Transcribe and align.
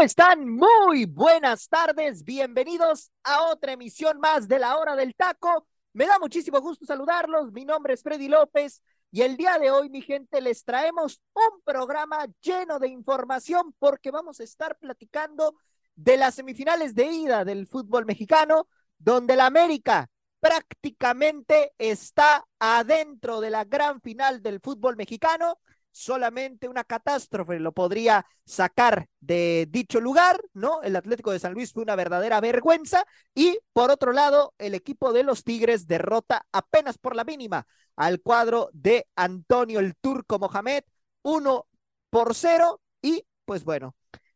¿Cómo 0.00 0.06
están? 0.06 0.48
Muy 0.48 1.04
buenas 1.04 1.68
tardes. 1.68 2.24
Bienvenidos 2.24 3.12
a 3.22 3.42
otra 3.50 3.72
emisión 3.72 4.18
más 4.18 4.48
de 4.48 4.58
la 4.58 4.78
hora 4.78 4.96
del 4.96 5.14
taco. 5.14 5.66
Me 5.92 6.06
da 6.06 6.18
muchísimo 6.18 6.58
gusto 6.62 6.86
saludarlos. 6.86 7.52
Mi 7.52 7.66
nombre 7.66 7.92
es 7.92 8.02
Freddy 8.02 8.26
López 8.26 8.82
y 9.12 9.20
el 9.20 9.36
día 9.36 9.58
de 9.58 9.70
hoy, 9.70 9.90
mi 9.90 10.00
gente, 10.00 10.40
les 10.40 10.64
traemos 10.64 11.20
un 11.34 11.60
programa 11.66 12.26
lleno 12.40 12.78
de 12.78 12.88
información 12.88 13.74
porque 13.78 14.10
vamos 14.10 14.40
a 14.40 14.44
estar 14.44 14.78
platicando 14.78 15.54
de 15.96 16.16
las 16.16 16.34
semifinales 16.34 16.94
de 16.94 17.04
ida 17.04 17.44
del 17.44 17.66
fútbol 17.66 18.06
mexicano, 18.06 18.68
donde 18.96 19.36
la 19.36 19.44
América 19.44 20.08
prácticamente 20.40 21.74
está 21.76 22.46
adentro 22.58 23.42
de 23.42 23.50
la 23.50 23.64
gran 23.64 24.00
final 24.00 24.40
del 24.40 24.60
fútbol 24.60 24.96
mexicano 24.96 25.58
solamente 25.90 26.68
una 26.68 26.84
catástrofe 26.84 27.58
lo 27.58 27.72
podría 27.72 28.24
sacar 28.44 29.08
de 29.20 29.66
dicho 29.70 30.00
lugar, 30.00 30.40
¿no? 30.52 30.82
El 30.82 30.96
Atlético 30.96 31.32
de 31.32 31.38
San 31.38 31.52
Luis 31.54 31.72
fue 31.72 31.82
una 31.82 31.96
verdadera 31.96 32.40
vergüenza 32.40 33.04
y 33.34 33.58
por 33.72 33.90
otro 33.90 34.12
lado, 34.12 34.54
el 34.58 34.74
equipo 34.74 35.12
de 35.12 35.24
los 35.24 35.44
Tigres 35.44 35.86
derrota 35.86 36.46
apenas 36.52 36.98
por 36.98 37.16
la 37.16 37.24
mínima 37.24 37.66
al 37.96 38.20
cuadro 38.20 38.70
de 38.72 39.06
Antonio 39.16 39.80
el 39.80 39.94
Turco 39.96 40.38
Mohamed, 40.38 40.84
uno 41.22 41.66
por 42.10 42.34
cero 42.34 42.80
y 43.02 43.24
pues 43.44 43.64
bueno, 43.64 43.94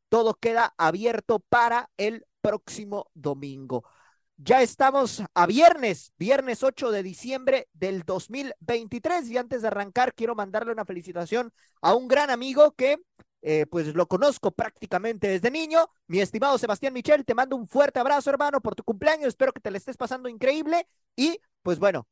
todo 0.09 0.35
queda 0.35 0.75
abierto 0.77 1.41
para 1.41 1.91
el 1.97 2.27
próximo 2.41 3.11
domingo. 3.15 3.85
Ya 4.37 4.63
estamos 4.63 5.23
a 5.33 5.47
viernes, 5.47 6.13
viernes 6.19 6.65
8 6.65 6.91
de 6.91 7.05
diciembre 7.05 7.69
del 7.73 8.03
2023 8.03 9.29
y 9.31 9.39
antes 9.39 9.63
de 9.63 9.69
arrancar 9.69 10.13
quiero 10.13 10.35
mandarle 10.35 10.73
una 10.73 10.85
felicitación 10.85 11.53
a 11.81 11.95
un 11.95 12.09
gran 12.09 12.31
amigo 12.31 12.73
que 12.73 12.99
eh, 13.43 13.67
pues 13.71 13.95
lo 13.95 14.07
conozco 14.09 14.51
prácticamente 14.51 15.29
desde 15.29 15.51
niño, 15.51 15.87
mi 16.09 16.21
estimado 16.21 16.59
Sebastián 16.59 16.95
Michel, 16.95 17.25
te 17.25 17.35
mando 17.35 17.57
un 17.57 17.69
fuerte 17.69 18.01
abrazo 18.01 18.31
hermano 18.31 18.61
por 18.61 18.75
tu 18.75 18.83
cumpleaños, 18.83 19.29
espero 19.29 19.53
que 19.53 19.61
te 19.61 19.71
le 19.71 19.79
estés 19.79 19.97
pasando 19.97 20.29
increíble. 20.29 20.89
Y 21.15 21.39
pues 21.63 21.79
bueno, 21.79 22.09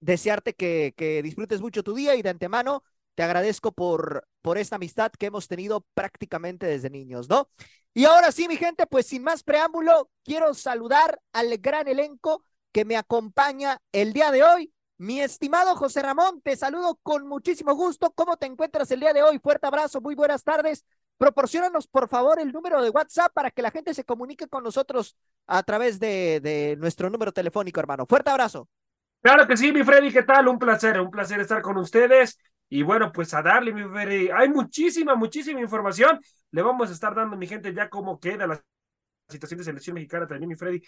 desearte 0.00 0.54
que, 0.54 0.94
que 0.96 1.22
disfrutes 1.22 1.60
mucho 1.60 1.82
tu 1.82 1.94
día 1.94 2.14
y 2.14 2.22
de 2.22 2.30
antemano 2.30 2.82
te 3.18 3.24
agradezco 3.24 3.72
por, 3.72 4.28
por 4.42 4.58
esta 4.58 4.76
amistad 4.76 5.10
que 5.10 5.26
hemos 5.26 5.48
tenido 5.48 5.84
prácticamente 5.92 6.66
desde 6.66 6.88
niños, 6.88 7.28
¿no? 7.28 7.48
Y 7.92 8.04
ahora 8.04 8.30
sí, 8.30 8.46
mi 8.46 8.56
gente, 8.56 8.86
pues 8.86 9.06
sin 9.06 9.24
más 9.24 9.42
preámbulo, 9.42 10.08
quiero 10.22 10.54
saludar 10.54 11.20
al 11.32 11.58
gran 11.58 11.88
elenco 11.88 12.44
que 12.70 12.84
me 12.84 12.96
acompaña 12.96 13.78
el 13.90 14.12
día 14.12 14.30
de 14.30 14.44
hoy. 14.44 14.72
Mi 14.98 15.20
estimado 15.20 15.74
José 15.74 16.00
Ramón, 16.02 16.40
te 16.42 16.54
saludo 16.54 17.00
con 17.02 17.26
muchísimo 17.26 17.74
gusto. 17.74 18.12
¿Cómo 18.12 18.36
te 18.36 18.46
encuentras 18.46 18.88
el 18.92 19.00
día 19.00 19.12
de 19.12 19.24
hoy? 19.24 19.40
Fuerte 19.40 19.66
abrazo, 19.66 20.00
muy 20.00 20.14
buenas 20.14 20.44
tardes. 20.44 20.84
Proporciónanos, 21.16 21.88
por 21.88 22.08
favor, 22.08 22.38
el 22.38 22.52
número 22.52 22.80
de 22.80 22.90
WhatsApp 22.90 23.32
para 23.32 23.50
que 23.50 23.62
la 23.62 23.72
gente 23.72 23.94
se 23.94 24.04
comunique 24.04 24.46
con 24.46 24.62
nosotros 24.62 25.16
a 25.48 25.64
través 25.64 25.98
de, 25.98 26.38
de 26.38 26.76
nuestro 26.78 27.10
número 27.10 27.32
telefónico, 27.32 27.80
hermano. 27.80 28.06
Fuerte 28.06 28.30
abrazo. 28.30 28.68
Claro 29.20 29.48
que 29.48 29.56
sí, 29.56 29.72
mi 29.72 29.82
Freddy, 29.82 30.12
¿qué 30.12 30.22
tal? 30.22 30.46
Un 30.46 30.60
placer, 30.60 31.00
un 31.00 31.10
placer 31.10 31.40
estar 31.40 31.60
con 31.62 31.78
ustedes. 31.78 32.38
Y 32.68 32.82
bueno, 32.82 33.12
pues 33.12 33.32
a 33.34 33.42
darle, 33.42 33.72
mi 33.72 33.82
Freddy. 33.84 34.28
Hay 34.30 34.48
muchísima, 34.48 35.14
muchísima 35.14 35.60
información. 35.60 36.20
Le 36.50 36.62
vamos 36.62 36.90
a 36.90 36.92
estar 36.92 37.14
dando, 37.14 37.36
mi 37.36 37.46
gente, 37.46 37.72
ya 37.72 37.88
cómo 37.88 38.20
queda 38.20 38.46
la 38.46 38.62
situación 39.28 39.58
de 39.58 39.64
selección 39.64 39.94
mexicana 39.94 40.26
también, 40.26 40.48
mi 40.48 40.56
Freddy, 40.56 40.82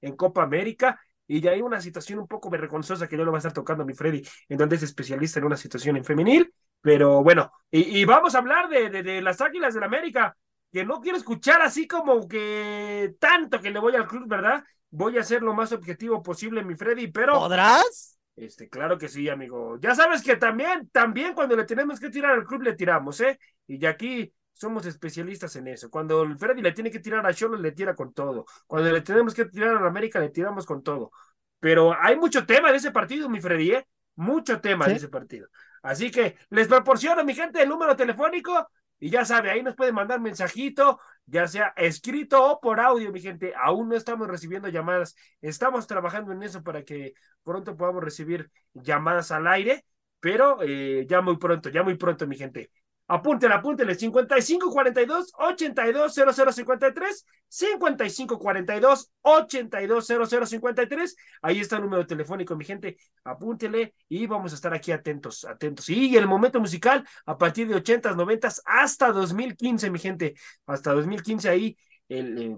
en 0.00 0.16
Copa 0.16 0.42
América. 0.42 1.00
Y 1.26 1.40
ya 1.40 1.52
hay 1.52 1.62
una 1.62 1.80
situación 1.80 2.18
un 2.18 2.26
poco 2.26 2.50
vergonzosa 2.50 3.06
que 3.06 3.16
yo 3.16 3.24
lo 3.24 3.30
voy 3.30 3.36
a 3.36 3.38
estar 3.38 3.52
tocando, 3.52 3.84
mi 3.84 3.94
Freddy, 3.94 4.22
en 4.48 4.58
donde 4.58 4.74
es 4.76 4.82
especialista 4.82 5.38
en 5.38 5.44
una 5.44 5.56
situación 5.56 5.96
en 5.96 6.04
femenil. 6.04 6.52
Pero 6.80 7.22
bueno, 7.22 7.52
y, 7.70 8.04
vamos 8.04 8.34
a 8.34 8.38
hablar 8.38 8.68
de, 8.68 8.90
de, 8.90 9.02
de 9.02 9.22
las 9.22 9.40
Águilas 9.40 9.74
del 9.74 9.82
la 9.82 9.86
América, 9.86 10.36
que 10.72 10.84
no 10.84 11.00
quiero 11.00 11.18
escuchar 11.18 11.62
así 11.62 11.86
como 11.86 12.26
que 12.26 13.14
tanto 13.20 13.60
que 13.60 13.70
le 13.70 13.78
voy 13.78 13.94
al 13.94 14.08
club, 14.08 14.26
¿verdad? 14.26 14.64
Voy 14.90 15.18
a 15.18 15.22
ser 15.22 15.42
lo 15.42 15.54
más 15.54 15.72
objetivo 15.72 16.22
posible, 16.22 16.64
mi 16.64 16.74
Freddy, 16.74 17.08
pero. 17.08 17.34
¿Podrás? 17.34 18.19
Este, 18.40 18.70
claro 18.70 18.96
que 18.96 19.08
sí, 19.08 19.28
amigo. 19.28 19.78
Ya 19.80 19.94
sabes 19.94 20.22
que 20.22 20.36
también, 20.36 20.88
también 20.88 21.34
cuando 21.34 21.54
le 21.56 21.64
tenemos 21.64 22.00
que 22.00 22.08
tirar 22.08 22.32
al 22.32 22.46
club, 22.46 22.62
le 22.62 22.74
tiramos, 22.74 23.20
¿eh? 23.20 23.38
Y 23.66 23.84
aquí 23.84 24.32
somos 24.52 24.86
especialistas 24.86 25.54
en 25.56 25.68
eso. 25.68 25.90
Cuando 25.90 26.22
el 26.22 26.38
Freddy 26.38 26.62
le 26.62 26.72
tiene 26.72 26.90
que 26.90 27.00
tirar 27.00 27.26
a 27.26 27.34
Cholo, 27.34 27.58
le 27.58 27.72
tira 27.72 27.94
con 27.94 28.14
todo. 28.14 28.46
Cuando 28.66 28.90
le 28.90 29.02
tenemos 29.02 29.34
que 29.34 29.44
tirar 29.44 29.76
a 29.76 29.80
la 29.82 29.88
América, 29.88 30.18
le 30.20 30.30
tiramos 30.30 30.64
con 30.64 30.82
todo. 30.82 31.10
Pero 31.58 31.94
hay 32.00 32.16
mucho 32.16 32.46
tema 32.46 32.70
de 32.70 32.78
ese 32.78 32.90
partido, 32.90 33.28
mi 33.28 33.42
Freddy, 33.42 33.72
¿eh? 33.72 33.86
Mucho 34.16 34.58
tema 34.58 34.86
de 34.86 34.94
ese 34.94 35.08
partido. 35.08 35.48
Así 35.82 36.10
que 36.10 36.36
les 36.48 36.66
proporciono, 36.66 37.22
mi 37.24 37.34
gente, 37.34 37.62
el 37.62 37.68
número 37.68 37.94
telefónico 37.94 38.68
y 38.98 39.10
ya 39.10 39.24
sabe, 39.24 39.50
ahí 39.50 39.62
nos 39.62 39.74
pueden 39.74 39.94
mandar 39.94 40.20
mensajito, 40.20 41.00
ya 41.26 41.46
sea 41.46 41.72
escrito 41.76 42.42
o 42.44 42.60
por 42.60 42.80
audio, 42.80 43.12
mi 43.12 43.20
gente. 43.20 43.52
Aún 43.56 43.88
no 43.88 43.96
estamos 43.96 44.28
recibiendo 44.28 44.68
llamadas. 44.68 45.14
Estamos 45.40 45.86
trabajando 45.86 46.32
en 46.32 46.42
eso 46.42 46.62
para 46.62 46.84
que 46.84 47.14
pronto 47.42 47.76
podamos 47.76 48.02
recibir 48.04 48.50
llamadas 48.74 49.30
al 49.30 49.46
aire, 49.46 49.84
pero 50.20 50.58
eh, 50.62 51.06
ya 51.08 51.20
muy 51.20 51.36
pronto, 51.38 51.68
ya 51.70 51.82
muy 51.82 51.96
pronto, 51.96 52.26
mi 52.26 52.36
gente. 52.36 52.70
Apúntele, 53.12 53.54
apúntele, 53.54 53.96
5542 53.96 55.32
820053, 55.36 57.26
5542 57.48 59.10
820053. 59.22 61.16
Ahí 61.42 61.58
está 61.58 61.74
el 61.76 61.82
número 61.82 62.06
telefónico, 62.06 62.54
mi 62.54 62.64
gente. 62.64 62.98
Apúntele 63.24 63.94
y 64.08 64.28
vamos 64.28 64.52
a 64.52 64.54
estar 64.54 64.72
aquí 64.72 64.92
atentos, 64.92 65.44
atentos. 65.44 65.88
Y 65.88 66.16
el 66.16 66.28
momento 66.28 66.60
musical 66.60 67.04
a 67.26 67.36
partir 67.36 67.66
de 67.66 67.74
80s, 67.74 68.14
90s 68.14 68.62
hasta 68.64 69.10
2015, 69.10 69.90
mi 69.90 69.98
gente. 69.98 70.34
Hasta 70.66 70.92
2015 70.92 71.48
ahí 71.48 71.76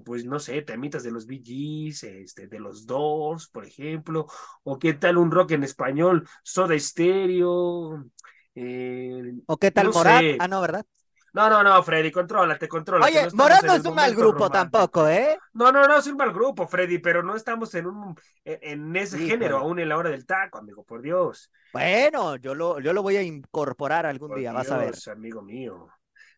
pues 0.05 0.25
no 0.25 0.39
sé, 0.39 0.63
temitas 0.63 1.03
de 1.03 1.11
los 1.11 1.27
Bee 1.27 1.89
este, 1.89 2.47
de 2.47 2.59
los 2.59 2.87
Doors, 2.87 3.49
por 3.49 3.67
ejemplo, 3.67 4.27
o 4.65 4.79
qué 4.79 4.95
tal 4.95 5.19
un 5.19 5.31
rock 5.31 5.53
en 5.53 5.63
español, 5.63 6.27
Soda 6.43 6.79
Stereo, 6.79 8.07
eh, 8.55 9.35
¿O 9.47 9.57
qué 9.57 9.71
tal 9.71 9.91
Morat? 9.91 10.23
Ah, 10.39 10.49
no, 10.49 10.61
¿verdad? 10.61 10.85
No, 11.35 11.49
no, 11.49 11.63
no, 11.63 11.83
Freddy, 11.83 12.11
contrólate, 12.11 12.69
contrólate. 12.69 13.11
Oye, 13.11 13.29
Morat 13.33 13.65
no 13.65 13.75
es 13.75 13.85
un 13.87 13.95
mal 13.95 14.15
grupo 14.15 14.51
tampoco, 14.51 15.09
¿eh? 15.09 15.39
No, 15.55 15.73
no, 15.73 15.87
no 15.87 15.97
es 15.97 16.07
un 16.07 16.17
mal 16.17 16.31
grupo, 16.33 16.69
Freddy, 16.69 16.99
pero 16.99 17.23
no 17.23 17.35
estamos 17.35 17.75
en 17.75 17.87
un 17.87 18.15
en 18.45 18.95
ese 18.97 19.19
género 19.19 19.59
aún 19.59 19.79
en 19.79 19.89
la 19.89 19.97
hora 19.97 20.11
del 20.11 20.27
taco, 20.27 20.59
amigo, 20.59 20.85
por 20.85 21.01
Dios. 21.01 21.51
Bueno, 21.73 22.37
yo 22.37 22.55
lo, 22.55 22.81
yo 22.81 22.93
lo 22.93 23.03
voy 23.03 23.17
a 23.17 23.23
incorporar 23.23 24.05
algún 24.05 24.35
día, 24.35 24.53
vas 24.53 24.71
a 24.71 24.77
ver. 24.77 24.95
amigo 25.11 25.41
mío. 25.41 25.89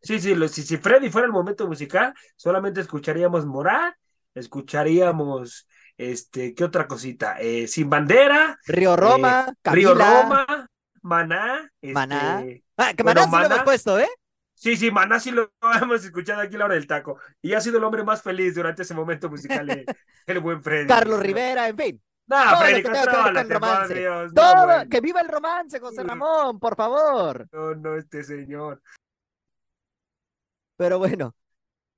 Sí, 0.01 0.21
sí, 0.21 0.37
si, 0.49 0.63
si 0.63 0.77
Freddy 0.77 1.11
fuera 1.11 1.27
el 1.27 1.33
momento 1.33 1.67
musical, 1.67 2.15
solamente 2.37 2.81
escucharíamos 2.81 3.47
Morat, 3.47 3.95
escucharíamos, 4.35 5.67
este, 5.97 6.55
¿qué 6.55 6.63
otra 6.63 6.87
cosita? 6.87 7.37
Eh, 7.41 7.67
Sin 7.67 7.89
Bandera. 7.89 8.59
Río 8.67 8.97
Roma, 8.97 9.47
eh, 9.49 9.71
Río 9.71 9.95
Roma, 9.95 10.64
Maná. 11.05 11.71
Maná. 11.83 12.41
Este, 12.41 12.65
ah, 12.79 12.95
que 12.95 13.05
Maná 13.05 13.25
sí 13.25 13.31
lo 13.31 13.45
hemos 13.45 13.63
puesto, 13.63 13.99
¿eh? 14.01 14.09
Sí, 14.55 14.75
sí, 14.77 14.91
Maná 14.91 15.21
sí 15.21 15.31
lo 15.31 15.53
hemos 15.83 16.03
escuchado 16.03 16.41
aquí 16.41 16.57
a 16.57 16.59
la 16.61 16.65
hora 16.65 16.75
del 16.75 16.87
taco. 16.87 17.19
Y 17.43 17.53
ha 17.53 17.61
sido 17.61 17.77
el 17.77 17.85
hombre 17.85 18.03
más 18.05 18.23
feliz 18.23 18.55
durante 18.55 18.83
ese 18.83 18.95
momento 18.95 19.29
musical, 19.29 19.69
el, 20.27 20.41
buen 20.41 20.63
Freddy. 20.63 20.89
Carlos 20.89 21.21
Rivera, 21.21 21.69
en 21.69 21.77
fin. 21.77 22.03
No, 22.27 22.37
Freddy, 22.57 22.83
que, 22.83 23.95
Dios, 23.95 24.33
Todo, 24.33 24.89
que 24.89 25.01
viva 25.03 25.21
el 25.21 25.29
romance, 25.29 25.79
José 25.79 26.03
Ramón, 26.03 26.59
por 26.59 26.75
favor. 26.75 27.47
No, 27.53 27.75
no, 27.75 27.97
este 27.97 28.25
señor. 28.25 28.81
Pero 30.77 30.99
bueno, 30.99 31.37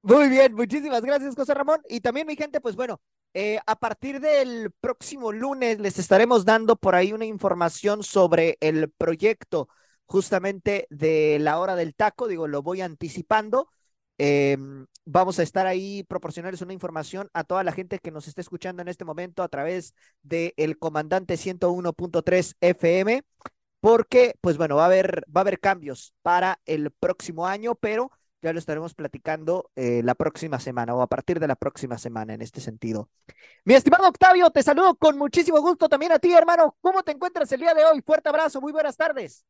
muy 0.03 0.29
bien, 0.29 0.53
muchísimas 0.53 1.03
gracias, 1.03 1.37
José 1.37 1.55
Ramón. 1.55 1.81
Y 1.89 2.01
también, 2.01 2.27
mi 2.27 2.35
gente, 2.35 2.61
pues 2.61 2.75
bueno, 2.75 3.01
eh, 3.39 3.61
a 3.67 3.77
partir 3.77 4.19
del 4.21 4.71
próximo 4.81 5.31
lunes 5.31 5.79
les 5.79 5.99
estaremos 5.99 6.47
dando 6.47 6.77
por 6.77 6.95
ahí 6.95 7.13
una 7.13 7.27
información 7.27 8.03
sobre 8.03 8.57
el 8.61 8.91
proyecto 8.91 9.69
justamente 10.07 10.87
de 10.89 11.39
la 11.39 11.59
hora 11.59 11.77
del 11.77 11.95
taco, 11.95 12.29
digo, 12.29 12.49
lo 12.49 12.63
voy 12.63 12.81
anticipando. 12.81 13.69
Em, 14.17 14.87
vamos 15.05 15.39
a 15.39 15.43
estar 15.43 15.67
ahí 15.67 16.03
proporcionarles 16.05 16.63
una 16.63 16.73
información 16.73 17.29
a 17.35 17.45
toda 17.45 17.63
la 17.63 17.73
gente 17.73 17.99
que 17.99 18.11
nos 18.11 18.27
está 18.27 18.41
escuchando 18.41 18.81
en 18.81 18.89
este 18.89 19.05
momento 19.05 19.43
a 19.43 19.49
través 19.49 19.93
el 20.31 20.79
comandante 20.79 21.37
101.3 21.37 22.57
FM 22.63 23.23
porque, 23.81 24.35
pues 24.41 24.57
bueno, 24.57 24.77
va 24.77 24.85
a 24.85 24.87
haber, 24.87 25.25
va 25.25 25.41
a 25.41 25.43
haber 25.43 25.61
cambios 25.61 26.15
para 26.23 26.59
el 26.65 26.91
próximo 26.91 27.47
año, 27.47 27.75
pero 27.75 28.11
ya 28.47 28.53
lo 28.53 28.61
estaremos 28.61 28.95
platicando 28.95 29.73
eh, 29.75 30.03
la 30.05 30.15
próxima 30.15 30.61
semana 30.61 30.95
o 30.95 31.03
a 31.03 31.09
partir 31.09 31.41
de 31.41 31.49
la 31.49 31.57
próxima 31.57 31.99
semana 31.99 32.33
en 32.33 32.43
este 32.43 32.61
sentido. 32.61 33.09
Mi 33.65 33.75
estimado 33.75 34.07
Octavio, 34.07 34.51
te 34.51 34.63
saludo 34.63 34.95
con 34.95 35.19
muchísimo 35.19 35.61
gusto 35.61 35.89
también 35.89 36.13
a 36.13 36.21
ti, 36.21 36.33
hermano. 36.33 36.77
¿Cómo 36.81 37.03
te 37.03 37.11
encuentras 37.11 37.51
el 37.51 37.59
día 37.59 37.75
de 37.75 37.85
hoy? 37.85 38.03
Fuerte 38.03 38.29
abrazo, 38.29 38.61
muy 38.61 38.71
buenas 38.71 38.97
tardes. 38.97 39.45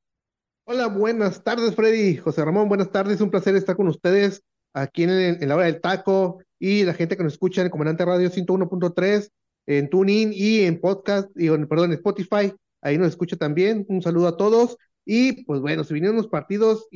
Hola, 0.65 0.87
buenas 0.87 1.45
tardes, 1.45 1.75
Freddy. 1.75 2.17
José 2.17 2.43
Ramón, 2.43 2.71
buenas 2.71 2.91
tardes. 2.91 3.21
Un 3.21 3.31
placer 3.31 3.55
estar 3.55 3.77
con 3.77 3.87
ustedes 3.87 4.43
aquí 4.73 5.03
en, 5.03 5.11
en 5.11 5.47
la 5.47 5.57
hora 5.57 5.67
del 5.67 5.83
taco 5.83 6.39
y 6.59 6.85
la 6.85 6.95
gente 6.95 7.19
que 7.19 7.23
nos 7.23 7.35
escucha 7.35 7.61
en 7.61 7.69
Comandante 7.69 8.03
Radio 8.07 8.31
101.3, 8.31 9.31
en 9.67 9.91
TuneIn 9.91 10.31
y 10.33 10.61
en 10.61 10.81
podcast, 10.81 11.29
y, 11.37 11.51
perdón, 11.67 11.93
en 11.93 11.99
Spotify. 11.99 12.51
Ahí 12.81 12.97
nos 12.97 13.09
escucha 13.09 13.37
también. 13.37 13.85
Un 13.91 14.01
saludo 14.01 14.29
a 14.29 14.39
todos. 14.39 14.79
Y 15.07 15.45
pues 15.45 15.61
bueno, 15.63 15.85
se 15.85 15.95
vinieron 15.95 16.17
unos 16.19 16.29
partidos 16.31 16.89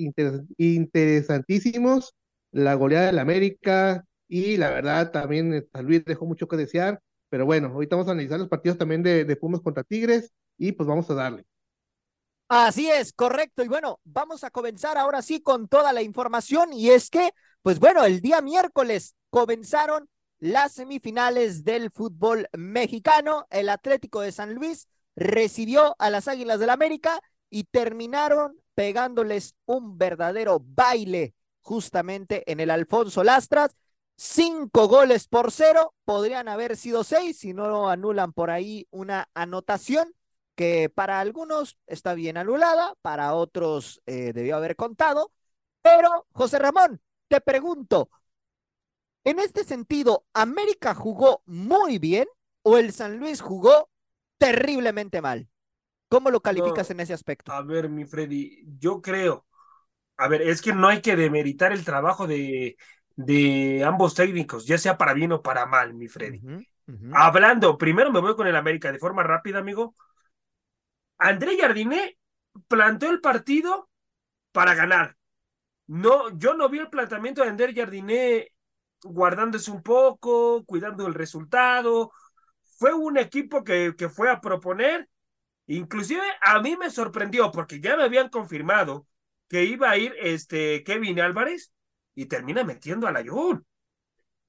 interesantísimos, 0.58 2.14
la 2.52 2.74
goleada 2.74 3.06
del 3.08 3.20
América 3.20 4.04
y 4.28 4.58
la 4.58 4.70
verdad 4.70 5.12
también 5.12 5.66
San 5.72 5.86
Luis 5.86 6.04
dejó 6.04 6.26
mucho 6.26 6.48
que 6.48 6.56
desear, 6.58 7.00
pero 7.30 7.46
bueno, 7.46 7.68
ahorita 7.68 7.96
vamos 7.96 8.08
a 8.08 8.12
analizar 8.12 8.38
los 8.40 8.48
partidos 8.50 8.78
también 8.78 9.02
de, 9.04 9.24
de 9.24 9.36
Pumas 9.36 9.62
contra 9.62 9.84
Tigres 9.84 10.32
y 10.58 10.72
pues 10.72 10.88
vamos 10.88 11.10
a 11.10 11.14
darle. 11.14 11.44
Así 12.48 12.90
es, 12.90 13.12
correcto. 13.12 13.62
Y 13.62 13.68
bueno, 13.68 14.00
vamos 14.04 14.42
a 14.42 14.50
comenzar 14.50 14.98
ahora 14.98 15.22
sí 15.22 15.40
con 15.40 15.68
toda 15.68 15.92
la 15.92 16.02
información 16.02 16.72
y 16.72 16.90
es 16.90 17.08
que, 17.08 17.30
pues 17.62 17.78
bueno, 17.78 18.04
el 18.04 18.20
día 18.20 18.40
miércoles 18.40 19.14
comenzaron 19.30 20.08
las 20.40 20.72
semifinales 20.72 21.64
del 21.64 21.90
fútbol 21.92 22.48
mexicano. 22.52 23.46
El 23.50 23.68
Atlético 23.68 24.20
de 24.20 24.32
San 24.32 24.54
Luis 24.54 24.88
recibió 25.14 25.94
a 25.98 26.10
las 26.10 26.26
Águilas 26.26 26.58
del 26.58 26.70
América 26.70 27.20
y 27.50 27.64
terminaron 27.64 28.56
pegándoles 28.74 29.54
un 29.66 29.98
verdadero 29.98 30.62
baile 30.64 31.34
justamente 31.60 32.50
en 32.50 32.60
el 32.60 32.70
Alfonso 32.70 33.24
Lastras. 33.24 33.76
Cinco 34.16 34.88
goles 34.88 35.28
por 35.28 35.50
cero, 35.50 35.94
podrían 36.04 36.48
haber 36.48 36.76
sido 36.76 37.04
seis 37.04 37.38
si 37.38 37.54
no 37.54 37.88
anulan 37.88 38.32
por 38.32 38.50
ahí 38.50 38.86
una 38.90 39.28
anotación 39.34 40.14
que 40.54 40.90
para 40.90 41.20
algunos 41.20 41.78
está 41.86 42.14
bien 42.14 42.36
anulada, 42.36 42.94
para 43.02 43.34
otros 43.34 44.02
eh, 44.06 44.32
debió 44.34 44.56
haber 44.56 44.76
contado. 44.76 45.32
Pero, 45.82 46.26
José 46.32 46.58
Ramón, 46.58 47.00
te 47.28 47.40
pregunto, 47.40 48.10
en 49.24 49.38
este 49.38 49.64
sentido, 49.64 50.24
¿América 50.32 50.94
jugó 50.94 51.42
muy 51.46 51.98
bien 51.98 52.28
o 52.62 52.78
el 52.78 52.92
San 52.92 53.18
Luis 53.18 53.40
jugó 53.40 53.90
terriblemente 54.38 55.20
mal? 55.20 55.49
¿Cómo 56.10 56.30
lo 56.30 56.40
calificas 56.40 56.90
en 56.90 57.00
ese 57.00 57.14
aspecto? 57.14 57.52
A 57.52 57.62
ver, 57.62 57.88
mi 57.88 58.04
Freddy, 58.04 58.64
yo 58.78 59.00
creo, 59.00 59.46
a 60.16 60.28
ver, 60.28 60.42
es 60.42 60.60
que 60.60 60.72
no 60.72 60.88
hay 60.88 61.00
que 61.00 61.16
demeritar 61.16 61.72
el 61.72 61.84
trabajo 61.84 62.26
de, 62.26 62.76
de 63.16 63.84
ambos 63.84 64.14
técnicos, 64.14 64.66
ya 64.66 64.76
sea 64.76 64.98
para 64.98 65.14
bien 65.14 65.32
o 65.32 65.40
para 65.42 65.66
mal, 65.66 65.94
mi 65.94 66.08
Freddy. 66.08 66.42
Hablando, 67.12 67.78
primero 67.78 68.10
me 68.10 68.20
voy 68.20 68.34
con 68.34 68.48
el 68.48 68.56
América 68.56 68.90
de 68.90 68.98
forma 68.98 69.22
rápida, 69.22 69.60
amigo. 69.60 69.94
André 71.18 71.58
Jardiné 71.58 72.18
planteó 72.66 73.10
el 73.10 73.20
partido 73.20 73.88
para 74.52 74.74
ganar. 74.74 75.16
No, 75.86 76.36
yo 76.38 76.54
no 76.54 76.68
vi 76.68 76.78
el 76.78 76.88
planteamiento 76.88 77.42
de 77.42 77.50
André 77.50 77.74
Jardiné 77.74 78.52
guardándose 79.02 79.70
un 79.70 79.82
poco, 79.82 80.64
cuidando 80.64 81.06
el 81.06 81.14
resultado. 81.14 82.12
Fue 82.78 82.94
un 82.94 83.18
equipo 83.18 83.62
que, 83.62 83.94
que 83.96 84.08
fue 84.08 84.30
a 84.30 84.40
proponer 84.40 85.09
Inclusive 85.70 86.22
a 86.40 86.60
mí 86.60 86.76
me 86.76 86.90
sorprendió 86.90 87.52
porque 87.52 87.80
ya 87.80 87.96
me 87.96 88.02
habían 88.02 88.28
confirmado 88.28 89.06
que 89.48 89.62
iba 89.62 89.88
a 89.88 89.96
ir 89.96 90.12
este 90.18 90.82
Kevin 90.82 91.20
Álvarez 91.20 91.72
y 92.12 92.26
termina 92.26 92.64
metiendo 92.64 93.06
a 93.06 93.12
la. 93.12 93.22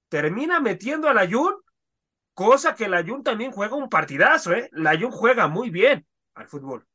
Termina 0.10 0.60
metiendo 0.60 1.08
a 1.08 1.14
la 1.14 1.30
cosa 2.34 2.74
que 2.74 2.90
la 2.90 3.04
Jun 3.04 3.22
también 3.22 3.52
juega 3.52 3.76
un 3.76 3.88
partidazo, 3.88 4.54
¿eh? 4.54 4.68
La 4.72 5.00
Jun 5.00 5.12
juega 5.12 5.48
muy 5.48 5.70
bien 5.70 6.08
al 6.34 6.48
fútbol. 6.48 6.88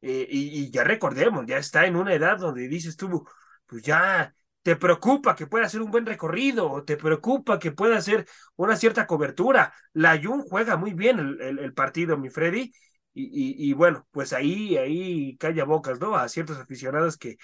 Eh, 0.00 0.28
y, 0.30 0.70
ya 0.70 0.84
recordemos, 0.84 1.44
ya 1.44 1.58
está 1.58 1.86
en 1.86 1.96
una 1.96 2.14
edad 2.14 2.38
donde 2.38 2.68
dices 2.68 2.96
tú, 2.96 3.26
pues 3.66 3.82
ya 3.82 4.32
te 4.62 4.76
preocupa 4.76 5.34
que 5.34 5.48
pueda 5.48 5.66
hacer 5.66 5.82
un 5.82 5.90
buen 5.90 6.06
recorrido, 6.06 6.70
o 6.70 6.84
te 6.84 6.96
preocupa 6.96 7.58
que 7.58 7.72
pueda 7.72 7.96
hacer 7.96 8.28
una 8.54 8.76
cierta 8.76 9.08
cobertura. 9.08 9.74
La 9.92 10.20
Jun 10.22 10.42
juega 10.42 10.76
muy 10.76 10.94
bien 10.94 11.36
el 11.40 11.74
partido, 11.74 12.16
mi 12.16 12.30
Freddy, 12.30 12.72
y, 13.18 13.72
bueno, 13.72 14.06
pues 14.10 14.32
ahí, 14.34 14.76
ahí 14.76 15.36
calla 15.38 15.64
bocas, 15.64 15.98
¿no? 16.00 16.16
A 16.16 16.28
ciertos 16.28 16.58
aficionados 16.58 17.16
que, 17.16 17.36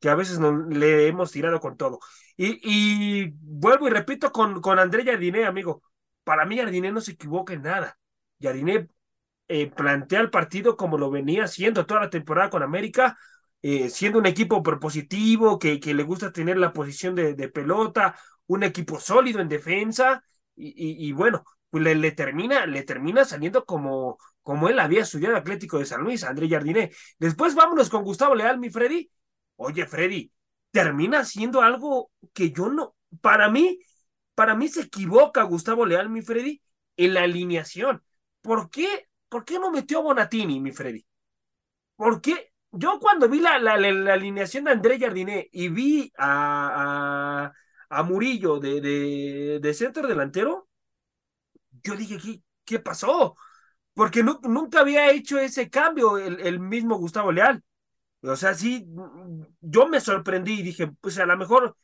que 0.00 0.08
a 0.08 0.14
veces 0.14 0.38
no, 0.38 0.66
le 0.68 1.08
hemos 1.08 1.32
tirado 1.32 1.60
con 1.60 1.76
todo. 1.76 2.00
Y, 2.36 3.30
vuelvo 3.40 3.88
y 3.88 3.90
repito 3.90 4.32
con, 4.32 4.60
con 4.60 4.78
André 4.78 5.04
Yardiné, 5.04 5.44
amigo. 5.44 5.82
Para 6.24 6.44
mí 6.46 6.56
Yardiné 6.56 6.92
no 6.92 7.00
se 7.00 7.12
equivoca 7.12 7.52
en 7.52 7.62
nada. 7.62 7.98
Yardiné 8.38 8.88
eh, 9.48 9.70
plantea 9.70 10.20
el 10.20 10.30
partido 10.30 10.76
como 10.76 10.98
lo 10.98 11.10
venía 11.10 11.44
haciendo 11.44 11.86
toda 11.86 12.00
la 12.02 12.10
temporada 12.10 12.50
con 12.50 12.62
América, 12.62 13.18
eh, 13.62 13.90
siendo 13.90 14.18
un 14.18 14.26
equipo 14.26 14.62
propositivo, 14.62 15.58
que, 15.58 15.80
le 15.82 16.02
gusta 16.04 16.32
tener 16.32 16.58
la 16.58 16.72
posición 16.72 17.14
de, 17.14 17.48
pelota, 17.48 18.16
un 18.46 18.62
equipo 18.62 19.00
sólido 19.00 19.40
en 19.40 19.48
defensa, 19.48 20.22
y, 20.60 21.12
bueno, 21.12 21.44
pues 21.70 21.84
le, 21.84 22.12
termina, 22.12 22.66
le 22.66 22.82
termina 22.82 23.24
saliendo 23.24 23.64
como, 23.64 24.18
como 24.48 24.70
él 24.70 24.78
había 24.80 25.02
estudiado 25.02 25.36
Atlético 25.36 25.78
de 25.78 25.84
San 25.84 26.00
Luis, 26.00 26.24
André 26.24 26.48
Jardiné. 26.48 26.90
Después 27.18 27.54
vámonos 27.54 27.90
con 27.90 28.02
Gustavo 28.02 28.34
Leal, 28.34 28.58
mi 28.58 28.70
Freddy. 28.70 29.10
Oye, 29.56 29.84
Freddy, 29.84 30.32
termina 30.70 31.22
siendo 31.26 31.60
algo 31.60 32.10
que 32.32 32.50
yo 32.50 32.70
no, 32.70 32.96
para 33.20 33.50
mí, 33.50 33.78
para 34.34 34.54
mí 34.54 34.68
se 34.68 34.80
equivoca 34.80 35.42
Gustavo 35.42 35.84
Leal, 35.84 36.08
mi 36.08 36.22
Freddy, 36.22 36.62
en 36.96 37.12
la 37.12 37.24
alineación. 37.24 38.02
¿Por 38.40 38.70
qué? 38.70 39.10
¿Por 39.28 39.44
qué 39.44 39.58
no 39.58 39.70
metió 39.70 39.98
a 39.98 40.04
Bonatini, 40.04 40.60
mi 40.60 40.72
Freddy? 40.72 41.04
¿Por 41.94 42.22
qué? 42.22 42.50
Yo 42.70 42.98
cuando 43.00 43.28
vi 43.28 43.40
la, 43.40 43.58
la, 43.58 43.76
la, 43.76 44.14
alineación 44.14 44.64
de 44.64 44.70
André 44.70 44.98
Jardiné 44.98 45.46
y 45.52 45.68
vi 45.68 46.10
a, 46.16 47.52
a, 47.90 48.02
Murillo 48.02 48.58
de, 48.60 48.80
de, 48.80 49.58
de, 49.60 49.74
centro 49.74 50.08
delantero, 50.08 50.70
yo 51.84 51.96
dije, 51.96 52.16
¿qué, 52.18 52.42
qué 52.64 52.78
pasó? 52.78 53.34
Porque 53.98 54.22
nunca 54.22 54.78
había 54.78 55.10
hecho 55.10 55.40
ese 55.40 55.68
cambio 55.68 56.18
el, 56.18 56.60
mismo 56.60 56.96
Gustavo 56.98 57.32
Leal. 57.32 57.64
O 58.22 58.36
sea, 58.36 58.54
sí, 58.54 58.86
yo 59.60 59.88
me 59.88 59.98
sorprendí 59.98 60.60
y 60.60 60.62
dije, 60.62 60.92
pues 61.00 61.18
a 61.18 61.26
lo 61.26 61.36
mejor, 61.36 61.76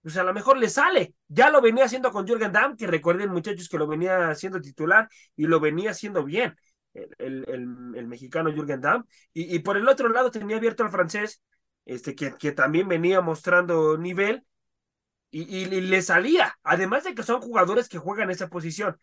pues 0.00 0.16
a 0.16 0.22
lo 0.22 0.32
mejor 0.32 0.58
le 0.58 0.68
sale. 0.68 1.16
Ya 1.26 1.50
lo 1.50 1.60
venía 1.60 1.86
haciendo 1.86 2.12
con 2.12 2.24
Jürgen 2.24 2.52
Damm, 2.52 2.76
que 2.76 2.86
recuerden 2.86 3.32
muchachos 3.32 3.68
que 3.68 3.78
lo 3.78 3.88
venía 3.88 4.28
haciendo 4.28 4.60
titular 4.60 5.08
y 5.34 5.48
lo 5.48 5.58
venía 5.58 5.90
haciendo 5.90 6.22
bien, 6.22 6.54
el, 6.94 7.44
el, 7.48 8.06
mexicano 8.06 8.52
Jürgen 8.52 8.80
Damm. 8.80 9.04
Y, 9.32 9.58
por 9.58 9.76
el 9.76 9.88
otro 9.88 10.08
lado 10.08 10.30
tenía 10.30 10.58
abierto 10.58 10.84
al 10.84 10.92
francés, 10.92 11.42
este, 11.84 12.14
que, 12.14 12.34
que 12.38 12.52
también 12.52 12.86
venía 12.86 13.20
mostrando 13.22 13.98
nivel 13.98 14.44
y, 15.32 15.42
y, 15.42 15.64
y 15.64 15.80
le 15.80 16.00
salía, 16.00 16.56
además 16.62 17.02
de 17.02 17.16
que 17.16 17.24
son 17.24 17.40
jugadores 17.40 17.88
que 17.88 17.98
juegan 17.98 18.30
esa 18.30 18.48
posición 18.48 18.96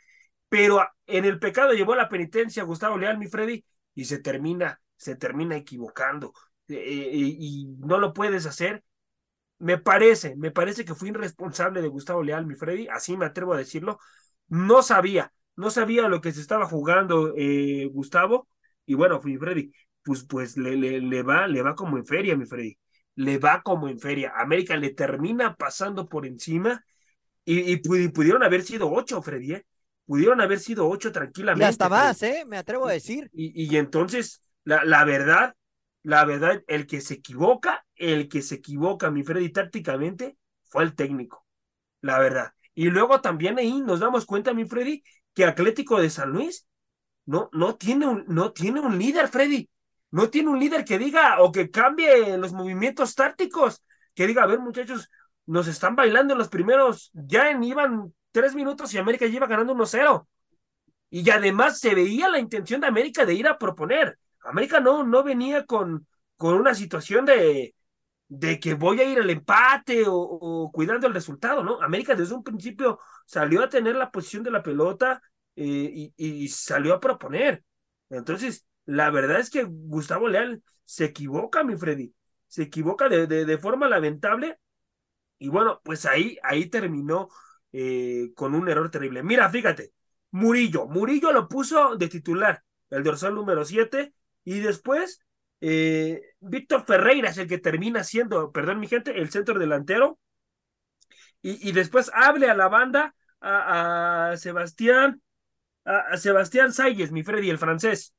pero 0.54 0.88
en 1.08 1.26
el 1.26 1.40
pecado 1.40 1.74
llevó 1.74 1.96
la 1.96 2.10
penitencia 2.10 2.62
Gustavo 2.64 2.96
Leal, 2.96 3.18
mi 3.18 3.26
Freddy, 3.28 3.66
y 3.96 4.06
se 4.06 4.20
termina, 4.20 4.80
se 4.96 5.16
termina 5.16 5.56
equivocando. 5.58 6.32
Eh, 6.68 6.76
eh, 6.78 7.10
y 7.40 7.66
no 7.80 7.98
lo 7.98 8.14
puedes 8.14 8.46
hacer. 8.46 8.84
Me 9.58 9.80
parece, 9.80 10.36
me 10.36 10.52
parece 10.52 10.86
que 10.86 10.94
fui 10.94 11.10
irresponsable 11.10 11.82
de 11.82 11.88
Gustavo 11.88 12.22
Leal, 12.22 12.46
mi 12.46 12.56
Freddy, 12.56 12.88
así 12.90 13.18
me 13.18 13.26
atrevo 13.26 13.56
a 13.56 13.58
decirlo. 13.58 13.98
No 14.48 14.84
sabía, 14.84 15.34
no 15.56 15.72
sabía 15.72 16.08
lo 16.08 16.22
que 16.22 16.32
se 16.32 16.42
estaba 16.42 16.68
jugando 16.68 17.34
eh, 17.36 17.90
Gustavo, 17.92 18.48
y 18.86 18.94
bueno, 18.96 19.20
mi 19.24 19.38
Freddy, 19.38 19.74
pues, 20.04 20.24
pues 20.26 20.56
le, 20.58 20.78
le, 20.78 21.24
va, 21.24 21.48
le 21.48 21.64
va 21.64 21.74
como 21.76 21.98
en 21.98 22.06
feria, 22.06 22.38
mi 22.38 22.46
Freddy. 22.46 22.78
Le 23.16 23.40
va 23.40 23.64
como 23.64 23.90
en 23.90 24.00
feria. 24.00 24.34
América 24.38 24.78
le 24.78 24.92
termina 24.92 25.56
pasando 25.56 26.08
por 26.08 26.28
encima 26.28 26.86
y, 27.46 27.74
y 27.74 27.78
pudieron 28.10 28.44
haber 28.44 28.64
sido 28.64 28.92
ocho, 28.92 29.22
Freddy, 29.22 29.54
¿eh? 29.56 29.66
Pudieron 30.06 30.42
haber 30.42 30.60
sido 30.60 30.88
ocho 30.88 31.12
tranquilamente. 31.12 31.66
Y 31.66 31.68
hasta 31.68 31.90
más, 31.90 32.22
¿eh? 32.24 32.44
Me 32.48 32.58
atrevo 32.58 32.88
a 32.88 32.92
decir. 32.92 33.30
Y, 33.34 33.64
y 33.64 33.78
entonces, 33.78 34.42
la, 34.64 34.84
la, 34.84 35.04
verdad, 35.06 35.56
la 36.04 36.26
verdad, 36.26 36.64
el 36.68 36.88
que 36.88 37.02
se 37.02 37.16
equivoca, 37.16 37.86
el 37.96 38.28
que 38.28 38.42
se 38.42 38.56
equivoca, 38.56 39.12
mi 39.12 39.24
Freddy, 39.24 39.50
tácticamente, 39.50 40.38
fue 40.64 40.84
el 40.84 40.96
técnico. 40.96 41.46
La 42.02 42.20
verdad. 42.20 42.52
Y 42.76 42.90
luego 42.90 43.22
también 43.22 43.58
ahí 43.60 43.82
nos 43.82 44.00
damos 44.00 44.26
cuenta, 44.26 44.54
mi 44.54 44.66
Freddy, 44.66 45.04
que 45.34 45.46
Atlético 45.46 46.02
de 46.02 46.10
San 46.10 46.32
Luis 46.32 46.68
no, 47.26 47.50
no, 47.54 47.76
tiene, 47.76 48.08
un, 48.08 48.26
no 48.28 48.52
tiene 48.52 48.82
un 48.82 48.98
líder, 48.98 49.28
Freddy. 49.28 49.70
No 50.12 50.30
tiene 50.30 50.50
un 50.50 50.60
líder 50.60 50.86
que 50.86 51.00
diga 51.00 51.42
o 51.42 51.52
que 51.52 51.72
cambie 51.72 52.38
los 52.38 52.54
movimientos 52.54 53.16
tácticos. 53.16 53.84
Que 54.14 54.28
diga, 54.28 54.44
a 54.44 54.48
ver, 54.48 54.60
muchachos, 54.60 55.10
nos 55.46 55.68
están 55.68 55.96
bailando 55.96 56.34
en 56.34 56.40
los 56.40 56.50
primeros, 56.50 57.10
ya 57.14 57.50
en, 57.50 57.64
iban 57.64 58.14
tres 58.34 58.56
minutos 58.56 58.94
y 58.94 58.98
América 58.98 59.28
lleva 59.28 59.48
ganando 59.48 59.74
1-0. 59.74 60.28
Y 61.10 61.30
además 61.30 61.80
se 61.80 61.96
veía 61.96 62.28
la 62.28 62.40
intención 62.40 62.82
de 62.82 62.88
América 62.88 63.26
de 63.26 63.36
ir 63.36 63.48
a 63.48 63.58
proponer. 63.58 64.18
América 64.44 64.82
no, 64.82 65.04
no 65.04 65.24
venía 65.24 65.66
con, 65.66 66.08
con 66.36 66.56
una 66.56 66.76
situación 66.76 67.26
de, 67.26 67.76
de 68.28 68.60
que 68.60 68.74
voy 68.74 69.00
a 69.00 69.04
ir 69.04 69.20
al 69.20 69.30
empate 69.30 70.04
o, 70.08 70.72
cuidando 70.74 71.06
el 71.08 71.14
resultado, 71.14 71.64
¿no? 71.64 71.82
América 71.82 72.16
desde 72.16 72.34
un 72.34 72.44
principio 72.44 73.00
salió 73.26 73.64
a 73.64 73.70
tener 73.70 73.96
la 73.96 74.12
posición 74.12 74.44
de 74.44 74.52
la 74.52 74.64
pelota 74.64 75.22
eh, 75.56 76.12
y, 76.18 76.48
salió 76.48 76.96
a 76.96 77.00
proponer. 77.00 77.64
Entonces, 78.10 78.66
la 78.86 79.12
verdad 79.12 79.40
es 79.40 79.50
que 79.52 79.64
Gustavo 79.64 80.28
Leal 80.28 80.64
se 80.84 81.06
equivoca, 81.06 81.64
mi 81.64 81.78
Freddy, 81.78 82.14
se 82.48 82.64
equivoca 82.64 83.08
de, 83.08 83.28
de, 83.28 83.58
forma 83.58 83.88
lamentable 83.88 84.58
y 85.38 85.50
bueno, 85.50 85.82
pues 85.84 86.06
ahí, 86.06 86.38
ahí 86.44 86.68
terminó 86.68 87.30
eh, 87.74 88.32
con 88.36 88.54
un 88.54 88.70
error 88.70 88.90
terrible. 88.92 89.24
Mira, 89.24 89.50
fíjate, 89.50 89.92
Murillo, 90.32 90.86
Murillo 90.88 91.32
lo 91.32 91.48
puso 91.48 91.96
de 91.96 92.08
titular, 92.08 92.64
el 92.92 93.04
dorsal 93.04 93.34
número 93.34 93.66
7, 93.66 94.14
y 94.46 94.60
después 94.60 95.20
eh, 95.60 96.22
Víctor 96.40 96.86
Ferreira 96.86 97.30
es 97.30 97.38
el 97.40 97.48
que 97.48 97.58
termina 97.58 98.04
siendo, 98.04 98.52
perdón 98.52 98.80
mi 98.80 98.88
gente, 98.88 99.20
el 99.20 99.32
centro 99.32 99.58
delantero. 99.58 100.20
Y, 101.42 101.68
y 101.68 101.72
después 101.72 102.12
hable 102.14 102.50
a 102.50 102.56
la 102.56 102.70
banda 102.70 103.16
a, 103.42 104.36
Sebastián, 104.38 105.22
a, 105.84 106.16
Sebastián 106.18 106.72
Sayes, 106.72 107.12
mi 107.12 107.24
Freddy, 107.24 107.50
el 107.50 107.58
francés. 107.58 108.14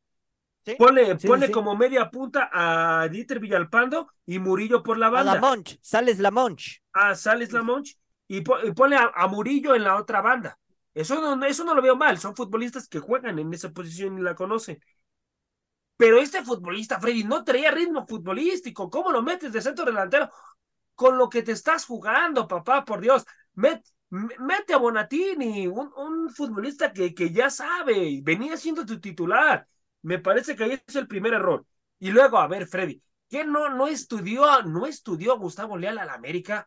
pone, 0.78 1.16
pone 1.16 1.50
como 1.50 1.76
media 1.76 2.10
punta 2.10 2.50
a 2.52 3.08
Dieter 3.08 3.38
Villalpando 3.38 4.08
y 4.26 4.38
Murillo 4.40 4.82
por 4.82 4.98
la 4.98 5.10
banda. 5.10 5.32
A 5.32 5.34
Lamonch, 5.36 5.78
Sales 5.80 6.18
Lamonch. 6.18 6.82
A 6.92 7.14
Sales 7.14 7.52
Lamonch 7.52 7.96
y, 8.38 8.72
pone 8.72 8.96
a, 8.96 9.26
Murillo 9.28 9.74
en 9.74 9.84
la 9.84 9.96
otra 9.96 10.20
banda. 10.20 10.58
Eso 10.92 11.20
no, 11.20 11.44
eso 11.44 11.64
no 11.64 11.74
lo 11.74 11.82
veo 11.82 11.96
mal, 11.96 12.18
son 12.18 12.36
futbolistas 12.36 12.88
que 12.88 13.00
juegan 13.00 13.38
en 13.38 13.52
esa 13.52 13.70
posición 13.70 14.18
y 14.18 14.22
la 14.22 14.34
conocen. 14.34 14.78
Pero 15.96 16.18
este 16.18 16.42
futbolista, 16.42 17.00
Freddy, 17.00 17.24
no 17.24 17.44
traía 17.44 17.70
ritmo 17.70 18.06
futbolístico. 18.06 18.90
¿Cómo 18.90 19.12
lo 19.12 19.22
metes 19.22 19.52
de 19.52 19.62
centro 19.62 19.84
delantero? 19.84 20.30
Con 20.94 21.18
lo 21.18 21.28
que 21.28 21.42
te 21.42 21.52
estás 21.52 21.86
jugando, 21.86 22.48
papá, 22.48 22.84
por 22.84 23.00
Dios. 23.00 23.24
mete 23.54 24.74
a 24.74 24.78
Bonatini, 24.78 25.66
un, 25.66 25.92
un 25.96 26.30
futbolista 26.30 26.92
que, 26.92 27.14
que, 27.14 27.32
ya 27.32 27.50
sabe, 27.50 28.20
venía 28.22 28.56
siendo 28.56 28.84
tu 28.84 29.00
titular. 29.00 29.66
Me 30.02 30.18
parece 30.18 30.56
que 30.56 30.64
ahí 30.64 30.82
es 30.86 30.96
el 30.96 31.06
primer 31.08 31.34
error. 31.34 31.66
Y 31.98 32.10
luego, 32.10 32.38
a 32.38 32.48
ver, 32.48 32.66
Freddy, 32.66 33.02
¿qué 33.28 33.44
no, 33.44 33.68
no 33.70 33.86
estudió, 33.86 34.62
no 34.62 34.86
estudió 34.86 35.38
Gustavo 35.38 35.76
Leal 35.76 35.98
al 35.98 36.10
América? 36.10 36.66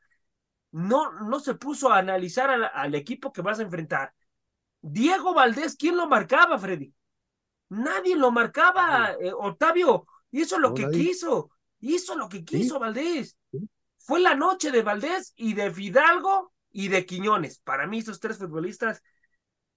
No, 0.72 1.12
no 1.12 1.40
se 1.40 1.56
puso 1.56 1.92
a 1.92 1.98
analizar 1.98 2.50
al, 2.50 2.70
al 2.74 2.96
equipo 2.96 3.32
que 3.32 3.42
vas 3.42 3.60
a 3.60 3.64
enfrentar. 3.64 4.14
Diego 4.82 5.34
Valdés, 5.34 5.76
¿quién 5.76 5.98
lo 5.98 6.08
marcaba, 6.08 6.58
Freddy? 6.60 6.94
Nadie 7.70 8.16
lo 8.16 8.32
marcaba, 8.32 9.14
eh, 9.20 9.32
Octavio. 9.34 10.06
Hizo 10.32 10.60
lo 10.60 10.74
que 10.74 10.90
quiso. 10.90 11.52
Hizo 11.80 12.16
lo 12.16 12.30
que 12.30 12.44
quiso 12.44 12.80
Valdés. 12.80 13.38
Fue 13.98 14.20
la 14.20 14.36
noche 14.36 14.72
de 14.72 14.84
Valdés 14.84 15.34
y 15.36 15.54
de 15.54 15.72
Fidalgo 15.72 16.54
y 16.72 16.88
de 16.88 17.06
Quiñones. 17.06 17.60
Para 17.60 17.88
mí, 17.88 18.00
esos 18.00 18.20
tres 18.20 18.38
futbolistas 18.38 19.04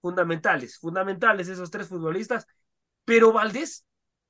fundamentales, 0.01 0.79
fundamentales 0.79 1.49
esos 1.49 1.71
tres 1.71 1.89
futbolistas. 1.89 2.47
Pero 3.05 3.33
Valdés, 3.33 3.85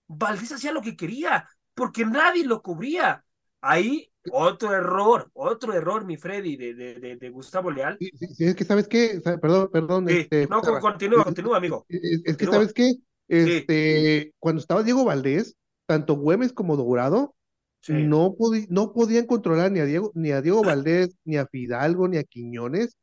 Valdés 0.06 0.52
hacía 0.52 0.72
lo 0.72 0.82
que 0.82 0.96
quería, 0.96 1.48
porque 1.74 2.04
nadie 2.04 2.44
lo 2.44 2.62
cubría. 2.62 3.24
Ahí 3.60 4.09
otro 4.30 4.74
error, 4.74 5.30
otro 5.32 5.72
error, 5.72 6.04
mi 6.04 6.16
Freddy, 6.16 6.56
de, 6.56 6.74
de, 6.74 7.16
de, 7.16 7.30
Gustavo 7.30 7.70
Leal. 7.70 7.96
Sí, 7.98 8.44
es 8.44 8.54
que 8.54 8.64
sabes 8.64 8.88
qué, 8.88 9.20
perdón, 9.40 9.70
perdón. 9.72 10.08
Este, 10.08 10.46
no, 10.46 10.60
continúa, 10.60 11.24
continúa, 11.24 11.56
amigo. 11.56 11.86
Es, 11.88 12.36
que 12.36 12.46
sabes 12.46 12.72
qué, 12.72 12.94
este, 13.28 14.34
cuando 14.38 14.60
estaba 14.60 14.82
Diego 14.82 15.04
Valdés, 15.04 15.56
tanto 15.86 16.14
Güemes 16.14 16.52
como 16.52 16.76
Dorado 16.76 17.34
no, 17.88 18.36
no 18.68 18.92
podían 18.92 19.26
controlar 19.26 19.72
ni 19.72 19.80
a 19.80 19.84
Diego, 19.84 20.12
ni 20.14 20.32
a 20.32 20.42
Diego 20.42 20.62
Valdés, 20.62 21.16
ni 21.24 21.36
a 21.36 21.46
Fidalgo, 21.46 22.08
ni 22.08 22.18
a 22.18 22.24
Quiñones. 22.24 22.96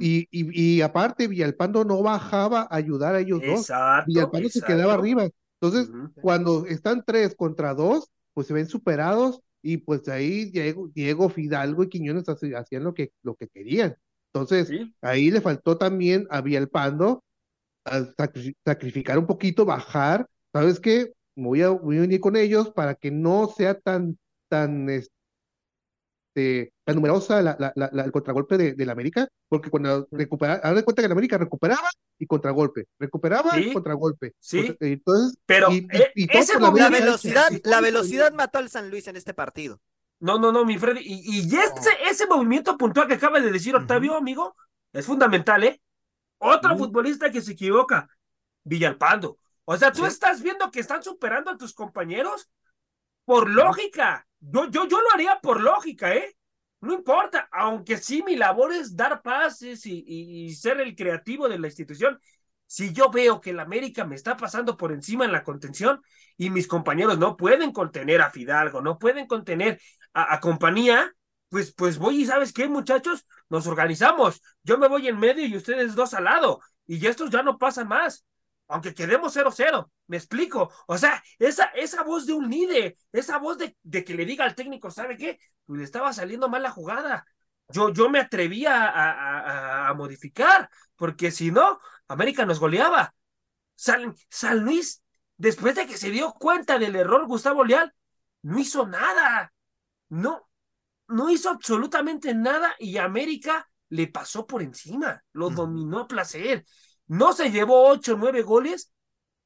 y, 0.00 0.26
y, 0.30 0.80
aparte, 0.80 1.28
Villalpando 1.28 1.84
no 1.84 2.02
bajaba 2.02 2.62
a 2.62 2.76
ayudar 2.76 3.14
a 3.14 3.20
ellos 3.20 3.40
dos. 3.44 3.70
Villalpando 4.06 4.48
se 4.48 4.62
quedaba 4.62 4.94
arriba. 4.94 5.28
Entonces, 5.60 5.90
cuando 6.20 6.66
están 6.66 7.04
tres 7.06 7.34
contra 7.34 7.74
dos, 7.74 8.10
pues 8.34 8.46
se 8.46 8.54
ven 8.54 8.68
superados 8.68 9.40
y 9.66 9.78
pues 9.78 10.06
ahí 10.08 10.44
Diego, 10.44 10.88
Diego 10.94 11.28
Fidalgo 11.28 11.82
y 11.82 11.88
Quiñones 11.88 12.24
hacían 12.28 12.84
lo 12.84 12.94
que, 12.94 13.10
lo 13.22 13.34
que 13.34 13.48
querían. 13.48 13.96
Entonces, 14.32 14.70
ahí 15.00 15.30
le 15.30 15.40
faltó 15.40 15.76
también 15.76 16.26
a 16.30 16.40
Villalpando 16.40 17.24
sacrificar 18.64 19.18
un 19.18 19.26
poquito, 19.26 19.64
bajar, 19.64 20.28
¿sabes 20.52 20.78
qué? 20.78 21.12
Voy 21.34 21.62
a, 21.62 21.70
voy 21.70 21.98
a 21.98 22.02
venir 22.02 22.20
con 22.20 22.36
ellos 22.36 22.70
para 22.70 22.94
que 22.94 23.10
no 23.10 23.48
sea 23.48 23.74
tan, 23.80 24.16
tan, 24.48 24.88
este, 24.88 26.72
tan 26.86 26.94
numerosa 26.94 27.42
la, 27.42 27.56
la, 27.58 27.72
la, 27.74 28.04
el 28.04 28.12
contragolpe 28.12 28.56
de, 28.56 28.74
de, 28.74 28.86
la 28.86 28.92
América, 28.92 29.26
porque 29.48 29.70
cuando 29.70 30.06
recupera, 30.12 30.60
ahora 30.62 30.76
de 30.76 30.84
cuenta 30.84 31.02
que 31.02 31.08
la 31.08 31.14
América 31.14 31.36
recuperaba 31.36 31.90
y 32.16 32.26
contragolpe, 32.26 32.86
recuperaba 32.96 33.58
y 33.58 33.72
contragolpe. 33.72 34.34
Sí, 34.38 34.76
entonces, 34.78 35.36
pero 35.46 35.72
y, 35.72 35.88
y, 36.14 36.28
la 36.60 36.88
velocidad, 36.88 37.48
la 37.64 37.80
velocidad 37.80 38.32
mató 38.32 38.58
al 38.58 38.70
San 38.70 38.88
Luis 38.88 39.08
en 39.08 39.16
este 39.16 39.34
partido. 39.34 39.80
No, 40.20 40.38
no, 40.38 40.52
no, 40.52 40.64
mi 40.64 40.78
Freddy, 40.78 41.00
y, 41.02 41.40
y 41.40 41.56
ese, 41.56 41.90
ese 42.08 42.26
movimiento 42.28 42.78
puntual 42.78 43.08
que 43.08 43.14
acaba 43.14 43.40
de 43.40 43.50
decir 43.50 43.74
Octavio, 43.74 44.16
amigo, 44.16 44.54
es 44.92 45.04
fundamental, 45.04 45.64
¿eh? 45.64 45.80
Otro 46.38 46.78
futbolista 46.78 47.32
que 47.32 47.40
se 47.40 47.52
equivoca, 47.52 48.08
Villalpando. 48.62 49.38
O 49.64 49.76
sea, 49.76 49.90
tú 49.90 50.06
estás 50.06 50.40
viendo 50.40 50.70
que 50.70 50.78
están 50.78 51.02
superando 51.02 51.50
a 51.50 51.56
tus 51.56 51.74
compañeros 51.74 52.48
por 53.24 53.50
lógica. 53.50 54.24
Yo, 54.38 54.70
yo, 54.70 54.86
yo 54.86 55.00
lo 55.00 55.12
haría 55.12 55.40
por 55.40 55.60
lógica, 55.60 56.14
¿eh? 56.14 56.35
No 56.86 56.94
importa, 56.94 57.48
aunque 57.52 57.96
sí 57.96 58.22
mi 58.22 58.36
labor 58.36 58.72
es 58.72 58.96
dar 58.96 59.20
pases 59.22 59.84
y, 59.86 60.54
ser 60.54 60.80
el 60.80 60.94
creativo 60.94 61.48
de 61.48 61.58
la 61.58 61.66
institución. 61.66 62.20
Si 62.66 62.92
yo 62.92 63.10
veo 63.10 63.40
que 63.40 63.50
el 63.50 63.60
América 63.60 64.04
me 64.04 64.14
está 64.14 64.36
pasando 64.36 64.76
por 64.76 64.92
encima 64.92 65.24
en 65.24 65.32
la 65.32 65.44
contención 65.44 66.00
y 66.36 66.50
mis 66.50 66.66
compañeros 66.66 67.18
no 67.18 67.36
pueden 67.36 67.72
contener 67.72 68.20
a 68.22 68.30
Fidalgo, 68.30 68.80
no 68.80 68.98
pueden 68.98 69.26
contener 69.26 69.80
a, 70.14 70.34
a 70.34 70.40
compañía, 70.40 71.12
pues, 71.48 71.72
pues 71.72 71.98
voy 71.98 72.22
y 72.22 72.26
sabes 72.26 72.52
qué, 72.52 72.68
muchachos, 72.68 73.26
nos 73.48 73.66
organizamos. 73.66 74.42
Yo 74.62 74.78
me 74.78 74.88
voy 74.88 75.08
en 75.08 75.18
medio 75.18 75.46
y 75.46 75.56
ustedes 75.56 75.94
dos 75.94 76.14
al 76.14 76.24
lado. 76.24 76.60
Y 76.86 77.04
estos 77.06 77.30
ya 77.30 77.42
no 77.42 77.58
pasan 77.58 77.88
más. 77.88 78.24
Aunque 78.68 78.94
quedemos 78.94 79.32
0-0, 79.32 79.90
me 80.08 80.16
explico. 80.16 80.70
O 80.86 80.98
sea, 80.98 81.22
esa, 81.38 81.66
esa 81.74 82.02
voz 82.02 82.26
de 82.26 82.32
un 82.32 82.50
líder, 82.50 82.96
esa 83.12 83.38
voz 83.38 83.58
de, 83.58 83.76
de 83.82 84.04
que 84.04 84.14
le 84.14 84.24
diga 84.24 84.44
al 84.44 84.54
técnico, 84.54 84.90
¿sabe 84.90 85.16
qué? 85.16 85.38
Pues 85.64 85.78
le 85.78 85.84
estaba 85.84 86.12
saliendo 86.12 86.48
mal 86.48 86.62
la 86.62 86.70
jugada. 86.70 87.24
Yo, 87.68 87.92
yo 87.92 88.08
me 88.08 88.20
atrevía 88.20 88.84
a, 88.88 89.86
a, 89.86 89.88
a 89.88 89.94
modificar, 89.94 90.68
porque 90.96 91.30
si 91.30 91.50
no, 91.50 91.80
América 92.08 92.44
nos 92.46 92.60
goleaba. 92.60 93.14
San, 93.74 94.14
San 94.30 94.60
Luis, 94.60 95.02
después 95.36 95.74
de 95.74 95.86
que 95.86 95.96
se 95.98 96.10
dio 96.10 96.32
cuenta 96.32 96.78
del 96.78 96.96
error 96.96 97.26
Gustavo 97.26 97.64
Leal, 97.64 97.92
no 98.42 98.58
hizo 98.58 98.86
nada. 98.86 99.52
No, 100.08 100.48
no 101.08 101.30
hizo 101.30 101.50
absolutamente 101.50 102.34
nada 102.34 102.74
y 102.78 102.98
América 102.98 103.68
le 103.88 104.08
pasó 104.08 104.46
por 104.46 104.62
encima, 104.62 105.22
lo 105.32 105.50
dominó 105.50 106.00
a 106.00 106.08
placer. 106.08 106.64
No 107.08 107.32
se 107.32 107.50
llevó 107.50 107.88
ocho 107.88 108.14
o 108.14 108.16
nueve 108.16 108.42
goles 108.42 108.92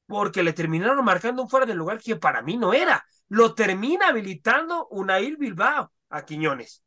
porque 0.07 0.43
le 0.43 0.53
terminaron 0.53 1.03
marcando 1.05 1.43
un 1.43 1.49
fuera 1.49 1.65
del 1.65 1.77
lugar 1.77 1.99
que 1.99 2.15
para 2.15 2.41
mí 2.41 2.57
no 2.57 2.73
era. 2.73 3.05
Lo 3.29 3.53
termina 3.53 4.09
habilitando 4.09 4.87
Unail 4.89 5.37
Bilbao 5.37 5.91
a 6.09 6.25
Quiñones. 6.25 6.83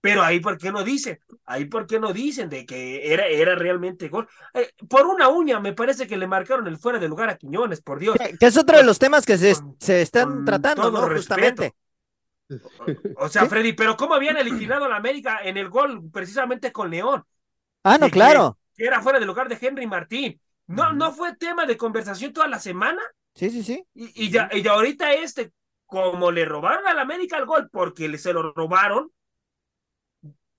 Pero 0.00 0.22
ahí, 0.22 0.38
¿por 0.38 0.58
qué 0.58 0.70
no 0.70 0.84
dicen? 0.84 1.18
Ahí, 1.46 1.64
¿por 1.64 1.86
qué 1.86 1.98
no 1.98 2.12
dicen 2.12 2.50
de 2.50 2.66
que 2.66 3.10
era, 3.10 3.26
era 3.26 3.54
realmente 3.54 4.08
gol? 4.08 4.28
Eh, 4.52 4.70
por 4.86 5.06
una 5.06 5.28
uña, 5.28 5.60
me 5.60 5.72
parece 5.72 6.06
que 6.06 6.18
le 6.18 6.26
marcaron 6.26 6.66
el 6.66 6.76
fuera 6.76 6.98
de 6.98 7.08
lugar 7.08 7.30
a 7.30 7.38
Quiñones, 7.38 7.80
por 7.80 7.98
Dios. 7.98 8.14
Que 8.38 8.46
es 8.46 8.56
otro 8.58 8.76
de 8.76 8.84
los 8.84 8.98
temas 8.98 9.24
que 9.24 9.38
se, 9.38 9.54
se 9.78 10.02
están 10.02 10.44
tratando, 10.44 10.90
¿no? 10.90 11.08
Justamente. 11.08 11.74
O 13.16 13.30
sea, 13.30 13.46
Freddy, 13.46 13.72
pero 13.72 13.96
¿cómo 13.96 14.12
habían 14.14 14.36
eliminado 14.36 14.84
a 14.84 14.88
la 14.88 14.96
América 14.96 15.38
en 15.42 15.56
el 15.56 15.70
gol 15.70 16.02
precisamente 16.12 16.70
con 16.70 16.90
León? 16.90 17.24
Ah, 17.82 17.96
no, 17.96 18.10
claro. 18.10 18.58
Que, 18.58 18.63
era 18.76 19.00
fuera 19.00 19.18
del 19.18 19.28
lugar 19.28 19.48
de 19.48 19.58
Henry 19.60 19.86
Martín. 19.86 20.40
No, 20.66 20.92
no 20.92 21.12
fue 21.12 21.36
tema 21.36 21.66
de 21.66 21.76
conversación 21.76 22.32
toda 22.32 22.48
la 22.48 22.58
semana. 22.58 23.02
Sí, 23.34 23.50
sí, 23.50 23.62
sí. 23.62 23.84
Y, 23.94 24.30
ya, 24.30 24.48
y 24.52 24.66
ahorita 24.66 25.12
este, 25.12 25.52
como 25.86 26.30
le 26.30 26.44
robaron 26.44 26.86
a 26.86 26.94
la 26.94 27.02
América 27.02 27.36
el 27.36 27.44
gol 27.44 27.68
porque 27.70 28.16
se 28.16 28.32
lo 28.32 28.52
robaron, 28.52 29.10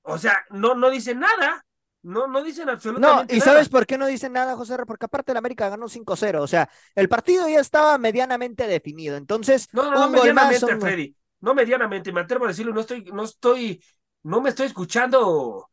o 0.04 0.18
sea, 0.18 0.46
no, 0.52 0.76
no 0.76 0.90
dicen 0.90 1.20
nada. 1.20 1.66
No, 2.04 2.28
no 2.28 2.44
dicen 2.44 2.70
absolutamente 2.70 3.02
nada. 3.02 3.26
No, 3.28 3.36
¿y 3.36 3.42
sabes 3.42 3.68
por 3.68 3.88
qué 3.88 3.98
no 3.98 4.06
dicen 4.06 4.32
nada, 4.34 4.56
José? 4.56 4.78
Porque 4.86 5.08
aparte 5.08 5.34
la 5.34 5.40
América 5.40 5.70
ganó 5.70 5.90
5-0. 5.90 6.40
O 6.40 6.46
sea, 6.46 6.70
el 6.94 7.10
partido 7.10 7.50
ya 7.50 7.60
estaba 7.60 7.98
medianamente 7.98 8.68
definido. 8.68 9.18
Entonces, 9.18 9.68
no, 9.72 9.90
no, 9.90 10.02
no 10.02 10.10
medianamente, 10.10 10.78
Freddy 10.78 11.16
no 11.46 11.54
medianamente, 11.54 12.12
me 12.12 12.22
atrevo 12.22 12.46
a 12.46 12.48
decirlo, 12.50 12.74
no 12.74 12.82
estoy, 12.82 13.04
no 13.06 13.24
estoy, 13.24 13.84
no 14.24 14.42
me 14.42 14.50
estoy 14.50 14.66
escuchando, 14.66 15.70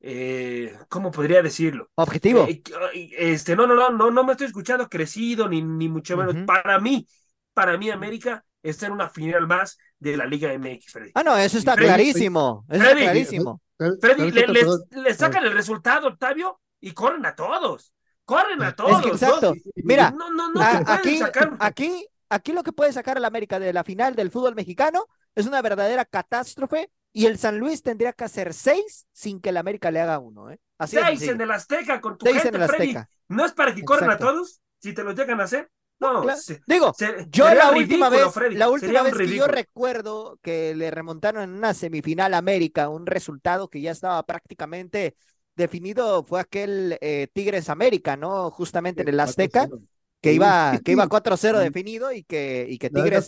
eh, 0.00 0.76
¿cómo 0.88 1.10
podría 1.10 1.42
decirlo? 1.42 1.90
Objetivo. 1.94 2.46
Eh, 2.48 2.62
este, 3.18 3.56
no, 3.56 3.66
no, 3.66 3.74
no, 3.74 3.90
no, 3.90 4.10
no 4.10 4.24
me 4.24 4.32
estoy 4.32 4.46
escuchando 4.46 4.88
crecido, 4.88 5.48
ni, 5.48 5.62
ni 5.62 5.88
mucho 5.88 6.16
menos. 6.16 6.36
Para 6.46 6.78
mí, 6.78 7.06
para 7.54 7.76
mí 7.76 7.90
América 7.90 8.44
está 8.62 8.86
en 8.86 8.92
una 8.92 9.08
final 9.08 9.46
más 9.46 9.78
de 9.98 10.16
la 10.16 10.26
Liga 10.26 10.52
MX, 10.52 10.92
Freddy. 10.92 11.10
Ah, 11.14 11.22
no, 11.22 11.36
eso 11.36 11.58
está 11.58 11.74
clarísimo. 11.76 12.64
Eso 12.68 12.82
está 12.82 12.96
clarísimo. 12.96 13.62
Freddy, 14.00 14.30
le, 14.30 15.14
sacan 15.14 15.44
el 15.44 15.52
resultado, 15.52 16.08
Octavio, 16.08 16.60
y 16.80 16.92
corren 16.92 17.24
a 17.26 17.34
todos. 17.34 17.92
Corren 18.24 18.62
a 18.62 18.74
todos. 18.74 19.04
exacto. 19.06 19.54
Mira, 19.76 20.14
aquí, 20.86 21.20
aquí, 21.58 22.06
aquí 22.28 22.52
lo 22.52 22.62
que 22.62 22.72
puede 22.72 22.92
sacar 22.92 23.16
el 23.16 23.24
América 23.24 23.58
de 23.58 23.72
la 23.72 23.84
final 23.84 24.14
del 24.14 24.30
fútbol 24.30 24.54
mexicano 24.54 25.06
es 25.34 25.46
una 25.46 25.62
verdadera 25.62 26.04
catástrofe 26.04 26.90
y 27.16 27.24
el 27.24 27.38
San 27.38 27.58
Luis 27.58 27.82
tendría 27.82 28.12
que 28.12 28.24
hacer 28.24 28.52
seis 28.52 29.06
sin 29.10 29.40
que 29.40 29.48
el 29.48 29.56
América 29.56 29.90
le 29.90 30.02
haga 30.02 30.18
uno. 30.18 30.50
¿eh? 30.50 30.60
seis 30.86 31.22
en 31.22 31.40
el 31.40 31.50
Azteca 31.50 31.98
con 31.98 32.18
tu 32.18 32.26
gente, 32.26 32.68
Freddy. 32.68 32.94
¿No 33.28 33.46
es 33.46 33.52
para 33.52 33.74
que 33.74 33.82
corran 33.82 34.10
a 34.10 34.18
todos? 34.18 34.60
Si 34.82 34.92
te 34.92 35.02
lo 35.02 35.12
llegan 35.12 35.40
a 35.40 35.44
hacer. 35.44 35.70
No, 35.98 36.26
digo, 36.66 36.92
yo 37.30 37.54
la 37.54 37.70
última 37.70 38.10
vez, 38.10 38.20
la 38.52 38.68
última 38.68 39.00
vez 39.00 39.16
que 39.16 39.34
yo 39.34 39.46
recuerdo 39.46 40.38
que 40.42 40.74
le 40.74 40.90
remontaron 40.90 41.42
en 41.44 41.50
una 41.52 41.72
semifinal 41.72 42.34
a 42.34 42.36
América, 42.36 42.90
un 42.90 43.06
resultado 43.06 43.68
que 43.68 43.80
ya 43.80 43.92
estaba 43.92 44.22
prácticamente 44.24 45.16
definido 45.54 46.22
fue 46.22 46.38
aquel 46.38 46.98
eh, 47.00 47.28
Tigres 47.32 47.70
América, 47.70 48.18
¿no? 48.18 48.50
Justamente 48.50 49.00
en 49.00 49.08
el 49.08 49.18
Azteca, 49.20 49.70
que 50.20 50.34
iba, 50.34 50.78
que 50.84 50.92
iba 50.92 51.08
4-0 51.08 51.60
definido 51.60 52.12
y 52.12 52.24
que, 52.24 52.66
y 52.68 52.76
que 52.76 52.90
Tigres 52.90 53.26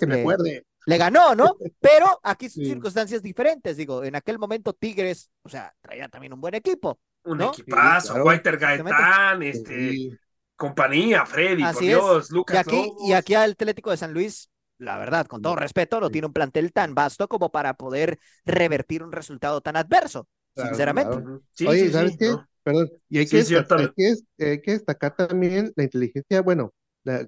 le, 0.89 0.99
ganó, 0.99 1.35
¿no? 1.35 1.57
Pero 1.81 2.21
aquí 2.23 2.49
son 2.49 2.65
circunstancias 2.65 3.23
diferentes, 3.23 3.77
digo, 3.77 4.05
en 4.05 4.17
aquel 4.17 4.39
momento 4.39 4.73
Tigres, 4.73 5.31
o 5.43 5.49
sea, 5.49 5.75
traía 5.81 6.09
también 6.09 6.33
un 6.33 6.41
buen 6.41 6.55
equipo. 6.55 6.99
Un 7.25 7.43
equipazo, 7.43 8.23
Walter 8.25 8.57
Gaetán, 8.57 9.43
este 9.43 10.19
compañía, 10.59 11.25
Freddy, 11.25 11.63
por 11.63 11.79
Dios, 11.79 12.31
Lucas. 12.31 12.57
Y 12.57 12.59
aquí, 12.59 12.93
y 13.07 13.13
aquí 13.13 13.35
al 13.35 13.53
Atlético 13.53 13.91
de 13.91 13.97
San 13.97 14.13
Luis, 14.13 14.51
la 14.79 14.99
verdad, 14.99 15.27
con 15.27 15.41
todo 15.41 15.57
respeto, 15.57 16.01
no 16.01 16.11
tiene 16.11 16.27
un 16.27 16.33
plantel 16.33 16.73
tan 16.73 16.95
vasto 16.95 17.29
como 17.29 17.51
para 17.51 17.75
poder 17.75 18.19
revertir 18.45 19.03
un 19.03 19.13
resultado 19.13 19.61
tan 19.61 19.77
adverso, 19.77 20.27
sinceramente. 20.57 21.17
Oye, 21.67 21.91
¿sabes 21.91 22.17
qué? 22.19 22.35
Perdón, 22.63 22.91
y 23.09 23.19
hay 23.19 23.27
que, 23.27 23.39
hay, 23.39 24.61
que, 24.61 24.73
destacar 24.73 25.17
también 25.17 25.73
la 25.77 25.85
inteligencia, 25.85 26.43
bueno, 26.43 26.75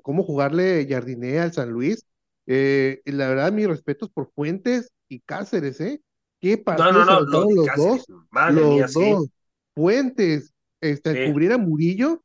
cómo 0.02 0.22
jugarle 0.22 0.86
Jardiné 0.88 1.38
al 1.38 1.52
San 1.52 1.70
Luis. 1.70 2.04
Eh, 2.46 3.02
la 3.04 3.28
verdad, 3.28 3.52
mis 3.52 3.68
respetos 3.68 4.10
por 4.10 4.30
Fuentes 4.32 4.92
y 5.08 5.20
Cáceres, 5.20 5.80
¿eh? 5.80 6.00
¿Qué 6.40 6.58
pasó? 6.58 6.84
No, 6.84 6.92
no, 6.92 7.04
no, 7.04 7.20
los 7.20 7.30
dos. 7.30 8.06
los 8.52 8.92
dos. 8.92 9.28
Fuentes, 9.74 10.52
este, 10.80 11.30
cubrir 11.30 11.52
a 11.52 11.58
Murillo, 11.58 12.22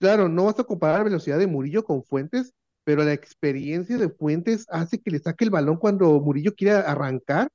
Claro, 0.00 0.30
no 0.30 0.46
vas 0.46 0.58
a 0.58 0.64
comparar 0.64 0.98
la 0.98 1.04
velocidad 1.04 1.38
de 1.38 1.46
Murillo 1.46 1.84
con 1.84 2.02
Fuentes, 2.02 2.54
pero 2.84 3.04
la 3.04 3.12
experiencia 3.12 3.98
de 3.98 4.08
Fuentes 4.08 4.64
hace 4.70 4.98
que 4.98 5.10
le 5.10 5.18
saque 5.18 5.44
el 5.44 5.50
balón 5.50 5.76
cuando 5.76 6.18
Murillo 6.20 6.54
quiere 6.54 6.72
arrancar, 6.72 7.48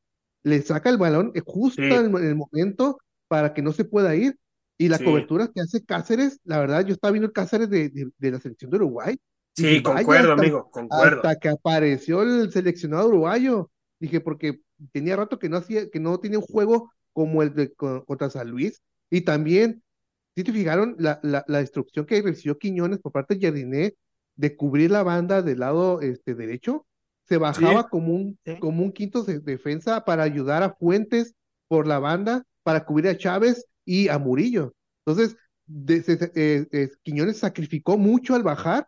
le 0.44 0.62
saca 0.62 0.92
el 0.92 0.98
balón 0.98 1.32
eh, 1.34 1.42
justo 1.44 1.82
en, 1.82 2.16
el 2.16 2.36
momento 2.36 3.00
para 3.28 3.56
que 3.56 3.64
no 3.64 3.74
se 3.74 3.84
pueda 3.84 4.16
ir. 4.16 4.38
Y 4.78 4.90
la 4.90 5.00
cobertura 5.00 5.50
que 5.54 5.62
hace 5.62 5.84
Cáceres, 5.84 6.40
la 6.44 6.60
verdad, 6.60 6.86
yo 6.86 6.94
estaba 6.94 7.14
viendo 7.14 7.28
el 7.28 7.34
Cáceres 7.34 7.70
de, 7.70 7.90
de, 7.90 8.32
la 8.32 8.40
selección 8.40 8.70
de 8.70 8.78
Uruguay. 8.78 9.18
Sí, 9.56 9.82
concuerdo, 9.82 10.34
amigo, 10.34 10.70
concuerdo. 10.70 11.18
Hasta 11.18 11.40
que 11.40 11.50
apareció 11.50 12.24
el 12.24 12.52
seleccionado 12.52 13.08
uruguayo. 13.08 13.70
Dije, 14.00 14.20
porque 14.20 14.62
tenía 14.92 15.16
rato 15.16 15.40
que 15.40 15.50
no 15.50 15.58
hacía, 15.58 15.90
que 15.90 16.00
no 16.00 16.20
tenía 16.20 16.40
un 16.40 16.46
juego 16.46 16.92
como 17.14 17.42
el 17.42 17.54
de 17.54 17.74
contra 17.74 18.30
San 18.30 18.50
Luis. 18.50 18.82
Y 19.10 19.22
también 19.22 19.82
si 20.36 20.44
te 20.44 20.52
fijaron 20.52 20.96
la, 21.00 21.20
la, 21.24 21.60
destrucción 21.60 22.06
que 22.06 22.22
recibió 22.22 22.58
Quiñones 22.58 23.00
por 23.00 23.14
parte 23.14 23.36
de 23.36 23.48
Jardiné 23.48 23.96
de 24.36 24.56
cubrir 24.58 24.92
la 24.92 25.02
banda 25.02 25.42
del 25.42 25.60
lado 25.60 26.02
este, 26.02 26.36
derecho? 26.36 26.86
Se 27.24 27.38
bajaba 27.38 27.88
como, 27.88 28.14
un, 28.14 28.38
como 28.60 28.84
un 28.84 28.92
quinto 28.92 29.24
de 29.24 29.40
defensa 29.40 30.04
para 30.04 30.24
ayudar 30.24 30.62
a 30.62 30.76
Fuentes 30.76 31.34
por 31.68 31.88
la 31.88 32.00
banda, 32.00 32.44
para 32.64 32.86
cubrir 32.86 33.08
a 33.08 33.18
Chávez 33.18 33.66
y 33.86 34.10
a 34.10 34.20
Murillo. 34.20 34.74
Entonces, 35.06 35.38
eh, 35.88 36.90
Quiñones 37.02 37.38
sacrificó 37.38 37.98
mucho 37.98 38.36
al 38.36 38.44
bajar, 38.44 38.88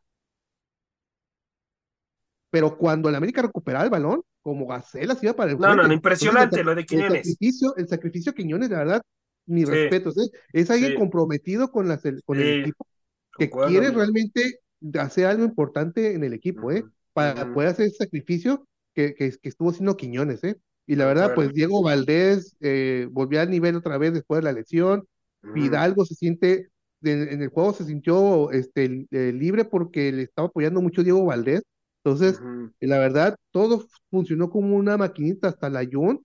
pero 2.50 2.78
cuando 2.78 3.10
el 3.10 3.16
América 3.16 3.42
recuperaba 3.42 3.84
el 3.84 3.90
balón, 3.90 4.22
como 4.42 4.66
Gacela 4.68 5.18
iba 5.22 5.34
para 5.34 5.52
el 5.52 5.58
No, 5.58 5.76
no, 5.76 5.92
impresionante 5.92 6.64
lo 6.64 6.74
de 6.74 6.86
Quiñones. 6.86 7.12
El 7.12 7.24
sacrificio, 7.24 7.76
el 7.76 7.88
sacrificio 7.88 8.34
Quiñones, 8.34 8.70
la 8.70 8.78
verdad, 8.78 9.02
mi 9.46 9.66
respeto. 9.66 10.10
¿eh? 10.12 10.30
Es 10.54 10.72
alguien 10.72 10.96
comprometido 10.96 11.70
con, 11.70 11.88
la, 11.88 12.00
con 12.26 12.40
el 12.40 12.62
equipo, 12.62 12.88
que 13.38 13.50
quiere 13.50 13.92
realmente 13.92 14.60
hacer 15.00 15.26
algo 15.26 15.44
importante 15.44 16.14
en 16.14 16.24
el 16.24 16.34
equipo, 16.34 16.72
¿eh? 16.72 16.86
Para 17.14 17.52
poder 17.54 17.70
hacer 17.70 17.88
ese 17.88 17.98
sacrificio 17.98 18.68
que, 18.94 19.16
que, 19.16 19.38
estuvo 19.42 19.72
haciendo 19.72 19.98
Quiñones, 19.98 20.44
¿eh? 20.44 20.56
Y 20.86 20.96
la 20.96 21.06
verdad, 21.06 21.34
pues 21.36 21.52
Diego 21.52 21.84
Valdés 21.84 22.56
eh, 22.62 23.10
volvió 23.12 23.42
al 23.42 23.50
nivel 23.50 23.76
otra 23.76 23.98
vez 23.98 24.14
después 24.14 24.40
de 24.40 24.46
la 24.46 24.54
lesión. 24.54 25.06
Fidalgo 25.54 26.06
se 26.06 26.16
siente, 26.16 26.70
en, 27.02 27.42
el 27.42 27.50
juego 27.50 27.74
se 27.74 27.84
sintió 27.84 28.52
este, 28.52 29.06
libre 29.12 29.66
porque 29.66 30.12
le 30.14 30.24
estaba 30.24 30.48
apoyando 30.48 30.82
mucho 30.82 31.04
Diego 31.04 31.26
Valdés. 31.26 31.64
Entonces, 32.08 32.42
la 32.80 33.00
verdad, 33.00 33.36
todo 33.52 33.86
funcionó 34.10 34.50
como 34.50 34.78
una 34.78 34.96
maquinita 34.96 35.50
hasta 35.50 35.70
la 35.70 35.86
Jun 35.86 36.24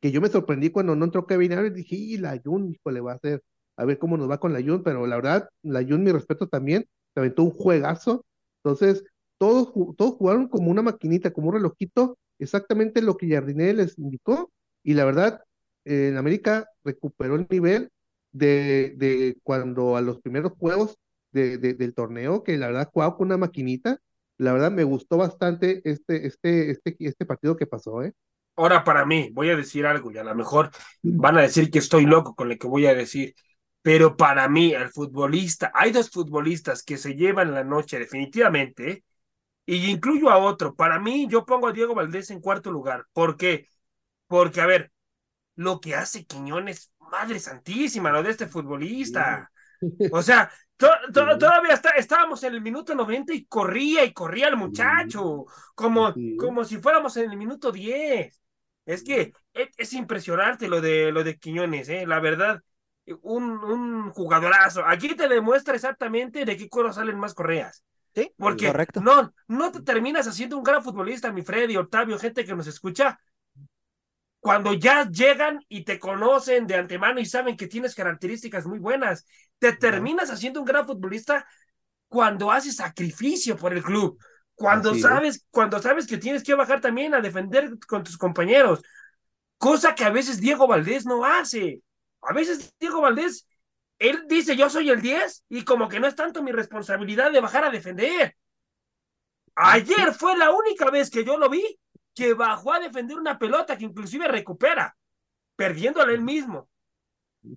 que 0.00 0.12
yo 0.12 0.20
me 0.20 0.28
sorprendí 0.28 0.70
cuando 0.70 0.94
no 0.94 1.06
entró 1.06 1.26
Kevin 1.26 1.52
y 1.52 1.70
dije, 1.70 1.96
y 1.96 2.16
la 2.18 2.38
Jun, 2.44 2.70
hijo, 2.70 2.90
le 2.92 3.00
va 3.00 3.12
a 3.12 3.14
hacer, 3.16 3.42
a 3.76 3.84
ver 3.86 3.98
cómo 3.98 4.16
nos 4.16 4.30
va 4.30 4.38
con 4.38 4.52
la 4.52 4.62
Jun, 4.62 4.82
pero 4.84 5.06
la 5.06 5.16
verdad, 5.16 5.48
la 5.62 5.82
Jun, 5.82 6.04
mi 6.04 6.12
respeto 6.12 6.46
también, 6.46 6.86
se 7.14 7.20
aventó 7.20 7.42
un 7.42 7.50
juegazo, 7.50 8.24
entonces, 8.62 9.02
todos, 9.38 9.72
todos 9.96 10.14
jugaron 10.14 10.46
como 10.46 10.70
una 10.70 10.82
maquinita, 10.82 11.32
como 11.32 11.48
un 11.48 11.54
relojito, 11.54 12.18
exactamente 12.38 13.02
lo 13.02 13.16
que 13.16 13.30
Jardiné 13.30 13.72
les 13.72 13.98
indicó, 13.98 14.52
y 14.82 14.94
la 14.94 15.06
verdad, 15.06 15.40
en 15.86 16.18
América 16.18 16.68
recuperó 16.84 17.36
el 17.36 17.46
nivel 17.48 17.90
de, 18.30 18.94
de 18.96 19.38
cuando 19.42 19.96
a 19.96 20.02
los 20.02 20.20
primeros 20.20 20.52
juegos 20.52 20.98
de, 21.32 21.56
del 21.58 21.94
torneo, 21.94 22.44
que 22.44 22.58
la 22.58 22.66
verdad 22.66 22.90
jugaba 22.92 23.16
con 23.16 23.28
una 23.28 23.38
maquinita, 23.38 24.00
la 24.38 24.52
verdad 24.52 24.70
me 24.70 24.84
gustó 24.84 25.16
bastante 25.16 25.80
este, 25.84 26.26
este, 26.26 26.70
este, 26.70 26.96
este 26.98 27.26
partido 27.26 27.56
que 27.56 27.66
pasó, 27.66 28.02
¿eh? 28.02 28.12
Ahora 28.56 28.84
para 28.84 29.04
mí, 29.04 29.30
voy 29.32 29.50
a 29.50 29.56
decir 29.56 29.84
algo 29.84 30.12
y 30.12 30.18
a 30.18 30.24
lo 30.24 30.34
mejor 30.34 30.70
van 31.02 31.38
a 31.38 31.42
decir 31.42 31.70
que 31.70 31.80
estoy 31.80 32.06
loco 32.06 32.34
con 32.34 32.48
lo 32.48 32.56
que 32.56 32.68
voy 32.68 32.86
a 32.86 32.94
decir, 32.94 33.34
pero 33.82 34.16
para 34.16 34.48
mí 34.48 34.72
el 34.72 34.90
futbolista, 34.90 35.72
hay 35.74 35.90
dos 35.90 36.10
futbolistas 36.10 36.82
que 36.82 36.96
se 36.96 37.14
llevan 37.14 37.52
la 37.52 37.64
noche 37.64 37.98
definitivamente, 37.98 39.04
y 39.66 39.90
incluyo 39.90 40.30
a 40.30 40.38
otro. 40.38 40.74
Para 40.74 40.98
mí 41.00 41.26
yo 41.28 41.44
pongo 41.44 41.68
a 41.68 41.72
Diego 41.72 41.94
Valdés 41.94 42.30
en 42.30 42.40
cuarto 42.40 42.70
lugar. 42.70 43.06
¿Por 43.12 43.36
qué? 43.36 43.66
Porque, 44.26 44.60
a 44.60 44.66
ver, 44.66 44.92
lo 45.56 45.80
que 45.80 45.94
hace 45.94 46.24
Quiñones, 46.26 46.92
madre 46.98 47.38
santísima, 47.38 48.10
lo 48.10 48.22
de 48.22 48.30
este 48.30 48.46
futbolista. 48.46 49.50
O 50.12 50.22
sea, 50.22 50.50
todavía 51.12 51.72
está, 51.72 51.90
estábamos 51.90 52.42
en 52.44 52.54
el 52.54 52.60
minuto 52.60 52.94
90 52.94 53.34
y 53.34 53.44
corría 53.44 54.04
y 54.04 54.12
corría 54.12 54.48
el 54.48 54.56
muchacho, 54.56 55.46
como, 55.74 56.14
como 56.38 56.64
si 56.64 56.78
fuéramos 56.78 57.16
en 57.16 57.30
el 57.30 57.36
minuto 57.36 57.72
10. 57.72 58.40
Es 58.86 59.02
que 59.02 59.32
es, 59.52 59.92
impresionante 59.92 60.68
lo 60.68 60.80
de, 60.80 61.10
lo 61.10 61.24
de 61.24 61.38
Quiñones, 61.38 61.88
¿eh? 61.88 62.06
la 62.06 62.20
verdad, 62.20 62.60
un, 63.22 63.44
un 63.44 64.10
jugadorazo. 64.10 64.84
Aquí 64.84 65.14
te 65.14 65.28
demuestra 65.28 65.74
exactamente 65.74 66.44
de 66.44 66.56
qué 66.56 66.68
cuero 66.68 66.92
salen 66.92 67.18
más 67.18 67.34
correas. 67.34 67.84
Sí, 68.14 68.32
porque 68.36 68.72
no, 69.02 69.34
no 69.48 69.72
te 69.72 69.82
terminas 69.82 70.28
haciendo 70.28 70.56
un 70.56 70.62
gran 70.62 70.84
futbolista, 70.84 71.32
mi 71.32 71.42
Freddy, 71.42 71.76
Octavio, 71.76 72.16
gente 72.16 72.44
que 72.44 72.54
nos 72.54 72.68
escucha, 72.68 73.18
cuando 74.44 74.74
ya 74.74 75.08
llegan 75.10 75.58
y 75.68 75.84
te 75.84 75.98
conocen 75.98 76.66
de 76.66 76.74
antemano 76.74 77.18
y 77.18 77.24
saben 77.24 77.56
que 77.56 77.66
tienes 77.66 77.94
características 77.94 78.66
muy 78.66 78.78
buenas. 78.78 79.26
Te 79.58 79.72
terminas 79.72 80.30
haciendo 80.30 80.60
un 80.60 80.66
gran 80.66 80.86
futbolista 80.86 81.46
cuando 82.08 82.50
haces 82.50 82.76
sacrificio 82.76 83.56
por 83.56 83.72
el 83.72 83.82
club. 83.82 84.18
Cuando 84.54 84.94
sabes, 84.94 85.44
cuando 85.50 85.80
sabes 85.80 86.06
que 86.06 86.18
tienes 86.18 86.44
que 86.44 86.54
bajar 86.54 86.80
también 86.80 87.14
a 87.14 87.20
defender 87.20 87.76
con 87.88 88.04
tus 88.04 88.16
compañeros, 88.16 88.82
cosa 89.58 89.94
que 89.94 90.04
a 90.04 90.10
veces 90.10 90.40
Diego 90.40 90.68
Valdés 90.68 91.06
no 91.06 91.24
hace. 91.24 91.80
A 92.22 92.32
veces 92.32 92.72
Diego 92.78 93.00
Valdés, 93.00 93.48
él 93.98 94.24
dice 94.28 94.56
yo 94.56 94.70
soy 94.70 94.90
el 94.90 95.02
10 95.02 95.44
y 95.48 95.64
como 95.64 95.88
que 95.88 95.98
no 95.98 96.06
es 96.06 96.14
tanto 96.14 96.42
mi 96.42 96.52
responsabilidad 96.52 97.32
de 97.32 97.40
bajar 97.40 97.64
a 97.64 97.70
defender. 97.70 98.36
Ayer 99.56 100.12
fue 100.14 100.36
la 100.36 100.50
única 100.50 100.90
vez 100.90 101.10
que 101.10 101.24
yo 101.24 101.36
lo 101.36 101.48
vi 101.48 101.78
que 102.14 102.34
bajó 102.34 102.72
a 102.72 102.80
defender 102.80 103.18
una 103.18 103.38
pelota 103.38 103.76
que 103.76 103.84
inclusive 103.84 104.28
recupera, 104.28 104.96
perdiéndola 105.56 106.12
él 106.12 106.22
mismo. 106.22 106.68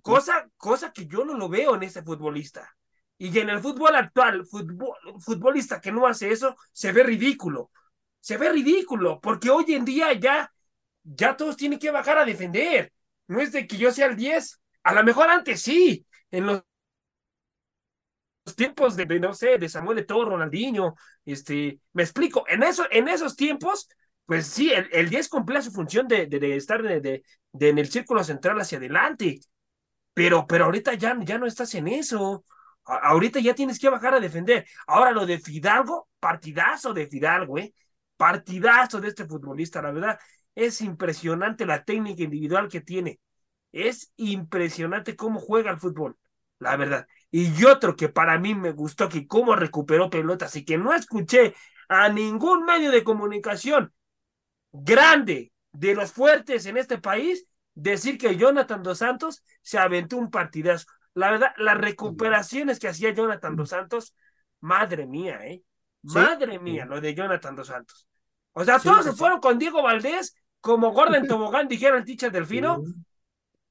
Cosa, 0.02 0.48
cosa 0.56 0.92
que 0.92 1.06
yo 1.06 1.24
no 1.24 1.34
lo 1.34 1.48
veo 1.48 1.74
en 1.74 1.82
ese 1.82 2.02
futbolista. 2.02 2.68
Y 3.16 3.36
en 3.38 3.48
el 3.50 3.60
fútbol 3.60 3.96
actual, 3.96 4.46
fútbol, 4.46 4.94
futbolista 5.20 5.80
que 5.80 5.90
no 5.90 6.06
hace 6.06 6.30
eso, 6.30 6.56
se 6.72 6.92
ve 6.92 7.02
ridículo. 7.02 7.70
Se 8.20 8.36
ve 8.36 8.50
ridículo, 8.50 9.20
porque 9.20 9.50
hoy 9.50 9.64
en 9.74 9.84
día 9.84 10.12
ya, 10.12 10.52
ya 11.02 11.36
todos 11.36 11.56
tienen 11.56 11.78
que 11.78 11.90
bajar 11.90 12.18
a 12.18 12.24
defender. 12.24 12.92
No 13.26 13.40
es 13.40 13.52
de 13.52 13.66
que 13.66 13.76
yo 13.76 13.90
sea 13.92 14.06
el 14.06 14.16
10. 14.16 14.60
A 14.82 14.92
lo 14.94 15.02
mejor 15.04 15.28
antes 15.30 15.62
sí, 15.62 16.06
en 16.30 16.46
los 16.46 16.62
tiempos 18.56 18.96
de, 18.96 19.06
no 19.20 19.34
sé, 19.34 19.58
de 19.58 19.68
Samuel 19.68 19.98
Eto'o, 19.98 20.24
Ronaldinho, 20.24 20.94
este, 21.24 21.80
me 21.92 22.02
explico, 22.02 22.44
en, 22.48 22.62
eso, 22.62 22.86
en 22.90 23.08
esos 23.08 23.36
tiempos, 23.36 23.88
pues 24.24 24.46
sí, 24.46 24.72
el, 24.72 24.88
el 24.92 25.10
10 25.10 25.28
cumplía 25.28 25.62
su 25.62 25.70
función 25.70 26.08
de, 26.08 26.26
de, 26.26 26.56
estar 26.56 26.82
de, 26.82 27.00
de, 27.00 27.68
en 27.68 27.78
el 27.78 27.90
círculo 27.90 28.24
central 28.24 28.58
hacia 28.60 28.78
adelante, 28.78 29.40
pero, 30.18 30.48
pero 30.48 30.64
ahorita 30.64 30.94
ya, 30.94 31.16
ya 31.20 31.38
no 31.38 31.46
estás 31.46 31.72
en 31.76 31.86
eso, 31.86 32.44
ahorita 32.82 33.38
ya 33.38 33.54
tienes 33.54 33.78
que 33.78 33.88
bajar 33.88 34.14
a 34.14 34.20
defender. 34.20 34.66
Ahora 34.88 35.12
lo 35.12 35.24
de 35.24 35.38
Fidalgo, 35.38 36.08
partidazo 36.18 36.92
de 36.92 37.06
Fidalgo, 37.06 37.56
¿eh? 37.56 37.72
Partidazo 38.16 39.00
de 39.00 39.06
este 39.06 39.26
futbolista, 39.26 39.80
la 39.80 39.92
verdad, 39.92 40.18
es 40.56 40.80
impresionante 40.80 41.64
la 41.66 41.84
técnica 41.84 42.24
individual 42.24 42.66
que 42.66 42.80
tiene. 42.80 43.20
Es 43.70 44.12
impresionante 44.16 45.14
cómo 45.14 45.38
juega 45.38 45.70
el 45.70 45.78
fútbol, 45.78 46.16
la 46.58 46.76
verdad. 46.76 47.06
Y 47.30 47.64
otro 47.64 47.94
que 47.94 48.08
para 48.08 48.40
mí 48.40 48.56
me 48.56 48.72
gustó, 48.72 49.08
que 49.08 49.28
cómo 49.28 49.54
recuperó 49.54 50.10
pelotas 50.10 50.56
y 50.56 50.64
que 50.64 50.78
no 50.78 50.94
escuché 50.94 51.54
a 51.88 52.08
ningún 52.08 52.64
medio 52.64 52.90
de 52.90 53.04
comunicación 53.04 53.92
grande 54.72 55.52
de 55.70 55.94
los 55.94 56.10
fuertes 56.10 56.66
en 56.66 56.76
este 56.76 56.98
país 56.98 57.46
decir 57.78 58.18
que 58.18 58.36
Jonathan 58.36 58.82
Dos 58.82 58.98
Santos 58.98 59.44
se 59.62 59.78
aventó 59.78 60.16
un 60.16 60.30
partidazo. 60.30 60.86
La 61.14 61.30
verdad, 61.30 61.52
las 61.56 61.78
recuperaciones 61.78 62.78
que 62.78 62.88
hacía 62.88 63.12
Jonathan 63.12 63.56
Dos 63.56 63.70
Santos, 63.70 64.14
madre 64.60 65.06
mía, 65.06 65.38
¿eh? 65.46 65.62
Madre 66.02 66.58
mía, 66.58 66.84
lo 66.84 67.00
de 67.00 67.14
Jonathan 67.14 67.54
Dos 67.54 67.68
Santos. 67.68 68.06
O 68.52 68.64
sea, 68.64 68.78
todos 68.78 69.04
se 69.04 69.12
fueron 69.12 69.40
con 69.40 69.58
Diego 69.58 69.82
Valdés, 69.82 70.34
como 70.60 70.92
Gordon 70.92 71.26
Tobogán, 71.26 71.68
dijera 71.68 71.96
el 71.96 72.04
teacher 72.04 72.32
Delfino, 72.32 72.82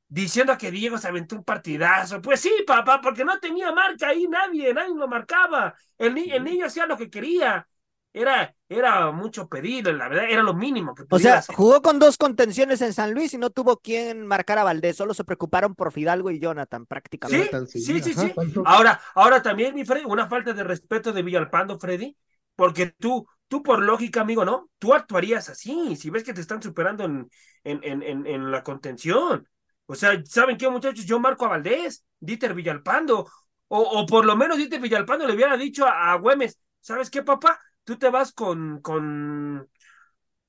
diciendo 0.07 0.57
que 0.57 0.71
Diego 0.71 0.97
se 0.97 1.09
aventó 1.09 1.35
un 1.35 1.43
partidazo. 1.43 2.21
Pues 2.21 2.39
sí, 2.39 2.51
papá, 2.65 3.01
porque 3.01 3.25
no 3.25 3.39
tenía 3.39 3.71
marca 3.73 4.09
ahí 4.09 4.27
nadie, 4.27 4.73
nadie 4.73 4.95
lo 4.95 5.07
marcaba. 5.07 5.75
El, 5.97 6.17
el 6.17 6.43
niño 6.43 6.67
hacía 6.67 6.85
lo 6.85 6.97
que 6.97 7.09
quería 7.09 7.67
era, 8.13 8.55
era 8.67 9.11
mucho 9.11 9.47
pedido, 9.47 9.91
la 9.93 10.09
verdad, 10.09 10.25
era 10.29 10.41
lo 10.41 10.53
mínimo 10.53 10.95
que 10.95 11.03
O 11.09 11.19
sea, 11.19 11.41
jugó 11.55 11.81
con 11.81 11.99
dos 11.99 12.17
contenciones 12.17 12.81
en 12.81 12.93
San 12.93 13.13
Luis 13.13 13.33
y 13.33 13.37
no 13.37 13.49
tuvo 13.49 13.77
quien 13.77 14.25
marcar 14.25 14.57
a 14.57 14.63
Valdés, 14.63 14.97
solo 14.97 15.13
se 15.13 15.23
preocuparon 15.23 15.75
por 15.75 15.91
Fidalgo 15.91 16.31
y 16.31 16.39
Jonathan, 16.39 16.85
prácticamente. 16.85 17.67
Sí, 17.67 17.81
sí, 17.81 18.01
sí, 18.01 18.13
sí. 18.13 18.33
Ahora, 18.65 18.99
ahora 19.13 19.41
también, 19.41 19.75
mi 19.75 19.85
Freddy, 19.85 20.05
una 20.05 20.27
falta 20.27 20.53
de 20.53 20.63
respeto 20.63 21.11
de 21.11 21.21
Villalpando, 21.21 21.79
Freddy, 21.79 22.17
porque 22.55 22.87
tú, 22.97 23.27
tú 23.47 23.61
por 23.61 23.81
lógica, 23.81 24.21
amigo, 24.21 24.43
¿no? 24.43 24.69
Tú 24.79 24.93
actuarías 24.93 25.49
así, 25.49 25.95
si 25.95 26.09
ves 26.09 26.23
que 26.23 26.33
te 26.33 26.41
están 26.41 26.61
superando 26.61 27.03
en, 27.03 27.29
en, 27.63 27.83
en, 27.83 28.25
en, 28.25 28.51
la 28.51 28.63
contención. 28.63 29.47
O 29.85 29.95
sea, 29.95 30.21
¿saben 30.25 30.57
qué, 30.57 30.69
muchachos? 30.69 31.05
Yo 31.05 31.19
marco 31.19 31.45
a 31.45 31.49
Valdés, 31.49 32.03
Dieter 32.19 32.53
Villalpando, 32.53 33.29
o, 33.67 33.79
o 33.79 34.05
por 34.05 34.25
lo 34.25 34.35
menos 34.35 34.57
Dieter 34.57 34.81
Villalpando 34.81 35.27
le 35.27 35.35
hubiera 35.35 35.55
dicho 35.55 35.85
a, 35.85 36.13
a 36.13 36.15
Güemes, 36.15 36.57
¿sabes 36.81 37.09
qué, 37.09 37.21
papá? 37.21 37.59
Tú 37.87 37.97
te 37.97 38.09
vas 38.09 38.33
con, 38.33 38.81
con, 38.81 39.69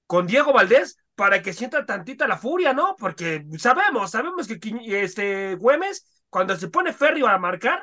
con 0.09 0.27
Diego 0.27 0.53
Valdés 0.53 0.99
para 1.15 1.41
que 1.41 1.53
sienta 1.53 1.87
tantita 1.87 2.27
la 2.27 2.37
furia, 2.37 2.73
¿no? 2.73 2.97
Porque 2.99 3.47
sabemos, 3.59 4.11
sabemos 4.11 4.49
que 4.49 4.59
este 5.01 5.55
Güemes, 5.55 6.25
cuando 6.29 6.57
se 6.57 6.67
pone 6.69 6.93
férreo 6.93 7.29
a 7.29 7.39
marcar, 7.39 7.81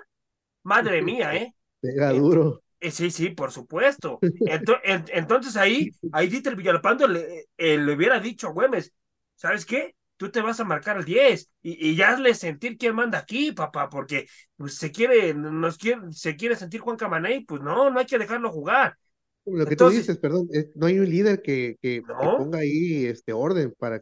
madre 0.63 1.01
mía, 1.01 1.33
¿eh? 1.35 1.55
Pega 1.79 2.11
duro. 2.11 2.63
Eh, 2.81 2.91
sí, 2.91 3.09
sí, 3.11 3.29
por 3.29 3.53
supuesto. 3.53 4.19
Entonces, 5.13 5.55
ahí, 5.55 5.89
ahí 6.11 6.27
Dieter 6.27 6.57
Villalpando 6.57 7.07
le, 7.07 7.45
eh, 7.55 7.77
le 7.77 7.93
hubiera 7.93 8.19
dicho 8.19 8.49
a 8.49 8.51
Güemes, 8.51 8.91
¿sabes 9.35 9.65
qué? 9.65 9.95
Tú 10.17 10.31
te 10.31 10.41
vas 10.41 10.59
a 10.59 10.65
marcar 10.65 10.97
el 10.97 11.05
10 11.05 11.49
y, 11.61 11.91
y 11.91 11.95
ya 11.95 12.09
hazle 12.09 12.33
sentir 12.33 12.77
quién 12.77 12.93
manda 12.93 13.19
aquí, 13.19 13.53
papá, 13.53 13.89
porque 13.89 14.27
pues, 14.57 14.75
se 14.77 14.91
quiere, 14.91 15.33
nos 15.33 15.77
quiere, 15.77 16.01
se 16.11 16.35
quiere 16.35 16.57
sentir 16.57 16.81
Juan 16.81 16.97
Camaney, 16.97 17.45
pues 17.45 17.61
no, 17.61 17.89
no 17.89 17.99
hay 17.99 18.05
que 18.05 18.17
dejarlo 18.17 18.51
jugar. 18.51 18.97
Lo 19.45 19.65
que 19.65 19.75
tú 19.75 19.89
dices, 19.89 20.17
perdón, 20.17 20.47
no 20.75 20.87
hay 20.87 20.99
un 20.99 21.09
líder 21.09 21.41
que, 21.41 21.77
que, 21.81 22.01
ponga 22.37 22.59
ahí 22.59 23.05
este 23.05 23.31
orden 23.33 23.73
para, 23.77 24.01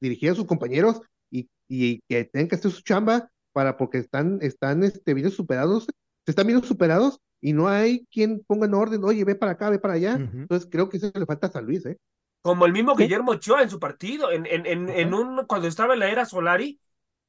dirigir 0.00 0.30
a 0.30 0.34
sus 0.34 0.46
compañeros 0.46 1.00
y, 1.30 1.48
y, 1.68 2.00
que 2.08 2.24
tengan 2.24 2.48
que 2.48 2.56
hacer 2.56 2.70
su 2.70 2.82
chamba 2.82 3.30
para 3.52 3.76
porque 3.76 3.98
están, 3.98 4.38
están 4.42 4.82
este, 4.82 5.14
bien 5.14 5.30
superados, 5.30 5.86
se 6.24 6.30
están 6.32 6.46
viendo 6.46 6.66
superados 6.66 7.20
y 7.40 7.52
no 7.52 7.68
hay 7.68 8.06
quien 8.10 8.42
ponga 8.46 8.66
en 8.66 8.74
orden, 8.74 9.04
oye, 9.04 9.24
ve 9.24 9.34
para 9.34 9.52
acá, 9.52 9.70
ve 9.70 9.78
para 9.78 9.94
allá. 9.94 10.14
Entonces 10.14 10.68
creo 10.70 10.88
que 10.88 10.98
eso 10.98 11.10
le 11.14 11.26
falta 11.26 11.46
a 11.46 11.52
San 11.52 11.64
Luis, 11.64 11.86
¿eh? 11.86 11.96
Como 12.42 12.64
el 12.64 12.72
mismo 12.72 12.96
Guillermo 12.96 13.32
Ochoa 13.32 13.62
en 13.62 13.70
su 13.70 13.78
partido, 13.78 14.32
en, 14.32 14.46
en, 14.46 14.66
en, 14.66 14.88
en 14.88 15.14
un, 15.14 15.44
cuando 15.46 15.68
estaba 15.68 15.94
en 15.94 16.00
la 16.00 16.10
era 16.10 16.24
Solari, 16.24 16.80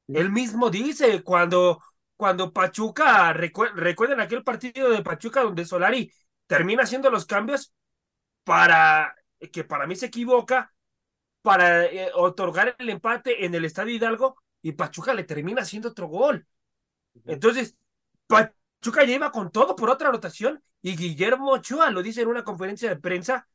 él 0.08 0.30
mismo 0.30 0.70
dice, 0.70 1.22
cuando, 1.22 1.80
cuando 2.16 2.52
Pachuca, 2.52 3.32
recuerden 3.32 4.20
aquel 4.20 4.42
partido 4.42 4.90
de 4.90 5.02
Pachuca 5.02 5.42
donde 5.42 5.64
Solari 5.64 6.10
termina 6.52 6.82
haciendo 6.82 7.08
los 7.10 7.24
cambios 7.24 7.72
para 8.44 9.16
que 9.50 9.64
para 9.64 9.86
mí 9.86 9.96
se 9.96 10.06
equivoca 10.06 10.74
para 11.40 11.86
eh, 11.86 12.10
otorgar 12.14 12.76
el 12.78 12.90
empate 12.90 13.46
en 13.46 13.54
el 13.54 13.64
Estadio 13.64 13.94
Hidalgo 13.94 14.36
y 14.60 14.72
Pachuca 14.72 15.14
le 15.14 15.24
termina 15.24 15.62
haciendo 15.62 15.88
otro 15.88 16.08
gol. 16.08 16.46
Entonces, 17.24 17.74
Pachuca 18.26 19.04
lleva 19.04 19.32
con 19.32 19.50
todo 19.50 19.74
por 19.74 19.88
otra 19.88 20.10
rotación 20.10 20.62
y 20.82 20.94
Guillermo 20.94 21.52
Ochoa 21.52 21.90
lo 21.90 22.02
dice 22.02 22.20
en 22.20 22.28
una 22.28 22.44
conferencia 22.44 22.90
de 22.90 22.96
prensa. 22.96 23.48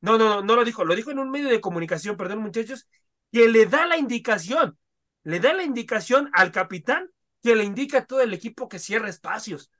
No, 0.00 0.18
no, 0.18 0.28
no, 0.28 0.42
no 0.42 0.56
lo 0.56 0.64
dijo, 0.64 0.84
lo 0.84 0.96
dijo 0.96 1.12
en 1.12 1.20
un 1.20 1.30
medio 1.30 1.50
de 1.50 1.60
comunicación, 1.60 2.16
perdón 2.16 2.40
muchachos, 2.40 2.88
que 3.30 3.46
le 3.46 3.66
da 3.66 3.86
la 3.86 3.96
indicación, 3.96 4.76
le 5.22 5.38
da 5.38 5.54
la 5.54 5.62
indicación 5.62 6.30
al 6.32 6.50
capitán 6.50 7.12
que 7.44 7.54
le 7.54 7.62
indica 7.62 7.98
a 7.98 8.06
todo 8.06 8.22
el 8.22 8.34
equipo 8.34 8.68
que 8.68 8.80
cierre 8.80 9.08
espacios. 9.08 9.70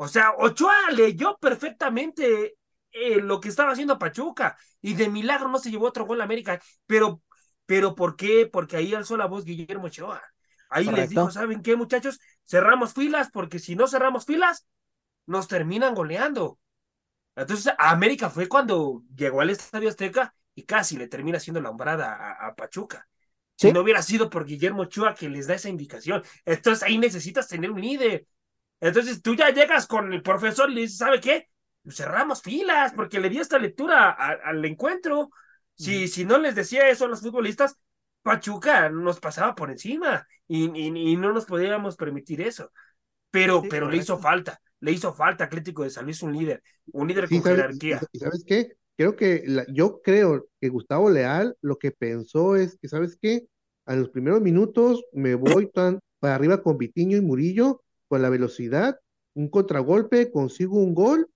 O 0.00 0.06
sea, 0.06 0.32
Ochoa 0.38 0.92
leyó 0.92 1.36
perfectamente 1.38 2.56
eh, 2.92 3.16
lo 3.16 3.40
que 3.40 3.48
estaba 3.48 3.72
haciendo 3.72 3.98
Pachuca 3.98 4.56
y 4.80 4.94
de 4.94 5.08
milagro 5.08 5.48
no 5.48 5.58
se 5.58 5.72
llevó 5.72 5.86
otro 5.86 6.06
gol 6.06 6.20
a 6.20 6.24
América. 6.24 6.62
Pero, 6.86 7.20
pero 7.66 7.96
¿por 7.96 8.14
qué? 8.14 8.46
Porque 8.46 8.76
ahí 8.76 8.94
alzó 8.94 9.16
la 9.16 9.26
voz 9.26 9.44
Guillermo 9.44 9.86
Ochoa. 9.86 10.22
Ahí 10.70 10.86
les 10.86 11.10
dijo, 11.10 11.32
¿saben 11.32 11.62
qué, 11.62 11.74
muchachos? 11.74 12.20
Cerramos 12.44 12.94
filas 12.94 13.30
porque 13.32 13.58
si 13.58 13.74
no 13.74 13.88
cerramos 13.88 14.24
filas, 14.24 14.68
nos 15.26 15.48
terminan 15.48 15.96
goleando. 15.96 16.60
Entonces, 17.34 17.72
América 17.76 18.30
fue 18.30 18.48
cuando 18.48 19.02
llegó 19.16 19.40
al 19.40 19.50
Estadio 19.50 19.88
Azteca 19.88 20.32
y 20.54 20.62
casi 20.62 20.96
le 20.96 21.08
termina 21.08 21.38
haciendo 21.38 21.60
la 21.60 21.70
hombrada 21.70 22.36
a, 22.40 22.54
Pachuca. 22.54 23.08
Si 23.56 23.72
no 23.72 23.80
hubiera 23.80 24.00
sido 24.02 24.30
por 24.30 24.44
Guillermo 24.44 24.82
Ochoa 24.82 25.16
que 25.16 25.28
les 25.28 25.48
da 25.48 25.54
esa 25.54 25.68
indicación. 25.68 26.22
Entonces 26.44 26.84
ahí 26.84 26.98
necesitas 26.98 27.48
tener 27.48 27.72
un 27.72 27.80
líder. 27.80 28.26
Entonces 28.80 29.22
tú 29.22 29.34
ya 29.34 29.50
llegas 29.50 29.86
con 29.86 30.12
el 30.12 30.22
profesor 30.22 30.70
y 30.70 30.74
le 30.74 30.80
dices, 30.82 30.98
¿sabe 30.98 31.20
qué? 31.20 31.48
Cerramos 31.88 32.42
filas 32.42 32.92
porque 32.94 33.20
le 33.20 33.28
di 33.28 33.38
esta 33.38 33.58
lectura 33.58 34.10
al 34.10 34.64
encuentro. 34.64 35.30
Si, 35.74 36.08
si 36.08 36.24
no 36.24 36.38
les 36.38 36.54
decía 36.54 36.88
eso 36.88 37.04
a 37.04 37.08
los 37.08 37.20
futbolistas, 37.20 37.76
Pachuca 38.22 38.90
nos 38.90 39.20
pasaba 39.20 39.54
por 39.54 39.70
encima 39.70 40.26
y, 40.46 40.64
y, 40.76 41.16
no 41.16 41.32
nos 41.32 41.46
podíamos 41.46 41.96
permitir 41.96 42.40
eso. 42.40 42.70
Pero, 43.30 43.62
pero 43.68 43.90
le 43.90 43.98
hizo 43.98 44.18
falta, 44.18 44.60
le 44.80 44.92
hizo 44.92 45.12
falta 45.12 45.44
Atlético 45.44 45.84
de 45.84 45.90
San 45.90 46.04
Luis 46.04 46.22
un 46.22 46.36
líder, 46.36 46.62
un 46.92 47.08
líder 47.08 47.28
con 47.28 47.42
jerarquía. 47.42 48.00
¿Y 48.12 48.18
sabes 48.18 48.44
qué? 48.46 48.72
Creo 48.96 49.14
que 49.14 49.44
yo 49.68 50.02
creo 50.02 50.48
que 50.60 50.68
Gustavo 50.68 51.08
Leal 51.08 51.56
lo 51.60 51.78
que 51.78 51.92
pensó 51.92 52.56
es 52.56 52.76
que, 52.80 52.88
¿sabes 52.88 53.16
qué? 53.20 53.46
A 53.86 53.94
los 53.94 54.10
primeros 54.10 54.40
minutos 54.40 55.04
me 55.12 55.34
voy 55.34 55.70
tan 55.70 56.00
para 56.18 56.34
arriba 56.34 56.62
con 56.62 56.78
Vitiño 56.78 57.16
y 57.16 57.20
Murillo 57.20 57.82
con 58.08 58.22
la 58.22 58.30
velocidad, 58.30 58.98
un 59.34 59.48
contragolpe, 59.48 60.30
consigo 60.30 60.78
un 60.78 60.94
gol 60.94 61.30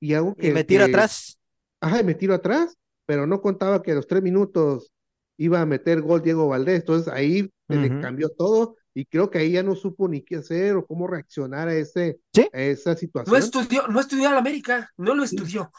y 0.00 0.14
hago 0.14 0.34
que. 0.34 0.48
Y 0.48 0.52
me 0.52 0.64
tiro 0.64 0.84
atrás. 0.84 1.38
Ajá, 1.80 2.00
y 2.00 2.04
me 2.04 2.14
tiro 2.14 2.34
atrás, 2.34 2.76
pero 3.06 3.26
no 3.26 3.40
contaba 3.40 3.82
que 3.82 3.92
a 3.92 3.94
los 3.94 4.06
tres 4.06 4.22
minutos 4.22 4.92
iba 5.38 5.60
a 5.60 5.66
meter 5.66 6.02
gol 6.02 6.22
Diego 6.22 6.48
Valdés. 6.48 6.80
Entonces 6.80 7.12
ahí 7.12 7.50
se 7.68 8.00
cambió 8.00 8.30
todo 8.30 8.76
y 8.94 9.04
creo 9.04 9.30
que 9.30 9.38
ahí 9.38 9.52
ya 9.52 9.62
no 9.62 9.76
supo 9.76 10.08
ni 10.08 10.22
qué 10.22 10.36
hacer 10.36 10.76
o 10.76 10.84
cómo 10.84 11.06
reaccionar 11.06 11.68
a, 11.68 11.74
ese, 11.74 12.20
esa 12.52 12.96
situación. 12.96 13.32
No 13.32 13.38
estudió, 13.38 13.86
no 13.86 14.00
estudió 14.00 14.30
la 14.30 14.38
América, 14.38 14.90
no 14.96 15.14
lo 15.14 15.22
estudió. 15.22 15.70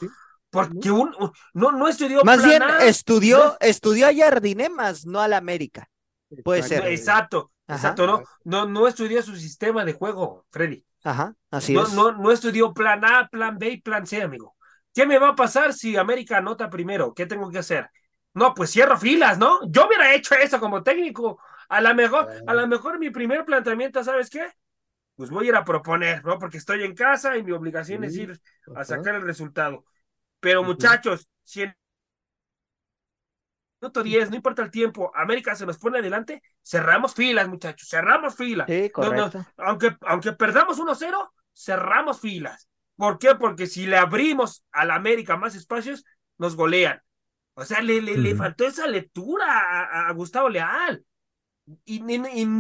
Porque 0.50 0.90
un, 0.90 1.12
no, 1.54 1.72
no 1.72 1.88
estudió. 1.88 2.24
Más 2.24 2.44
bien 2.44 2.64
estudió, 2.82 3.58
estudió 3.60 4.08
a 4.08 4.12
Yardinemas, 4.12 5.06
no 5.06 5.20
a 5.20 5.28
la 5.28 5.38
América. 5.38 5.90
Puede 6.44 6.64
ser. 6.64 6.88
Exacto. 6.88 7.52
Exacto, 7.70 8.08
no, 8.08 8.24
no, 8.44 8.66
no 8.66 8.88
estudió 8.88 9.22
su 9.22 9.36
sistema 9.36 9.86
de 9.86 9.94
juego, 9.94 10.46
Freddy. 10.52 10.86
Ajá, 11.04 11.36
así 11.52 11.74
no, 11.74 11.84
es. 11.84 11.94
No, 11.94 12.12
no 12.12 12.32
estudió 12.32 12.74
plan 12.74 13.04
A, 13.06 13.28
plan 13.30 13.58
B 13.58 13.70
y 13.70 13.82
plan 13.82 14.06
C, 14.06 14.22
amigo. 14.22 14.56
¿Qué 14.94 15.06
me 15.06 15.20
va 15.20 15.30
a 15.30 15.36
pasar 15.36 15.74
si 15.74 15.96
América 15.96 16.38
anota 16.38 16.70
primero? 16.70 17.14
¿Qué 17.14 17.26
tengo 17.26 17.50
que 17.50 17.60
hacer? 17.60 17.90
No, 18.34 18.54
pues 18.54 18.72
cierro 18.72 18.98
filas, 18.98 19.38
¿no? 19.38 19.60
Yo 19.70 19.88
hubiera 19.88 20.14
hecho 20.14 20.36
eso 20.36 20.60
como 20.60 20.84
técnico. 20.84 21.40
A 21.70 21.82
lo 21.82 21.94
mejor, 21.94 22.28
a 22.46 22.54
lo 22.54 22.68
mejor 22.68 23.00
mi 23.00 23.10
primer 23.10 23.46
planteamiento, 23.46 24.04
¿sabes 24.04 24.30
qué? 24.30 24.48
Pues 25.16 25.30
voy 25.30 25.46
a 25.46 25.50
ir 25.50 25.56
a 25.56 25.64
proponer, 25.64 26.24
¿no? 26.26 26.40
Porque 26.40 26.58
estoy 26.58 26.84
en 26.84 26.96
casa 26.96 27.38
y 27.38 27.44
mi 27.44 27.52
obligación 27.52 28.04
es 28.04 28.16
ir 28.16 28.40
a 28.76 28.84
sacar 28.84 29.16
el 29.16 29.22
resultado. 29.22 29.86
Pero 30.40 30.64
muchachos, 30.64 31.28
si 31.44 31.64
en 31.64 31.76
minuto 33.82 34.04
10, 34.04 34.30
no 34.30 34.36
importa 34.36 34.62
el 34.62 34.72
tiempo, 34.72 35.12
América 35.16 35.56
se 35.56 35.66
nos 35.66 35.78
pone 35.78 36.00
adelante, 36.00 36.42
cerramos 36.64 37.14
filas, 37.14 37.48
muchachos, 37.48 37.88
cerramos 37.90 38.36
filas. 38.36 38.68
Sí, 38.68 38.90
correcto. 38.90 39.46
aunque, 39.58 39.96
aunque 40.02 40.34
perdamos 40.34 40.80
1-0, 40.80 41.32
cerramos 41.54 42.20
filas. 42.20 42.68
¿Por 42.96 43.18
qué? 43.18 43.36
Porque 43.36 43.68
si 43.68 43.88
le 43.88 43.98
abrimos 43.98 44.66
a 44.72 44.84
la 44.84 44.96
América 44.96 45.38
más 45.38 45.56
espacios, 45.56 46.04
nos 46.38 46.56
golean. 46.56 47.02
O 47.54 47.66
sea, 47.66 47.82
le, 47.82 48.02
le, 48.02 48.36
faltó 48.36 48.66
esa 48.66 48.88
lectura 48.88 50.08
a, 50.08 50.12
Gustavo 50.14 50.50
Leal. 50.50 51.04
Y, 51.86 52.02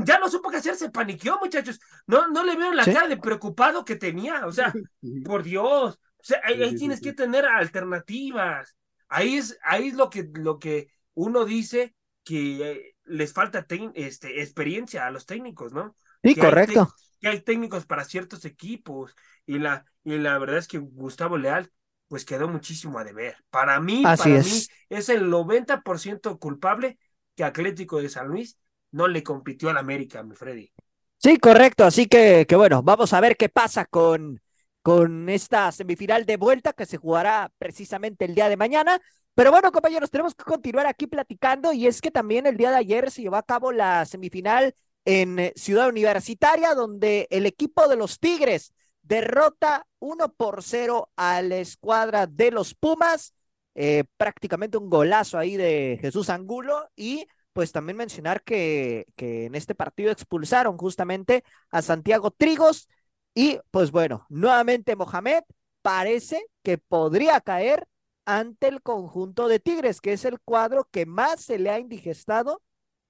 ya 0.04 0.20
no 0.20 0.30
supo 0.30 0.50
qué 0.50 0.58
hacer, 0.58 0.76
se 0.76 0.92
paniqueó, 0.92 1.40
muchachos. 1.40 1.80
No, 2.06 2.28
no 2.28 2.44
le 2.44 2.56
veo 2.56 2.74
la 2.74 2.86
cara 2.86 3.08
de 3.08 3.18
preocupado 3.18 3.86
que 3.86 3.96
tenía. 3.96 4.46
O 4.46 4.52
sea, 4.52 4.74
por 5.26 5.44
Dios. 5.44 6.00
O 6.18 6.24
sea, 6.24 6.42
ahí, 6.44 6.76
tienes 6.76 7.02
que 7.02 7.14
tener 7.14 7.46
alternativas. 7.46 8.76
Ahí 9.08 9.38
es, 9.38 9.58
ahí 9.64 9.88
es 9.88 9.94
lo 9.94 10.10
que, 10.10 10.30
lo 10.34 10.60
que 10.60 10.90
uno 11.20 11.44
dice 11.44 11.96
que 12.24 12.94
les 13.04 13.34
falta 13.34 13.66
este, 13.96 14.42
experiencia 14.42 15.06
a 15.06 15.12
los 15.12 15.26
técnicos, 15.26 15.74
¿no? 15.74 15.96
Sí, 16.24 16.36
correcto. 16.36 16.94
que 17.20 17.28
hay 17.28 17.42
técnicos 17.42 17.86
para 17.86 18.06
ciertos 18.06 18.46
equipos. 18.46 19.16
Y 19.46 19.60
la, 19.60 19.84
y 20.04 20.18
la 20.18 20.38
verdad 20.38 20.58
es 20.58 20.68
que 20.68 20.78
Gustavo 20.78 21.38
Leal 21.38 21.70
pues 22.08 22.24
quedó 22.24 22.48
muchísimo 22.48 23.00
a 23.00 23.04
deber. 23.04 23.36
Para 23.50 23.80
mí, 23.80 24.04
para 24.04 24.38
es. 24.38 24.46
mí 24.46 24.76
es 24.90 25.10
el 25.10 25.30
90% 25.30 26.40
culpable 26.40 26.98
que 27.36 27.44
Atlético 27.44 28.02
de 28.02 28.10
San 28.10 28.28
Luis 28.28 28.58
no 28.92 29.08
le 29.08 29.22
compitió 29.22 29.70
al 29.70 29.78
América, 29.78 30.24
mi 30.24 30.36
Freddy. 30.36 30.72
Sí, 31.18 31.38
correcto. 31.38 31.84
Así 31.84 32.08
que, 32.08 32.46
que 32.48 32.56
bueno, 32.56 32.82
vamos 32.82 33.12
a 33.14 33.20
ver 33.20 33.36
qué 33.36 33.50
pasa 33.50 33.86
con, 33.86 34.42
con 34.82 35.30
esta 35.30 35.72
semifinal 35.72 36.26
de 36.26 36.38
vuelta 36.38 36.74
que 36.74 36.86
se 36.86 36.98
jugará 36.98 37.52
precisamente 37.58 38.26
el 38.26 38.36
día 38.36 38.48
de 38.48 38.58
mañana. 38.58 39.00
Pero 39.40 39.52
bueno, 39.52 39.72
compañeros, 39.72 40.12
tenemos 40.12 40.36
que 40.36 40.44
continuar 40.44 40.86
aquí 40.86 41.08
platicando 41.08 41.72
y 41.72 41.88
es 41.88 42.02
que 42.02 42.12
también 42.12 42.46
el 42.46 42.58
día 42.58 42.72
de 42.72 42.76
ayer 42.76 43.10
se 43.10 43.22
llevó 43.22 43.38
a 43.38 43.44
cabo 43.44 43.72
la 43.72 44.06
semifinal 44.06 44.76
en 45.06 45.40
eh, 45.40 45.54
Ciudad 45.56 45.88
Universitaria, 45.88 46.76
donde 46.76 47.26
el 47.30 47.46
equipo 47.46 47.88
de 47.88 47.96
los 47.96 48.20
Tigres 48.20 48.74
derrota 49.02 49.88
1 50.00 50.34
por 50.34 50.62
0 50.62 51.10
a 51.16 51.42
la 51.42 51.56
escuadra 51.56 52.28
de 52.28 52.52
los 52.52 52.76
Pumas. 52.76 53.34
Eh, 53.76 54.04
prácticamente 54.18 54.78
un 54.78 54.90
golazo 54.90 55.38
ahí 55.38 55.56
de 55.56 55.98
Jesús 56.02 56.30
Angulo 56.30 56.90
y 56.98 57.26
pues 57.54 57.72
también 57.72 57.96
mencionar 57.96 58.44
que, 58.44 59.06
que 59.16 59.46
en 59.46 59.56
este 59.56 59.74
partido 59.74 60.12
expulsaron 60.12 60.78
justamente 60.78 61.46
a 61.72 61.82
Santiago 61.82 62.32
Trigos 62.32 62.90
y 63.34 63.58
pues 63.72 63.92
bueno, 63.92 64.26
nuevamente 64.28 64.98
Mohamed 64.98 65.44
parece 65.82 66.46
que 66.62 66.78
podría 66.78 67.40
caer 67.40 67.88
ante 68.26 68.68
el 68.68 68.82
conjunto 68.82 69.48
de 69.48 69.60
Tigres, 69.60 70.02
que 70.02 70.14
es 70.14 70.26
el 70.26 70.40
cuadro 70.40 70.88
que 70.92 71.06
más 71.06 71.42
se 71.42 71.60
le 71.60 71.70
ha 71.70 71.80
indigestado 71.80 72.62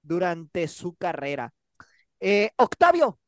durante 0.02 0.68
su 0.68 0.94
carrera. 0.94 1.52
Eh, 2.20 2.50
Octavio, 2.56 3.18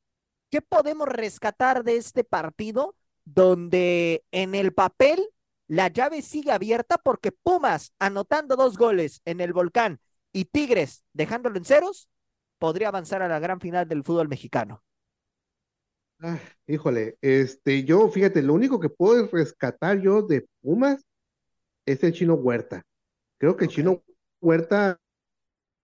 ¿qué 0.50 0.62
podemos 0.62 1.08
rescatar 1.08 1.84
de 1.84 1.96
este 1.96 2.24
partido 2.24 2.96
donde 3.24 4.24
en 4.32 4.54
el 4.54 4.72
papel 4.72 5.28
la 5.66 5.88
llave 5.88 6.22
sigue 6.22 6.52
abierta 6.52 6.98
porque 6.98 7.32
Pumas 7.32 7.92
anotando 7.98 8.56
dos 8.56 8.76
goles 8.76 9.22
en 9.24 9.40
el 9.40 9.52
volcán 9.52 10.00
y 10.32 10.46
Tigres 10.46 11.04
dejándolo 11.12 11.56
en 11.56 11.64
ceros, 11.64 12.08
podría 12.58 12.88
avanzar 12.88 13.22
a 13.22 13.28
la 13.28 13.38
gran 13.38 13.60
final 13.60 13.88
del 13.88 14.04
fútbol 14.04 14.28
mexicano? 14.28 14.82
Ah, 16.20 16.38
híjole, 16.66 17.18
este, 17.20 17.84
yo, 17.84 18.08
fíjate, 18.08 18.42
lo 18.42 18.54
único 18.54 18.78
que 18.78 18.88
puedo 18.88 19.26
rescatar 19.26 20.00
yo 20.00 20.22
de 20.22 20.46
Pumas 20.60 21.04
es 21.86 22.02
el 22.04 22.12
chino 22.12 22.34
Huerta. 22.34 22.82
Creo 23.38 23.56
que 23.56 23.64
el 23.66 23.70
chino 23.70 24.02
Huerta 24.40 24.98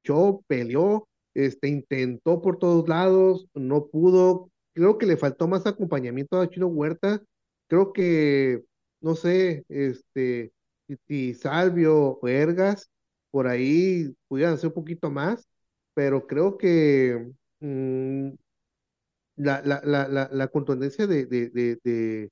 yo 0.04 0.42
peleó, 0.46 1.08
este, 1.34 1.68
intentó 1.68 2.40
por 2.40 2.58
todos 2.58 2.88
lados, 2.88 3.46
no 3.54 3.87
pudo, 3.88 4.50
creo 4.74 4.98
que 4.98 5.06
le 5.06 5.16
faltó 5.16 5.48
más 5.48 5.66
acompañamiento 5.66 6.40
a 6.40 6.48
Chino 6.48 6.68
Huerta, 6.68 7.22
creo 7.68 7.92
que, 7.92 8.64
no 9.00 9.14
sé, 9.14 9.64
este, 9.68 10.52
si, 11.06 11.34
Salvio 11.34 12.18
o 12.20 12.28
Ergas, 12.28 12.90
por 13.30 13.46
ahí 13.46 14.14
pudieran 14.28 14.54
hacer 14.54 14.68
un 14.68 14.74
poquito 14.74 15.11
más, 15.11 15.46
pero 15.94 16.26
creo 16.26 16.56
que 16.58 17.32
mm, 17.61 18.30
la, 19.37 19.62
la, 19.62 19.80
la, 19.84 20.28
la, 20.32 20.48
contundencia 20.48 21.06
de, 21.06 21.26
de, 21.26 22.30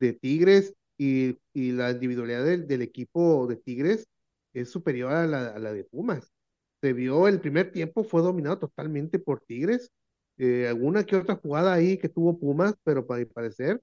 de, 0.00 0.12
Tigres 0.20 0.74
y, 0.98 1.38
y, 1.52 1.72
la 1.72 1.90
individualidad 1.90 2.44
del, 2.44 2.66
del, 2.66 2.82
equipo 2.82 3.46
de 3.46 3.56
Tigres 3.56 4.08
es 4.54 4.70
superior 4.70 5.12
a 5.12 5.26
la, 5.26 5.48
a 5.48 5.58
la 5.58 5.72
de 5.72 5.84
Pumas 5.84 6.32
se 6.80 6.92
vio 6.92 7.28
el 7.28 7.40
primer 7.40 7.72
tiempo, 7.72 8.04
fue 8.04 8.22
dominado 8.22 8.58
totalmente 8.58 9.18
por 9.18 9.40
Tigres. 9.40 9.90
Eh, 10.38 10.68
alguna 10.68 11.04
que 11.04 11.16
otra 11.16 11.36
jugada 11.36 11.72
ahí 11.72 11.98
que 11.98 12.08
tuvo 12.08 12.38
Pumas, 12.38 12.74
pero 12.84 13.06
para 13.06 13.20
mi 13.20 13.26
parecer, 13.26 13.80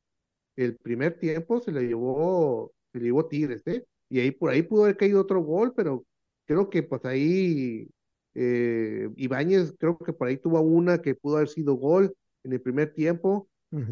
el 0.55 0.77
primer 0.77 1.19
tiempo 1.19 1.59
se 1.59 1.71
le 1.71 1.87
llevó, 1.87 2.71
se 2.91 2.99
le 2.99 3.05
llevó 3.05 3.27
Tigres, 3.27 3.63
¿eh? 3.67 3.85
Y 4.09 4.19
ahí 4.19 4.31
por 4.31 4.51
ahí 4.51 4.61
pudo 4.61 4.83
haber 4.83 4.97
caído 4.97 5.21
otro 5.21 5.41
gol, 5.41 5.73
pero 5.75 6.05
creo 6.45 6.69
que 6.69 6.83
pues 6.83 7.03
ahí 7.05 7.89
eh, 8.35 9.09
Ibáñez, 9.15 9.73
creo 9.79 9.97
que 9.97 10.13
por 10.13 10.27
ahí 10.27 10.37
tuvo 10.37 10.61
una 10.61 11.01
que 11.01 11.15
pudo 11.15 11.37
haber 11.37 11.49
sido 11.49 11.73
gol 11.75 12.15
en 12.43 12.53
el 12.53 12.61
primer 12.61 12.93
tiempo, 12.93 13.49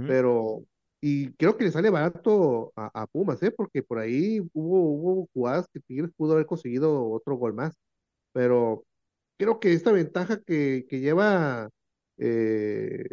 pero 0.07 0.63
y 1.01 1.33
creo 1.33 1.57
que 1.57 1.65
le 1.65 1.71
sale 1.71 1.89
barato 1.89 2.71
a, 2.75 3.03
a, 3.03 3.07
Pumas, 3.07 3.41
¿eh? 3.43 3.51
Porque 3.51 3.83
por 3.83 3.99
ahí 3.99 4.39
hubo, 4.53 4.81
hubo 4.91 5.29
jugadas 5.33 5.67
que 5.73 5.79
Tigres 5.81 6.11
pudo 6.15 6.33
haber 6.33 6.45
conseguido 6.45 7.09
otro 7.11 7.35
gol 7.37 7.53
más, 7.55 7.75
pero 8.33 8.85
creo 9.37 9.59
que 9.59 9.73
esta 9.73 9.91
ventaja 9.91 10.41
que, 10.43 10.85
que 10.89 10.99
lleva 10.99 11.69
eh, 12.17 13.05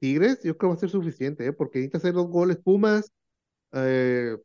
Tigres, 0.00 0.42
yo 0.42 0.58
creo 0.58 0.70
va 0.70 0.76
a 0.76 0.78
ser 0.78 0.90
suficiente, 0.90 1.46
¿eh? 1.46 1.52
porque 1.52 1.78
necesita 1.78 1.98
hacer 1.98 2.14
dos 2.14 2.28
goles 2.28 2.58
Pumas 2.58 3.12
eh, 3.72 4.36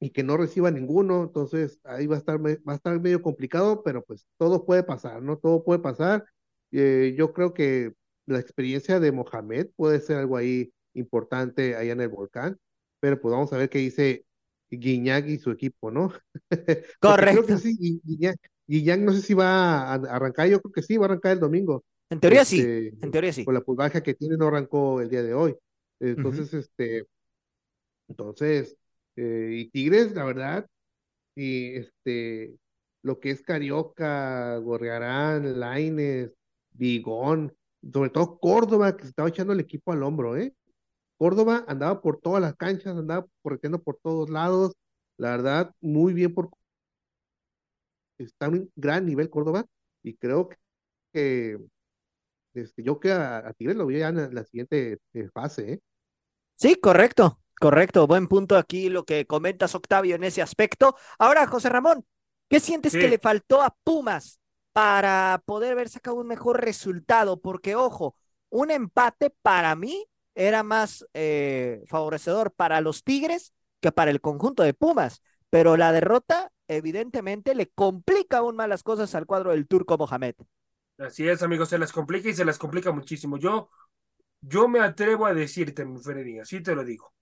y 0.00 0.10
que 0.10 0.22
no 0.24 0.36
reciba 0.38 0.70
ninguno, 0.70 1.24
entonces 1.24 1.80
ahí 1.84 2.06
va 2.06 2.16
a 2.16 2.18
estar, 2.18 2.40
va 2.44 2.72
a 2.72 2.76
estar 2.76 3.00
medio 3.00 3.22
complicado, 3.22 3.82
pero 3.84 4.02
pues 4.04 4.26
todo 4.38 4.64
puede 4.66 4.82
pasar, 4.84 5.22
¿no? 5.22 5.38
Todo 5.38 5.64
puede 5.64 5.80
pasar. 5.80 6.24
yo 6.70 7.32
creo 7.34 7.54
que 7.54 7.92
la 8.26 8.40
experiencia 8.40 9.00
de 9.00 9.12
Mohamed 9.12 9.68
puede 9.76 10.00
ser 10.00 10.18
algo 10.18 10.36
ahí 10.36 10.72
importante 10.94 11.76
allá 11.76 11.92
en 11.92 12.00
el 12.00 12.08
volcán, 12.08 12.58
pero 13.00 13.20
pues 13.20 13.32
vamos 13.32 13.52
a 13.52 13.58
ver 13.58 13.68
qué 13.68 13.78
dice 13.78 14.24
Guiñac 14.70 15.26
y 15.28 15.38
su 15.38 15.50
equipo, 15.50 15.90
¿no? 15.90 16.12
Correcto. 17.00 17.44
creo 17.44 17.46
que 17.46 17.58
sí, 17.58 18.00
Guiñac, 18.66 19.00
no 19.00 19.12
sé 19.12 19.20
si 19.20 19.34
va 19.34 19.82
a 19.82 19.94
arrancar, 19.94 20.48
yo 20.48 20.60
creo 20.60 20.72
que 20.72 20.82
sí, 20.82 20.96
va 20.96 21.06
a 21.06 21.08
arrancar 21.08 21.32
el 21.32 21.40
domingo. 21.40 21.84
En 22.10 22.20
teoría 22.20 22.44
sí, 22.44 22.60
este, 22.60 22.88
en 23.00 23.10
teoría 23.10 23.32
sí. 23.32 23.44
Con 23.44 23.54
la 23.54 23.60
pulvaja 23.62 24.02
que 24.02 24.14
tiene 24.14 24.36
no 24.36 24.48
arrancó 24.48 25.00
el 25.00 25.08
día 25.08 25.22
de 25.22 25.34
hoy. 25.34 25.56
Entonces, 25.98 26.52
este, 26.52 27.06
entonces, 28.08 28.76
eh, 29.16 29.50
y 29.52 29.70
Tigres, 29.70 30.12
la 30.14 30.24
verdad, 30.24 30.66
y 31.34 31.76
este, 31.76 32.56
lo 33.02 33.20
que 33.20 33.30
es 33.30 33.42
Carioca, 33.42 34.56
Gorriarán, 34.58 35.58
Laines, 35.58 36.32
Vigón, 36.72 37.54
sobre 37.92 38.10
todo 38.10 38.38
Córdoba, 38.38 38.96
que 38.96 39.04
se 39.04 39.10
estaba 39.10 39.28
echando 39.28 39.52
el 39.52 39.60
equipo 39.60 39.92
al 39.92 40.02
hombro, 40.02 40.36
¿eh? 40.36 40.54
Córdoba 41.22 41.64
andaba 41.68 42.00
por 42.00 42.20
todas 42.20 42.42
las 42.42 42.56
canchas, 42.56 42.96
andaba 42.96 43.24
corriendo 43.42 43.80
por 43.80 43.96
todos 44.02 44.28
lados, 44.28 44.72
la 45.16 45.30
verdad, 45.30 45.72
muy 45.80 46.14
bien 46.14 46.34
por 46.34 46.50
está 48.18 48.46
en 48.46 48.54
un 48.54 48.72
gran 48.74 49.06
nivel 49.06 49.30
Córdoba 49.30 49.64
y 50.02 50.16
creo 50.16 50.48
que 51.12 51.60
este, 52.54 52.82
yo 52.82 52.98
que 52.98 53.12
a, 53.12 53.52
Tigres 53.56 53.76
lo 53.76 53.84
voy 53.84 54.00
ya 54.00 54.08
en 54.08 54.34
la 54.34 54.42
siguiente 54.42 54.98
eh, 55.12 55.28
fase. 55.32 55.74
¿eh? 55.74 55.80
Sí, 56.56 56.74
correcto, 56.74 57.38
correcto. 57.60 58.08
Buen 58.08 58.26
punto 58.26 58.56
aquí 58.56 58.88
lo 58.88 59.04
que 59.04 59.24
comentas, 59.24 59.76
Octavio, 59.76 60.16
en 60.16 60.24
ese 60.24 60.42
aspecto. 60.42 60.96
Ahora, 61.20 61.46
José 61.46 61.68
Ramón, 61.68 62.04
¿qué 62.48 62.58
sientes 62.58 62.94
que 62.94 63.08
le 63.08 63.18
faltó 63.20 63.62
a 63.62 63.76
Pumas 63.84 64.40
para 64.72 65.40
poder 65.46 65.70
haber 65.70 65.88
sacado 65.88 66.16
un 66.16 66.26
mejor 66.26 66.64
resultado? 66.64 67.40
Porque, 67.40 67.76
ojo, 67.76 68.16
un 68.50 68.72
empate 68.72 69.30
para 69.30 69.76
mí 69.76 70.08
era 70.34 70.62
más 70.62 71.06
eh, 71.14 71.82
favorecedor 71.86 72.52
para 72.52 72.80
los 72.80 73.04
Tigres 73.04 73.52
que 73.80 73.92
para 73.92 74.10
el 74.10 74.20
conjunto 74.20 74.62
de 74.62 74.74
Pumas, 74.74 75.22
pero 75.50 75.76
la 75.76 75.92
derrota 75.92 76.52
evidentemente 76.68 77.54
le 77.54 77.68
complica 77.68 78.38
aún 78.38 78.56
más 78.56 78.68
las 78.68 78.82
cosas 78.82 79.14
al 79.14 79.26
cuadro 79.26 79.50
del 79.50 79.66
turco 79.66 79.98
Mohamed. 79.98 80.34
Así 80.98 81.28
es, 81.28 81.42
amigos, 81.42 81.68
se 81.68 81.78
las 81.78 81.92
complica 81.92 82.28
y 82.28 82.34
se 82.34 82.44
las 82.44 82.58
complica 82.58 82.92
muchísimo. 82.92 83.36
Yo, 83.38 83.70
yo 84.40 84.68
me 84.68 84.80
atrevo 84.80 85.26
a 85.26 85.34
decirte, 85.34 85.84
mi 85.84 85.98
Freddy, 85.98 86.38
así 86.38 86.62
te 86.62 86.74
lo 86.74 86.84
digo. 86.84 87.12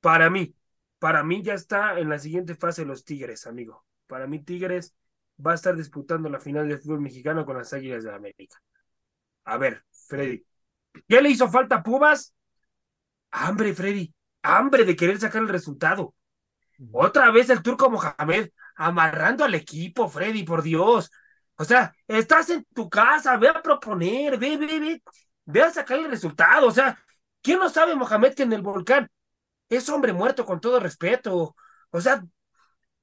Para 0.00 0.28
mí, 0.30 0.54
para 0.98 1.22
mí 1.22 1.42
ya 1.42 1.54
está 1.54 1.98
en 1.98 2.08
la 2.08 2.18
siguiente 2.18 2.54
fase 2.54 2.84
los 2.84 3.04
Tigres, 3.04 3.46
amigo. 3.46 3.84
Para 4.06 4.26
mí, 4.26 4.40
Tigres 4.40 4.94
va 5.44 5.52
a 5.52 5.54
estar 5.54 5.76
disputando 5.76 6.28
la 6.28 6.40
final 6.40 6.68
del 6.68 6.78
fútbol 6.78 7.00
mexicano 7.00 7.44
con 7.44 7.56
las 7.56 7.72
Águilas 7.72 8.04
de 8.04 8.12
América. 8.12 8.60
A 9.44 9.58
ver, 9.58 9.84
Freddy, 10.08 10.44
¿qué 11.08 11.20
le 11.22 11.30
hizo 11.30 11.48
falta 11.48 11.76
a 11.76 11.82
Pumas? 11.82 12.34
Hambre, 13.30 13.74
Freddy, 13.74 14.12
hambre 14.42 14.84
de 14.84 14.96
querer 14.96 15.18
sacar 15.20 15.42
el 15.42 15.48
resultado. 15.48 16.14
Otra 16.92 17.30
vez 17.30 17.50
el 17.50 17.62
turco 17.62 17.90
Mohamed 17.90 18.50
amarrando 18.76 19.44
al 19.44 19.54
equipo, 19.54 20.08
Freddy, 20.08 20.42
por 20.44 20.62
Dios. 20.62 21.10
O 21.56 21.64
sea, 21.64 21.94
estás 22.06 22.50
en 22.50 22.64
tu 22.74 22.88
casa, 22.90 23.36
ve 23.38 23.48
a 23.48 23.62
proponer, 23.62 24.38
ve, 24.38 24.56
ve, 24.56 24.78
ve, 24.80 25.02
ve 25.46 25.62
a 25.62 25.70
sacar 25.70 25.98
el 25.98 26.10
resultado. 26.10 26.66
O 26.66 26.70
sea, 26.70 26.98
¿Quién 27.46 27.60
no 27.60 27.68
sabe, 27.70 27.94
Mohamed, 27.94 28.34
que 28.34 28.42
en 28.42 28.52
el 28.52 28.60
volcán 28.60 29.08
es 29.68 29.88
hombre 29.88 30.12
muerto 30.12 30.44
con 30.44 30.60
todo 30.60 30.80
respeto? 30.80 31.54
O 31.90 32.00
sea, 32.00 32.24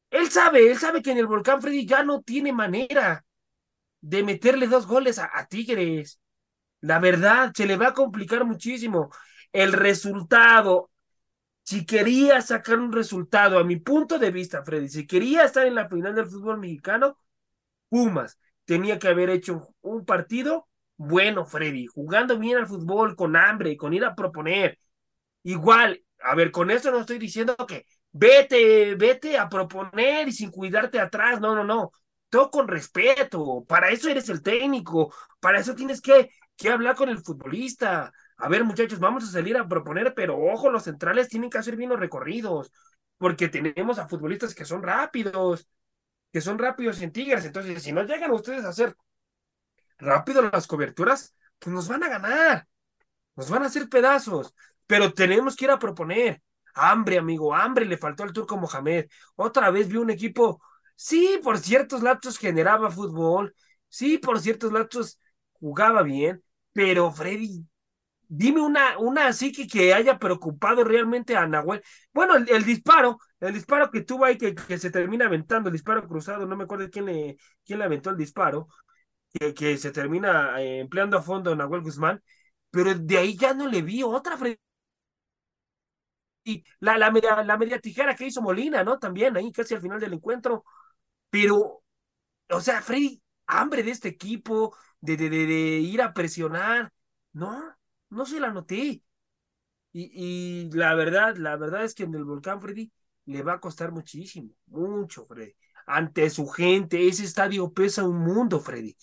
él 0.10 0.32
sabe, 0.32 0.72
él 0.72 0.78
sabe 0.80 1.02
que 1.02 1.12
en 1.12 1.18
el 1.20 1.28
volcán 1.28 1.62
Freddy 1.62 1.86
ya 1.86 2.04
no 2.04 2.22
tiene 2.22 2.54
manera 2.54 3.26
de 4.02 4.24
meterle 4.24 4.68
dos 4.68 4.88
goles 4.88 5.20
a, 5.20 5.32
a 5.34 5.48
Tigres. 5.48 6.20
La 6.84 7.00
verdad, 7.00 7.52
se 7.56 7.66
le 7.66 7.78
va 7.78 7.90
a 7.90 7.94
complicar 7.94 8.44
muchísimo. 8.46 9.10
El 9.54 9.72
resultado, 9.74 10.92
si 11.64 11.86
quería 11.86 12.42
sacar 12.42 12.80
un 12.80 12.92
resultado, 12.94 13.60
a 13.60 13.64
mi 13.64 13.78
punto 13.78 14.20
de 14.20 14.32
vista, 14.32 14.64
Freddy, 14.64 14.90
si 14.90 15.08
quería 15.08 15.46
estar 15.46 15.68
en 15.68 15.76
la 15.76 15.90
final 15.90 16.16
del 16.16 16.28
fútbol 16.28 16.60
mexicano, 16.60 17.18
Pumas 17.90 18.40
tenía 18.66 19.00
que 19.00 19.08
haber 19.10 19.30
hecho 19.30 19.76
un 19.82 20.06
partido 20.06 20.68
bueno, 20.98 21.46
Freddy, 21.46 21.88
jugando 21.88 22.40
bien 22.40 22.58
al 22.58 22.68
fútbol, 22.68 23.16
con 23.16 23.36
hambre, 23.36 23.78
con 23.78 23.94
ir 23.94 24.06
a 24.06 24.16
proponer. 24.16 24.80
Igual, 25.44 26.04
a 26.22 26.36
ver, 26.36 26.52
con 26.52 26.72
esto 26.72 26.92
no 26.92 27.02
estoy 27.02 27.20
diciendo 27.20 27.56
que 27.68 27.86
vete, 28.12 28.96
vete 28.96 29.38
a 29.38 29.50
proponer 29.50 30.28
y 30.28 30.32
sin 30.32 30.52
cuidarte 30.52 31.00
atrás, 31.00 31.42
no, 31.42 31.56
no, 31.56 31.64
no. 31.64 31.92
Todo 32.30 32.50
con 32.50 32.68
respeto, 32.68 33.66
para 33.68 33.90
eso 33.90 34.10
eres 34.10 34.30
el 34.30 34.42
técnico, 34.42 35.14
para 35.40 35.60
eso 35.60 35.76
tienes 35.76 36.02
que, 36.02 36.30
que 36.58 36.70
hablar 36.70 36.96
con 36.96 37.10
el 37.10 37.20
futbolista. 37.20 38.12
A 38.38 38.50
ver, 38.50 38.64
muchachos, 38.64 39.00
vamos 39.00 39.24
a 39.24 39.32
salir 39.32 39.58
a 39.58 39.68
proponer, 39.68 40.14
pero 40.14 40.38
ojo, 40.38 40.70
los 40.70 40.84
centrales 40.84 41.30
tienen 41.30 41.50
que 41.50 41.58
hacer 41.58 41.76
bien 41.76 41.90
los 41.90 42.00
recorridos, 42.00 42.72
porque 43.18 43.48
tenemos 43.50 44.00
a 44.00 44.08
futbolistas 44.08 44.54
que 44.56 44.66
son 44.66 44.84
rápidos, 44.84 45.68
que 46.32 46.42
son 46.42 46.60
rápidos 46.60 47.02
en 47.02 47.12
Tigres. 47.12 47.46
Entonces, 47.46 47.82
si 47.84 47.92
no 47.92 48.04
llegan 48.04 48.32
ustedes 48.32 48.66
a 48.66 48.70
hacer 48.70 48.96
rápido 49.98 50.42
las 50.42 50.68
coberturas, 50.68 51.36
pues 51.60 51.74
nos 51.74 51.88
van 51.88 52.04
a 52.04 52.10
ganar, 52.10 52.68
nos 53.36 53.50
van 53.50 53.64
a 53.64 53.68
hacer 53.68 53.90
pedazos, 53.90 54.54
pero 54.88 55.14
tenemos 55.14 55.56
que 55.56 55.66
ir 55.66 55.72
a 55.72 55.80
proponer. 55.80 56.42
Hambre, 56.76 57.20
amigo, 57.20 57.54
hambre 57.54 57.86
le 57.86 57.98
faltó 57.98 58.24
al 58.24 58.34
turco 58.34 58.58
Mohamed. 58.58 59.08
Otra 59.36 59.70
vez 59.70 59.88
vi 59.88 59.98
un 59.98 60.10
equipo, 60.10 60.62
sí, 60.96 61.40
por 61.44 61.60
ciertos 61.60 62.02
lapsos 62.02 62.38
generaba 62.38 62.90
fútbol, 62.90 63.56
sí, 63.90 64.18
por 64.18 64.40
ciertos 64.40 64.72
lapsos 64.72 65.20
jugaba 65.64 66.04
bien, 66.04 66.44
pero 66.74 67.12
Freddy, 67.12 67.66
dime 68.28 68.62
una, 68.62 68.98
una 69.00 69.28
así 69.28 69.52
que, 69.54 69.68
que 69.68 69.94
haya 69.94 70.20
preocupado 70.20 70.84
realmente 70.84 71.38
a 71.38 71.48
Nahuel. 71.48 71.82
Bueno, 72.14 72.36
el, 72.36 72.66
disparo, 72.66 73.20
el 73.40 73.54
disparo 73.54 73.90
que 73.92 74.02
tuvo 74.02 74.26
ahí 74.26 74.38
que, 74.38 74.56
que, 74.56 74.78
se 74.78 74.92
termina 74.92 75.26
aventando, 75.28 75.70
el 75.70 75.74
disparo 75.74 76.08
cruzado, 76.08 76.46
no 76.48 76.58
me 76.58 76.66
acuerdo 76.66 76.90
quién 76.92 77.06
le, 77.06 77.38
quién 77.66 77.80
le 77.80 77.86
aventó 77.86 78.10
el 78.10 78.18
disparo, 78.18 78.68
que, 79.56 79.78
se 79.78 79.92
termina 79.92 80.62
eh, 80.62 80.80
empleando 80.82 81.18
a 81.18 81.22
fondo 81.22 81.56
Nahuel 81.56 81.82
Guzmán, 81.82 82.22
pero 82.72 82.94
de 82.96 83.18
ahí 83.18 83.38
ya 83.38 83.54
no 83.54 83.68
le 83.68 83.82
vi 83.82 84.04
otra 84.04 84.38
y 86.44 86.64
la, 86.80 86.98
la, 86.98 87.12
media, 87.12 87.44
la 87.44 87.58
media 87.58 87.80
tijera 87.80 88.16
que 88.16 88.26
hizo 88.28 88.42
Molina, 88.42 88.84
¿no? 88.84 89.00
También 89.00 89.38
ahí 89.38 89.52
casi 89.52 89.76
al 89.76 89.82
final 89.82 90.00
del 90.00 90.14
encuentro. 90.14 90.66
Pero, 91.30 91.84
o 92.50 92.62
sea, 92.62 92.82
Freddy, 92.82 93.23
hambre 93.60 93.84
de 93.84 93.92
este 93.92 94.10
equipo, 94.10 94.76
de, 95.02 95.16
ir 95.80 96.02
a 96.02 96.14
presionar. 96.14 96.92
No, 97.34 97.76
no 98.10 98.26
se 98.26 98.40
la 98.40 98.52
noté. 98.52 99.04
Y, 99.92 100.12
y, 100.14 100.70
la 100.72 100.96
verdad, 100.96 101.36
la 101.38 101.56
verdad 101.56 101.84
es 101.84 101.94
que 101.94 102.04
en 102.04 102.16
el 102.16 102.26
volcán, 102.26 102.62
Freddy, 102.62 102.92
le 103.26 103.44
va 103.44 103.54
a 103.54 103.60
costar 103.60 103.92
muchísimo, 103.92 104.50
mucho, 104.68 105.26
Freddy. 105.26 105.54
Ante 105.86 106.30
su 106.30 106.48
gente, 106.48 107.08
ese 107.08 107.26
estadio 107.26 107.72
pesa 107.74 108.04
un 108.04 108.18
mundo, 108.18 108.60
Freddy. 108.60 108.96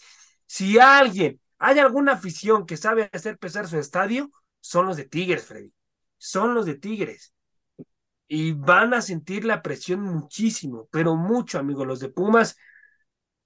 Si 0.47 0.79
alguien, 0.79 1.41
hay 1.59 1.79
alguna 1.79 2.13
afición 2.13 2.67
que 2.67 2.77
sabe 2.77 3.11
hacer 3.13 3.39
pesar 3.39 3.69
su 3.69 3.79
estadio, 3.79 4.31
son 4.61 4.87
los 4.87 4.97
de 4.97 5.05
Tigres, 5.05 5.45
Freddy. 5.45 5.73
Son 6.19 6.55
los 6.55 6.67
de 6.67 6.75
Tigres. 6.75 7.35
Y 8.29 8.53
van 8.53 8.95
a 8.95 9.03
sentir 9.03 9.45
la 9.45 9.63
presión 9.63 10.01
muchísimo, 10.01 10.89
pero 10.91 11.17
mucho, 11.17 11.59
amigo, 11.59 11.85
los 11.85 12.01
de 12.01 12.09
Pumas. 12.09 12.57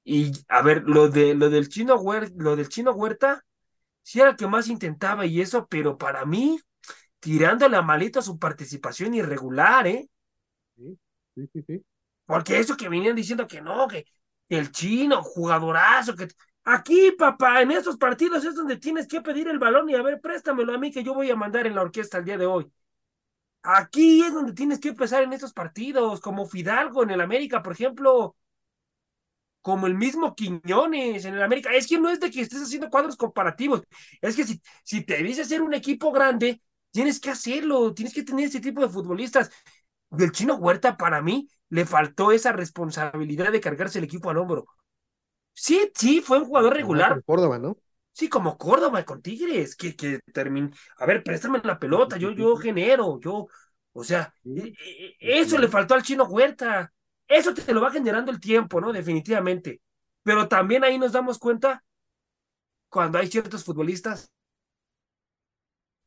Y 0.04 0.32
a 0.48 0.62
ver, 0.62 0.84
lo 0.84 1.08
de 1.08 1.34
lo 1.34 1.50
del 1.50 1.68
chino 1.68 1.96
Huerta, 1.96 2.34
lo 2.36 2.56
del 2.56 2.68
chino 2.68 2.92
Huerta, 2.92 3.44
sí 4.02 4.20
era 4.20 4.30
el 4.30 4.36
que 4.36 4.46
más 4.46 4.68
intentaba 4.68 5.26
y 5.26 5.40
eso, 5.40 5.66
pero 5.68 5.98
para 5.98 6.24
mí, 6.26 6.60
tirándole 7.20 7.76
a 7.76 7.82
malito 7.82 8.18
a 8.20 8.22
su 8.22 8.38
participación 8.38 9.14
irregular, 9.14 9.86
¿eh? 9.86 10.08
Sí, 10.76 10.98
sí, 11.34 11.48
sí, 11.52 11.64
sí. 11.66 11.84
Porque 12.26 12.58
eso 12.58 12.76
que 12.76 12.88
venían 12.88 13.16
diciendo 13.16 13.46
que 13.46 13.60
no, 13.60 13.88
que 13.88 14.06
el 14.48 14.72
chino, 14.72 15.22
jugadorazo, 15.22 16.14
que 16.16 16.28
Aquí, 16.66 17.12
papá, 17.12 17.60
en 17.60 17.72
estos 17.72 17.98
partidos 17.98 18.42
es 18.44 18.54
donde 18.54 18.78
tienes 18.78 19.06
que 19.06 19.20
pedir 19.20 19.48
el 19.48 19.58
balón 19.58 19.90
y 19.90 19.94
a 19.94 20.02
ver, 20.02 20.18
préstamelo 20.20 20.72
a 20.74 20.78
mí 20.78 20.90
que 20.90 21.04
yo 21.04 21.12
voy 21.12 21.30
a 21.30 21.36
mandar 21.36 21.66
en 21.66 21.74
la 21.74 21.82
orquesta 21.82 22.16
el 22.18 22.24
día 22.24 22.38
de 22.38 22.46
hoy. 22.46 22.72
Aquí 23.62 24.22
es 24.24 24.32
donde 24.34 24.52
tienes 24.52 24.80
que 24.80 24.88
empezar 24.90 25.22
en 25.22 25.32
estos 25.32 25.52
partidos, 25.54 26.20
como 26.20 26.46
Fidalgo 26.46 27.02
en 27.02 27.10
el 27.10 27.20
América, 27.22 27.62
por 27.62 27.72
ejemplo, 27.72 28.36
como 29.64 29.86
el 29.86 29.94
mismo 29.94 30.34
Quiñones 30.34 31.24
en 31.24 31.34
el 31.34 31.42
América. 31.42 31.72
Es 31.72 31.86
que 31.86 31.98
no 31.98 32.10
es 32.10 32.20
de 32.20 32.30
que 32.30 32.42
estés 32.42 32.60
haciendo 32.60 32.90
cuadros 32.90 33.16
comparativos, 33.16 33.82
es 34.20 34.36
que 34.36 34.44
si, 34.44 34.60
si 34.84 35.00
te 35.04 35.16
dices 35.22 35.48
ser 35.48 35.62
un 35.62 35.72
equipo 35.72 36.12
grande, 36.12 36.60
tienes 36.90 37.18
que 37.18 37.30
hacerlo, 37.30 37.94
tienes 37.94 38.12
que 38.12 38.24
tener 38.24 38.44
ese 38.44 38.60
tipo 38.60 38.82
de 38.82 38.90
futbolistas. 38.90 39.50
Del 40.10 40.32
chino 40.32 40.56
Huerta, 40.56 40.98
para 40.98 41.22
mí, 41.22 41.48
le 41.70 41.86
faltó 41.86 42.30
esa 42.30 42.52
responsabilidad 42.52 43.50
de 43.50 43.62
cargarse 43.62 43.98
el 43.98 44.04
equipo 44.04 44.28
al 44.28 44.36
hombro. 44.36 44.66
Sí, 45.54 45.90
sí, 45.94 46.20
fue 46.20 46.40
un 46.40 46.44
jugador 46.44 46.74
regular. 46.74 47.22
Córdoba, 47.24 47.58
¿no? 47.58 47.78
Sí, 48.12 48.28
como 48.28 48.58
Córdoba 48.58 49.02
con 49.06 49.22
Tigres, 49.22 49.74
que, 49.76 49.96
que 49.96 50.20
termina. 50.34 50.70
A 50.98 51.06
ver, 51.06 51.24
préstame 51.24 51.62
la 51.64 51.78
pelota, 51.78 52.18
yo, 52.18 52.32
yo 52.32 52.54
genero, 52.56 53.18
yo. 53.18 53.48
O 53.94 54.04
sea, 54.04 54.34
e, 54.44 54.74
e, 55.20 55.40
eso 55.40 55.56
le 55.56 55.68
faltó 55.68 55.94
al 55.94 56.02
chino 56.02 56.24
Huerta. 56.24 56.92
Eso 57.28 57.54
te 57.54 57.72
lo 57.74 57.80
va 57.80 57.90
generando 57.90 58.30
el 58.32 58.40
tiempo, 58.40 58.80
¿no? 58.80 58.92
Definitivamente. 58.92 59.80
Pero 60.22 60.48
también 60.48 60.84
ahí 60.84 60.98
nos 60.98 61.12
damos 61.12 61.38
cuenta 61.38 61.84
cuando 62.88 63.18
hay 63.18 63.26
ciertos 63.28 63.62
futbolistas 63.64 64.30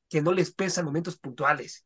que 0.10 0.21
no 0.21 0.32
les 0.34 0.53
pesan 0.53 0.86
momentos 0.86 1.17
puntuales. 1.17 1.86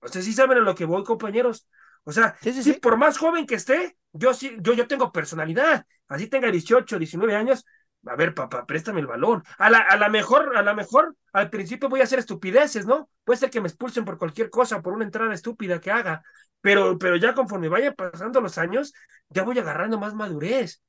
O 0.00 0.08
sea, 0.08 0.22
sí 0.22 0.32
saben 0.32 0.58
a 0.58 0.62
lo 0.62 0.74
que 0.74 0.84
voy, 0.84 1.04
compañeros. 1.04 1.68
O 2.04 2.12
sea, 2.12 2.36
sí, 2.42 2.74
por 2.74 2.96
más 2.96 3.18
joven 3.18 3.46
que 3.46 3.56
esté, 3.56 3.96
yo 4.12 4.34
sí, 4.34 4.56
yo, 4.60 4.74
yo 4.74 4.88
tengo 4.88 5.12
personalidad. 5.12 5.86
Así 6.08 6.28
tenga 6.28 6.50
18, 6.50 6.98
19 6.98 7.34
años, 7.36 7.64
a 8.06 8.16
ver, 8.16 8.34
papá, 8.34 8.66
préstame 8.66 9.00
el 9.00 9.06
balón. 9.06 9.42
A 9.58 9.70
la, 9.70 9.78
a 9.78 9.96
la 9.96 10.08
mejor, 10.08 10.56
a 10.56 10.62
la 10.62 10.74
mejor, 10.74 11.16
al 11.32 11.50
principio 11.50 11.88
voy 11.88 12.00
a 12.00 12.04
hacer 12.04 12.18
estupideces, 12.18 12.86
¿no? 12.86 13.08
Puede 13.24 13.38
ser 13.38 13.50
que 13.50 13.60
me 13.60 13.68
expulsen 13.68 14.04
por 14.04 14.18
cualquier 14.18 14.50
cosa, 14.50 14.82
por 14.82 14.92
una 14.92 15.04
entrada 15.04 15.32
estúpida 15.34 15.80
que 15.80 15.90
haga. 15.90 16.22
Pero, 16.60 16.98
pero 16.98 17.16
ya 17.16 17.34
conforme 17.34 17.68
vayan 17.68 17.94
pasando 17.94 18.40
los 18.40 18.58
años, 18.58 18.92
ya 19.28 19.42
voy 19.42 19.58
agarrando 19.58 19.98
más 19.98 20.14
madurez 20.14 20.82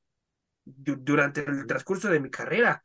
durante 0.63 1.41
el 1.41 1.65
transcurso 1.67 2.09
de 2.09 2.19
mi 2.19 2.29
carrera. 2.29 2.83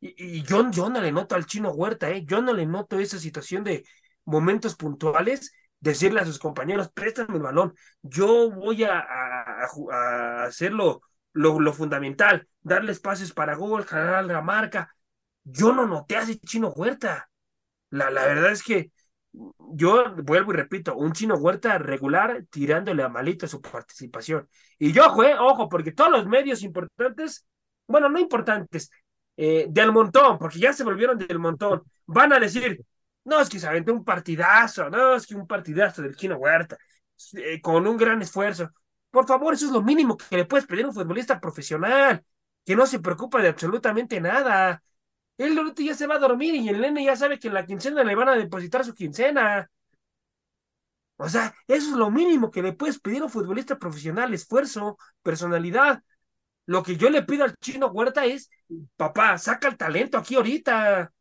Y, 0.00 0.38
y 0.38 0.42
yo, 0.42 0.70
yo 0.70 0.88
no 0.90 1.00
le 1.00 1.12
noto 1.12 1.34
al 1.34 1.46
chino 1.46 1.70
Huerta, 1.70 2.10
¿eh? 2.10 2.24
Yo 2.24 2.42
no 2.42 2.52
le 2.52 2.66
noto 2.66 2.98
esa 2.98 3.18
situación 3.18 3.64
de 3.64 3.84
momentos 4.24 4.76
puntuales 4.76 5.52
decirle 5.80 6.20
a 6.20 6.26
sus 6.26 6.38
compañeros, 6.38 6.90
préstame 6.92 7.36
el 7.36 7.42
balón, 7.42 7.74
yo 8.02 8.50
voy 8.50 8.84
a, 8.84 9.00
a, 9.00 10.44
hacerlo 10.44 11.02
lo, 11.32 11.72
fundamental, 11.72 12.48
darle 12.60 12.92
espacios 12.92 13.32
para 13.32 13.54
gol, 13.54 13.84
jalar 13.84 14.24
la 14.24 14.42
marca. 14.42 14.94
Yo 15.44 15.72
no 15.72 15.86
noté 15.86 16.16
a 16.16 16.22
ese 16.22 16.38
chino 16.40 16.68
Huerta. 16.70 17.30
La, 17.90 18.10
la 18.10 18.24
verdad 18.26 18.52
es 18.52 18.62
que 18.62 18.92
yo 19.32 20.14
vuelvo 20.16 20.52
y 20.52 20.56
repito, 20.56 20.96
un 20.96 21.12
chino 21.12 21.36
Huerta 21.36 21.78
regular 21.78 22.44
tirándole 22.50 23.02
a 23.02 23.08
malito 23.08 23.46
su 23.46 23.60
participación. 23.60 24.48
Y 24.78 24.92
yo, 24.92 25.06
ojo, 25.06 25.22
ojo, 25.40 25.68
porque 25.68 25.92
todos 25.92 26.10
los 26.10 26.26
medios 26.26 26.62
importantes, 26.62 27.46
bueno, 27.86 28.08
no 28.08 28.18
importantes, 28.18 28.90
eh, 29.36 29.66
del 29.70 29.92
montón, 29.92 30.38
porque 30.38 30.58
ya 30.58 30.72
se 30.72 30.84
volvieron 30.84 31.16
del 31.18 31.38
montón, 31.38 31.82
van 32.06 32.32
a 32.32 32.40
decir, 32.40 32.84
no, 33.24 33.40
es 33.40 33.48
que 33.48 33.58
se 33.58 33.68
aventó 33.68 33.92
un 33.92 34.04
partidazo, 34.04 34.90
no, 34.90 35.14
es 35.14 35.26
que 35.26 35.34
un 35.34 35.46
partidazo 35.46 36.02
del 36.02 36.16
Chino 36.16 36.36
Huerta, 36.36 36.76
eh, 37.34 37.60
con 37.60 37.86
un 37.86 37.96
gran 37.96 38.20
esfuerzo. 38.22 38.70
Por 39.10 39.26
favor, 39.26 39.54
eso 39.54 39.66
es 39.66 39.72
lo 39.72 39.82
mínimo 39.82 40.16
que 40.16 40.36
le 40.36 40.44
puedes 40.44 40.66
pedir 40.66 40.84
a 40.84 40.88
un 40.88 40.94
futbolista 40.94 41.40
profesional, 41.40 42.24
que 42.64 42.76
no 42.76 42.86
se 42.86 43.00
preocupa 43.00 43.42
de 43.42 43.48
absolutamente 43.48 44.20
nada. 44.20 44.82
Él 45.38 45.58
ahorita 45.58 45.82
ya 45.82 45.94
se 45.94 46.06
va 46.06 46.16
a 46.16 46.18
dormir 46.18 46.54
y 46.54 46.68
el 46.68 46.80
nene 46.80 47.04
ya 47.04 47.16
sabe 47.16 47.38
que 47.38 47.48
en 47.48 47.54
la 47.54 47.66
quincena 47.66 48.04
le 48.04 48.14
van 48.14 48.28
a 48.28 48.36
depositar 48.36 48.84
su 48.84 48.94
quincena. 48.94 49.70
O 51.16 51.28
sea, 51.28 51.54
eso 51.66 51.90
es 51.90 51.96
lo 51.96 52.10
mínimo 52.10 52.50
que 52.50 52.62
le 52.62 52.72
puedes 52.72 52.98
pedir 52.98 53.22
a 53.22 53.24
un 53.24 53.30
futbolista 53.30 53.78
profesional, 53.78 54.32
esfuerzo, 54.32 54.98
personalidad. 55.22 56.02
Lo 56.66 56.82
que 56.82 56.96
yo 56.96 57.10
le 57.10 57.22
pido 57.22 57.44
al 57.44 57.56
chino 57.56 57.88
Huerta 57.88 58.24
es, 58.26 58.50
papá, 58.96 59.36
saca 59.38 59.68
el 59.68 59.76
talento 59.76 60.18
aquí 60.18 60.36
ahorita 60.36 61.12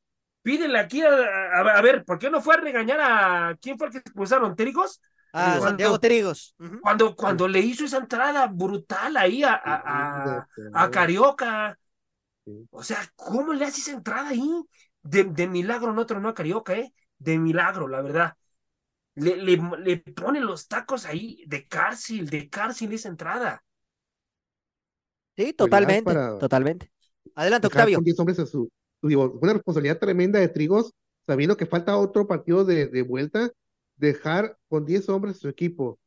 pídele 0.41 0.79
aquí 0.79 1.01
a, 1.01 1.81
ver, 1.81 2.03
¿por 2.05 2.17
qué 2.19 2.29
no 2.29 2.41
fue 2.41 2.55
a 2.55 2.57
regañar 2.57 2.99
a 3.01 3.57
quién 3.61 3.77
fue 3.77 3.87
el 3.87 3.93
que 3.93 3.99
expulsaron? 3.99 4.55
¿Trigos? 4.55 5.01
Ah, 5.33 5.57
cuando, 5.59 5.67
Santiago 5.69 5.99
Trigos. 5.99 6.55
Cuando, 6.81 7.15
cuando 7.15 7.47
le 7.47 7.59
hizo 7.59 7.85
esa 7.85 7.97
entrada 7.97 8.47
brutal 8.47 9.17
ahí 9.17 9.43
a, 9.43 9.53
a, 9.63 10.47
a 10.73 10.91
Carioca. 10.91 11.77
O 12.71 12.83
sea, 12.83 12.99
¿cómo 13.15 13.53
le 13.53 13.65
hace 13.65 13.81
esa 13.81 13.91
entrada 13.91 14.29
ahí? 14.29 14.49
De, 15.01 15.23
de 15.23 15.47
milagro 15.47 15.93
no 15.93 16.05
tronó 16.05 16.29
a 16.29 16.33
Carioca, 16.33 16.73
¿eh? 16.77 16.93
de 17.17 17.37
milagro, 17.37 17.87
la 17.87 18.01
verdad. 18.01 18.33
Le, 19.15 19.37
le, 19.37 19.57
le 19.79 19.97
pone 19.97 20.39
los 20.39 20.67
tacos 20.67 21.05
ahí 21.05 21.43
de 21.47 21.67
cárcel, 21.67 22.29
de 22.29 22.49
cárcel 22.49 22.93
esa 22.93 23.09
entrada. 23.09 23.63
Sí, 25.37 25.53
totalmente, 25.53 26.13
totalmente. 26.39 26.91
Adelante, 27.35 27.67
Octavio. 27.67 27.99
su, 28.45 28.69
una 29.01 29.53
responsabilidad 29.53 29.99
tremenda 29.99 30.39
de 30.39 30.49
Trigos, 30.49 30.93
sabiendo 31.25 31.55
que 31.55 31.65
falta 31.65 31.97
otro 31.97 32.27
partido 32.27 32.65
de, 32.65 32.87
de 32.87 33.01
vuelta, 33.03 33.51
dejar 33.99 34.57
con 34.69 34.85
10 34.85 35.09
hombres 35.09 35.37
su 35.37 35.49
equipo. 35.49 35.99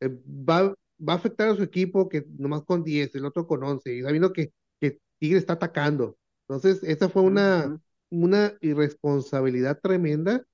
Eh, 0.00 0.08
va, 0.26 0.74
va 1.00 1.14
a 1.14 1.16
afectar 1.16 1.48
a 1.48 1.56
su 1.56 1.62
equipo 1.62 2.08
que 2.08 2.26
nomás 2.38 2.62
con 2.64 2.84
10, 2.84 3.14
el 3.14 3.26
otro 3.26 3.46
con 3.46 3.62
11, 3.64 3.94
y 3.94 4.02
sabiendo 4.02 4.32
que, 4.32 4.52
que 4.80 5.00
Tigre 5.18 5.38
está 5.38 5.54
atacando. 5.54 6.18
Entonces, 6.48 6.82
esa 6.84 7.08
fue 7.08 7.22
una, 7.22 7.80
una 8.10 8.54
irresponsabilidad 8.60 9.80
tremenda 9.80 10.44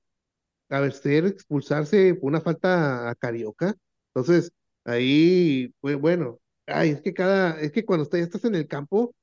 a 0.70 0.90
ser 0.90 1.26
expulsarse 1.26 2.14
por 2.14 2.28
una 2.30 2.40
falta 2.40 3.10
a 3.10 3.14
Carioca. 3.14 3.74
Entonces, 4.14 4.52
ahí, 4.84 5.74
pues 5.80 5.96
bueno, 5.98 6.40
ay, 6.66 6.90
es 6.90 7.02
que 7.02 7.14
cada, 7.14 7.60
es 7.60 7.72
que 7.72 7.84
cuando 7.84 8.04
estás, 8.04 8.20
estás 8.20 8.44
en 8.44 8.54
el 8.54 8.66
campo, 8.68 9.14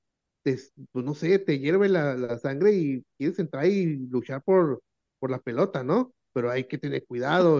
pues 0.43 0.73
no 1.05 1.13
sé, 1.15 1.39
te 1.39 1.59
hierve 1.59 1.89
la, 1.89 2.15
la, 2.15 2.37
sangre 2.39 2.73
y 2.73 3.03
quieres 3.17 3.39
entrar 3.39 3.65
y 3.65 3.97
luchar 4.07 4.41
por, 4.43 4.81
por 5.19 5.31
la 5.31 5.39
pelota, 5.39 5.83
¿no? 5.83 6.13
Pero 6.33 6.51
hay 6.51 6.65
que 6.65 6.77
tener 6.77 7.05
cuidado, 7.05 7.59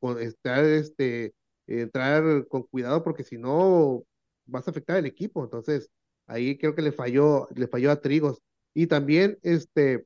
con 0.00 0.20
estar, 0.20 0.64
este, 0.64 1.34
entrar 1.66 2.46
con 2.48 2.62
cuidado 2.64 3.02
porque 3.02 3.24
si 3.24 3.38
no 3.38 4.04
vas 4.46 4.66
a 4.66 4.70
afectar 4.70 4.96
al 4.96 5.06
equipo. 5.06 5.44
Entonces, 5.44 5.90
ahí 6.26 6.58
creo 6.58 6.74
que 6.74 6.82
le 6.82 6.92
falló, 6.92 7.48
le 7.54 7.68
falló 7.68 7.90
a 7.90 8.00
Trigos. 8.00 8.40
Y 8.74 8.86
también, 8.86 9.38
este, 9.42 10.04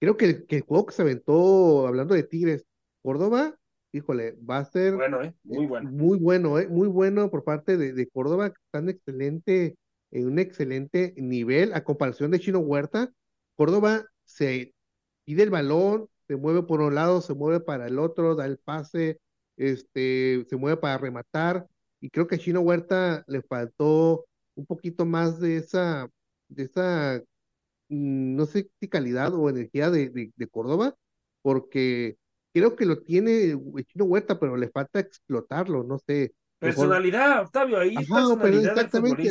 creo 0.00 0.16
que, 0.16 0.44
que 0.46 0.56
el 0.56 0.62
juego 0.62 0.86
que 0.86 0.94
se 0.94 1.02
aventó, 1.02 1.86
hablando 1.86 2.14
de 2.14 2.22
Tigres, 2.24 2.66
Córdoba, 3.02 3.56
híjole, 3.92 4.36
va 4.48 4.58
a 4.58 4.64
ser 4.64 4.94
bueno, 4.94 5.22
¿eh? 5.22 5.34
muy 5.44 5.66
bueno. 5.66 5.90
Muy 5.90 6.18
bueno, 6.18 6.58
¿eh? 6.58 6.68
muy 6.68 6.88
bueno 6.88 7.30
por 7.30 7.44
parte 7.44 7.76
de, 7.76 7.92
de 7.92 8.08
Córdoba, 8.08 8.52
tan 8.70 8.88
excelente, 8.88 9.76
en 10.10 10.26
un 10.26 10.38
excelente 10.38 11.14
nivel 11.16 11.74
a 11.74 11.84
comparación 11.84 12.30
de 12.30 12.40
Chino 12.40 12.60
Huerta. 12.60 13.12
Córdoba 13.56 14.06
se 14.24 14.74
pide 15.24 15.42
el 15.42 15.50
balón, 15.50 16.08
se 16.26 16.36
mueve 16.36 16.62
por 16.62 16.80
un 16.80 16.94
lado, 16.94 17.20
se 17.20 17.34
mueve 17.34 17.60
para 17.60 17.86
el 17.86 17.98
otro, 17.98 18.34
da 18.34 18.46
el 18.46 18.58
pase, 18.58 19.20
este, 19.56 20.44
se 20.48 20.56
mueve 20.56 20.76
para 20.76 20.98
rematar, 20.98 21.66
y 22.00 22.10
creo 22.10 22.26
que 22.26 22.34
a 22.34 22.38
Chino 22.38 22.60
Huerta 22.60 23.24
le 23.28 23.42
faltó 23.42 24.26
un 24.54 24.66
poquito 24.66 25.06
más 25.06 25.40
de 25.40 25.56
esa, 25.56 26.10
de 26.48 26.64
esa, 26.64 27.22
mm, 27.88 28.36
no 28.36 28.44
sé 28.46 28.70
si 28.80 28.88
calidad 28.88 29.32
o 29.34 29.48
energía 29.48 29.90
de, 29.90 30.32
de, 30.34 30.46
Córdoba, 30.48 30.94
porque 31.42 32.16
creo 32.52 32.74
que 32.76 32.86
lo 32.86 33.02
tiene 33.02 33.56
Chino 33.86 34.04
Huerta, 34.04 34.38
pero 34.38 34.56
le 34.56 34.68
falta 34.68 35.00
explotarlo, 35.00 35.84
no 35.84 35.98
sé. 35.98 36.34
Personalidad, 36.58 37.42
Octavio, 37.42 37.78
ahí 37.78 37.94
personalidad 37.94 38.72
exactamente, 38.72 39.28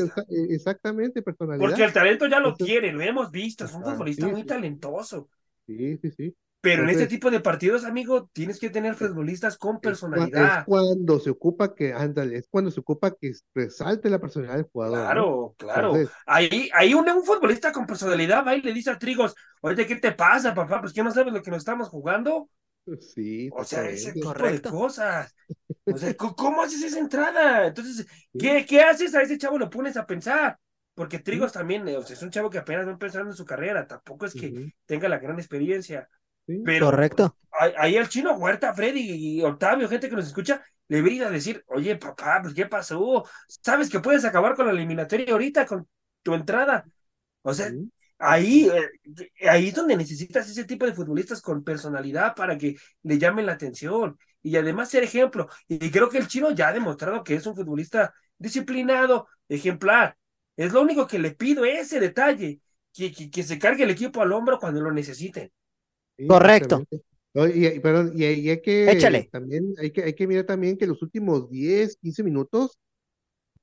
exactamente, 0.49 1.21
personalidad. 1.21 1.67
Porque 1.67 1.83
el 1.83 1.93
talento 1.93 2.27
ya 2.27 2.39
lo 2.39 2.53
tiene, 2.55 2.91
lo 2.91 3.01
hemos 3.01 3.31
visto, 3.31 3.65
es 3.65 3.73
un 3.73 3.83
futbolista 3.83 4.27
muy 4.27 4.43
talentoso. 4.43 5.29
Sí, 5.65 5.97
sí, 5.97 6.11
sí. 6.11 6.35
Pero 6.61 6.83
en 6.83 6.91
este 6.91 7.07
tipo 7.07 7.31
de 7.31 7.39
partidos, 7.39 7.85
amigo, 7.85 8.29
tienes 8.33 8.59
que 8.59 8.69
tener 8.69 8.93
futbolistas 8.93 9.57
con 9.57 9.81
personalidad. 9.81 10.59
Es 10.59 10.65
cuando 10.65 11.19
se 11.19 11.31
ocupa 11.31 11.73
que, 11.73 11.91
ándale, 11.91 12.37
es 12.37 12.47
cuando 12.49 12.69
se 12.69 12.79
ocupa 12.79 13.15
que 13.15 13.31
resalte 13.55 14.11
la 14.11 14.19
personalidad 14.19 14.57
del 14.57 14.69
jugador. 14.71 14.99
Claro, 14.99 15.55
claro. 15.57 15.93
ahí, 16.27 16.69
ahí 16.73 16.93
un, 16.93 17.09
un, 17.09 17.25
futbolista 17.25 17.71
con 17.71 17.87
personalidad 17.87 18.45
va 18.45 18.55
y 18.55 18.61
le 18.61 18.73
dice 18.73 18.91
a 18.91 18.99
Trigos, 18.99 19.33
oye, 19.61 19.87
¿qué 19.87 19.95
te 19.95 20.11
pasa, 20.11 20.53
papá? 20.53 20.81
Pues 20.81 20.93
que 20.93 21.01
no 21.03 21.09
sabes 21.11 21.33
lo 21.33 21.41
que 21.41 21.49
nos 21.49 21.59
estamos 21.59 21.89
jugando. 21.89 22.47
Sí, 22.99 23.49
o 23.53 23.63
sea, 23.63 23.89
ese 23.89 24.13
tipo 24.13 24.31
de 24.33 24.61
cosas. 24.61 25.35
O 25.85 25.97
sea, 25.97 26.15
¿cómo 26.17 26.61
haces 26.61 26.83
esa 26.83 26.99
entrada? 26.99 27.67
Entonces, 27.67 28.05
¿qué, 28.37 28.65
¿qué 28.67 28.81
haces? 28.81 29.15
A 29.15 29.23
ese 29.23 29.39
chavo 29.39 29.57
lo 29.57 29.69
pones 29.69 29.97
a 29.97 30.05
pensar. 30.05 30.59
Porque 30.93 31.19
Trigos 31.19 31.53
también, 31.53 31.87
o 31.87 32.03
sea, 32.03 32.15
es 32.15 32.21
un 32.21 32.29
chavo 32.29 32.49
que 32.49 32.57
apenas 32.57 32.85
va 32.85 32.91
empezando 32.91 33.31
en 33.31 33.35
su 33.35 33.45
carrera, 33.45 33.87
tampoco 33.87 34.25
es 34.25 34.33
que 34.33 34.73
tenga 34.85 35.07
la 35.07 35.19
gran 35.19 35.39
experiencia. 35.39 36.07
Correcto. 36.79 37.35
Ahí 37.77 37.95
el 37.95 38.09
chino 38.09 38.33
Huerta, 38.35 38.73
Freddy 38.73 39.37
y 39.37 39.41
Octavio, 39.43 39.87
gente 39.87 40.09
que 40.09 40.15
nos 40.15 40.27
escucha, 40.27 40.63
le 40.87 40.97
debería 40.97 41.27
a 41.27 41.31
decir, 41.31 41.63
oye, 41.67 41.95
papá, 41.95 42.39
pues 42.41 42.53
¿qué 42.53 42.65
pasó? 42.65 43.23
Sabes 43.47 43.89
que 43.89 43.99
puedes 43.99 44.25
acabar 44.25 44.55
con 44.55 44.65
la 44.65 44.71
eliminatoria 44.71 45.31
ahorita, 45.31 45.65
con 45.65 45.87
tu 46.23 46.33
entrada. 46.33 46.85
O 47.43 47.53
sea, 47.53 47.71
ahí, 48.17 48.69
eh, 48.69 49.49
ahí 49.49 49.67
es 49.69 49.75
donde 49.75 49.95
necesitas 49.97 50.49
ese 50.49 50.65
tipo 50.65 50.85
de 50.85 50.93
futbolistas 50.93 51.41
con 51.41 51.63
personalidad 51.63 52.35
para 52.35 52.57
que 52.57 52.75
le 53.03 53.17
llamen 53.17 53.45
la 53.45 53.53
atención 53.53 54.17
y 54.41 54.55
además 54.55 54.89
ser 54.89 55.03
ejemplo. 55.03 55.47
Y 55.67 55.91
creo 55.91 56.09
que 56.09 56.17
el 56.17 56.27
chino 56.27 56.51
ya 56.51 56.69
ha 56.69 56.73
demostrado 56.73 57.23
que 57.23 57.35
es 57.35 57.45
un 57.45 57.55
futbolista 57.55 58.13
disciplinado, 58.37 59.27
ejemplar. 59.47 60.17
Es 60.55 60.73
lo 60.73 60.81
único 60.81 61.07
que 61.07 61.19
le 61.19 61.31
pido, 61.31 61.65
ese 61.65 61.99
detalle, 61.99 62.59
que, 62.93 63.11
que, 63.13 63.29
que 63.29 63.43
se 63.43 63.59
cargue 63.59 63.83
el 63.83 63.91
equipo 63.91 64.21
al 64.21 64.31
hombro 64.33 64.59
cuando 64.59 64.81
lo 64.81 64.91
necesiten. 64.91 65.51
Correcto. 66.27 66.83
y, 67.33 67.79
perdón, 67.79 68.13
y, 68.15 68.23
hay 68.23 68.61
que 68.61 69.29
también 69.31 69.73
hay 69.77 69.91
que 69.91 70.03
hay 70.03 70.13
que 70.13 70.27
mirar 70.27 70.45
también 70.45 70.77
que 70.77 70.87
los 70.87 71.01
últimos 71.01 71.49
10, 71.49 71.97
15 71.97 72.23
minutos 72.23 72.77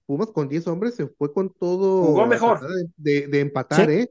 Pumas 0.06 0.30
con 0.30 0.48
10 0.48 0.66
hombres 0.68 0.94
se 0.94 1.06
fue 1.06 1.32
con 1.34 1.52
todo 1.52 2.04
jugó 2.04 2.26
mejor 2.26 2.60
de, 2.96 3.26
de 3.26 3.40
empatar, 3.40 3.90
¿eh? 3.90 4.10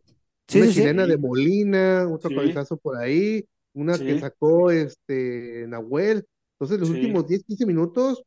una 0.55 0.71
chilena 0.71 1.05
de 1.07 1.17
Molina, 1.17 2.07
otro 2.07 2.29
cabezazo 2.29 2.77
por 2.77 2.97
ahí, 2.97 3.45
una 3.73 3.97
que 3.97 4.19
sacó 4.19 4.71
este 4.71 5.65
Nahuel. 5.67 6.25
Entonces, 6.53 6.79
los 6.79 6.89
últimos 6.89 7.27
10, 7.27 7.43
15 7.43 7.65
minutos, 7.65 8.23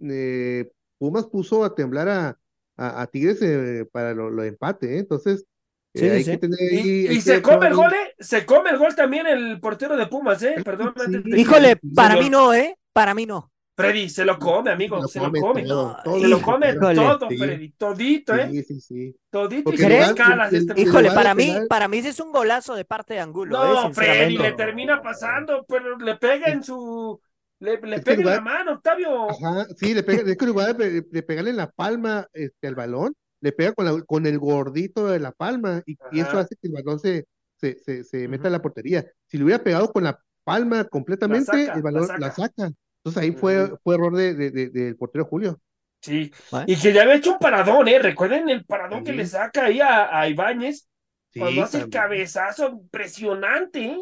eh, 0.00 0.70
Pumas 0.98 1.26
puso 1.26 1.64
a 1.64 1.74
temblar 1.74 2.08
a, 2.08 2.38
a, 2.76 3.06
Tigres 3.06 3.40
eh, 3.42 3.86
para 3.90 4.14
lo, 4.14 4.30
lo 4.30 4.42
empate, 4.42 4.96
¿eh? 4.96 4.98
Entonces, 4.98 5.44
y, 5.92 7.20
se 7.20 7.42
come 7.42 7.68
el 7.68 7.74
gol, 7.74 7.92
¿eh? 7.92 8.14
Se 8.18 8.46
come 8.46 8.70
el 8.70 8.78
gol 8.78 8.94
también 8.94 9.26
el 9.26 9.60
portero 9.60 9.96
de 9.96 10.06
Pumas, 10.06 10.42
¿eh? 10.42 10.56
Perdón. 10.64 10.94
Híjole, 11.26 11.78
para 11.94 12.16
mí 12.16 12.30
no, 12.30 12.54
¿eh? 12.54 12.76
Para 12.92 13.14
mí 13.14 13.26
no. 13.26 13.50
Freddy, 13.76 14.08
se 14.10 14.24
lo 14.24 14.38
come, 14.38 14.70
amigo, 14.70 15.08
se 15.08 15.20
lo 15.20 15.32
come. 15.32 15.62
se 15.62 16.28
lo 16.28 16.42
come 16.42 16.74
todo, 16.74 17.28
Freddy, 17.28 17.70
todito, 17.70 18.34
¿eh? 18.34 18.48
Sí, 18.50 18.62
sí, 18.62 18.80
sí. 18.80 19.16
Todito 19.30 19.72
y 19.72 19.78
sin 19.78 19.92
escalas. 19.92 20.52
Este 20.52 20.78
Híjole, 20.80 21.10
para 21.12 21.34
mí, 21.34 21.54
para 21.68 21.88
mí 21.88 21.98
es 21.98 22.20
un 22.20 22.30
golazo 22.30 22.74
de 22.74 22.84
parte 22.84 23.14
de 23.14 23.20
Angulo. 23.20 23.56
No, 23.56 23.88
¿eh? 23.88 23.94
Freddy, 23.94 24.36
le 24.36 24.52
termina 24.52 25.00
pasando, 25.00 25.64
pero 25.66 25.96
le 25.98 26.16
pega 26.16 26.48
en 26.48 26.62
su... 26.62 27.20
Le, 27.58 27.78
le 27.78 28.00
pega 28.00 28.20
en 28.20 28.26
la 28.26 28.40
mano, 28.40 28.72
Octavio. 28.72 29.30
Ajá, 29.30 29.66
sí, 29.76 29.92
le 29.92 30.02
pega, 30.02 30.22
es 30.30 30.36
que 30.36 30.44
en 30.44 30.50
lugar 30.50 30.76
de, 30.76 31.02
de 31.02 31.22
pegarle 31.22 31.50
en 31.50 31.56
la 31.56 31.70
palma 31.70 32.26
este, 32.32 32.68
al 32.68 32.74
balón, 32.74 33.14
le 33.40 33.52
pega 33.52 33.72
con, 33.72 33.84
la, 33.84 34.02
con 34.02 34.26
el 34.26 34.38
gordito 34.38 35.06
de 35.06 35.20
la 35.20 35.32
palma 35.32 35.82
y, 35.86 35.96
eso 36.12 36.38
hace 36.38 36.56
que 36.56 36.68
el 36.68 36.74
balón 36.74 36.98
se, 36.98 37.26
se, 37.56 38.04
se, 38.04 38.28
meta 38.28 38.48
en 38.48 38.52
la 38.52 38.62
portería. 38.62 39.06
Si 39.26 39.38
le 39.38 39.44
hubiera 39.44 39.62
pegado 39.62 39.92
con 39.92 40.04
la 40.04 40.18
palma 40.44 40.84
completamente, 40.84 41.64
el 41.64 41.82
balón 41.82 42.08
la 42.18 42.30
saca. 42.30 42.70
Entonces 43.02 43.22
ahí 43.22 43.32
fue, 43.32 43.72
fue 43.82 43.94
error 43.94 44.14
de, 44.14 44.34
de, 44.34 44.68
del 44.68 44.96
portero 44.96 45.24
Julio. 45.24 45.60
Sí, 46.02 46.32
y 46.66 46.76
que 46.76 46.92
ya 46.92 47.02
había 47.02 47.16
hecho 47.16 47.32
un 47.32 47.38
paradón, 47.38 47.86
¿eh? 47.88 47.98
Recuerden 47.98 48.48
el 48.48 48.64
paradón 48.64 49.04
que 49.04 49.12
le 49.12 49.26
saca 49.26 49.66
ahí 49.66 49.80
a, 49.80 50.18
a 50.18 50.28
Ibáñez 50.28 50.88
cuando 51.34 51.62
hace 51.62 51.78
el 51.78 51.90
cabezazo 51.90 52.68
impresionante, 52.68 53.84
¿eh? 53.84 53.98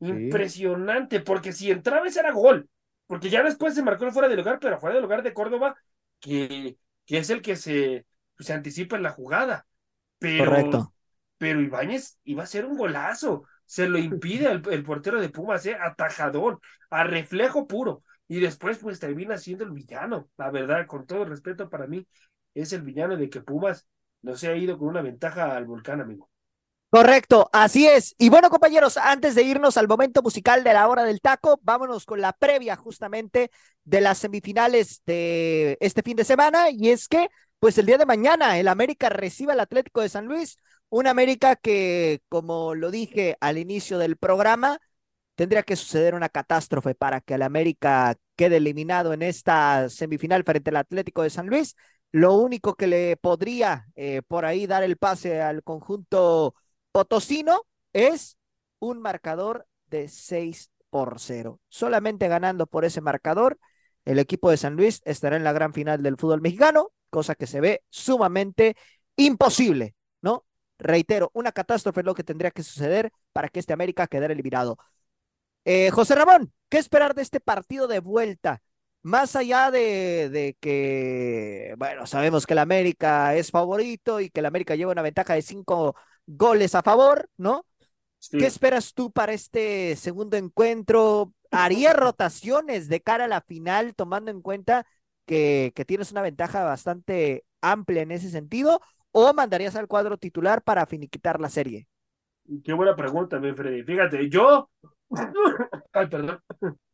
Impresionante, 0.00 1.20
porque 1.20 1.52
si 1.52 1.70
entraba 1.70 2.06
ese 2.06 2.20
era 2.20 2.32
gol, 2.32 2.68
porque 3.06 3.30
ya 3.30 3.42
después 3.42 3.74
se 3.74 3.82
marcó 3.82 4.10
fuera 4.10 4.28
de 4.28 4.36
lugar, 4.36 4.58
pero 4.60 4.78
fuera 4.78 4.94
del 4.94 5.02
lugar 5.02 5.22
de 5.22 5.32
Córdoba, 5.32 5.76
que, 6.20 6.76
que 7.04 7.18
es 7.18 7.30
el 7.30 7.40
que 7.42 7.56
se, 7.56 8.06
pues, 8.36 8.46
se 8.46 8.52
anticipa 8.52 8.96
en 8.96 9.02
la 9.02 9.10
jugada. 9.10 9.66
Pero, 10.18 10.50
Correcto. 10.50 10.94
Pero 11.38 11.60
Ibáñez 11.60 12.18
iba 12.24 12.42
a 12.42 12.46
ser 12.46 12.64
un 12.64 12.76
golazo. 12.76 13.44
Se 13.64 13.88
lo 13.88 13.98
impide 13.98 14.50
el, 14.50 14.84
portero 14.84 15.20
de 15.20 15.28
Pumas, 15.28 15.66
¿eh? 15.66 15.76
atajador, 15.80 16.60
a 16.90 17.04
reflejo 17.04 17.66
puro. 17.66 18.02
Y 18.28 18.40
después, 18.40 18.78
pues 18.78 19.00
termina 19.00 19.36
siendo 19.38 19.64
el 19.64 19.72
villano. 19.72 20.28
La 20.36 20.50
verdad, 20.50 20.86
con 20.86 21.06
todo 21.06 21.24
respeto 21.24 21.68
para 21.68 21.86
mí, 21.86 22.06
es 22.54 22.72
el 22.72 22.82
villano 22.82 23.16
de 23.16 23.28
que 23.28 23.40
Pumas 23.40 23.86
no 24.22 24.36
se 24.36 24.48
ha 24.48 24.56
ido 24.56 24.78
con 24.78 24.88
una 24.88 25.02
ventaja 25.02 25.56
al 25.56 25.66
volcán, 25.66 26.00
amigo. 26.00 26.30
Correcto, 26.88 27.50
así 27.52 27.86
es. 27.86 28.14
Y 28.16 28.30
bueno, 28.30 28.48
compañeros, 28.48 28.96
antes 28.96 29.34
de 29.34 29.42
irnos 29.42 29.76
al 29.76 29.88
momento 29.88 30.22
musical 30.22 30.62
de 30.64 30.72
la 30.72 30.88
hora 30.88 31.02
del 31.02 31.20
taco, 31.20 31.58
vámonos 31.62 32.06
con 32.06 32.20
la 32.20 32.32
previa 32.32 32.76
justamente 32.76 33.50
de 33.84 34.00
las 34.00 34.18
semifinales 34.18 35.02
de 35.04 35.76
este 35.80 36.02
fin 36.02 36.16
de 36.16 36.24
semana. 36.24 36.70
Y 36.70 36.90
es 36.90 37.08
que 37.08 37.28
pues 37.58 37.78
el 37.78 37.86
día 37.86 37.98
de 37.98 38.06
mañana 38.06 38.58
el 38.58 38.68
América 38.68 39.08
recibe 39.08 39.52
al 39.52 39.60
Atlético 39.60 40.00
de 40.00 40.08
San 40.08 40.26
Luis, 40.26 40.58
un 40.88 41.06
América 41.06 41.56
que, 41.56 42.20
como 42.28 42.74
lo 42.74 42.90
dije 42.90 43.36
al 43.40 43.58
inicio 43.58 43.98
del 43.98 44.16
programa, 44.16 44.78
tendría 45.34 45.62
que 45.62 45.76
suceder 45.76 46.14
una 46.14 46.28
catástrofe 46.28 46.94
para 46.94 47.20
que 47.20 47.34
el 47.34 47.42
América 47.42 48.16
quede 48.36 48.56
eliminado 48.56 49.12
en 49.12 49.22
esta 49.22 49.88
semifinal 49.88 50.44
frente 50.44 50.70
al 50.70 50.76
Atlético 50.76 51.22
de 51.22 51.30
San 51.30 51.46
Luis. 51.48 51.76
Lo 52.12 52.34
único 52.34 52.74
que 52.74 52.86
le 52.86 53.16
podría 53.16 53.86
eh, 53.96 54.22
por 54.26 54.44
ahí 54.44 54.66
dar 54.66 54.82
el 54.82 54.96
pase 54.96 55.42
al 55.42 55.62
conjunto 55.62 56.54
potosino 56.92 57.62
es 57.92 58.38
un 58.78 59.00
marcador 59.00 59.66
de 59.88 60.08
seis 60.08 60.70
por 60.90 61.20
cero. 61.20 61.60
Solamente 61.68 62.28
ganando 62.28 62.66
por 62.66 62.84
ese 62.84 63.00
marcador, 63.00 63.58
el 64.04 64.18
equipo 64.18 64.50
de 64.50 64.56
San 64.56 64.76
Luis 64.76 65.02
estará 65.04 65.36
en 65.36 65.44
la 65.44 65.52
gran 65.52 65.74
final 65.74 66.02
del 66.02 66.16
fútbol 66.16 66.40
mexicano, 66.40 66.92
cosa 67.10 67.34
que 67.34 67.46
se 67.46 67.60
ve 67.60 67.82
sumamente 67.88 68.76
imposible, 69.16 69.94
¿no? 70.22 70.44
Reitero, 70.78 71.30
una 71.32 71.52
catástrofe 71.52 72.00
es 72.00 72.06
lo 72.06 72.14
que 72.14 72.24
tendría 72.24 72.50
que 72.50 72.62
suceder 72.62 73.12
para 73.32 73.48
que 73.48 73.60
este 73.60 73.72
América 73.72 74.06
quedara 74.06 74.32
eliminado. 74.32 74.78
Eh, 75.64 75.90
José 75.90 76.14
Ramón, 76.14 76.52
¿qué 76.68 76.78
esperar 76.78 77.14
de 77.14 77.22
este 77.22 77.40
partido 77.40 77.88
de 77.88 78.00
vuelta? 78.00 78.62
Más 79.02 79.36
allá 79.36 79.70
de, 79.70 80.30
de, 80.30 80.56
que, 80.60 81.74
bueno, 81.78 82.06
sabemos 82.06 82.46
que 82.46 82.54
el 82.54 82.58
América 82.58 83.34
es 83.36 83.50
favorito 83.50 84.20
y 84.20 84.30
que 84.30 84.40
el 84.40 84.46
América 84.46 84.74
lleva 84.74 84.92
una 84.92 85.02
ventaja 85.02 85.34
de 85.34 85.42
cinco 85.42 85.96
goles 86.26 86.74
a 86.74 86.82
favor, 86.82 87.28
¿no? 87.36 87.66
Sí. 88.18 88.38
¿Qué 88.38 88.46
esperas 88.46 88.94
tú 88.94 89.12
para 89.12 89.32
este 89.32 89.96
segundo 89.96 90.36
encuentro? 90.36 91.32
¿Haría 91.50 91.92
rotaciones 91.92 92.88
de 92.88 93.00
cara 93.00 93.24
a 93.24 93.28
la 93.28 93.40
final, 93.40 93.94
tomando 93.94 94.30
en 94.30 94.42
cuenta 94.42 94.86
que, 95.26 95.72
que 95.74 95.84
tienes 95.84 96.12
una 96.12 96.22
ventaja 96.22 96.64
bastante 96.64 97.44
amplia 97.60 98.02
en 98.02 98.12
ese 98.12 98.30
sentido? 98.30 98.80
¿O 99.12 99.32
mandarías 99.34 99.76
al 99.76 99.88
cuadro 99.88 100.18
titular 100.18 100.62
para 100.62 100.86
finiquitar 100.86 101.40
la 101.40 101.48
serie? 101.48 101.86
Qué 102.64 102.72
buena 102.72 102.94
pregunta, 102.94 103.38
mi 103.38 103.52
Freddy. 103.52 103.82
Fíjate, 103.82 104.28
yo. 104.28 104.70
Ay, 105.92 106.06
perdón. 106.08 106.40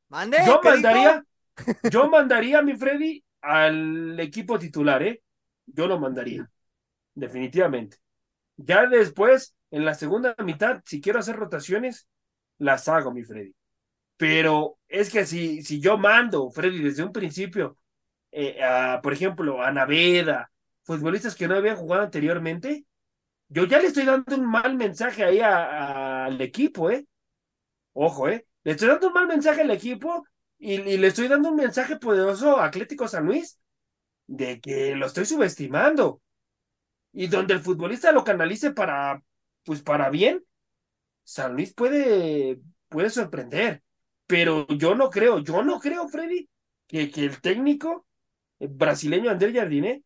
¿Mande? 0.08 0.38
Yo 0.46 0.60
mandaría, 0.62 1.24
yo 1.90 2.08
mandaría, 2.08 2.62
mi 2.62 2.76
Freddy, 2.76 3.24
al 3.40 4.18
equipo 4.20 4.58
titular, 4.58 5.02
¿eh? 5.02 5.22
Yo 5.66 5.86
lo 5.86 5.98
mandaría. 5.98 6.48
Definitivamente. 7.14 7.98
Ya 8.56 8.86
después, 8.86 9.54
en 9.70 9.84
la 9.84 9.94
segunda 9.94 10.34
mitad, 10.44 10.80
si 10.84 11.00
quiero 11.00 11.18
hacer 11.18 11.36
rotaciones, 11.36 12.08
las 12.58 12.88
hago, 12.88 13.12
mi 13.12 13.24
Freddy. 13.24 13.54
Pero 14.16 14.78
es 14.88 15.10
que 15.10 15.26
si, 15.26 15.62
si 15.62 15.80
yo 15.80 15.98
mando, 15.98 16.50
Freddy, 16.50 16.82
desde 16.82 17.02
un 17.02 17.12
principio, 17.12 17.78
eh, 18.32 18.58
por 19.02 19.12
ejemplo, 19.12 19.62
a 19.62 19.70
Naveda, 19.72 20.50
futbolistas 20.84 21.34
que 21.36 21.46
no 21.46 21.54
habían 21.54 21.76
jugado 21.76 22.02
anteriormente, 22.02 22.86
yo 23.48 23.66
ya 23.66 23.78
le 23.78 23.88
estoy 23.88 24.04
dando 24.04 24.34
un 24.34 24.46
mal 24.46 24.76
mensaje 24.76 25.24
ahí 25.24 25.40
al 25.40 26.40
equipo, 26.40 26.90
¿eh? 26.90 27.06
Ojo, 27.92 28.28
¿eh? 28.28 28.46
Le 28.64 28.72
estoy 28.72 28.88
dando 28.88 29.08
un 29.08 29.12
mal 29.12 29.26
mensaje 29.26 29.60
al 29.60 29.70
equipo 29.70 30.26
y, 30.58 30.74
y, 30.80 30.96
le 30.96 31.08
estoy 31.08 31.28
dando 31.28 31.50
un 31.50 31.56
mensaje 31.56 31.96
poderoso 31.98 32.58
a 32.58 32.66
Atlético 32.66 33.06
San 33.06 33.26
Luis 33.26 33.60
de 34.26 34.60
que 34.60 34.94
lo 34.96 35.06
estoy 35.06 35.26
subestimando. 35.26 36.22
Y 37.12 37.26
donde 37.26 37.54
el 37.54 37.60
futbolista 37.60 38.10
lo 38.12 38.24
canalice 38.24 38.72
para, 38.72 39.22
pues 39.64 39.82
para 39.82 40.08
bien, 40.08 40.42
San 41.24 41.52
Luis 41.54 41.74
puede, 41.74 42.58
puede 42.88 43.10
sorprender. 43.10 43.82
Pero 44.26 44.66
yo 44.68 44.94
no 44.94 45.10
creo, 45.10 45.40
yo 45.40 45.62
no 45.62 45.78
creo, 45.78 46.08
Freddy, 46.08 46.48
que, 46.86 47.10
que 47.10 47.26
el 47.26 47.40
técnico 47.42 48.06
brasileño 48.70 49.30
André 49.30 49.52
Jardine 49.52 50.04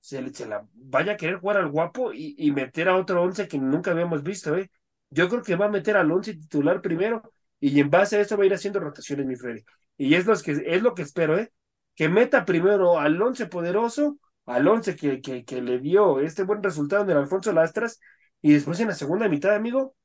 se, 0.00 0.32
se, 0.32 0.46
la 0.46 0.66
vaya 0.74 1.12
a 1.12 1.16
querer 1.16 1.38
jugar 1.40 1.56
al 1.58 1.68
guapo 1.68 2.12
y, 2.12 2.50
meter 2.52 2.88
a 2.88 2.96
otro 2.96 3.22
once 3.22 3.48
que 3.48 3.58
nunca 3.58 3.90
habíamos 3.90 4.22
visto, 4.22 4.56
¿eh? 4.56 4.70
Yo 5.10 5.28
creo 5.28 5.42
que 5.42 5.56
va 5.56 5.66
a 5.66 5.70
meter 5.70 5.96
al 5.96 6.10
once 6.12 6.34
titular 6.34 6.80
primero 6.82 7.22
y 7.60 7.80
en 7.80 7.90
base 7.90 8.16
a 8.16 8.20
eso 8.20 8.36
va 8.36 8.44
a 8.44 8.46
ir 8.46 8.54
haciendo 8.54 8.80
rotaciones, 8.80 9.26
mi 9.26 9.36
Freddy. 9.36 9.64
Y 9.96 10.14
es 10.14 10.26
lo 10.26 10.36
que, 10.36 10.62
es 10.66 10.82
lo 10.82 10.94
que 10.94 11.02
espero, 11.02 11.38
¿eh? 11.38 11.52
Que 11.94 12.08
meta 12.08 12.44
primero 12.44 12.98
al 12.98 13.20
once 13.20 13.46
poderoso, 13.46 14.18
al 14.44 14.68
once 14.68 14.94
que, 14.96 15.20
que, 15.20 15.62
le 15.62 15.78
dio 15.80 16.20
este 16.20 16.44
buen 16.44 16.62
resultado 16.62 17.02
en 17.04 17.10
el 17.10 17.16
Alfonso 17.18 17.52
Lastras, 17.52 18.00
y 18.42 18.52
después 18.52 18.78
en 18.80 18.88
la 18.88 18.94
segunda 18.94 19.28
mitad, 19.28 19.54
amigo, 19.54 19.96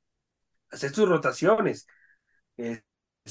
hacer 0.72 0.92
sus 0.92 1.08
rotaciones. 1.08 1.86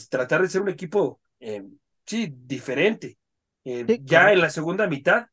Tratar 0.09 0.43
de 0.43 0.49
ser 0.49 0.63
un 0.63 0.69
equipo, 0.69 1.21
eh, 1.41 1.65
sí, 2.07 2.33
diferente. 2.37 3.19
Eh, 3.65 3.85
sí, 3.87 4.01
ya 4.05 4.21
claro. 4.21 4.33
en 4.35 4.41
la 4.41 4.51
segunda 4.51 4.87
mitad, 4.87 5.27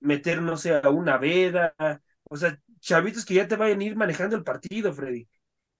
meter, 0.00 0.42
no 0.42 0.56
sé, 0.56 0.74
a 0.74 0.88
una 0.90 1.18
veda, 1.18 1.74
o 2.24 2.36
sea, 2.36 2.58
chavitos 2.80 3.24
que 3.24 3.34
ya 3.34 3.46
te 3.46 3.56
vayan 3.56 3.80
a 3.80 3.84
ir 3.84 3.96
manejando 3.96 4.36
el 4.36 4.44
partido, 4.44 4.92
Freddy. 4.92 5.28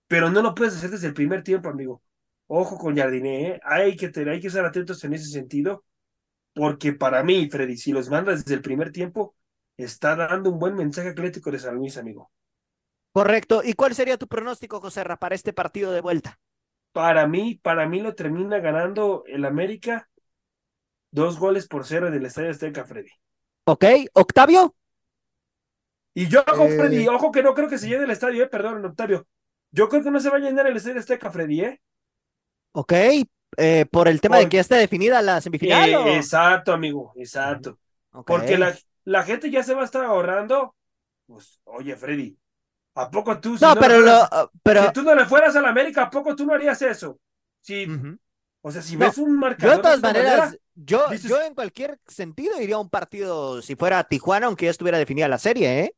Pero 0.07 0.31
no 0.31 0.43
lo 0.43 0.55
puedes 0.55 0.77
hacer 0.77 0.91
desde 0.91 1.09
el 1.09 1.15
primer 1.15 1.43
tiempo, 1.43 1.69
amigo. 1.69 2.03
Ojo 2.47 2.79
con 2.79 2.97
Jardiné, 2.97 3.49
¿eh? 3.49 3.61
hay, 3.65 3.97
que 3.97 4.11
tener, 4.11 4.35
hay 4.35 4.41
que 4.41 4.49
estar 4.49 4.65
atentos 4.65 5.03
en 5.05 5.15
ese 5.15 5.31
sentido, 5.31 5.85
porque 6.55 6.93
para 6.93 7.23
mí, 7.23 7.49
Freddy, 7.51 7.77
si 7.77 7.93
los 7.93 8.11
mandas 8.11 8.45
desde 8.45 8.55
el 8.55 8.63
primer 8.63 8.93
tiempo, 8.93 9.35
está 9.77 10.15
dando 10.15 10.51
un 10.51 10.59
buen 10.59 10.75
mensaje 10.75 11.09
atlético 11.09 11.51
de 11.51 11.59
San 11.59 11.77
Luis, 11.77 11.97
amigo. 11.97 12.31
Correcto. 13.13 13.63
¿Y 13.65 13.75
cuál 13.75 13.95
sería 13.95 14.19
tu 14.19 14.27
pronóstico, 14.27 14.81
José 14.81 15.05
Ra, 15.05 15.17
para 15.17 15.35
este 15.35 15.53
partido 15.53 15.93
de 15.93 16.01
vuelta? 16.01 16.39
Para 16.93 17.27
mí, 17.27 17.59
para 17.63 17.89
mí 17.89 18.01
lo 18.01 18.15
termina 18.15 18.59
ganando 18.59 19.25
el 19.27 19.45
América 19.45 20.11
dos 21.13 21.39
goles 21.39 21.69
por 21.69 21.87
cero 21.87 22.09
en 22.09 22.15
el 22.15 22.27
Estadio 22.27 22.51
Azteca, 22.51 22.85
Freddy. 22.85 23.11
Ok, 23.65 23.85
Octavio. 24.15 24.75
Y 26.15 26.27
yo, 26.27 26.43
ojo, 26.53 26.65
eh... 26.65 26.77
Freddy, 26.77 27.07
ojo 27.07 27.31
que 27.31 27.45
no 27.45 27.55
creo 27.55 27.69
que 27.69 27.79
se 27.79 27.89
llene 27.89 28.05
el 28.05 28.11
estadio, 28.11 28.43
eh, 28.43 28.49
perdón, 28.49 28.85
Octavio. 28.85 29.27
Yo 29.71 29.89
creo 29.89 30.03
que 30.03 30.11
no 30.11 30.19
se 30.19 30.29
va 30.29 30.39
a 30.39 30.41
llenar 30.41 30.67
el 30.67 30.77
Estadio 30.77 30.99
Azteca, 30.99 31.31
Freddy, 31.31 31.61
¿eh? 31.61 31.81
Ok, 32.73 32.93
eh, 33.57 33.87
por 33.91 34.09
el 34.09 34.21
tema 34.21 34.37
por... 34.37 34.45
de 34.45 34.51
que 34.51 34.57
ya 34.57 34.63
está 34.63 34.77
definida 34.77 35.23
la 35.23 35.41
semifinal. 35.41 35.89
Eh, 35.89 35.97
¿o? 35.97 36.07
Exacto, 36.09 36.73
amigo, 36.73 37.13
exacto. 37.17 37.79
Okay. 38.11 38.37
Porque 38.37 38.59
la, 38.59 38.77
la 39.05 39.23
gente 39.23 39.51
ya 39.51 39.63
se 39.63 39.75
va 39.75 39.83
a 39.83 39.85
estar 39.85 40.05
ahorrando. 40.05 40.75
Pues, 41.27 41.61
oye, 41.65 41.97
Freddy, 41.97 42.37
¿A 42.95 43.11
poco 43.11 43.41
tú? 43.41 43.57
Si 43.57 43.65
no, 43.65 43.75
no 43.75 43.81
pero, 43.81 43.95
fueras, 43.97 44.31
lo, 44.31 44.51
pero, 44.63 44.85
Si 44.85 44.93
tú 44.93 45.03
no 45.03 45.15
le 45.15 45.25
fueras 45.25 45.57
a 45.57 45.63
la 45.63 45.69
América, 45.71 46.03
¿a 46.03 46.11
poco 46.11 46.37
tú 46.37 46.45
no 46.45 46.55
harías 46.55 46.81
eso? 46.83 47.19
Si, 47.61 47.87
uh 47.87 47.91
-huh. 47.91 48.19
O 48.61 48.71
sea, 48.71 48.83
si 48.83 48.97
no, 48.97 49.07
ves 49.07 49.19
un 49.19 49.37
marcador. 49.37 49.73
Yo, 49.73 49.77
de 49.77 49.83
todas 49.83 50.03
de 50.03 50.09
maneras, 50.09 50.39
manera, 50.39 50.62
yo, 50.75 51.09
dices... 51.11 51.29
yo 51.29 51.41
en 51.43 51.55
cualquier 51.55 51.99
sentido 52.07 52.61
iría 52.61 52.77
a 52.77 52.81
un 52.81 52.91
partido, 52.91 53.63
si 53.63 53.77
fuera 53.77 54.05
Tijuana, 54.05 54.47
aunque 54.47 54.67
ya 54.67 54.71
estuviera 54.71 54.99
definida 54.99 55.29
la 55.29 55.39
serie, 55.39 55.81
¿eh? 55.81 55.95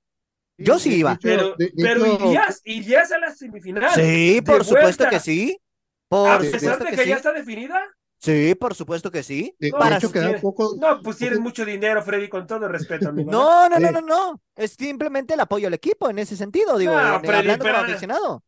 Yo 0.56 0.78
sí, 0.78 0.96
iba. 0.96 1.18
Pero, 1.20 1.54
de, 1.56 1.72
de 1.74 1.82
pero 1.82 2.06
irías, 2.06 2.60
irías 2.64 3.10
a 3.10 3.18
la 3.18 3.34
semifinal. 3.34 3.90
Sí, 3.94 4.40
por 4.44 4.64
supuesto 4.64 5.08
que 5.08 5.18
sí. 5.18 5.60
Por 6.08 6.30
a 6.30 6.38
pesar 6.38 6.78
de 6.78 6.90
que, 6.90 6.96
que 6.96 7.08
ya 7.08 7.16
está 7.16 7.32
definida. 7.32 7.80
Sí, 8.18 8.54
por 8.54 8.74
supuesto 8.74 9.10
que 9.10 9.22
sí. 9.22 9.54
De, 9.58 9.70
Para 9.70 9.96
hecho, 9.96 10.10
queda 10.10 10.40
poco. 10.40 10.76
No, 10.78 11.02
pues 11.02 11.18
tienes 11.18 11.40
mucho 11.40 11.64
dinero, 11.64 12.02
Freddy, 12.02 12.28
con 12.28 12.46
todo 12.46 12.68
respeto, 12.68 13.10
amigo. 13.10 13.30
No, 13.30 13.68
no, 13.68 13.78
no, 13.78 13.90
no, 13.90 14.00
no. 14.00 14.40
Es 14.54 14.72
simplemente 14.78 15.34
el 15.34 15.40
apoyo 15.40 15.66
al 15.66 15.74
equipo 15.74 16.08
en 16.08 16.18
ese 16.18 16.36
sentido, 16.36 16.78
digo, 16.78 16.92
no, 16.94 17.20
Freddy, 17.20 17.36
hablando 17.38 17.64
pero, 17.64 17.76
como 17.76 17.86
aficionado. 17.86 18.44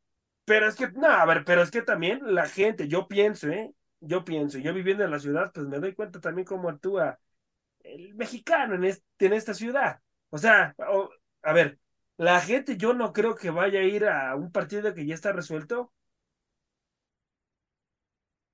Pero 0.47 0.69
es 0.69 0.77
que, 0.77 0.89
no, 0.93 1.09
a 1.09 1.27
ver, 1.27 1.45
pero 1.45 1.63
es 1.63 1.71
que 1.71 1.83
también 1.83 2.21
la 2.23 2.49
gente, 2.49 2.89
yo 2.89 3.09
pienso, 3.09 3.49
¿eh? 3.49 3.73
Yo 4.01 4.25
pienso, 4.25 4.59
yo 4.59 4.75
viviendo 4.75 5.05
en 5.05 5.11
la 5.11 5.19
ciudad, 5.19 5.51
pues 5.53 5.67
me 5.67 5.79
doy 5.79 5.95
cuenta 5.95 6.21
también 6.21 6.47
cómo 6.47 6.69
actúa 6.69 7.19
el 7.81 8.15
mexicano 8.15 8.75
en, 8.75 8.85
este, 8.85 9.27
en 9.27 9.33
esta 9.33 9.55
ciudad. 9.55 10.01
O 10.31 10.39
sea, 10.39 10.75
o, 10.91 11.11
a 11.43 11.53
ver, 11.53 11.79
la 12.17 12.41
gente 12.41 12.77
yo 12.77 12.95
no 12.95 13.13
creo 13.13 13.35
que 13.35 13.51
vaya 13.51 13.81
a 13.81 13.85
ir 13.85 14.07
a 14.07 14.35
un 14.37 14.53
partido 14.53 14.93
que 14.95 15.07
ya 15.07 15.15
está 15.15 15.33
resuelto. 15.33 15.93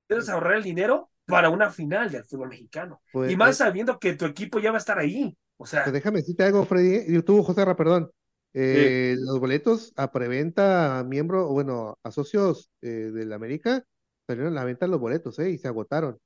¿Quieres 0.07 0.29
ahorrar 0.29 0.55
el 0.55 0.63
dinero? 0.63 1.13
para 1.27 1.51
una 1.51 1.71
final 1.71 2.11
del 2.11 2.25
fútbol 2.25 2.49
mexicano. 2.49 3.03
Pues, 3.13 3.31
y 3.33 3.37
más 3.37 3.57
sabiendo 3.57 3.99
que 3.99 4.15
tu 4.15 4.27
equipo 4.27 4.59
ya 4.59 4.71
va 4.71 4.77
a 4.77 4.81
estar 4.81 4.99
ahí. 4.99 5.37
O 5.57 5.67
sea. 5.67 5.85
Pues 5.85 5.95
déjame 5.95 6.19
decirte 6.19 6.45
algo, 6.45 6.65
Freddy. 6.65 7.17
Y 7.17 7.23
tú, 7.23 7.43
José 7.43 7.65
Ra, 7.65 7.77
perdón. 7.77 8.11
Eh, 8.55 9.15
sí. 9.17 9.25
Los 9.25 9.41
boletos 9.41 9.93
a 9.97 10.13
preventa, 10.13 10.99
a 10.99 11.05
miembro, 11.05 11.49
bueno, 11.49 11.99
a 12.03 12.11
socios 12.11 12.71
eh, 12.83 13.11
de 13.13 13.25
la 13.25 13.37
América, 13.37 13.85
salieron 14.27 14.53
a 14.53 14.61
la 14.61 14.65
venta 14.65 14.87
los 14.87 15.01
boletos, 15.01 15.39
¿eh? 15.39 15.51
Y 15.51 15.59
se 15.59 15.69
agotaron. 15.69 16.19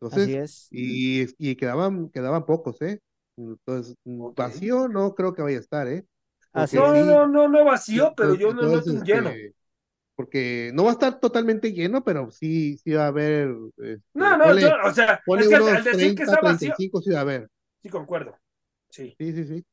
Entonces, 0.00 0.22
Así 0.22 0.36
es. 0.36 0.68
Y, 0.70 1.50
y 1.50 1.56
quedaban, 1.56 2.08
quedaban 2.10 2.46
pocos, 2.46 2.80
¿eh? 2.82 3.00
Entonces, 3.36 3.96
okay. 4.04 4.44
vacío 4.44 4.88
no 4.88 5.14
creo 5.14 5.34
que 5.34 5.42
vaya 5.42 5.58
a 5.58 5.60
estar, 5.60 5.88
¿eh? 5.88 6.06
Porque 6.52 6.76
no, 6.76 7.04
no, 7.04 7.26
no, 7.26 7.48
no 7.48 7.64
vacío, 7.64 8.12
pero 8.16 8.34
yo 8.34 8.52
no 8.52 8.62
noto 8.62 8.90
un 8.90 9.04
lleno. 9.04 9.30
Este, 9.30 9.54
porque 10.16 10.70
no 10.74 10.84
va 10.84 10.90
a 10.90 10.92
estar 10.92 11.18
totalmente 11.20 11.72
lleno, 11.72 12.04
pero 12.04 12.30
sí, 12.30 12.76
sí 12.78 12.92
va 12.92 13.04
a 13.04 13.08
haber. 13.08 13.54
Este, 13.78 14.02
no, 14.14 14.36
no, 14.36 14.44
ponle, 14.44 14.62
yo, 14.62 14.72
o 14.84 14.92
sea, 14.92 15.22
es 15.38 15.48
que 15.48 15.54
al 15.54 15.84
decir 15.84 15.92
30, 15.92 16.14
que 16.14 16.22
está 16.22 16.40
vacío. 16.42 16.74
35 16.74 17.02
sí 17.02 17.10
va 17.10 17.18
a 17.18 17.22
haber. 17.22 17.48
Sí, 17.78 17.88
concuerdo. 17.88 18.36
Sí, 18.90 19.14
sí, 19.16 19.32
sí. 19.32 19.44
sí. 19.44 19.64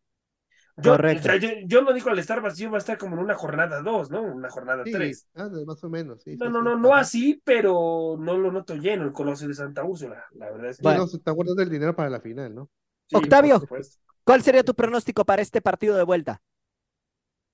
Yo, 0.79 0.91
Correcto. 0.91 1.21
O 1.21 1.23
sea, 1.23 1.37
yo, 1.37 1.49
yo, 1.65 1.81
no 1.81 1.91
digo 1.91 2.11
al 2.11 2.19
estar 2.19 2.39
vacío 2.39 2.69
va 2.69 2.77
a 2.77 2.79
estar 2.79 2.99
como 2.99 3.15
en 3.15 3.23
una 3.23 3.33
jornada 3.33 3.81
2, 3.81 4.11
¿no? 4.11 4.21
Una 4.21 4.49
jornada 4.49 4.83
3. 4.83 5.17
Sí, 5.19 5.25
ah, 5.33 5.49
más 5.65 5.83
o 5.83 5.89
menos. 5.89 6.21
Sí, 6.21 6.35
no, 6.37 6.51
no, 6.51 6.61
no, 6.61 6.77
no 6.77 6.93
así, 6.93 7.41
pero 7.43 8.15
no 8.19 8.37
lo 8.37 8.51
noto 8.51 8.75
lleno 8.75 9.03
el 9.03 9.11
Colosio 9.11 9.47
de 9.47 9.55
Santa 9.55 9.83
Úrsula. 9.83 10.23
La 10.35 10.51
verdad 10.51 10.69
es 10.69 10.77
que. 10.77 10.83
Bueno, 10.83 11.07
se 11.07 11.17
está 11.17 11.31
guardando 11.31 11.63
el 11.63 11.69
dinero 11.69 11.95
para 11.95 12.11
la 12.11 12.19
final, 12.19 12.53
¿no? 12.53 12.69
Sí, 13.07 13.15
Octavio, 13.15 13.63
¿cuál 14.23 14.43
sería 14.43 14.63
tu 14.63 14.75
pronóstico 14.75 15.25
para 15.25 15.41
este 15.41 15.61
partido 15.61 15.97
de 15.97 16.03
vuelta? 16.03 16.41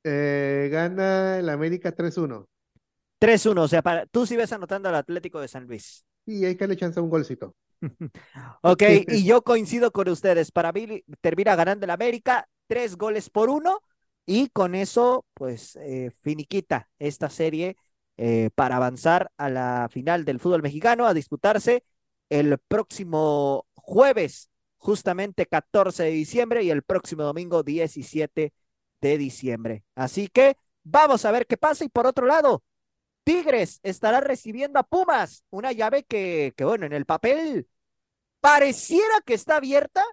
Eh, 0.03 0.67
gana 0.69 1.39
el 1.39 1.47
América 1.47 1.95
3-1. 1.95 2.45
3-1, 3.21 3.61
o 3.61 3.67
sea, 3.69 3.81
para, 3.81 4.05
tú 4.07 4.25
sí 4.25 4.35
ves 4.35 4.51
anotando 4.51 4.89
al 4.89 4.95
Atlético 4.95 5.39
de 5.39 5.47
San 5.47 5.65
Luis. 5.65 6.05
Sí, 6.25 6.43
hay 6.43 6.57
que 6.57 6.67
le 6.67 6.75
chance 6.75 6.99
un 6.99 7.09
golcito. 7.09 7.55
ok, 8.61 8.83
y 9.07 9.23
yo 9.25 9.43
coincido 9.43 9.91
con 9.91 10.09
ustedes. 10.09 10.51
Para 10.51 10.73
mí 10.73 11.03
termina 11.21 11.55
ganando 11.55 11.85
el 11.85 11.91
América, 11.91 12.49
tres 12.73 12.97
goles 12.97 13.29
por 13.29 13.51
uno, 13.51 13.83
y 14.25 14.49
con 14.49 14.73
eso, 14.73 15.27
pues, 15.35 15.75
eh, 15.75 16.09
finiquita 16.21 16.89
esta 16.97 17.29
serie 17.29 17.77
eh, 18.17 18.49
para 18.55 18.77
avanzar 18.77 19.31
a 19.37 19.47
la 19.47 19.89
final 19.91 20.25
del 20.25 20.39
fútbol 20.39 20.63
mexicano 20.63 21.05
a 21.05 21.13
disputarse 21.13 21.83
el 22.29 22.57
próximo 22.67 23.67
jueves, 23.75 24.49
justamente 24.77 25.45
14 25.45 26.01
de 26.01 26.09
diciembre 26.09 26.63
y 26.63 26.71
el 26.71 26.81
próximo 26.81 27.21
domingo 27.21 27.61
17 27.61 28.53
de 29.01 29.17
diciembre. 29.19 29.83
Así 29.93 30.27
que 30.27 30.57
vamos 30.83 31.25
a 31.25 31.31
ver 31.31 31.45
qué 31.45 31.57
pasa 31.57 31.85
y 31.85 31.89
por 31.89 32.07
otro 32.07 32.25
lado, 32.25 32.63
Tigres 33.23 33.81
estará 33.83 34.19
recibiendo 34.19 34.79
a 34.79 34.83
Pumas, 34.83 35.43
una 35.51 35.71
llave 35.73 36.05
que, 36.05 36.53
que 36.57 36.65
bueno, 36.65 36.87
en 36.87 36.93
el 36.93 37.05
papel 37.05 37.67
pareciera 38.41 39.21
que 39.23 39.35
está 39.35 39.57
abierta, 39.57 40.03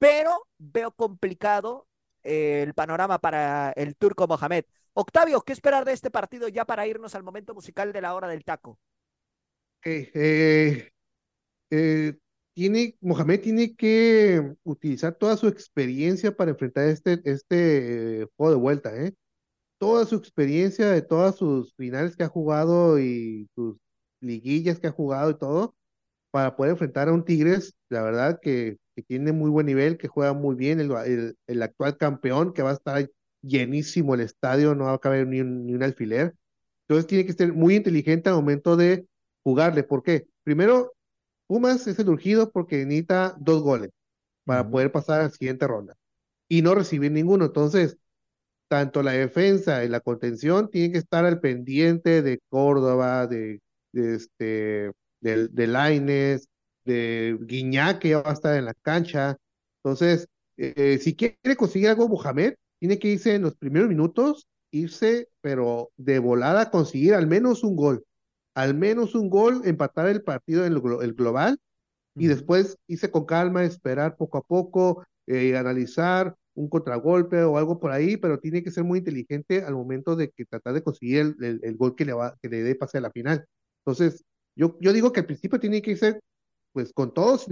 pero 0.00 0.48
veo 0.58 0.90
complicado 0.90 1.87
el 2.28 2.74
panorama 2.74 3.18
para 3.18 3.72
el 3.72 3.96
turco 3.96 4.26
Mohamed. 4.26 4.64
Octavio, 4.92 5.40
¿qué 5.42 5.52
esperar 5.52 5.84
de 5.84 5.92
este 5.92 6.10
partido 6.10 6.48
ya 6.48 6.64
para 6.64 6.86
irnos 6.86 7.14
al 7.14 7.22
momento 7.22 7.54
musical 7.54 7.92
de 7.92 8.00
la 8.00 8.14
hora 8.14 8.28
del 8.28 8.44
taco? 8.44 8.78
Eh, 9.84 10.90
eh, 11.70 12.18
tiene, 12.54 12.96
Mohamed 13.00 13.40
tiene 13.40 13.76
que 13.76 14.54
utilizar 14.64 15.14
toda 15.14 15.36
su 15.36 15.46
experiencia 15.46 16.34
para 16.36 16.50
enfrentar 16.50 16.88
este, 16.88 17.20
este 17.24 18.26
juego 18.36 18.54
de 18.54 18.60
vuelta, 18.60 18.96
¿eh? 18.96 19.14
Toda 19.78 20.04
su 20.04 20.16
experiencia 20.16 20.90
de 20.90 21.02
todas 21.02 21.36
sus 21.36 21.72
finales 21.76 22.16
que 22.16 22.24
ha 22.24 22.28
jugado 22.28 22.98
y 22.98 23.48
sus 23.54 23.76
liguillas 24.20 24.80
que 24.80 24.88
ha 24.88 24.92
jugado 24.92 25.30
y 25.30 25.38
todo, 25.38 25.76
para 26.32 26.56
poder 26.56 26.72
enfrentar 26.72 27.08
a 27.08 27.12
un 27.12 27.24
Tigres, 27.24 27.74
la 27.88 28.02
verdad 28.02 28.40
que, 28.42 28.78
tiene 29.02 29.32
muy 29.32 29.50
buen 29.50 29.66
nivel, 29.66 29.98
que 29.98 30.08
juega 30.08 30.32
muy 30.32 30.56
bien, 30.56 30.80
el, 30.80 31.36
el, 31.46 31.62
actual 31.62 31.96
campeón, 31.96 32.52
que 32.52 32.62
va 32.62 32.70
a 32.70 32.74
estar 32.74 33.10
llenísimo 33.42 34.14
el 34.14 34.20
estadio, 34.20 34.74
no 34.74 34.84
va 34.84 34.94
a 34.94 34.98
caber 34.98 35.26
ni 35.26 35.40
un, 35.40 35.66
ni 35.66 35.74
un 35.74 35.82
alfiler. 35.82 36.34
Entonces 36.82 37.06
tiene 37.06 37.26
que 37.26 37.32
ser 37.32 37.52
muy 37.52 37.76
inteligente 37.76 38.28
al 38.28 38.36
momento 38.36 38.76
de 38.76 39.06
jugarle. 39.44 39.82
¿Por 39.84 40.02
qué? 40.02 40.26
Primero, 40.44 40.92
Pumas 41.46 41.86
es 41.86 41.98
el 41.98 42.08
urgido 42.08 42.50
porque 42.50 42.84
necesita 42.84 43.36
dos 43.38 43.62
goles 43.62 43.90
para 44.44 44.68
poder 44.68 44.92
pasar 44.92 45.20
a 45.20 45.24
la 45.24 45.30
siguiente 45.30 45.66
ronda 45.66 45.94
y 46.48 46.62
no 46.62 46.74
recibir 46.74 47.12
ninguno. 47.12 47.46
Entonces, 47.46 47.98
tanto 48.68 49.02
la 49.02 49.12
defensa 49.12 49.84
y 49.84 49.88
la 49.88 50.00
contención 50.00 50.70
tienen 50.70 50.92
que 50.92 50.98
estar 50.98 51.24
al 51.24 51.40
pendiente 51.40 52.22
de 52.22 52.40
Córdoba, 52.48 53.26
de, 53.26 53.60
de 53.92 54.14
este, 54.16 54.92
de 55.20 55.66
Laines, 55.66 56.48
de 56.88 57.38
Guiñac, 57.40 57.98
que 58.00 58.10
ya 58.10 58.22
va 58.22 58.30
a 58.30 58.32
estar 58.32 58.56
en 58.56 58.64
la 58.64 58.74
cancha. 58.74 59.36
Entonces, 59.82 60.26
eh, 60.56 60.98
si 61.00 61.14
quiere 61.14 61.56
conseguir 61.56 61.90
algo 61.90 62.08
Mohamed, 62.08 62.54
tiene 62.78 62.98
que 62.98 63.08
irse 63.08 63.34
en 63.34 63.42
los 63.42 63.54
primeros 63.54 63.88
minutos, 63.88 64.48
irse, 64.70 65.28
pero 65.40 65.90
de 65.96 66.18
volada, 66.18 66.70
conseguir 66.70 67.14
al 67.14 67.26
menos 67.26 67.62
un 67.62 67.76
gol. 67.76 68.04
Al 68.54 68.74
menos 68.74 69.14
un 69.14 69.28
gol, 69.30 69.62
empatar 69.64 70.08
el 70.08 70.22
partido 70.22 70.64
en 70.66 70.72
el, 70.72 71.14
global 71.14 71.58
y 72.16 72.26
después 72.26 72.78
irse 72.88 73.10
con 73.10 73.26
calma, 73.26 73.64
esperar 73.64 74.16
poco 74.16 74.38
a 74.38 74.42
poco, 74.42 75.04
eh, 75.26 75.56
analizar 75.56 76.34
un 76.54 76.68
contragolpe 76.68 77.42
o 77.44 77.58
algo 77.58 77.78
por 77.78 77.92
ahí, 77.92 78.16
pero 78.16 78.40
tiene 78.40 78.64
que 78.64 78.72
ser 78.72 78.82
muy 78.84 78.98
inteligente 79.00 79.62
al 79.62 79.74
momento 79.74 80.16
de 80.16 80.30
que 80.30 80.44
tratar 80.44 80.74
de 80.74 80.82
conseguir 80.82 81.36
el, 81.40 81.60
el, 81.62 81.76
gol 81.76 81.94
que 81.94 82.04
le, 82.04 82.14
va, 82.14 82.36
que 82.42 82.48
le 82.48 82.62
dé 82.62 82.74
pase 82.74 82.98
a 82.98 83.02
la 83.02 83.12
final. 83.12 83.44
Entonces, 83.84 84.24
yo, 84.56 84.76
yo 84.80 84.92
digo 84.92 85.12
que 85.12 85.20
al 85.20 85.26
principio 85.26 85.60
tiene 85.60 85.82
que 85.82 85.92
irse 85.92 86.20
pues 86.72 86.92
con 86.92 87.12
todos, 87.12 87.46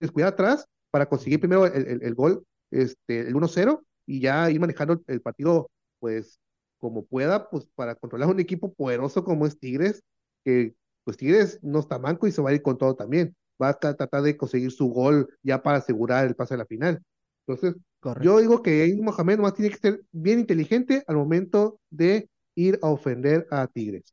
descuidar 0.00 0.32
atrás 0.32 0.66
para 0.90 1.08
conseguir 1.08 1.40
primero 1.40 1.66
el, 1.66 2.02
el, 2.02 2.14
gol, 2.14 2.44
este, 2.70 3.20
el 3.20 3.34
1-0 3.34 3.82
y 4.06 4.20
ya 4.20 4.50
ir 4.50 4.60
manejando 4.60 5.02
el 5.06 5.20
partido 5.20 5.70
pues 6.00 6.40
como 6.78 7.04
pueda, 7.04 7.48
pues 7.48 7.68
para 7.76 7.94
controlar 7.94 8.28
un 8.28 8.40
equipo 8.40 8.74
poderoso 8.74 9.22
como 9.22 9.46
es 9.46 9.56
Tigres, 9.58 10.02
que 10.44 10.74
pues 11.04 11.16
Tigres 11.16 11.60
no 11.62 11.78
está 11.78 11.98
manco 12.00 12.26
y 12.26 12.32
se 12.32 12.42
va 12.42 12.50
a 12.50 12.54
ir 12.54 12.62
con 12.62 12.76
todo 12.76 12.96
también. 12.96 13.36
Va 13.62 13.68
a 13.68 13.78
tratar 13.78 14.22
de 14.22 14.36
conseguir 14.36 14.72
su 14.72 14.88
gol 14.88 15.32
ya 15.44 15.62
para 15.62 15.78
asegurar 15.78 16.26
el 16.26 16.34
pase 16.34 16.54
a 16.54 16.56
la 16.56 16.66
final. 16.66 17.00
Entonces, 17.46 17.80
yo 18.20 18.40
digo 18.40 18.62
que 18.62 18.98
Mohamed 19.00 19.38
más 19.38 19.54
tiene 19.54 19.70
que 19.70 19.78
ser 19.78 20.02
bien 20.10 20.40
inteligente 20.40 21.04
al 21.06 21.16
momento 21.16 21.78
de 21.90 22.28
ir 22.56 22.80
a 22.82 22.88
ofender 22.88 23.46
a 23.50 23.68
Tigres. 23.68 24.12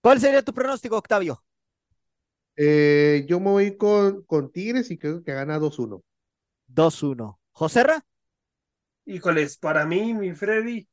¿Cuál 0.00 0.20
sería 0.20 0.42
tu 0.42 0.54
pronóstico, 0.54 0.96
Octavio? 0.96 1.42
Eh, 2.56 3.24
yo 3.28 3.40
me 3.40 3.50
voy 3.50 3.76
con, 3.76 4.22
con 4.24 4.50
Tigres 4.52 4.90
y 4.90 4.98
creo 4.98 5.22
que 5.22 5.32
gana 5.32 5.58
2-1. 5.58 6.02
2-1. 6.68 7.38
¿Joserra? 7.52 8.04
Híjoles, 9.06 9.58
para 9.58 9.84
mí, 9.84 10.14
mi 10.14 10.32
Freddy, 10.34 10.88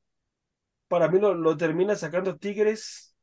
para 0.87 1.07
mí 1.07 1.19
lo, 1.19 1.55
termina 1.57 1.95
sacando 1.95 2.37
Tigres 2.37 3.15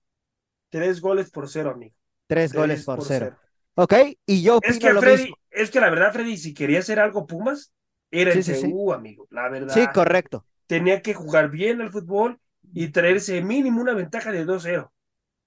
tres 0.70 1.00
goles 1.00 1.30
por 1.30 1.48
cero, 1.48 1.70
amigo. 1.70 1.94
Tres, 2.26 2.52
goles 2.52 2.84
por, 2.84 3.04
cero. 3.04 3.36
Ok, 3.74 3.94
y 4.26 4.42
yo 4.42 4.58
es 4.62 4.78
que 4.78 4.92
Freddy, 4.94 5.32
es 5.50 5.70
que 5.70 5.80
la 5.80 5.90
verdad, 5.90 6.12
Freddy, 6.12 6.36
si 6.36 6.54
quería 6.54 6.78
hacer 6.80 6.98
algo 6.98 7.26
Pumas, 7.26 7.72
era 8.10 8.32
el 8.32 8.44
CU, 8.44 8.92
amigo. 8.92 9.26
La 9.30 9.48
verdad. 9.48 9.74
Sí, 9.74 9.86
correcto. 9.92 10.46
Tenía 10.66 11.02
que 11.02 11.14
jugar 11.14 11.50
bien 11.50 11.80
al 11.80 11.90
fútbol 11.90 12.40
y 12.72 12.88
traerse 12.88 13.42
mínimo 13.42 13.80
una 13.80 13.94
ventaja 13.94 14.32
de 14.32 14.44
2-0. 14.44 14.90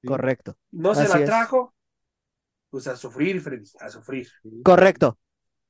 Correcto. 0.05 0.57
No 0.71 0.95
se 0.95 1.07
la 1.07 1.23
trajo, 1.25 1.73
pues 2.71 2.87
a 2.87 2.95
sufrir, 2.95 3.39
Freddy, 3.41 3.69
a 3.79 3.89
sufrir. 3.89 4.27
Correcto. 4.63 5.19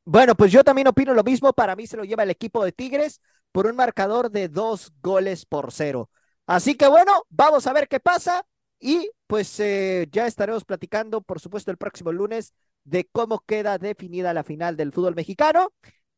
Bueno, 0.06 0.36
pues 0.36 0.52
yo 0.52 0.64
también 0.64 0.88
opino 0.88 1.14
lo 1.14 1.24
mismo. 1.24 1.52
Para 1.52 1.76
mí 1.76 1.88
se 1.88 1.97
lo 1.97 2.04
lleva 2.04 2.24
el 2.24 2.30
equipo 2.30 2.64
de 2.64 2.72
Tigres 2.72 3.20
por 3.52 3.68
un 3.68 3.76
marcador 3.76 4.32
de 4.32 4.47
dos 4.47 4.93
goles 5.02 5.45
por 5.45 5.72
cero. 5.72 6.10
Así 6.45 6.76
que 6.76 6.88
bueno, 6.88 7.12
vamos 7.30 7.68
a 7.68 7.74
ver 7.74 7.88
qué 7.88 7.99
pasa 7.99 8.45
y 8.80 9.10
pues 9.28 9.60
eh, 9.60 10.08
ya 10.12 10.28
estaremos 10.28 10.64
platicando, 10.64 11.22
por 11.22 11.39
supuesto, 11.39 11.72
el 11.72 11.78
próximo 11.78 12.12
lunes 12.12 12.54
de 12.84 13.08
cómo 13.12 13.39
queda 13.45 13.78
definida 13.78 14.34
la 14.34 14.43
final 14.43 14.78
del 14.78 14.91
fútbol 14.91 15.16
mexicano. 15.16 15.74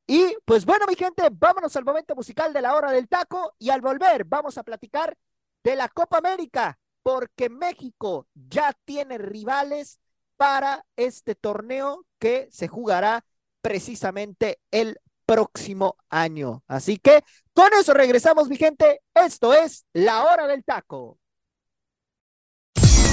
Y 0.05 0.35
pues 0.45 0.65
bueno, 0.65 0.85
mi 0.87 0.95
gente, 0.95 1.29
vámonos 1.31 1.75
al 1.75 1.85
momento 1.85 2.15
musical 2.15 2.51
de 2.51 2.61
la 2.61 2.75
hora 2.75 2.91
del 2.91 3.07
taco 3.07 3.55
y 3.57 3.69
al 3.69 3.81
volver 3.81 4.25
vamos 4.25 4.57
a 4.57 4.63
platicar 4.63 5.15
de 5.63 5.75
la 5.75 5.87
Copa 5.87 6.17
América 6.17 6.77
porque 7.03 7.49
México 7.49 8.27
ya 8.33 8.73
tiene 8.85 9.17
rivales 9.17 9.99
para 10.43 10.83
este 10.97 11.35
torneo 11.35 12.03
que 12.19 12.49
se 12.51 12.67
jugará 12.67 13.23
precisamente 13.61 14.59
el 14.71 14.99
próximo 15.25 15.95
año. 16.09 16.63
Así 16.67 16.97
que 16.97 17.23
con 17.53 17.69
eso 17.79 17.93
regresamos, 17.93 18.49
mi 18.49 18.57
gente. 18.57 18.99
Esto 19.15 19.53
es 19.53 19.85
La 19.93 20.25
Hora 20.25 20.45
del 20.47 20.65
Taco. 20.65 21.17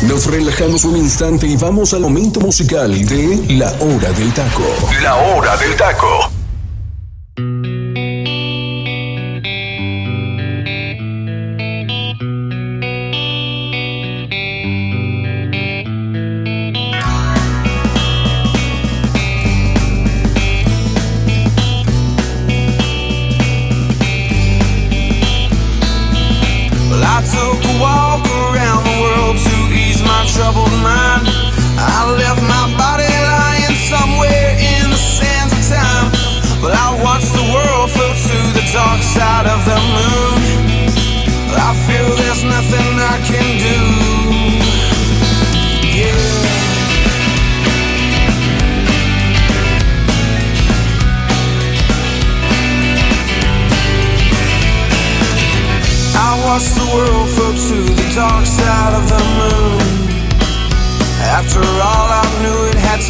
Nos 0.08 0.26
relajamos 0.28 0.84
un 0.84 0.96
instante 0.96 1.46
y 1.46 1.54
vamos 1.56 1.94
al 1.94 2.00
momento 2.00 2.40
musical 2.40 2.90
de 3.06 3.46
La 3.50 3.70
Hora 3.74 4.10
del 4.10 4.34
Taco. 4.34 4.64
La 5.00 5.14
Hora 5.14 5.56
del 5.56 5.76
Taco. 5.76 6.32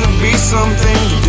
to 0.02 0.08
be 0.22 0.32
something. 0.34 1.19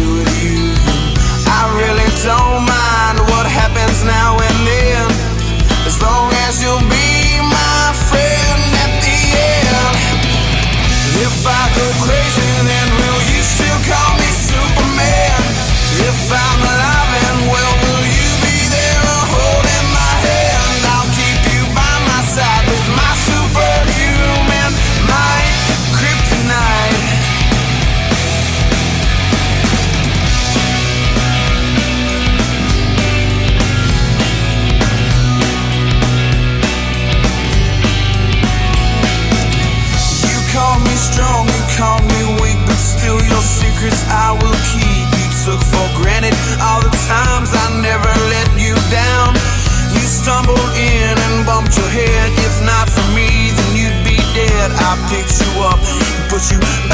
without 56.41 56.85
you. 56.85 56.90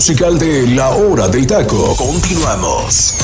Musical 0.00 0.38
de 0.38 0.66
La 0.68 0.96
Hora 0.96 1.28
del 1.28 1.46
Taco. 1.46 1.94
Continuamos. 1.94 3.18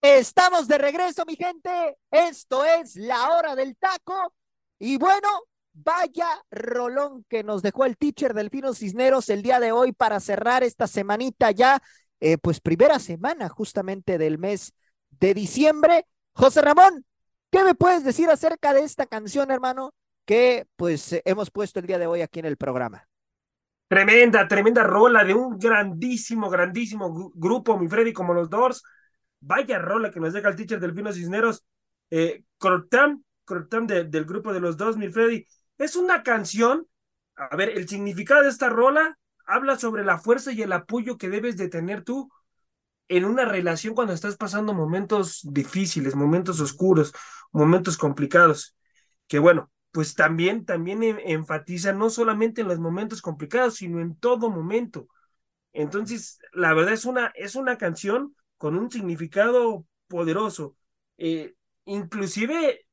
Estamos 0.00 0.68
de 0.68 0.78
regreso, 0.78 1.24
mi 1.26 1.34
gente. 1.34 1.96
Esto 2.12 2.64
es 2.64 2.94
la 2.94 3.30
hora 3.30 3.56
del 3.56 3.76
taco. 3.76 4.32
Y 4.78 4.98
bueno, 4.98 5.26
vaya 5.72 6.28
rolón 6.52 7.26
que 7.28 7.42
nos 7.42 7.60
dejó 7.60 7.86
el 7.86 7.96
teacher 7.96 8.34
Delfino 8.34 8.72
Cisneros 8.72 9.28
el 9.30 9.42
día 9.42 9.58
de 9.58 9.72
hoy 9.72 9.90
para 9.90 10.20
cerrar 10.20 10.62
esta 10.62 10.86
semanita 10.86 11.50
ya, 11.50 11.82
eh, 12.20 12.38
pues 12.38 12.60
primera 12.60 13.00
semana 13.00 13.48
justamente 13.48 14.16
del 14.16 14.38
mes 14.38 14.74
de 15.18 15.34
diciembre. 15.34 16.06
José 16.34 16.62
Ramón, 16.62 17.04
¿qué 17.50 17.64
me 17.64 17.74
puedes 17.74 18.04
decir 18.04 18.30
acerca 18.30 18.72
de 18.72 18.84
esta 18.84 19.06
canción, 19.06 19.50
hermano, 19.50 19.92
que 20.24 20.68
pues 20.76 21.20
hemos 21.24 21.50
puesto 21.50 21.80
el 21.80 21.86
día 21.88 21.98
de 21.98 22.06
hoy 22.06 22.22
aquí 22.22 22.38
en 22.38 22.46
el 22.46 22.56
programa? 22.56 23.09
Tremenda, 23.90 24.46
tremenda 24.46 24.84
rola 24.84 25.24
de 25.24 25.34
un 25.34 25.58
grandísimo, 25.58 26.48
grandísimo 26.48 27.10
gru- 27.12 27.32
grupo, 27.34 27.76
mi 27.76 27.88
Freddy, 27.88 28.12
como 28.12 28.32
los 28.34 28.48
Doors. 28.48 28.84
Vaya 29.40 29.80
rola 29.80 30.12
que 30.12 30.20
nos 30.20 30.32
deja 30.32 30.48
el 30.48 30.54
teacher 30.54 30.78
Delfino 30.78 31.12
Cisneros. 31.12 31.64
Eh, 32.08 32.44
Crotam, 32.56 33.24
Crotam 33.44 33.88
de- 33.88 34.04
del 34.04 34.26
grupo 34.26 34.52
de 34.52 34.60
los 34.60 34.76
Doors, 34.76 34.96
mi 34.96 35.08
Freddy. 35.08 35.44
Es 35.76 35.96
una 35.96 36.22
canción. 36.22 36.86
A 37.34 37.56
ver, 37.56 37.70
el 37.70 37.88
significado 37.88 38.42
de 38.42 38.50
esta 38.50 38.68
rola 38.68 39.18
habla 39.44 39.76
sobre 39.76 40.04
la 40.04 40.18
fuerza 40.18 40.52
y 40.52 40.62
el 40.62 40.72
apoyo 40.72 41.18
que 41.18 41.28
debes 41.28 41.56
de 41.56 41.68
tener 41.68 42.04
tú 42.04 42.30
en 43.08 43.24
una 43.24 43.44
relación 43.44 43.94
cuando 43.96 44.12
estás 44.12 44.36
pasando 44.36 44.72
momentos 44.72 45.40
difíciles, 45.42 46.14
momentos 46.14 46.60
oscuros, 46.60 47.12
momentos 47.50 47.96
complicados. 47.98 48.76
Que 49.26 49.40
bueno, 49.40 49.72
pues 49.92 50.14
también, 50.14 50.64
también 50.64 51.02
en- 51.02 51.20
enfatiza 51.20 51.92
no 51.92 52.10
solamente 52.10 52.60
en 52.62 52.68
los 52.68 52.78
momentos 52.78 53.22
complicados, 53.22 53.76
sino 53.76 54.00
en 54.00 54.16
todo 54.16 54.50
momento. 54.50 55.08
Entonces, 55.72 56.40
la 56.52 56.74
verdad 56.74 56.94
es 56.94 57.04
una, 57.06 57.32
es 57.36 57.54
una 57.56 57.78
canción 57.78 58.34
con 58.58 58.76
un 58.78 58.90
significado 58.90 59.86
poderoso. 60.08 60.76
Eh, 61.18 61.54
inclusive 61.86 62.86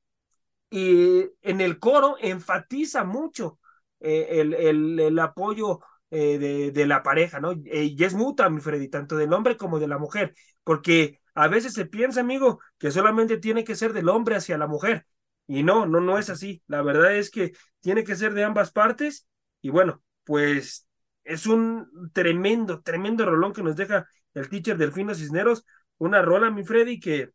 eh, 0.72 1.30
en 1.42 1.62
el 1.62 1.80
coro 1.80 2.18
enfatiza 2.20 3.04
mucho 3.04 3.60
eh, 4.00 4.28
el, 4.42 4.54
el, 4.54 5.00
el 5.00 5.20
apoyo 5.20 5.80
eh, 6.12 6.38
de, 6.38 6.72
de 6.72 6.86
la 6.88 7.04
pareja, 7.04 7.40
¿no? 7.40 7.54
Y 7.54 7.96
es 8.04 8.14
mutua, 8.14 8.50
mi 8.50 8.62
Freddy, 8.62 8.90
tanto 8.90 9.16
del 9.18 9.34
hombre 9.34 9.58
como 9.58 9.80
de 9.80 9.88
la 9.88 9.98
mujer, 9.98 10.34
porque 10.64 11.22
a 11.36 11.48
veces 11.48 11.74
se 11.74 11.86
piensa, 11.86 12.22
amigo, 12.22 12.60
que 12.78 12.92
solamente 12.92 13.38
tiene 13.38 13.64
que 13.64 13.76
ser 13.76 13.94
del 13.94 14.10
hombre 14.10 14.36
hacia 14.36 14.58
la 14.58 14.68
mujer, 14.68 15.06
y 15.48 15.64
no, 15.64 15.86
no, 15.86 16.00
no 16.02 16.18
es 16.18 16.30
así. 16.30 16.62
La 16.68 16.82
verdad 16.82 17.16
es 17.16 17.32
que 17.32 17.54
tiene 17.80 18.04
que 18.04 18.16
ser 18.16 18.34
de 18.34 18.44
ambas 18.44 18.72
partes, 18.72 19.28
y 19.62 19.70
bueno, 19.70 20.04
pues 20.24 20.88
es 21.24 21.48
un 21.48 21.90
tremendo, 22.14 22.82
tremendo 22.82 23.26
rolón 23.26 23.54
que 23.54 23.64
nos 23.64 23.76
deja 23.76 24.08
el 24.34 24.50
teacher 24.50 24.78
Delfino 24.78 25.16
Cisneros, 25.16 25.66
una 25.98 26.22
rola, 26.22 26.52
mi 26.52 26.64
Freddy, 26.64 27.00
que 27.00 27.32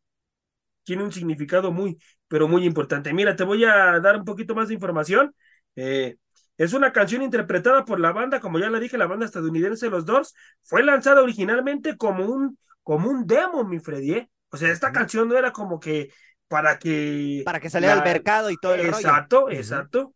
tiene 0.85 1.05
un 1.05 1.13
significado 1.13 1.73
muy, 1.73 1.99
pero 2.29 2.49
muy 2.49 2.65
importante. 2.65 3.13
Mira, 3.13 3.37
te 3.37 3.45
voy 3.45 3.65
a 3.65 4.01
dar 4.01 4.17
un 4.17 4.25
poquito 4.25 4.55
más 4.55 4.69
de 4.69 4.75
información. 4.75 5.35
Eh, 5.77 6.17
es 6.59 6.73
una 6.73 6.93
canción 6.93 7.23
interpretada 7.23 7.85
por 7.85 8.01
la 8.01 8.13
banda, 8.13 8.41
como 8.41 8.59
ya 8.59 8.71
le 8.71 8.81
dije, 8.81 8.99
la 8.99 9.07
banda 9.07 9.27
estadounidense 9.27 9.91
Los 9.91 10.05
Doors. 10.05 10.35
Fue 10.63 10.83
lanzada 10.83 11.23
originalmente 11.23 11.97
como 11.97 12.27
un, 12.27 12.59
como 12.83 13.11
un 13.11 13.27
demo, 13.27 13.65
mi 13.65 13.79
Freddy. 13.79 14.13
¿eh? 14.13 14.31
O 14.51 14.57
sea, 14.57 14.71
esta 14.71 14.93
canción 14.93 15.29
no 15.29 15.37
era 15.37 15.53
como 15.53 15.81
que 15.81 16.13
para 16.53 16.79
que... 16.79 17.43
Para 17.45 17.61
que 17.61 17.71
saliera 17.71 17.95
la- 17.97 18.03
al 18.03 18.09
mercado 18.09 18.51
y 18.51 18.57
todo 18.57 18.75
el 18.75 18.83
rollo. 18.85 18.99
Exacto, 18.99 19.51
exacto. 19.51 20.15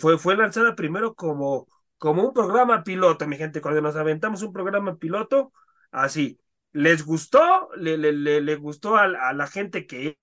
Fue, 0.00 0.18
fue 0.18 0.36
lanzada 0.36 0.74
primero 0.74 1.14
como, 1.14 1.68
como 1.96 2.24
un 2.26 2.34
programa 2.34 2.82
piloto, 2.82 3.26
mi 3.28 3.36
gente. 3.36 3.60
Cuando 3.60 3.80
nos 3.80 3.94
aventamos 3.96 4.42
un 4.42 4.52
programa 4.52 4.96
piloto, 4.96 5.52
así. 5.92 6.40
Les 6.72 7.06
gustó, 7.06 7.70
le, 7.76 7.96
le, 7.96 8.12
le, 8.12 8.40
le 8.40 8.56
gustó 8.56 8.96
a, 8.96 9.04
a 9.04 9.32
la 9.32 9.46
gente 9.46 9.86
que 9.86 10.18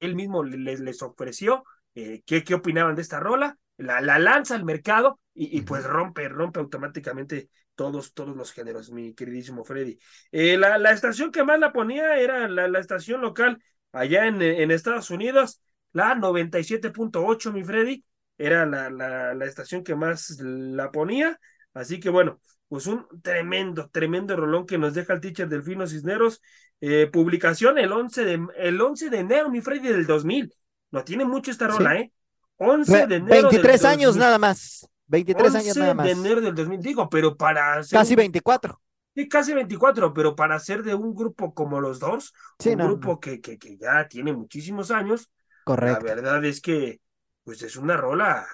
él 0.00 0.14
mismo 0.14 0.44
les, 0.44 0.80
les 0.80 1.02
ofreció 1.02 1.64
eh, 1.94 2.22
qué, 2.26 2.44
qué 2.44 2.54
opinaban 2.54 2.94
de 2.94 3.02
esta 3.02 3.20
rola, 3.20 3.58
la, 3.78 4.00
la 4.00 4.18
lanza 4.18 4.54
al 4.54 4.64
mercado 4.64 5.20
y, 5.34 5.58
y 5.58 5.62
pues 5.62 5.84
rompe, 5.84 6.28
rompe 6.28 6.60
automáticamente 6.60 7.48
todos, 7.74 8.14
todos 8.14 8.36
los 8.36 8.52
géneros, 8.52 8.90
mi 8.90 9.14
queridísimo 9.14 9.64
Freddy. 9.64 9.98
Eh, 10.30 10.56
la, 10.56 10.78
la 10.78 10.92
estación 10.92 11.30
que 11.32 11.44
más 11.44 11.58
la 11.58 11.72
ponía 11.72 12.16
era 12.18 12.48
la, 12.48 12.68
la 12.68 12.78
estación 12.78 13.20
local 13.20 13.62
allá 13.92 14.26
en, 14.26 14.40
en 14.42 14.70
Estados 14.70 15.10
Unidos, 15.10 15.60
la 15.92 16.14
97.8, 16.14 17.52
mi 17.52 17.64
Freddy, 17.64 18.04
era 18.38 18.66
la, 18.66 18.90
la, 18.90 19.34
la 19.34 19.44
estación 19.44 19.84
que 19.84 19.94
más 19.94 20.38
la 20.40 20.90
ponía, 20.90 21.38
así 21.72 22.00
que 22.00 22.10
bueno, 22.10 22.40
pues 22.68 22.86
un 22.86 23.06
tremendo, 23.22 23.88
tremendo 23.90 24.36
rolón 24.36 24.66
que 24.66 24.78
nos 24.78 24.94
deja 24.94 25.12
el 25.12 25.20
teacher 25.20 25.48
Delfino 25.48 25.86
Cisneros, 25.86 26.40
eh, 26.80 27.08
publicación 27.12 27.78
el 27.78 27.92
11 27.92 28.24
de, 28.24 28.40
el 28.56 28.80
11 28.80 29.10
de 29.10 29.18
enero, 29.20 29.50
mi 29.50 29.60
Freddy, 29.60 29.88
del 29.88 30.06
2000. 30.06 30.52
No 30.90 31.04
tiene 31.04 31.24
mucho 31.24 31.50
esta 31.50 31.68
rola, 31.68 31.96
Sí. 31.96 31.98
¿eh? 31.98 32.12
11 32.58 33.06
de 33.06 33.16
enero. 33.16 33.48
23 33.48 33.82
del 33.82 33.90
años 33.90 34.06
2000. 34.14 34.20
nada 34.20 34.38
más. 34.38 34.88
23 35.06 35.54
años 35.54 35.68
11 35.68 35.80
nada 35.80 35.94
más. 35.94 36.06
de 36.06 36.12
enero 36.12 36.40
del 36.40 36.54
2000, 36.54 36.80
digo, 36.80 37.08
pero 37.10 37.36
para 37.36 37.82
ser 37.82 37.98
Casi 37.98 38.12
un- 38.14 38.18
24. 38.18 38.80
Sí, 39.14 39.28
casi 39.28 39.54
24, 39.54 40.12
pero 40.12 40.34
para 40.34 40.58
ser 40.58 40.82
de 40.82 40.94
un 40.94 41.14
grupo 41.14 41.54
como 41.54 41.80
los 41.80 42.00
Doors, 42.00 42.32
Sí, 42.58 42.70
un 42.70 42.78
no, 42.78 42.84
grupo 42.86 43.08
no. 43.12 43.20
Que, 43.20 43.40
que, 43.40 43.58
que 43.58 43.76
ya 43.76 44.08
tiene 44.08 44.32
muchísimos 44.32 44.90
años, 44.90 45.30
la 45.58 45.64
Correcto. 45.64 46.04
verdad 46.04 46.44
es 46.44 46.60
que, 46.60 47.00
pues 47.44 47.62
es 47.62 47.76
una 47.76 47.96
rola 47.96 48.44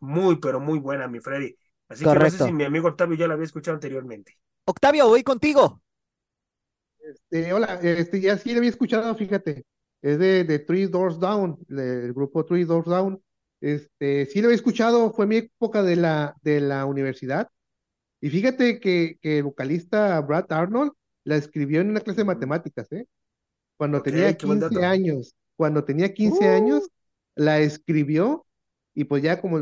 muy, 0.00 0.36
pero 0.36 0.60
muy 0.60 0.78
buena, 0.78 1.08
mi 1.08 1.20
Freddy. 1.20 1.56
Así 1.88 2.00
que 2.04 2.08
no 2.10 2.14
Correcto. 2.14 2.38
sé 2.38 2.44
si 2.46 2.52
mi 2.52 2.64
amigo 2.64 2.88
Octavio 2.88 3.16
ya 3.16 3.26
la 3.26 3.34
había 3.34 3.46
escuchado 3.46 3.74
anteriormente. 3.76 4.38
Octavio, 4.66 5.08
voy 5.08 5.22
contigo. 5.22 5.80
Este, 6.98 7.52
hola, 7.52 7.80
este, 7.82 8.20
ya 8.20 8.36
sí 8.36 8.52
lo 8.52 8.58
había 8.58 8.70
escuchado, 8.70 9.14
fíjate. 9.14 9.64
Es 10.02 10.18
de, 10.18 10.44
de 10.44 10.58
Three 10.58 10.86
Doors 10.86 11.18
Down, 11.18 11.56
del 11.68 12.12
grupo 12.12 12.44
Three 12.44 12.64
Doors 12.64 12.86
Down. 12.88 13.22
Este, 13.62 14.26
sí 14.26 14.40
lo 14.40 14.48
había 14.48 14.56
escuchado, 14.56 15.12
fue 15.12 15.26
mi 15.26 15.36
época 15.36 15.82
de 15.82 15.96
la, 15.96 16.36
de 16.42 16.60
la 16.60 16.84
universidad. 16.84 17.48
Y 18.20 18.28
fíjate 18.28 18.80
que, 18.80 19.18
que 19.22 19.38
el 19.38 19.44
vocalista 19.44 20.20
Brad 20.20 20.52
Arnold 20.52 20.92
la 21.24 21.36
escribió 21.36 21.80
en 21.80 21.90
una 21.90 22.00
clase 22.00 22.20
de 22.20 22.26
matemáticas, 22.26 22.90
¿eh? 22.92 23.06
Cuando 23.76 24.02
tenía 24.02 24.36
qué 24.36 24.46
buen 24.46 24.60
15 24.60 24.74
dato. 24.74 24.86
años. 24.86 25.34
Cuando 25.56 25.84
tenía 25.84 26.12
15 26.12 26.48
años, 26.48 26.88
la 27.34 27.60
escribió 27.60 28.44
y 28.94 29.04
pues 29.04 29.22
ya 29.22 29.40
como 29.40 29.58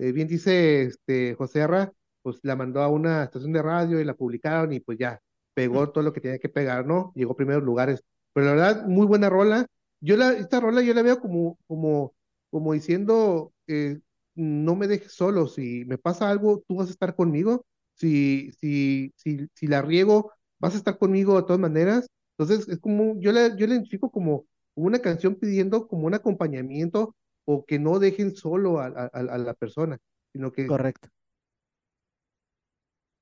eh, 0.00 0.12
bien 0.12 0.26
dice 0.26 0.82
este 0.82 1.34
José 1.34 1.62
Arra, 1.62 1.92
pues 2.22 2.38
la 2.42 2.56
mandó 2.56 2.82
a 2.82 2.88
una 2.88 3.24
estación 3.24 3.52
de 3.52 3.62
radio 3.62 4.00
y 4.00 4.04
la 4.04 4.14
publicaron 4.14 4.72
y 4.72 4.80
pues 4.80 4.98
ya 4.98 5.20
pegó 5.54 5.90
todo 5.90 6.02
lo 6.02 6.12
que 6.12 6.20
tenía 6.20 6.38
que 6.38 6.48
pegar, 6.48 6.86
¿no? 6.86 7.12
Llegó 7.14 7.32
a 7.32 7.36
primeros 7.36 7.62
lugares. 7.62 8.02
Pero 8.32 8.46
la 8.46 8.52
verdad, 8.52 8.86
muy 8.86 9.06
buena 9.06 9.30
rola. 9.30 9.66
Yo 10.00 10.16
la, 10.16 10.32
esta 10.32 10.60
rola 10.60 10.82
yo 10.82 10.92
la 10.92 11.02
veo 11.02 11.20
como, 11.20 11.58
como, 11.66 12.14
como 12.56 12.72
diciendo, 12.72 13.52
eh, 13.66 14.00
no 14.34 14.76
me 14.76 14.86
dejes 14.86 15.12
solo, 15.12 15.46
si 15.46 15.84
me 15.84 15.98
pasa 15.98 16.30
algo, 16.30 16.62
tú 16.66 16.76
vas 16.76 16.88
a 16.88 16.92
estar 16.92 17.14
conmigo. 17.14 17.66
Si, 17.94 18.50
si, 18.60 19.12
si, 19.16 19.46
si 19.52 19.66
la 19.66 19.82
riego, 19.82 20.32
vas 20.58 20.72
a 20.74 20.78
estar 20.78 20.96
conmigo 20.96 21.36
de 21.36 21.42
todas 21.42 21.60
maneras. 21.60 22.08
Entonces, 22.38 22.66
es 22.66 22.78
como, 22.80 23.20
yo 23.20 23.30
la, 23.32 23.54
yo 23.56 23.66
la 23.66 23.74
identifico 23.74 24.10
como, 24.10 24.46
una 24.74 25.00
canción 25.00 25.34
pidiendo 25.34 25.86
como 25.86 26.06
un 26.06 26.14
acompañamiento 26.14 27.14
o 27.44 27.66
que 27.66 27.78
no 27.78 27.98
dejen 27.98 28.34
solo 28.34 28.80
a, 28.80 28.86
a, 28.86 29.06
a 29.12 29.38
la 29.38 29.52
persona, 29.52 29.98
sino 30.32 30.50
que 30.50 30.66
Correcto. 30.66 31.10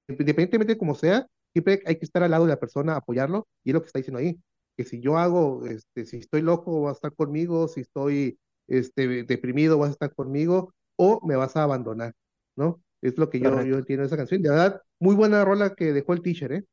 independientemente 0.09 0.74
de 0.74 0.78
como 0.78 0.95
sea, 0.95 1.26
siempre 1.53 1.82
hay 1.87 1.97
que 1.97 2.05
estar 2.05 2.22
al 2.22 2.30
lado 2.30 2.45
de 2.45 2.51
la 2.51 2.61
persona, 2.61 2.95
apoyarlo, 2.95 3.49
y 3.64 3.70
es 3.70 3.74
lo 3.74 3.80
que 3.80 3.87
está 3.89 3.99
diciendo 3.99 4.20
ahí, 4.20 4.39
que 4.76 4.85
si 4.85 5.01
yo 5.01 5.18
hago, 5.18 5.66
este, 5.66 6.05
si 6.05 6.18
estoy 6.18 6.43
loco, 6.43 6.82
vas 6.82 6.93
a 6.93 6.99
estar 6.99 7.14
conmigo, 7.14 7.68
si 7.68 7.80
estoy 7.80 8.39
este, 8.69 9.25
deprimido, 9.25 9.79
vas 9.79 9.91
a 9.91 9.93
estar 9.93 10.15
conmigo, 10.15 10.75
o 10.97 11.21
me 11.27 11.37
vas 11.37 11.57
a 11.57 11.62
abandonar, 11.65 12.15
¿no? 12.57 12.83
Es 13.03 13.19
lo 13.19 13.31
que 13.31 13.41
yo, 13.41 13.51
Correcto. 13.51 13.69
yo 13.69 13.79
entiendo 13.79 14.03
de 14.03 14.07
esa 14.09 14.17
canción. 14.17 14.43
De 14.43 14.51
verdad, 14.51 14.81
muy 14.99 15.15
buena 15.15 15.45
rola 15.45 15.75
que 15.75 15.93
dejó 15.93 16.12
el 16.15 16.23
teacher, 16.23 16.53
¿eh? 16.53 16.65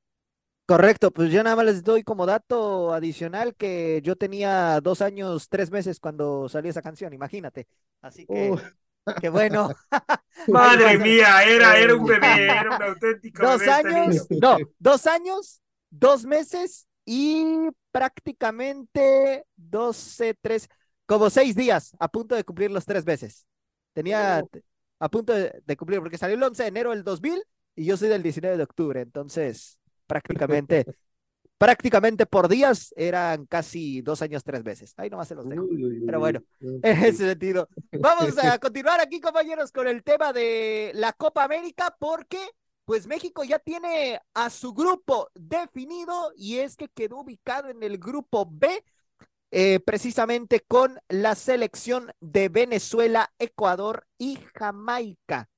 Correcto, 0.66 1.12
pues 1.12 1.32
yo 1.32 1.44
nada 1.44 1.58
más 1.58 1.66
les 1.66 1.84
doy 1.84 2.02
como 2.04 2.26
dato 2.26 2.94
adicional 2.94 3.56
que 3.56 4.00
yo 4.04 4.16
tenía 4.16 4.80
dos 4.80 5.02
años, 5.02 5.50
tres 5.50 5.70
meses 5.70 6.00
cuando 6.00 6.48
salió 6.48 6.70
esa 6.72 6.82
canción, 6.82 7.14
imagínate. 7.14 7.68
Así 8.02 8.26
que, 8.28 8.52
Oh, 8.52 8.58
que 9.20 9.30
bueno. 9.30 9.70
Madre 10.48 10.98
mía, 10.98 11.44
era, 11.44 11.78
era 11.78 11.96
un 11.96 12.06
bebé, 12.06 12.46
era 12.48 12.76
un 12.76 12.82
auténtico 12.84 13.44
Dos 13.44 13.60
bebé 13.60 13.72
este 13.72 13.88
años, 13.90 14.28
no, 14.42 14.58
dos 14.80 15.08
años, 15.08 15.62
dos 15.90 16.26
meses 16.26 16.88
y 17.06 17.68
prácticamente 17.92 19.46
12, 19.58 20.36
tres, 20.42 20.70
como 21.12 21.30
seis 21.30 21.56
días 21.58 21.94
a 22.00 22.08
punto 22.08 22.36
de 22.36 22.46
cumplir 22.46 22.72
los 22.72 22.86
tres 22.86 23.06
meses. 23.06 23.46
Tenía 23.92 24.42
a 24.98 25.10
punto 25.10 25.34
de, 25.34 25.62
de 25.66 25.76
cumplir, 25.76 26.00
porque 26.00 26.18
salió 26.18 26.38
el 26.38 26.44
11 26.44 26.64
de 26.64 26.70
enero 26.70 26.92
del 26.92 27.04
2000 27.04 27.44
y 27.76 27.84
yo 27.84 27.98
soy 27.98 28.08
del 28.08 28.24
19 28.24 28.56
de 28.56 28.64
octubre, 28.64 29.02
entonces 29.02 29.78
prácticamente, 30.08 30.86
prácticamente 31.58 32.26
por 32.26 32.48
días 32.48 32.94
eran 32.96 33.46
casi 33.46 34.02
dos 34.02 34.22
años, 34.22 34.42
tres 34.46 34.64
meses. 34.64 34.94
Ahí 34.96 35.10
nomás 35.10 35.28
se 35.28 35.36
los 35.36 35.50
dejo. 35.50 35.68
Pero 36.06 36.20
bueno. 36.22 36.42
En 36.62 37.04
ese 37.04 37.28
sentido. 37.28 37.68
Vamos 37.92 38.38
a 38.38 38.58
continuar 38.58 39.02
aquí, 39.02 39.20
compañeros, 39.20 39.74
con 39.74 39.90
el 39.90 40.04
tema 40.04 40.32
de 40.32 40.92
la 40.96 41.12
Copa 41.12 41.44
América, 41.44 41.94
porque 42.00 42.40
pues 42.86 43.06
México 43.06 43.44
ya 43.44 43.60
tiene 43.60 44.18
a 44.34 44.50
su 44.50 44.74
grupo 44.74 45.30
definido 45.36 46.32
y 46.38 46.60
es 46.60 46.78
que 46.78 46.88
quedó 46.88 47.20
ubicado 47.20 47.68
en 47.68 47.84
el 47.84 47.98
grupo 47.98 48.48
B, 48.50 48.82
eh, 49.52 49.80
precisamente 49.82 50.62
con 50.62 51.00
la 51.10 51.36
selección 51.36 52.12
de 52.22 52.50
Venezuela, 52.50 53.32
Ecuador 53.38 54.08
y 54.18 54.40
Jamaica. 54.56 55.50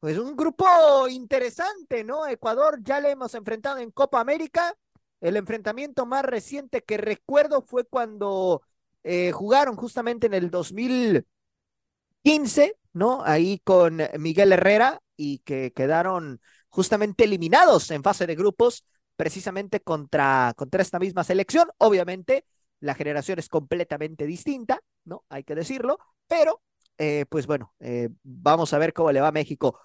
Pues 0.00 0.16
un 0.18 0.36
grupo 0.36 0.66
interesante, 1.08 2.04
¿no? 2.04 2.26
Ecuador 2.26 2.78
ya 2.82 3.00
le 3.00 3.10
hemos 3.10 3.34
enfrentado 3.34 3.78
en 3.78 3.90
Copa 3.90 4.20
América. 4.20 4.74
El 5.20 5.36
enfrentamiento 5.36 6.06
más 6.06 6.24
reciente 6.24 6.84
que 6.84 6.98
recuerdo 6.98 7.62
fue 7.62 7.84
cuando 7.84 8.62
eh, 9.02 9.32
jugaron 9.32 9.76
justamente 9.76 10.28
en 10.28 10.34
el 10.34 10.50
2015, 10.50 12.76
¿no? 12.92 13.22
Ahí 13.24 13.60
con 13.64 14.00
Miguel 14.18 14.52
Herrera 14.52 15.00
y 15.16 15.38
que 15.40 15.72
quedaron 15.72 16.40
justamente 16.68 17.24
eliminados 17.24 17.90
en 17.90 18.02
fase 18.02 18.26
de 18.26 18.36
grupos, 18.36 18.84
precisamente 19.16 19.80
contra, 19.80 20.52
contra 20.56 20.82
esta 20.82 20.98
misma 20.98 21.24
selección. 21.24 21.68
Obviamente, 21.78 22.44
la 22.80 22.94
generación 22.94 23.38
es 23.38 23.48
completamente 23.48 24.26
distinta, 24.26 24.80
¿no? 25.04 25.24
Hay 25.28 25.44
que 25.44 25.54
decirlo, 25.54 25.98
pero 26.26 26.62
eh, 26.98 27.26
pues 27.28 27.46
bueno, 27.46 27.74
eh, 27.80 28.08
vamos 28.22 28.72
a 28.72 28.78
ver 28.78 28.92
cómo 28.92 29.12
le 29.12 29.20
va 29.20 29.28
a 29.28 29.32
México. 29.32 29.80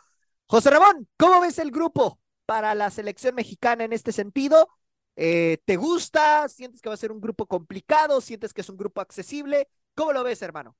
José 0.47 0.71
Ramón, 0.71 1.07
¿cómo 1.17 1.41
ves 1.41 1.59
el 1.59 1.71
grupo 1.71 2.19
para 2.45 2.75
la 2.75 2.89
selección 2.89 3.35
mexicana 3.35 3.83
en 3.83 3.93
este 3.93 4.11
sentido? 4.11 4.67
Eh, 5.15 5.59
¿Te 5.65 5.75
gusta? 5.75 6.47
¿Sientes 6.49 6.81
que 6.81 6.89
va 6.89 6.95
a 6.95 6.97
ser 6.97 7.11
un 7.11 7.21
grupo 7.21 7.45
complicado? 7.45 8.19
¿Sientes 8.19 8.53
que 8.53 8.61
es 8.61 8.69
un 8.69 8.77
grupo 8.77 9.01
accesible? 9.01 9.67
¿Cómo 9.95 10.11
lo 10.11 10.23
ves, 10.23 10.41
hermano? 10.41 10.75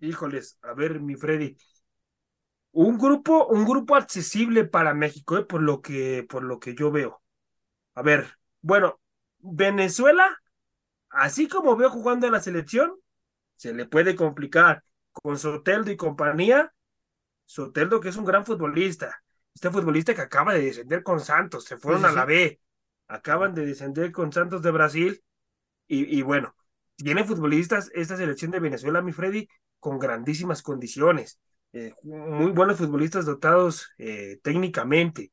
Híjoles, 0.00 0.58
a 0.62 0.72
ver, 0.72 1.00
mi 1.00 1.16
Freddy. 1.16 1.56
Un 2.72 2.96
grupo, 2.98 3.46
un 3.46 3.64
grupo 3.64 3.96
accesible 3.96 4.64
para 4.64 4.94
México, 4.94 5.46
por 5.46 5.62
lo 5.62 5.82
que, 5.82 6.24
por 6.28 6.42
lo 6.42 6.60
que 6.60 6.74
yo 6.74 6.90
veo. 6.90 7.22
A 7.94 8.02
ver, 8.02 8.38
bueno, 8.60 9.00
Venezuela, 9.38 10.37
así 11.10 11.48
como 11.48 11.76
veo 11.76 11.90
jugando 11.90 12.26
a 12.26 12.30
la 12.30 12.40
selección, 12.40 12.94
se 13.56 13.74
le 13.74 13.86
puede 13.86 14.16
complicar 14.16 14.84
con 15.12 15.38
Soteldo 15.38 15.90
y 15.90 15.96
compañía. 15.96 16.72
Soteldo, 17.46 18.00
que 18.00 18.10
es 18.10 18.16
un 18.16 18.24
gran 18.24 18.44
futbolista, 18.46 19.22
este 19.54 19.70
futbolista 19.70 20.14
que 20.14 20.22
acaba 20.22 20.54
de 20.54 20.62
descender 20.62 21.02
con 21.02 21.20
Santos, 21.20 21.64
se 21.64 21.76
fueron 21.78 22.04
Sí, 22.04 22.08
sí, 22.08 22.08
a 22.08 22.12
la. 22.12 22.24
B, 22.26 22.60
acaban 23.08 23.54
de 23.54 23.66
descender 23.66 24.12
con 24.12 24.32
Santos 24.32 24.62
de 24.62 24.70
Brasil, 24.70 25.22
y, 25.86 26.18
y 26.18 26.22
bueno, 26.22 26.54
tiene 26.96 27.24
futbolistas 27.24 27.90
esta 27.94 28.16
selección 28.16 28.50
de 28.50 28.60
Venezuela, 28.60 29.02
mi 29.02 29.12
Freddy, 29.12 29.48
con 29.80 29.98
grandísimas 29.98 30.62
condiciones, 30.62 31.40
eh, 31.72 31.94
muy 32.02 32.52
buenos 32.52 32.78
futbolistas 32.78 33.26
dotados 33.26 33.90
eh, 33.98 34.38
técnicamente. 34.42 35.32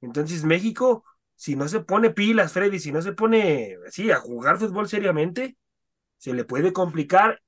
Entonces 0.00 0.44
México, 0.44 1.04
si 1.36 1.56
no 1.56 1.68
se 1.68 1.80
pone 1.80 2.10
pilas, 2.10 2.52
Freddy, 2.52 2.78
si 2.78 2.92
no 2.92 3.02
se 3.02 3.12
pone 3.12 3.76
así 3.86 4.10
a 4.10 4.18
jugar 4.20 4.58
fútbol 4.58 4.88
seriamente, 4.88 5.56
se 6.18 6.34
le 6.34 6.44
puede 6.44 6.72
complicar. 6.72 7.42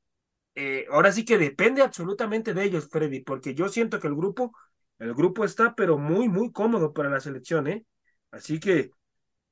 Eh, 0.57 0.87
ahora 0.91 1.13
sí 1.13 1.25
que 1.25 1.39
depende 1.39 1.83
absolutamente 1.83 2.55
de 2.55 2.65
ellos, 2.65 2.89
Freddy, 2.91 3.21
porque 3.23 3.55
yo 3.55 3.69
siento 3.69 4.01
que 4.01 4.09
el 4.09 4.15
grupo, 4.17 4.53
el 4.99 5.15
grupo 5.15 5.45
está, 5.45 5.75
pero 5.75 5.99
muy, 5.99 6.29
muy 6.29 6.53
cómodo 6.53 6.93
para 6.93 7.11
la 7.11 7.21
selección, 7.21 7.67
¿eh? 7.69 7.87
Así 8.31 8.61
que, 8.61 8.91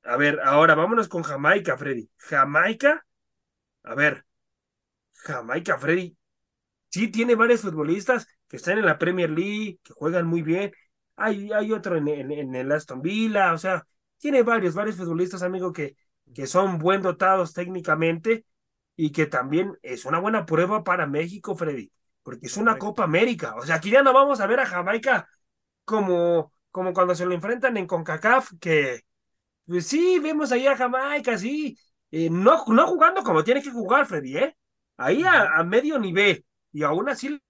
a 0.05 0.17
ver, 0.17 0.41
ahora 0.45 0.75
vámonos 0.77 1.09
con 1.09 1.23
Jamaica, 1.25 1.79
Freddy. 1.79 2.11
Jamaica, 2.19 3.05
a 3.85 3.95
ver, 3.95 4.25
Jamaica, 5.15 5.79
Freddy, 5.79 6.17
sí 6.91 7.09
tiene 7.11 7.35
varios 7.35 7.63
futbolistas 7.63 8.27
que 8.49 8.57
están 8.57 8.79
en 8.79 8.87
la 8.87 8.99
Premier 8.99 9.31
League, 9.31 9.79
que 9.83 9.95
juegan 9.95 10.27
muy 10.27 10.43
bien. 10.43 10.73
Hay, 11.17 11.53
hay 11.53 11.73
otro 11.73 11.97
en, 11.97 12.09
en, 12.09 12.33
en 12.33 12.55
el 12.55 12.73
Aston 12.73 13.03
Villa, 13.03 13.53
o 13.55 13.59
sea, 13.59 13.87
tiene 14.23 14.43
varios, 14.45 14.75
varios 14.77 14.97
futbolistas, 14.97 15.43
amigo, 15.45 15.73
que, 15.75 15.97
que 16.35 16.47
son 16.47 16.79
buen 16.79 17.03
dotados 17.03 17.53
técnicamente 17.55 18.47
y 18.97 19.13
que 19.13 19.27
también 19.27 19.77
es 19.83 20.05
una 20.07 20.21
buena 20.21 20.47
prueba 20.47 20.85
para 20.85 21.07
México, 21.09 21.57
Freddy, 21.57 21.93
porque 22.23 22.47
es 22.47 22.57
una 22.57 22.73
Correcto. 22.73 22.87
Copa 22.87 23.05
América. 23.05 23.57
O 23.57 23.67
sea, 23.67 23.77
aquí 23.77 23.91
ya 23.91 24.03
no 24.03 24.13
vamos 24.15 24.41
a 24.41 24.47
ver 24.47 24.61
a 24.61 24.67
Jamaica 24.67 25.29
como, 25.85 26.53
como 26.71 26.93
cuando 26.95 27.15
se 27.15 27.27
lo 27.27 27.35
enfrentan 27.35 27.77
en 27.79 27.87
CONCACAF, 27.87 28.53
que 28.61 29.03
pues 29.67 29.87
sí, 29.87 30.19
vemos 30.21 30.53
ahí 30.53 30.67
a 30.67 30.77
Jamaica, 30.77 31.39
sí, 31.39 31.79
eh, 32.11 32.29
no, 32.31 32.65
no 32.69 32.87
jugando 32.89 33.23
como 33.23 33.45
tiene 33.45 33.63
que 33.63 33.71
jugar, 33.71 34.07
Freddy, 34.07 34.37
¿eh? 34.39 34.57
Ahí 34.99 35.23
a, 35.25 35.59
a 35.59 35.65
medio 35.65 35.99
nivel, 35.99 36.45
y 36.73 36.83
aún 36.85 37.09
así 37.09 37.41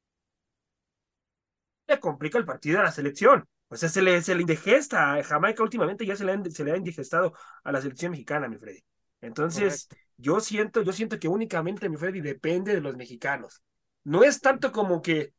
le 1.87 2.01
complica 2.01 2.39
el 2.39 2.45
partido 2.45 2.81
a 2.81 2.83
la 2.85 2.91
selección. 2.93 3.47
O 3.73 3.77
sea, 3.77 3.89
se 3.89 4.03
le, 4.03 4.21
se 4.23 4.35
le 4.35 4.43
indigesta 4.43 5.15
a 5.15 5.25
Jamaica 5.25 5.63
últimamente, 5.63 6.05
ya 6.07 6.17
se 6.17 6.25
le, 6.25 6.33
han- 6.33 6.51
se 6.51 6.65
le 6.65 6.73
ha 6.73 6.77
indigestado 6.77 7.33
a 7.65 7.73
la 7.73 7.81
selección 7.81 8.13
mexicana, 8.13 8.49
mi 8.49 8.59
Freddy. 8.59 8.85
Entonces, 9.23 9.89
yo 10.19 10.41
siento, 10.41 10.83
yo 10.83 10.93
siento 10.93 11.19
que 11.19 11.29
únicamente, 11.29 11.89
mi 11.89 11.97
Freddy, 11.97 12.21
depende 12.21 12.75
de 12.75 12.81
los 12.83 12.97
mexicanos. 12.97 13.63
No 14.05 14.25
es 14.25 14.41
tanto 14.41 14.73
como 14.73 15.01
que 15.03 15.33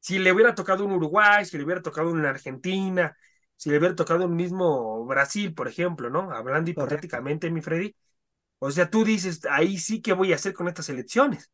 si 0.00 0.18
le 0.18 0.32
hubiera 0.32 0.54
tocado 0.54 0.84
un 0.84 0.92
Uruguay, 0.92 1.44
si 1.44 1.58
le 1.58 1.64
hubiera 1.64 1.82
tocado 1.82 2.10
una 2.10 2.30
Argentina, 2.30 3.16
si 3.56 3.70
le 3.70 3.78
hubiera 3.78 3.94
tocado 3.96 4.24
un 4.26 4.36
mismo 4.36 5.04
Brasil, 5.06 5.54
por 5.54 5.68
ejemplo, 5.68 6.10
¿no? 6.10 6.30
Hablando 6.32 6.70
Correcto. 6.72 7.18
hipotéticamente, 7.18 7.50
mi 7.50 7.60
Freddy. 7.62 7.94
O 8.60 8.70
sea, 8.70 8.90
tú 8.90 9.04
dices, 9.04 9.42
ahí 9.50 9.78
sí 9.78 10.02
que 10.02 10.14
voy 10.14 10.32
a 10.32 10.36
hacer 10.36 10.54
con 10.54 10.68
estas 10.68 10.88
elecciones. 10.90 11.52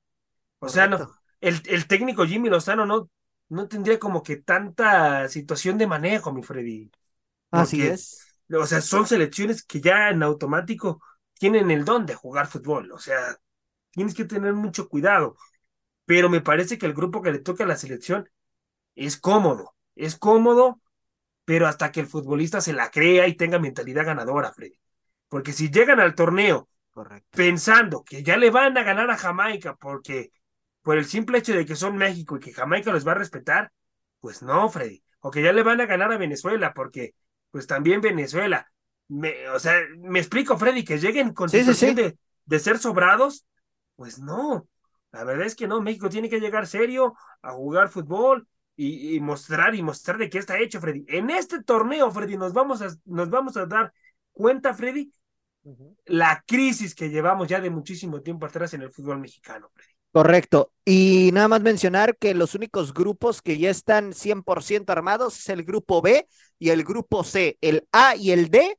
O 0.61 0.69
sea, 0.69 0.89
no, 0.89 1.07
el, 1.41 1.62
el 1.67 1.87
técnico 1.89 2.27
Jimmy 2.27 2.51
Lozano 2.51 2.87
no, 2.87 3.11
no 3.55 3.68
tendría 3.68 3.98
como 3.98 4.22
que 4.22 4.36
tanta 4.38 5.28
situación 5.28 5.78
de 5.78 5.86
manejo, 5.86 6.32
mi 6.32 6.42
Freddy. 6.42 6.90
Así 7.50 7.82
Porque, 7.82 7.86
es. 7.86 8.36
O 8.52 8.66
sea, 8.66 8.80
son 8.82 9.07
selecciones 9.07 9.64
que 9.64 9.80
ya 9.80 10.11
en 10.11 10.22
automático 10.22 11.02
tienen 11.34 11.70
el 11.70 11.84
don 11.84 12.07
de 12.07 12.14
jugar 12.14 12.46
fútbol. 12.48 12.92
O 12.92 12.98
sea, 12.98 13.36
tienes 13.90 14.14
que 14.14 14.24
tener 14.26 14.55
mucho 14.55 14.88
cuidado. 14.88 15.36
Pero 16.07 16.28
me 16.30 16.40
parece 16.42 16.78
que 16.78 16.86
el 16.86 16.94
grupo 16.94 17.22
que 17.22 17.32
le 17.32 17.38
toca 17.40 17.64
a 17.64 17.66
la 17.66 17.76
selección 17.76 18.28
es 18.96 19.16
cómodo. 19.18 19.74
Es 19.96 20.16
cómodo, 20.16 20.80
pero 21.44 21.66
hasta 21.68 21.92
que 21.92 22.00
el 22.00 22.07
futbolista 22.07 22.61
se 22.61 22.72
la 22.74 22.90
crea 22.90 23.28
y 23.28 23.36
tenga 23.36 23.59
mentalidad 23.59 24.07
ganadora, 24.07 24.52
Freddy. 24.52 24.78
Porque 25.28 25.52
si 25.52 25.70
llegan 25.70 26.00
al 26.00 26.14
torneo 26.14 26.68
Correcto. 26.90 27.40
pensando 27.42 28.05
que 28.05 28.22
ya 28.22 28.36
le 28.36 28.50
van 28.50 28.76
a 28.78 28.82
ganar 28.84 29.11
a 29.11 29.16
Jamaica 29.18 29.76
porque 29.76 30.32
por 30.85 30.99
el 30.99 31.07
simple 31.07 31.39
hecho 31.39 31.55
de 31.55 31.66
que 31.66 31.76
son 31.76 31.99
México 31.99 32.37
y 32.39 32.41
que 32.41 32.55
Jamaica 32.55 32.93
los 32.93 33.09
va 33.09 33.12
a 33.14 33.16
respetar, 33.16 33.72
pues 34.20 34.43
no, 34.43 34.68
Freddy. 34.70 35.05
O 35.20 35.32
que 35.32 35.43
ya 35.43 35.53
le 35.55 35.64
van 35.64 35.80
a 35.82 35.87
ganar 35.87 36.12
a 36.12 36.18
Venezuela 36.18 36.74
porque 36.74 37.14
pues 37.53 37.66
también 37.68 38.03
Venezuela. 38.03 38.70
Me, 39.09 39.49
o 39.51 39.59
sea, 39.61 39.74
me 39.99 40.20
explico, 40.20 40.59
Freddy, 40.59 40.85
que 40.85 40.99
lleguen 41.01 41.35
con 41.35 41.51
Sí, 41.51 41.64
situación 41.64 41.95
sí. 41.95 41.95
De, 41.95 42.18
de 42.47 42.61
ser 42.61 42.78
sobrados, 42.78 43.47
pues 43.97 44.18
no. 44.20 44.68
La 45.12 45.24
verdad 45.24 45.47
es 45.47 45.55
que 45.57 45.68
no, 45.68 45.80
México 45.82 46.09
tiene 46.11 46.28
que 46.30 46.41
llegar 46.41 46.66
serio 46.68 47.14
a 47.43 47.53
jugar 47.53 47.89
fútbol 47.89 48.49
y, 48.76 49.16
y 49.16 49.20
mostrar 49.20 49.74
y 49.74 49.82
mostrar 49.82 50.18
de 50.18 50.28
qué 50.30 50.39
está 50.39 50.59
hecho, 50.59 50.80
Freddy. 50.80 51.05
En 51.09 51.30
este 51.30 51.62
torneo, 51.62 52.11
Freddy, 52.11 52.37
nos 52.37 52.53
vamos 52.53 52.82
a, 52.82 52.89
nos 53.07 53.30
vamos 53.30 53.57
a 53.57 53.66
dar 53.66 53.93
cuenta, 54.32 54.74
Freddy, 54.74 55.12
la 56.07 56.45
crisis 56.47 56.95
que 56.95 57.11
llevamos 57.11 57.49
ya 57.49 57.61
de 57.61 57.70
muchísimo 57.70 58.22
tiempo 58.22 58.47
atrás 58.47 58.74
en 58.74 58.82
el 58.82 58.93
fútbol 58.93 59.20
mexicano, 59.20 59.70
Freddy. 59.74 59.93
Correcto. 60.15 60.71
Y 60.85 61.31
nada 61.33 61.49
más 61.49 61.61
mencionar 61.62 62.17
que 62.17 62.35
los 62.35 62.55
únicos 62.55 62.95
grupos 62.95 63.43
que 63.43 63.59
ya 63.59 63.69
están 63.69 64.12
100% 64.12 64.93
armados 64.93 65.41
es 65.41 65.49
el 65.49 65.65
grupo 65.65 66.01
B 66.03 66.29
y 66.61 66.71
el 66.71 66.85
grupo 66.85 67.25
C. 67.25 67.59
El 67.61 67.89
A 67.91 68.15
y 68.15 68.31
el 68.31 68.49
D 68.49 68.79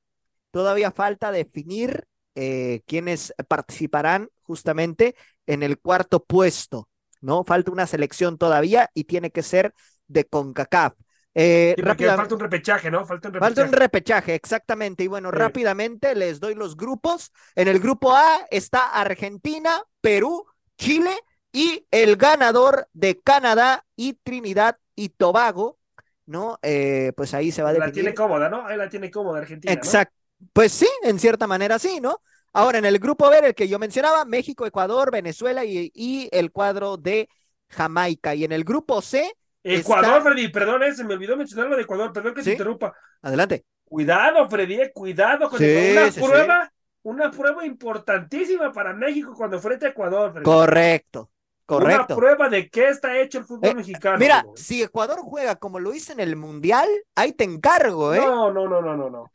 todavía 0.52 0.92
falta 0.92 1.34
definir 1.34 2.06
eh, 2.36 2.84
quiénes 2.88 3.34
participarán 3.50 4.30
justamente 4.44 5.18
en 5.46 5.62
el 5.62 5.78
cuarto 5.78 6.24
puesto, 6.24 6.88
¿no? 7.20 7.44
Falta 7.44 7.70
una 7.70 7.86
selección 7.86 8.38
todavía 8.38 8.90
y 8.94 9.04
tiene 9.04 9.30
que 9.32 9.44
ser 9.44 9.74
de 10.08 10.24
CONCACAF. 10.24 10.94
Eh, 11.38 11.74
Sí, 11.76 11.84
porque 11.84 12.06
rápida- 12.06 12.16
falta 12.16 12.36
un 12.36 12.40
repechaje, 12.40 12.90
¿no? 12.90 13.06
Falta 13.06 13.28
un 13.28 13.34
repechaje. 13.34 13.56
Falta 13.56 13.70
un 13.70 13.74
repechaje, 13.82 14.36
exactamente. 14.36 15.04
Y 15.04 15.08
bueno, 15.08 15.32
Sí. 15.32 15.38
rápidamente 15.38 16.16
les 16.16 16.40
doy 16.40 16.56
los 16.56 16.78
grupos. 16.78 17.34
En 17.56 17.68
el 17.68 17.80
grupo 17.82 18.16
A 18.16 18.46
está 18.52 18.80
Argentina, 19.02 19.82
Perú, 20.00 20.46
Chile 20.78 21.12
y 21.52 21.86
el 21.92 22.18
ganador 22.18 22.88
de 22.94 23.20
Canadá 23.22 23.86
y 23.96 24.14
Trinidad 24.14 24.78
y 24.96 25.10
Tobago, 25.10 25.78
¿no? 26.26 26.60
Eh, 26.62 27.12
pues 27.16 27.34
ahí 27.34 27.52
se 27.52 27.62
va 27.64 27.70
a 27.70 27.74
la 27.74 27.80
definir. 27.86 27.94
tiene 27.94 28.14
cómoda, 28.14 28.50
¿no? 28.50 28.66
Ahí 28.66 28.78
la 28.78 28.90
tiene 28.90 29.10
cómoda 29.12 29.40
Argentina, 29.40 29.74
¿no? 29.74 29.78
Exacto. 29.78 30.16
Pues 30.54 30.72
sí, 30.72 30.88
en 31.04 31.18
cierta 31.20 31.48
manera 31.48 31.80
sí, 31.80 32.00
¿no? 32.02 32.22
Ahora, 32.54 32.78
en 32.78 32.86
el 32.86 33.00
grupo 33.00 33.30
B, 33.30 33.40
el 33.40 33.56
que 33.56 33.68
yo 33.68 33.80
mencionaba, 33.80 34.24
México, 34.26 34.66
Ecuador, 34.66 35.12
Venezuela 35.12 35.66
y, 35.66 35.92
y 35.94 36.30
el 36.32 36.52
cuadro 36.52 36.98
de 36.98 37.28
Jamaica. 37.70 38.34
Y 38.36 38.44
en 38.46 38.52
el 38.54 38.64
grupo 38.64 39.02
C, 39.02 39.34
Ecuador, 39.64 40.18
está- 40.18 40.22
Freddy, 40.22 40.48
perdón, 40.50 40.84
eh, 40.84 40.94
se 40.94 41.04
me 41.04 41.16
olvidó 41.16 41.36
mencionar 41.36 41.68
lo 41.70 41.76
de 41.76 41.82
Ecuador, 41.84 42.14
perdón 42.14 42.34
que 42.34 42.42
Sí. 42.42 42.46
se 42.46 42.52
interrumpa. 42.54 42.94
adelante. 43.22 43.66
Cuidado, 43.84 44.48
Freddy, 44.50 44.76
eh, 44.82 44.92
cuidado 44.94 45.50
con 45.50 45.60
Sí. 45.60 45.90
Una 45.92 46.12
sí, 46.12 46.22
prueba, 46.22 46.72
una 47.06 47.32
prueba 47.32 47.66
importantísima 47.66 48.72
para 48.72 48.94
México 48.94 49.34
cuando 49.36 49.58
enfrenta 49.58 49.88
a 49.88 49.90
Ecuador, 49.90 50.34
Freddy. 50.34 50.46
Correcto, 50.46 51.30
Una 51.68 51.98
correcto. 51.98 52.16
prueba 52.16 52.50
de 52.50 52.70
qué 52.70 52.90
está 52.90 53.18
hecho 53.20 53.40
el 53.40 53.46
fútbol 53.46 53.70
Eh, 53.70 53.76
mexicano. 53.76 54.20
Mira, 54.20 54.46
si 54.56 54.82
Ecuador 54.84 55.20
juega 55.22 55.56
como 55.56 55.80
lo 55.80 55.94
hizo 55.94 56.14
en 56.14 56.20
el 56.20 56.36
Mundial, 56.36 56.88
ahí 57.16 57.34
te 57.34 57.44
encargo, 57.44 58.14
¿eh? 58.14 58.22
No, 58.22 58.52
no, 58.52 58.68
no, 58.68 58.82
no, 58.82 58.96
no, 58.96 59.10
no. 59.10 59.30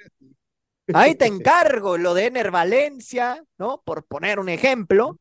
Ahí 0.93 1.15
te 1.15 1.27
encargo 1.27 1.99
lo 1.99 2.15
de 2.15 2.27
Ener 2.27 2.51
Valencia, 2.51 3.43
¿no? 3.59 3.81
Por 3.85 4.05
poner 4.05 4.39
un 4.41 4.49
ejemplo. 4.49 5.09
O 5.11 5.19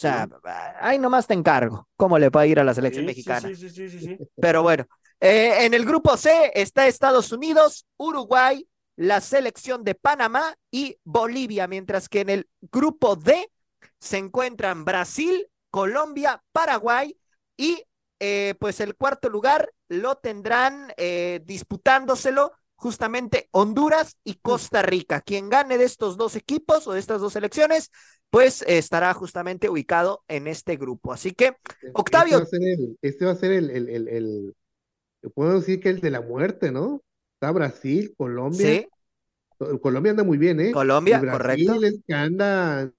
sea, 0.00 0.28
ahí 0.80 0.98
nomás 0.98 1.26
te 1.26 1.34
encargo 1.34 1.88
cómo 1.96 2.18
le 2.18 2.30
va 2.30 2.42
a 2.42 2.46
ir 2.46 2.60
a 2.60 2.64
la 2.64 2.74
selección 2.74 3.04
Sí, 3.04 3.06
mexicana. 3.06 3.48
Sí, 3.48 3.56
sí, 3.56 3.70
sí, 3.70 3.88
sí, 3.90 4.00
sí. 4.00 4.20
Pero 4.40 4.62
bueno, 4.62 4.86
eh, 5.20 5.64
en 5.66 5.74
el 5.74 5.84
grupo 5.84 6.16
C 6.16 6.52
está 6.54 6.86
Estados 6.86 7.32
Unidos, 7.32 7.86
Uruguay, 7.96 8.66
la 8.98 9.20
selección 9.20 9.84
de 9.84 9.94
Panamá 9.94 10.56
y 10.72 10.98
Bolivia, 11.04 11.68
mientras 11.68 12.08
que 12.08 12.20
en 12.22 12.30
el 12.30 12.48
grupo 12.72 13.14
D 13.14 13.48
se 14.00 14.16
encuentran 14.18 14.84
Brasil, 14.84 15.46
Colombia, 15.70 16.42
Paraguay 16.50 17.16
y 17.56 17.84
eh, 18.18 18.56
pues 18.58 18.80
el 18.80 18.96
cuarto 18.96 19.28
lugar 19.28 19.72
lo 19.88 20.16
tendrán 20.16 20.92
eh, 20.96 21.40
disputándoselo 21.44 22.50
justamente 22.74 23.48
Honduras 23.52 24.16
y 24.24 24.34
Costa 24.34 24.82
Rica. 24.82 25.20
Quien 25.20 25.48
gane 25.48 25.78
de 25.78 25.84
estos 25.84 26.16
dos 26.16 26.34
equipos 26.34 26.88
o 26.88 26.92
de 26.92 26.98
estas 26.98 27.20
dos 27.20 27.34
selecciones, 27.34 27.92
pues 28.30 28.64
estará 28.66 29.14
justamente 29.14 29.68
ubicado 29.68 30.24
en 30.26 30.48
este 30.48 30.76
grupo. 30.76 31.12
Así 31.12 31.32
que, 31.32 31.56
Octavio. 31.94 32.38
Este 32.38 32.42
va 32.42 32.42
a 32.42 32.46
ser 32.46 32.62
el, 32.62 32.98
este 33.00 33.24
va 33.24 33.30
a 33.30 33.36
ser 33.36 33.52
el, 33.52 33.70
el, 33.70 33.88
el, 33.88 34.08
el- 34.08 34.54
puedo 35.34 35.60
decir 35.60 35.78
que 35.80 35.90
el 35.90 36.00
de 36.00 36.10
la 36.10 36.20
muerte, 36.20 36.72
¿no? 36.72 37.00
Está 37.38 37.52
Brasil, 37.52 38.12
Colombia. 38.16 38.66
sí, 38.66 38.88
Colombia 39.80 40.10
anda 40.10 40.24
muy 40.24 40.38
bien, 40.38 40.58
¿eh? 40.58 40.72
Colombia, 40.72 41.20
Brasil 41.20 41.68
correcto. 41.68 41.86
es 41.86 42.00
que 42.04 42.12
anda. 42.12 42.90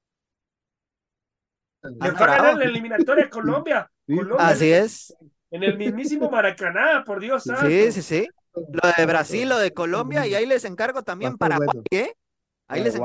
Le 1.84 1.92
va 2.00 2.08
a 2.08 2.12
ganar 2.12 2.58
la 2.58 2.64
eliminatoria 2.64 3.26
a 3.26 3.30
Colombia. 3.30 3.92
Sí. 4.08 4.16
Colombia 4.16 4.48
Así 4.48 4.72
es. 4.72 5.14
En 5.52 5.64
el 5.64 5.78
mismísimo 5.78 6.32
Maracaná, 6.32 7.04
por 7.06 7.20
Dios 7.20 7.44
santo. 7.44 7.68
Sí, 7.68 7.92
sí, 7.92 8.02
sí. 8.02 8.28
Lo 8.54 8.90
de 8.98 9.06
Brasil, 9.06 9.50
lo 9.50 9.58
de 9.58 9.74
Colombia, 9.74 10.26
y 10.26 10.34
ahí 10.36 10.46
les 10.46 10.64
encargo 10.64 11.04
también 11.04 11.38
Paraguay, 11.38 11.68
bueno. 11.68 11.84
¿eh? 11.92 12.14
Ahí 12.70 12.82
les 12.82 12.98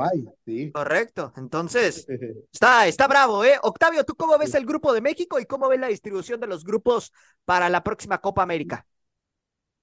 sí. 0.45 0.71
Correcto. 0.71 1.33
Entonces, 1.35 2.07
está, 2.53 2.87
está 2.87 3.09
bravo, 3.09 3.43
¿eh? 3.43 3.59
Octavio, 3.61 4.05
¿tú 4.05 4.15
cómo 4.15 4.37
ves 4.37 4.55
el 4.55 4.65
grupo 4.65 4.93
de 4.93 5.01
México 5.01 5.37
y 5.37 5.45
cómo 5.45 5.67
ves 5.67 5.81
la 5.81 5.87
distribución 5.87 6.39
de 6.39 6.47
los 6.47 6.63
grupos 6.63 7.11
para 7.43 7.67
la 7.67 7.83
próxima 7.83 8.19
Copa 8.19 8.41
América? 8.41 8.87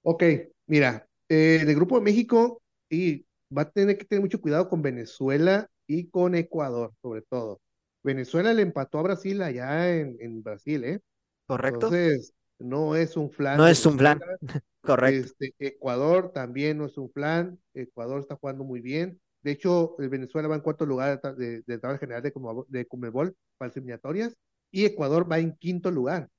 Ok, 0.01 0.23
mira, 0.65 1.07
eh, 1.33 1.65
del 1.65 1.75
Grupo 1.75 1.95
de 1.95 2.05
México, 2.05 2.61
y 2.89 3.25
va 3.55 3.63
a 3.63 3.71
tener 3.71 3.97
que 3.97 4.05
tener 4.05 4.21
mucho 4.21 4.41
cuidado 4.41 4.69
con 4.69 4.81
Venezuela 4.81 5.67
y 5.87 6.09
con 6.09 6.35
Ecuador, 6.35 6.93
sobre 7.01 7.21
todo. 7.21 7.59
Venezuela 8.03 8.53
le 8.53 8.61
empató 8.61 8.99
a 8.99 9.03
Brasil 9.03 9.41
allá 9.41 9.95
en, 9.95 10.17
en 10.19 10.43
Brasil, 10.43 10.83
¿eh? 10.83 10.99
¿Correcto? 11.47 11.87
Entonces, 11.87 12.33
no 12.59 12.95
es 12.95 13.17
un 13.17 13.29
flan. 13.29 13.57
No 13.57 13.67
es 13.67 13.85
un. 13.85 13.97
Venezuela. 13.97 14.37
Correcto. 14.81 15.27
Este, 15.27 15.55
Ecuador 15.59 16.31
también 16.33 16.77
no 16.77 16.85
es 16.85 16.97
un 16.97 17.09
plan. 17.09 17.57
Ecuador 17.73 18.19
está 18.19 18.35
jugando 18.35 18.63
muy 18.65 18.81
bien. 18.81 19.19
De 19.41 19.51
hecho, 19.51 19.95
el 19.99 20.09
Venezuela 20.09 20.47
va 20.47 20.55
en 20.55 20.61
cuarto 20.61 20.85
lugar 20.85 21.21
de, 21.37 21.61
de, 21.65 21.77
tabla 21.77 21.97
general 21.97 22.21
de, 22.21 22.33
de 22.67 22.85
Conmebol 22.85 23.35
para 23.57 23.69
las 23.69 23.77
eliminatorias 23.77 24.35
y 24.71 24.85
Ecuador 24.85 25.29
va 25.29 25.39
en 25.39 25.55
quinto 25.55 25.91
lugar. 25.91 26.29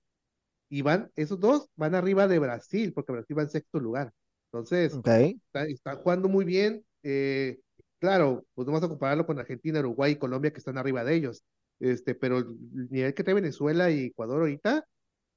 Y 0.68 0.82
van, 0.82 1.10
esos 1.14 1.38
dos 1.38 1.68
van 1.76 1.94
arriba 1.94 2.26
de 2.26 2.38
Brasil, 2.38 2.92
porque 2.92 3.12
Brasil 3.12 3.38
va 3.38 3.42
en 3.42 3.50
sexto 3.50 3.78
lugar. 3.78 4.12
Entonces, 4.54 5.00
Ok. 5.00 5.36
está- 5.46 5.64
están 5.66 5.96
jugando 5.98 6.28
muy 6.28 6.44
bien. 6.44 6.84
eh, 7.06 7.60
claro, 7.98 8.46
pues 8.54 8.66
no 8.66 8.72
vamos 8.72 8.86
a 8.86 8.88
compararlo 8.88 9.26
con 9.26 9.38
Argentina, 9.38 9.80
Uruguay 9.80 10.12
y 10.12 10.16
Colombia 10.16 10.52
que 10.52 10.58
están 10.58 10.78
arriba 10.78 11.04
de 11.04 11.14
ellos. 11.16 11.44
Este, 11.80 12.14
pero 12.14 12.38
el 12.38 12.88
nivel 12.90 13.14
que 13.14 13.22
trae 13.24 13.34
Venezuela 13.34 13.90
y 13.90 14.06
Ecuador 14.06 14.40
ahorita 14.40 14.86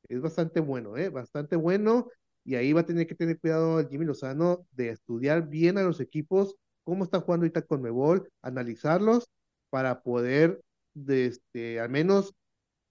es 0.09 0.21
bastante 0.21 0.59
bueno, 0.59 0.97
¿eh? 0.97 1.09
Bastante 1.09 1.55
bueno. 1.55 2.09
Y 2.43 2.55
ahí 2.55 2.73
va 2.73 2.81
a 2.81 2.85
tener 2.85 3.07
que 3.07 3.15
tener 3.15 3.39
cuidado 3.39 3.79
el 3.79 3.89
Jimmy 3.89 4.05
Lozano 4.05 4.65
de 4.71 4.89
estudiar 4.89 5.47
bien 5.49 5.77
a 5.77 5.83
los 5.83 5.99
equipos, 5.99 6.55
cómo 6.83 7.03
está 7.03 7.19
jugando 7.21 7.43
ahorita 7.45 7.63
con 7.63 7.81
Mebol, 7.81 8.29
analizarlos 8.41 9.29
para 9.69 10.01
poder, 10.01 10.61
de 10.93 11.25
este, 11.27 11.79
al 11.81 11.89
menos, 11.89 12.33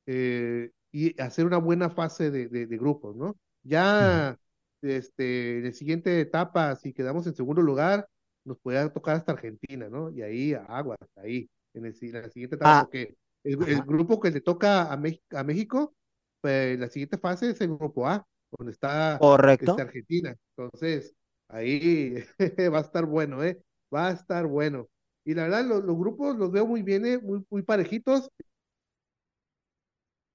eh, 0.07 0.71
y 0.93 1.21
hacer 1.21 1.47
una 1.47 1.59
buena 1.59 1.91
fase 1.91 2.31
de, 2.31 2.49
de, 2.49 2.67
de 2.67 2.79
grupos, 2.79 3.17
¿no? 3.17 3.37
Ya, 3.63 4.39
este, 4.87 5.59
en 5.59 5.65
la 5.65 5.73
siguiente 5.73 6.21
etapa, 6.21 6.77
si 6.77 6.93
quedamos 6.93 7.27
en 7.27 7.35
segundo 7.35 7.63
lugar, 7.63 8.09
nos 8.45 8.59
puede 8.61 8.89
tocar 8.91 9.17
hasta 9.17 9.33
Argentina, 9.33 9.89
¿no? 9.89 10.11
Y 10.11 10.23
ahí, 10.23 10.55
aguas, 10.69 10.99
ahí, 11.17 11.49
en, 11.75 11.87
el 11.87 11.95
en 12.01 12.13
la 12.13 12.31
siguiente 12.31 12.57
etapa, 12.57 12.81
Ah. 12.81 12.83
porque 12.85 13.17
el, 13.45 13.63
el 13.69 13.83
grupo 13.83 14.21
que 14.21 14.31
le 14.31 14.41
toca 14.41 14.93
a, 14.93 14.97
Mex- 14.97 15.23
a 15.31 15.45
México, 15.45 15.95
pues, 16.41 16.79
la 16.79 16.89
siguiente 16.89 17.19
fase 17.19 17.51
es 17.51 17.61
el 17.61 17.77
grupo 17.77 18.07
A, 18.09 18.27
donde 18.57 18.73
está 18.73 19.19
Correcto. 19.19 19.73
este, 19.73 19.83
Argentina. 19.83 20.37
Entonces, 20.57 21.15
ahí 21.49 22.15
va 22.73 22.79
a 22.79 22.83
estar 22.83 23.05
bueno, 23.07 23.43
¿eh? 23.45 23.61
Va 23.95 24.09
a 24.09 24.13
estar 24.13 24.47
bueno. 24.47 24.89
Y 25.25 25.35
la 25.35 25.45
verdad, 25.45 25.65
los, 25.65 25.85
los 25.85 25.97
grupos 25.97 26.37
los 26.37 26.51
veo 26.53 26.67
muy 26.67 26.83
bien, 26.83 27.05
¿eh? 27.07 27.19
Muy, 27.19 27.45
muy 27.51 27.63
parejitos. 27.63 28.29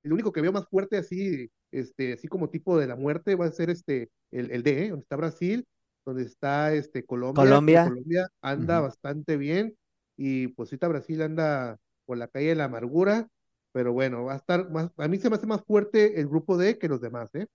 El 0.04 0.14
único 0.14 0.32
que 0.32 0.42
veo 0.42 0.52
más 0.52 0.68
fuerte 0.68 0.98
así, 0.98 1.50
este, 1.72 2.14
así 2.14 2.28
como 2.28 2.50
tipo 2.50 2.78
de 2.78 2.88
la 2.88 2.96
muerte 2.96 3.36
va 3.36 3.46
a 3.46 3.52
ser 3.52 3.70
este, 3.70 4.10
el, 4.32 4.52
el 4.52 4.64
D, 4.64 4.86
¿eh? 4.86 4.90
Donde 4.90 5.04
está 5.04 5.16
Brasil, 5.16 5.66
donde 6.06 6.24
está 6.24 6.74
este, 6.74 7.06
Colombia. 7.06 7.44
Colombia. 7.44 7.84
Colombia 7.86 8.30
anda 8.42 8.80
bastante 8.80 9.38
bien. 9.38 9.76
Y 10.18 10.50
pues 10.50 10.70
ahorita 10.70 10.88
Brasil 10.88 11.22
anda 11.22 11.78
por 12.06 12.18
la 12.18 12.28
calle 12.28 12.50
de 12.50 12.56
la 12.56 12.66
amargura. 12.66 13.28
Pero 13.74 13.94
bueno, 13.94 14.26
va 14.26 14.34
a 14.34 14.38
estar 14.38 14.70
más, 14.70 14.92
a 14.98 15.08
mí 15.08 15.18
se 15.18 15.30
me 15.30 15.38
hace 15.38 15.48
más 15.48 15.64
fuerte 15.64 16.20
el 16.20 16.28
grupo 16.28 16.58
D 16.58 16.78
que 16.78 16.90
los 16.90 17.00
demás, 17.00 17.34
¿eh? 17.36 17.48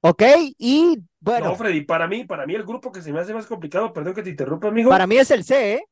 ¿Ok? 0.00 0.22
Y 0.58 1.02
bueno, 1.20 1.46
No, 1.46 1.54
Freddy, 1.54 1.82
para 1.82 2.08
mí, 2.08 2.24
para 2.24 2.46
mí 2.46 2.54
el 2.54 2.64
grupo 2.64 2.90
que 2.90 3.00
se 3.00 3.12
me 3.12 3.20
hace 3.20 3.32
más 3.32 3.46
complicado, 3.46 3.92
perdón 3.92 4.14
que 4.14 4.22
te 4.22 4.30
interrumpa, 4.30 4.68
amigo. 4.68 4.90
para 4.90 5.06
mí 5.06 5.16
es 5.16 5.30
el 5.30 5.44
C, 5.44 5.74
¿eh? 5.74 5.84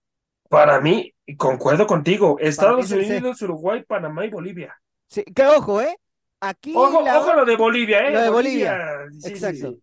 Para 0.49 0.81
mí, 0.81 1.13
concuerdo 1.37 1.87
contigo, 1.87 2.37
Estados. 2.41 2.91
Unidos, 2.91 3.41
Uruguay, 3.43 3.83
Panamá 3.87 4.27
y 4.27 4.31
Bolivia. 4.31 4.77
Sí, 5.07 5.25
que 5.25 5.45
ojo, 5.47 5.81
¿eh? 5.81 5.97
Aquí 6.49 6.73
Ojo, 6.77 7.03
la- 7.03 7.19
ojo 7.21 7.33
lo 7.35 7.45
de 7.45 7.57
Bolivia, 7.57 8.09
¿eh? 8.09 8.13
Lo 8.13 8.21
de 8.21 8.31
Bolivia. 8.31 8.79
Sí, 9.13 9.21
sí, 9.21 9.29
Exacto. 9.31 9.73
sí. 9.73 9.83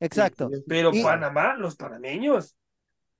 Exacto. 0.00 0.50
Pero 0.66 0.90
Y- 0.92 1.02
Panamá, 1.02 1.54
los 1.56 1.76
panameños, 1.76 2.56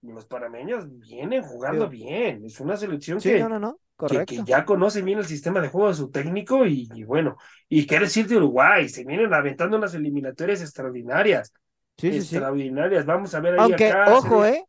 los 0.02 0.26
panameños 0.26 0.86
vienen 0.98 1.42
jugando 1.42 1.88
bien. 1.88 2.44
Es 2.44 2.58
una 2.60 2.76
selección 2.76 3.20
Sí, 3.20 3.30
que, 3.30 3.40
no, 3.40 3.48
no, 3.48 3.58
no, 3.60 3.72
que, 3.74 3.80
correcto. 3.96 4.34
que 4.34 4.42
ya 4.44 4.64
conoce 4.64 5.00
bien 5.02 5.18
el 5.18 5.26
sistema 5.26 5.60
de 5.60 5.68
juego 5.68 5.88
de 5.88 5.94
su 5.94 6.10
técnico 6.10 6.66
y, 6.66 6.88
y 6.94 7.04
bueno, 7.04 7.36
y 7.68 7.86
qué 7.86 8.00
decir 8.00 8.26
de 8.26 8.36
Uruguay, 8.36 8.88
se 8.88 9.04
vienen 9.04 9.32
aventando 9.32 9.76
unas 9.76 9.94
eliminatorias 9.94 10.60
extraordinarias, 10.60 11.52
Sí, 11.98 12.10
sí, 12.10 12.12
sí. 12.22 12.36
extraordinarias. 12.36 13.06
Vamos 13.06 13.34
a 13.34 13.40
ver 13.40 13.54
ahí 13.54 13.60
Aunque, 13.60 13.90
acá. 13.90 14.12
ojo, 14.14 14.44
¿eh? 14.44 14.64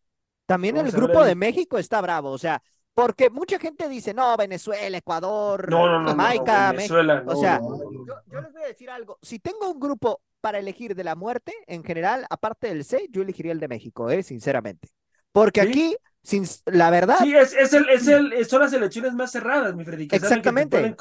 También 0.46 0.78
el 0.78 0.92
grupo 0.92 1.24
de 1.24 1.36
México 1.36 1.78
está 1.80 2.00
bravo, 2.02 2.30
o 2.30 2.38
sea, 2.38 2.62
porque 2.94 3.30
mucha 3.30 3.60
gente 3.60 3.90
dice, 3.90 4.14
no, 4.14 4.36
Venezuela, 4.38 4.98
Ecuador, 4.98 5.74
No, 5.74 5.88
no, 5.88 6.00
no, 6.04 6.14
no, 6.16 6.46
Jamaica. 6.46 6.74
Venezuela, 6.74 7.22
O 7.26 7.36
no, 7.36 7.36
sea, 7.36 7.62
no, 7.62 7.76
no, 7.78 7.92
no. 7.92 8.06
Yo, 8.06 8.16
yo 8.28 8.42
les 8.42 8.52
voy 8.54 8.64
a 8.64 8.68
decir 8.68 8.90
algo. 8.90 9.18
Si 9.22 9.40
tengo 9.40 9.70
un 9.72 9.80
grupo 9.80 10.22
para 10.42 10.60
elegir 10.60 10.96
de 10.96 11.04
la 11.04 11.16
muerte, 11.16 11.54
en 11.68 11.84
general, 11.84 12.26
aparte 12.30 12.68
del 12.68 12.84
C, 12.84 13.08
yo 13.10 13.22
elegiría 13.22 13.52
el 13.54 13.60
de 13.60 13.68
México, 13.70 14.10
eh, 14.10 14.24
sinceramente. 14.24 14.90
Porque 15.32 15.62
Sí. 15.62 15.62
aquí, 15.62 15.96
sin, 16.22 16.46
la 16.66 16.90
verdad, 16.90 17.28
Sí, 17.28 17.36
es, 17.36 17.54
es 17.54 17.74
el, 17.74 17.88
es 17.90 18.08
el, 18.08 18.46
son 18.46 18.62
las 18.62 18.74
elecciones 18.74 19.14
más 19.14 19.32
cerradas, 19.32 19.76
mi 19.76 19.86
Freddy, 19.86 20.08
que 20.08 20.18
saben 20.20 20.42
que 20.42 20.52
te 20.52 20.66
Exactamente. 20.66 20.66
pueden, 20.66 20.96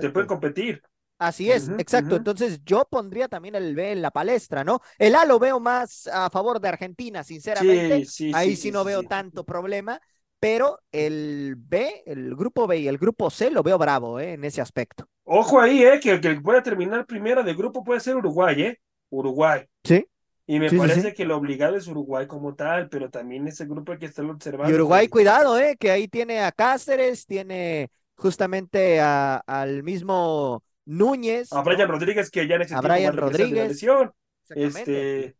te 0.00 0.10
pueden 0.10 0.28
competir. 0.28 0.82
así 1.18 1.50
es, 1.50 1.68
Ujú, 1.68 1.76
exacto. 1.78 2.16
ujú. 2.16 2.16
Entonces, 2.16 2.60
yo 2.64 2.84
pondría 2.90 3.28
también 3.28 3.54
el 3.54 3.74
B 3.74 3.92
en 3.92 4.02
la 4.02 4.10
palestra, 4.10 4.64
¿no? 4.64 4.80
El 4.98 5.14
A 5.14 5.24
lo 5.24 5.38
veo 5.38 5.60
más 5.60 6.06
a 6.08 6.30
favor 6.30 6.60
de 6.60 6.68
Argentina, 6.68 7.24
sinceramente. 7.24 8.02
Sí, 8.02 8.06
sí, 8.06 8.32
Ahí 8.32 8.54
sí, 8.54 8.56
sí, 8.56 8.70
sí, 8.72 8.72
no 8.72 8.84
sí, 8.84 8.84
veo 8.84 9.02
sí. 9.02 9.04
tanto 9.04 9.44
problema, 9.44 10.00
pero 10.46 10.78
el 10.92 11.56
B, 11.56 12.02
el 12.06 12.34
grupo 12.36 12.66
B 12.66 12.78
y 12.78 12.88
el 12.88 12.98
grupo 12.98 13.30
C 13.30 13.50
lo 13.50 13.62
veo 13.62 13.78
bravo, 13.78 14.20
eh, 14.20 14.34
en 14.34 14.44
ese 14.44 14.60
aspecto. 14.60 15.08
Ojo 15.24 15.60
ahí, 15.60 15.82
eh, 15.82 15.98
que 16.00 16.12
el 16.12 16.20
que 16.20 16.40
puede 16.40 16.62
terminar 16.62 17.04
primero 17.06 17.42
de 17.42 17.54
grupo 17.54 17.82
puede 17.82 18.00
ser 18.00 18.16
Uruguay, 18.16 18.62
eh. 18.62 18.80
Uruguay. 19.10 19.62
Sí. 19.84 20.06
Y 20.46 20.60
me 20.60 20.70
Sí, 20.70 20.76
parece 20.78 21.08
sí. 21.10 21.12
que 21.14 21.24
lo 21.24 21.36
obligado 21.36 21.76
es 21.76 21.88
Uruguay 21.88 22.26
como 22.28 22.54
tal, 22.54 22.88
pero 22.88 23.10
también 23.10 23.48
ese 23.48 23.66
grupo 23.66 23.92
hay 23.92 23.98
que 23.98 24.06
estarlo 24.06 24.32
observando. 24.32 24.70
Y 24.70 24.74
Uruguay, 24.74 25.08
cuidado, 25.08 25.58
eh, 25.58 25.76
que 25.78 25.90
ahí 25.90 26.06
tiene 26.06 26.40
a 26.40 26.52
Cáceres, 26.52 27.26
tiene 27.26 27.90
justamente 28.14 29.00
a- 29.00 29.38
al 29.46 29.82
mismo 29.82 30.62
Núñez. 30.84 31.52
A 31.52 31.62
Brian 31.62 31.88
¿no? 31.88 31.94
Rodríguez, 31.94 32.30
que 32.30 32.46
ya 32.46 32.54
en 32.54 32.62
ese 32.62 32.74
A 32.76 32.80
tiempo 32.80 32.88
va 32.88 32.94
Brian 32.94 33.16
regresar 33.16 33.48
de 33.48 33.56
la 33.56 33.64
Rodríguez. 33.64 33.68
lesión. 33.68 34.12
Este, 34.50 35.34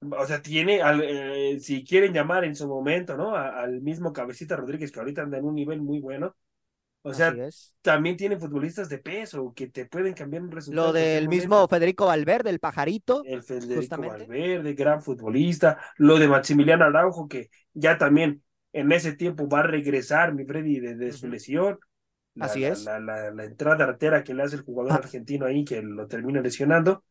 o 0.00 0.26
sea, 0.26 0.40
tiene, 0.42 0.80
al, 0.82 1.02
eh, 1.04 1.58
si 1.60 1.84
quieren 1.84 2.12
llamar 2.12 2.44
en 2.44 2.54
su 2.54 2.66
momento, 2.68 3.16
¿no? 3.16 3.34
A- 3.34 3.60
al 3.60 3.80
mismo 3.82 4.12
Cabecita 4.12 4.56
Rodríguez, 4.56 4.92
que 4.92 5.00
ahorita 5.00 5.22
anda 5.22 5.38
en 5.38 5.44
un 5.44 5.54
nivel 5.54 5.80
muy 5.80 6.00
bueno. 6.00 6.36
O 7.02 7.14
sea, 7.14 7.34
también 7.80 8.16
tiene 8.16 8.36
futbolistas 8.38 8.88
de 8.88 8.98
peso 8.98 9.52
que 9.54 9.68
te 9.68 9.86
pueden 9.86 10.12
cambiar 10.14 10.42
un 10.42 10.50
resultado. 10.50 10.88
Lo 10.88 10.92
del 10.92 11.28
mismo. 11.28 11.66
Federico 11.68 12.06
Valverde, 12.06 12.50
el 12.50 12.58
pajarito. 12.58 13.22
El 13.24 13.42
Federico 13.42 13.76
justamente. 13.76 14.26
Valverde, 14.26 14.74
gran 14.74 15.00
futbolista. 15.00 15.78
Lo 15.96 16.18
de 16.18 16.28
Maximiliano 16.28 16.84
Araujo, 16.84 17.26
que 17.28 17.48
ya 17.72 17.96
también 17.96 18.42
en 18.72 18.92
ese 18.92 19.12
tiempo 19.14 19.48
va 19.48 19.60
a 19.60 19.62
regresar, 19.62 20.34
mi 20.34 20.44
Freddy, 20.44 20.80
de, 20.80 20.96
de 20.96 21.12
su 21.12 21.28
lesión. 21.28 21.78
La, 22.34 22.46
Así 22.46 22.64
es. 22.64 22.84
La, 22.84 23.00
la- 23.00 23.30
la 23.30 23.44
entrada 23.44 23.84
artera 23.84 24.22
que 24.22 24.34
le 24.34 24.42
hace 24.42 24.56
el 24.56 24.62
jugador 24.62 24.92
Ah. 24.92 24.96
argentino 24.96 25.46
ahí, 25.46 25.64
que 25.64 25.80
lo 25.82 26.06
termina 26.08 26.40
lesionando. 26.40 27.04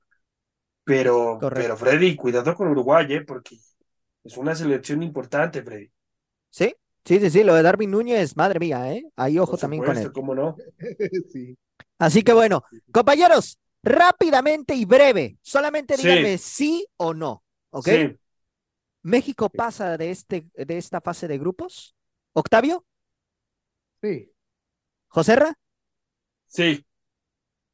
Pero, 0.88 1.38
Correcto. 1.40 1.62
pero 1.62 1.78
Freddy, 1.78 2.16
cuidado 2.16 2.56
con 2.56 2.70
Uruguay, 2.70 3.06
¿eh? 3.10 3.22
porque 3.22 3.56
es 4.24 4.38
una 4.38 4.56
selección 4.56 5.04
importante, 5.04 5.62
Freddy. 5.62 5.92
Sí, 6.50 6.74
sí, 7.04 7.20
sí, 7.20 7.30
sí, 7.30 7.44
lo 7.44 7.54
de 7.56 7.62
Darwin 7.62 7.92
Núñez, 7.92 8.36
madre 8.38 8.60
mía, 8.60 8.94
¿eh? 8.94 9.04
Ahí 9.16 9.38
ojo 9.38 9.52
Por 9.52 9.60
también 9.60 9.84
con 9.84 9.98
él. 9.98 10.12
¿cómo 10.14 10.34
no? 10.34 10.56
Sí. 11.32 11.58
Así 12.00 12.24
que 12.24 12.34
bueno, 12.34 12.64
compañeros, 12.92 13.60
rápidamente 13.84 14.76
y 14.76 14.86
breve, 14.86 15.38
solamente 15.42 15.98
Sí. 15.98 16.08
díganme 16.08 16.38
sí 16.38 16.88
o 16.98 17.14
no, 17.14 17.44
¿ok? 17.72 17.88
Sí, 17.88 18.18
¿México 19.04 19.50
pasa 19.50 19.98
de, 19.98 20.12
este, 20.12 20.46
de 20.56 20.78
esta 20.78 21.02
fase 21.02 21.28
de 21.28 21.38
grupos? 21.38 21.96
¿Octavio? 22.34 22.86
Sí. 24.02 24.32
¿Joserra? 25.10 25.54
sí. 26.48 26.84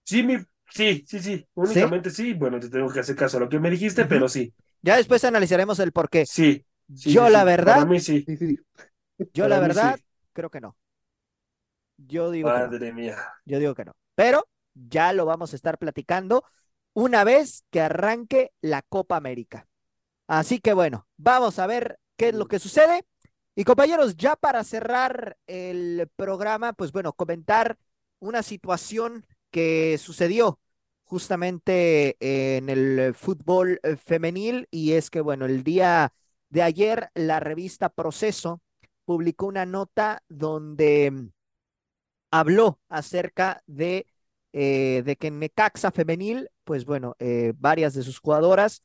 Sí, 0.06 0.24
mi, 0.24 0.38
sí, 0.74 1.04
sí, 1.08 1.20
sí. 1.20 1.48
Únicamente 1.56 2.10
sí. 2.10 2.34
Bueno, 2.34 2.60
te 2.60 2.70
tengo 2.70 2.90
que 2.92 3.00
hacer 3.00 3.16
caso 3.16 3.38
a 3.38 3.40
lo 3.42 3.50
que 3.50 3.60
me 3.60 3.70
dijiste, 3.70 4.06
pero 4.06 4.28
sí. 4.30 4.54
Ya 4.82 4.98
después 4.98 5.24
analizaremos 5.24 5.80
el 5.80 5.92
por 5.92 6.10
qué. 6.10 6.28
Sí. 6.28 6.66
sí, 6.94 7.16
Yo 7.16 7.24
sí, 7.26 7.30
la 7.30 7.44
sí. 7.44 7.46
verdad, 7.46 7.76
Para 7.76 7.86
mí 7.86 8.00
sí. 8.00 8.30
Yo 9.34 9.48
la 9.48 9.60
para 9.60 9.60
verdad, 9.60 10.00
sí. 10.00 10.04
creo 10.34 10.50
que 10.50 10.62
no. 10.62 10.78
Yo 11.98 12.32
digo 12.32 12.52
que 12.52 12.64
no. 12.64 12.74
Madre 12.74 12.92
mía. 12.94 13.18
Yo 13.46 13.60
digo 13.60 13.76
que 13.76 13.86
no. 13.86 13.94
Pero 14.16 14.48
ya 14.74 15.14
lo 15.14 15.26
vamos 15.26 15.54
a 15.54 15.56
estar 15.56 15.78
platicando 15.78 16.46
una 16.94 17.24
vez 17.24 17.66
que 17.72 17.82
arranque 17.82 18.52
la 18.62 18.82
Copa 18.84 19.18
América. 19.18 19.68
Así 20.28 20.60
que 20.60 20.74
bueno, 20.74 21.08
vamos 21.18 21.60
a 21.60 21.68
ver 21.68 22.00
qué 22.18 22.30
es 22.30 22.36
lo 22.36 22.48
que 22.48 22.60
sucede. 22.60 23.06
Y 23.56 23.66
compañeros, 23.66 24.18
ya 24.18 24.36
para 24.36 24.64
cerrar 24.64 25.38
el 25.48 26.10
programa, 26.16 26.74
pues 26.74 26.92
bueno, 26.92 27.14
comentar 27.14 27.78
una 28.20 28.44
situación 28.44 29.26
que 29.52 29.98
sucedió 30.00 30.60
justamente 31.06 32.18
en 32.20 32.70
el 32.70 33.14
fútbol 33.16 33.80
eh, 33.84 33.98
femenil 33.98 34.68
y 34.72 34.94
es 34.94 35.10
que 35.10 35.22
bueno, 35.22 35.46
el 35.46 35.64
día 35.64 36.14
de 36.50 36.62
ayer 36.64 37.10
la 37.16 37.40
revista 37.40 37.90
Proceso 37.90 38.62
publicó 39.06 39.48
una 39.48 39.66
nota 39.66 40.24
donde 40.30 41.12
mm, 41.12 41.28
habló 42.32 42.80
acerca 42.90 43.62
de, 43.68 44.08
eh, 44.54 45.04
de 45.06 45.16
que 45.18 45.28
en 45.28 45.40
Necaxa 45.40 45.92
femenil, 45.92 46.50
pues 46.64 46.86
bueno, 46.86 47.16
eh, 47.20 47.54
varias 47.58 47.94
de 47.94 48.04
sus 48.04 48.20
jugadoras 48.20 48.82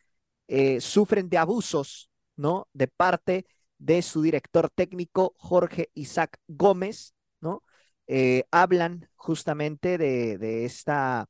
eh, 0.48 0.80
sufren 0.80 1.28
de 1.28 1.38
abusos, 1.38 2.10
¿no? 2.36 2.68
De 2.72 2.88
parte 2.88 3.46
de 3.78 4.02
su 4.02 4.22
director 4.22 4.70
técnico, 4.70 5.34
Jorge 5.38 5.90
Isaac 5.94 6.38
Gómez, 6.48 7.14
¿no? 7.40 7.62
Eh, 8.06 8.44
hablan 8.50 9.08
justamente 9.16 9.98
de, 9.98 10.38
de 10.38 10.64
esta 10.64 11.28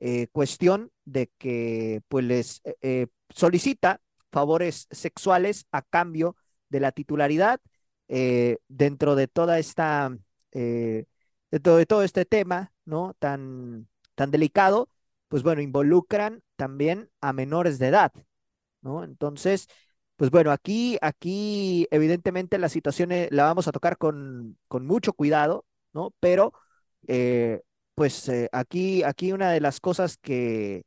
eh, 0.00 0.28
cuestión 0.32 0.90
de 1.04 1.30
que 1.38 2.02
pues 2.08 2.24
les 2.24 2.60
eh, 2.64 2.76
eh, 2.82 3.06
solicita 3.30 4.00
favores 4.32 4.86
sexuales 4.90 5.66
a 5.72 5.82
cambio 5.82 6.36
de 6.68 6.80
la 6.80 6.92
titularidad 6.92 7.60
eh, 8.08 8.58
dentro 8.68 9.14
de 9.16 9.28
toda 9.28 9.58
esta 9.58 10.12
de 11.50 11.60
todo, 11.60 11.76
de 11.76 11.86
todo 11.86 12.02
este 12.02 12.24
tema, 12.24 12.72
¿no? 12.84 13.14
Tan, 13.18 13.88
tan 14.14 14.30
delicado, 14.30 14.88
pues 15.28 15.42
bueno, 15.42 15.62
involucran 15.62 16.42
también 16.56 17.10
a 17.20 17.32
menores 17.32 17.78
de 17.78 17.88
edad, 17.88 18.12
¿no? 18.82 19.04
Entonces, 19.04 19.68
pues 20.16 20.30
bueno, 20.30 20.50
aquí, 20.52 20.98
aquí 21.02 21.86
evidentemente 21.90 22.58
la 22.58 22.68
situación 22.68 23.10
la 23.30 23.44
vamos 23.44 23.68
a 23.68 23.72
tocar 23.72 23.98
con, 23.98 24.58
con 24.68 24.86
mucho 24.86 25.12
cuidado, 25.12 25.64
¿no? 25.92 26.14
Pero, 26.20 26.52
eh, 27.08 27.62
pues 27.94 28.28
eh, 28.28 28.48
aquí, 28.52 29.02
aquí 29.02 29.32
una 29.32 29.50
de 29.50 29.60
las 29.60 29.80
cosas 29.80 30.16
que, 30.16 30.84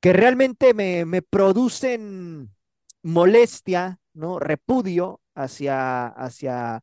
que 0.00 0.12
realmente 0.12 0.74
me, 0.74 1.04
me 1.04 1.22
producen 1.22 2.54
molestia, 3.02 4.00
¿no? 4.12 4.38
Repudio 4.38 5.20
hacia, 5.34 6.06
hacia 6.06 6.82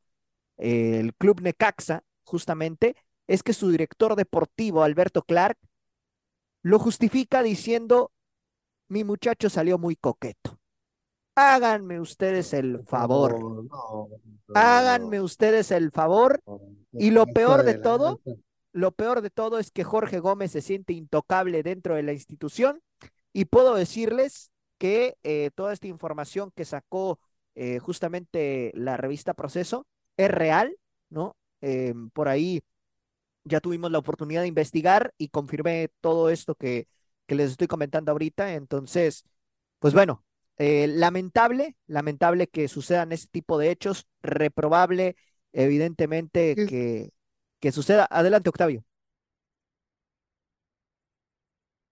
el 0.57 1.14
club 1.15 1.41
Necaxa, 1.41 2.03
justamente, 2.23 2.95
es 3.27 3.44
que 3.44 3.53
su 3.53 3.69
director 3.69 4.15
deportivo, 4.15 4.84
Alberto 4.84 5.22
Clark, 5.23 5.57
lo 6.61 6.80
justifica 6.80 7.44
diciendo, 7.44 8.11
mi 8.88 9.03
muchacho 9.03 9.49
salió 9.49 9.77
muy 9.77 9.95
coqueto. 9.95 10.60
Háganme 11.36 11.99
ustedes 11.99 12.53
el 12.53 12.84
favor, 12.86 13.40
No, 13.40 13.64
no, 13.64 13.68
no, 13.68 14.10
háganme 14.53 15.19
ustedes 15.19 15.69
el 15.72 15.91
favor. 15.91 16.41
Y 16.94 17.11
lo 17.11 17.26
peor 17.27 17.64
de 17.64 17.73
todo, 17.76 18.22
Lo 18.76 18.91
peor 18.91 19.22
de 19.22 19.30
todo 19.30 19.57
es 19.57 19.72
que 19.72 19.85
Jorge 19.85 20.19
Gómez 20.19 20.52
se 20.52 20.61
siente 20.61 20.91
intocable 20.91 21.64
dentro 21.64 21.95
de 21.95 22.03
la 22.03 22.11
institución 22.11 22.81
y 23.31 23.45
puedo 23.45 23.73
decirles 23.73 24.52
que 24.77 25.15
eh, 25.23 25.49
toda 25.56 25.72
esta 25.72 25.88
información 25.88 26.52
que 26.53 26.65
sacó 26.65 27.18
eh, 27.56 27.80
justamente 27.80 28.73
la 28.76 28.97
revista 28.97 29.34
Proceso 29.34 29.88
es 30.18 30.30
real, 30.30 30.76
¿no? 31.10 31.38
Eh, 31.61 31.93
por 32.11 32.27
ahí 32.27 32.64
ya 33.45 33.61
tuvimos 33.61 33.91
la 33.91 33.99
oportunidad 33.99 34.41
de 34.41 34.49
investigar 34.49 35.14
y 35.18 35.30
confirmé 35.30 35.89
todo 36.02 36.30
esto 36.30 36.53
que, 36.56 36.89
que 37.27 37.35
les 37.35 37.52
estoy 37.52 37.68
comentando 37.68 38.11
ahorita. 38.11 38.56
Entonces, 38.56 39.23
pues 39.80 39.93
bueno, 39.93 40.26
eh, 40.57 40.88
lamentable, 40.89 41.77
lamentable 41.88 42.47
que 42.47 42.68
sucedan 42.68 43.14
este 43.14 43.30
tipo 43.31 43.57
de 43.57 43.72
hechos, 43.72 44.06
reprobable, 44.22 45.15
evidentemente, 45.53 46.56
que, 46.56 47.11
que 47.60 47.72
suceda. 47.72 48.07
Adelante, 48.10 48.49
Octavio. 48.49 48.84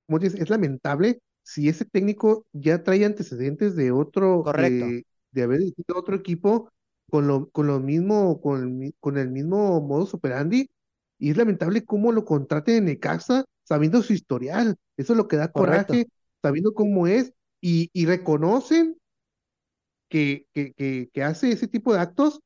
como 0.06 0.20
dices, 0.20 0.40
es 0.40 0.50
lamentable 0.50 1.20
si 1.44 1.68
ese 1.70 1.86
técnico 1.86 2.46
ya 2.54 2.84
trae 2.84 3.06
antecedentes 3.06 3.76
de 3.76 3.92
otro, 3.92 4.46
Correcto. 4.46 4.56
de, 4.56 5.06
de 5.32 5.44
haber 5.44 5.60
dirigido 5.60 5.98
otro 5.98 6.16
equipo 6.16 6.70
con 7.10 7.28
lo, 7.28 7.50
con 7.50 7.68
lo 7.68 7.80
mismo, 7.80 8.40
con 8.42 8.62
el, 8.62 8.70
mi- 8.70 8.92
con 9.00 9.18
el 9.18 9.30
mismo 9.30 9.82
modus 9.82 10.14
operandi, 10.14 10.70
y 11.20 11.30
es 11.32 11.38
lamentable 11.38 11.86
cómo 11.86 12.12
lo 12.12 12.26
contraten 12.26 12.76
en 12.78 12.86
Necaxa 12.86 13.46
sabiendo 13.64 14.02
su 14.02 14.14
historial. 14.14 14.76
Eso 14.98 15.14
es 15.14 15.18
lo 15.18 15.28
que 15.28 15.38
da 15.38 15.52
Correcto. 15.52 15.94
coraje, 15.94 16.08
sabiendo 16.42 16.74
cómo 16.74 17.08
es, 17.08 17.34
y, 17.62 17.90
y 17.94 18.06
reconocen 18.06 18.98
que, 20.10 20.48
que, 20.54 20.74
que, 20.74 21.10
que 21.14 21.24
hace 21.24 21.52
ese 21.52 21.68
tipo 21.68 21.94
de 21.94 22.00
actos, 22.00 22.40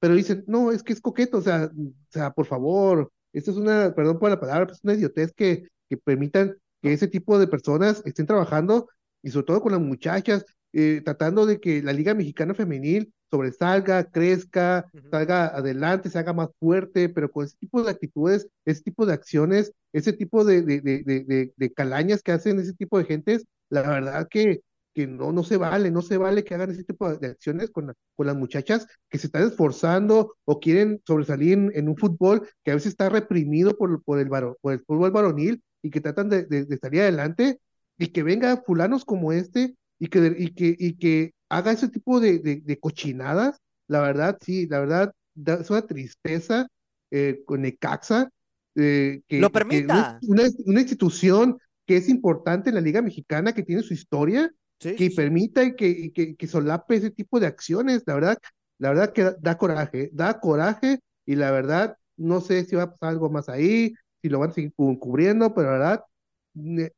pero 0.00 0.14
dicen, 0.14 0.44
no, 0.48 0.72
es 0.72 0.82
que 0.82 0.92
es 0.92 1.00
coqueto, 1.00 1.38
o 1.38 1.42
sea, 1.42 1.70
o 1.76 1.92
sea, 2.10 2.32
por 2.32 2.46
favor, 2.46 3.12
esto 3.32 3.50
es 3.52 3.56
una, 3.58 3.94
perdón 3.94 4.18
por 4.18 4.30
la 4.30 4.40
palabra, 4.40 4.66
pero 4.66 4.74
es 4.76 4.84
una 4.84 4.94
idiotez 4.94 5.32
que, 5.34 5.68
que 5.88 5.96
permitan 5.98 6.56
que 6.82 6.92
ese 6.92 7.08
tipo 7.08 7.38
de 7.38 7.46
personas 7.48 8.02
estén 8.06 8.26
trabajando, 8.26 8.88
y 9.22 9.30
sobre 9.30 9.46
todo 9.46 9.60
con 9.62 9.72
las 9.72 9.80
muchachas, 9.80 10.44
eh, 10.72 11.02
tratando 11.04 11.46
de 11.46 11.60
que 11.60 11.82
la 11.82 11.92
Liga 11.92 12.14
Mexicana 12.14 12.54
Femenil 12.54 13.12
sobresalga, 13.30 14.04
crezca, 14.10 14.90
salga 15.10 15.46
adelante, 15.48 16.10
se 16.10 16.18
haga 16.18 16.32
más 16.32 16.48
fuerte, 16.58 17.08
pero 17.08 17.30
con 17.30 17.44
ese 17.44 17.56
tipo 17.58 17.82
de 17.82 17.90
actitudes, 17.90 18.48
ese 18.64 18.82
tipo 18.82 19.06
de 19.06 19.12
acciones, 19.14 19.72
ese 19.92 20.12
tipo 20.12 20.44
de, 20.44 20.62
de, 20.62 20.80
de, 20.80 21.02
de, 21.04 21.24
de- 21.24 21.52
de 21.56 21.72
calañas 21.72 22.22
que 22.22 22.32
hacen 22.32 22.58
ese 22.60 22.74
tipo 22.74 22.98
de 22.98 23.04
gentes, 23.04 23.44
la 23.68 23.82
verdad 23.82 24.28
que, 24.28 24.60
que 24.94 25.06
no, 25.06 25.32
no 25.32 25.44
se 25.44 25.56
vale, 25.56 25.90
no 25.90 26.02
se 26.02 26.16
vale 26.16 26.44
que 26.44 26.54
hagan 26.54 26.70
ese 26.70 26.84
tipo 26.84 27.08
de 27.16 27.28
acciones 27.28 27.70
con, 27.70 27.88
la- 27.88 27.94
con 28.16 28.26
las 28.26 28.36
muchachas 28.36 28.86
que 29.08 29.18
se 29.18 29.26
están 29.28 29.44
esforzando 29.46 30.34
o 30.44 30.60
quieren 30.60 31.00
sobresalir 31.06 31.52
en, 31.54 31.72
en 31.74 31.88
un 31.88 31.96
fútbol 31.96 32.48
que 32.64 32.72
a 32.72 32.74
veces 32.74 32.88
está 32.92 33.08
reprimido 33.08 33.76
por, 33.76 34.02
por, 34.02 34.18
el, 34.18 34.28
varo- 34.28 34.56
por 34.60 34.72
el 34.72 34.80
fútbol 34.80 35.10
varonil 35.12 35.62
y 35.82 35.90
que 35.90 36.00
tratan 36.00 36.28
de, 36.28 36.44
de- 36.44 36.64
de 36.66 36.78
salir 36.78 37.02
adelante 37.02 37.60
y 37.98 38.08
que 38.08 38.22
venga 38.22 38.62
fulanos 38.66 39.04
como 39.04 39.32
este 39.32 39.74
y 39.98 40.08
que, 40.08 40.34
y 40.38 40.54
que, 40.54 40.76
y 40.78 40.96
que 40.96 41.34
haga 41.48 41.72
ese 41.72 41.88
tipo 41.88 42.20
de, 42.20 42.38
de, 42.38 42.78
cochinadas, 42.80 43.58
la 43.88 44.00
verdad, 44.00 44.38
sí, 44.40 44.66
la 44.66 44.80
verdad, 44.80 45.12
da- 45.34 45.54
es 45.60 45.70
una 45.70 45.82
tristeza 45.86 46.66
eh, 47.10 47.42
con 47.44 47.62
Necaxa, 47.62 48.30
eh, 48.76 49.20
que, 49.28 49.40
Lo 49.40 49.48
que 49.50 49.52
una, 49.52 49.60
permita. 49.60 50.20
una, 50.22 50.42
una 50.66 50.80
institución 50.80 51.58
que 51.86 51.96
es 51.96 52.08
importante 52.08 52.70
en 52.70 52.76
la 52.76 52.80
Liga 52.80 53.02
Mexicana, 53.02 53.52
que 53.52 53.62
tiene 53.64 53.82
su 53.82 53.94
historia, 53.94 54.52
Sí, 54.80 54.96
que 54.96 55.10
sí, 55.10 55.10
permita 55.10 55.62
y 55.64 55.76
que, 55.76 55.88
y 55.88 56.10
que, 56.12 56.36
que 56.36 56.46
solape 56.46 56.96
ese 56.96 57.10
tipo 57.10 57.40
de 57.40 57.46
acciones, 57.46 58.02
la 58.06 58.14
verdad, 58.14 58.38
la 58.78 58.90
verdad 58.90 59.12
que 59.12 59.24
da, 59.24 59.36
da 59.40 59.58
coraje, 59.58 60.10
da 60.12 60.40
coraje 60.40 61.00
y 61.26 61.36
la 61.36 61.50
verdad, 61.50 61.96
no 62.16 62.40
sé 62.40 62.64
si 62.64 62.76
va 62.76 62.84
a 62.84 62.90
pasar 62.92 63.10
algo 63.10 63.30
más 63.30 63.48
ahí, 63.48 63.94
si 64.22 64.28
lo 64.28 64.38
van 64.40 64.50
a 64.50 64.52
seguir 64.54 64.72
cu- 64.74 64.98
cubriendo, 64.98 65.54
pero 65.54 65.68
la 65.72 65.78
verdad, 65.78 66.04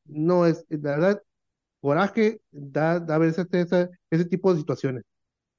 no 0.06 0.46
es, 0.46 0.64
la 0.68 0.78
verdad, 0.92 1.22
coraje 1.80 2.40
da, 2.50 3.00
da 3.00 3.18
ver 3.18 3.30
ese, 3.30 3.46
ese, 3.52 3.90
ese 4.10 4.24
tipo 4.26 4.52
de 4.52 4.60
situaciones. 4.60 5.04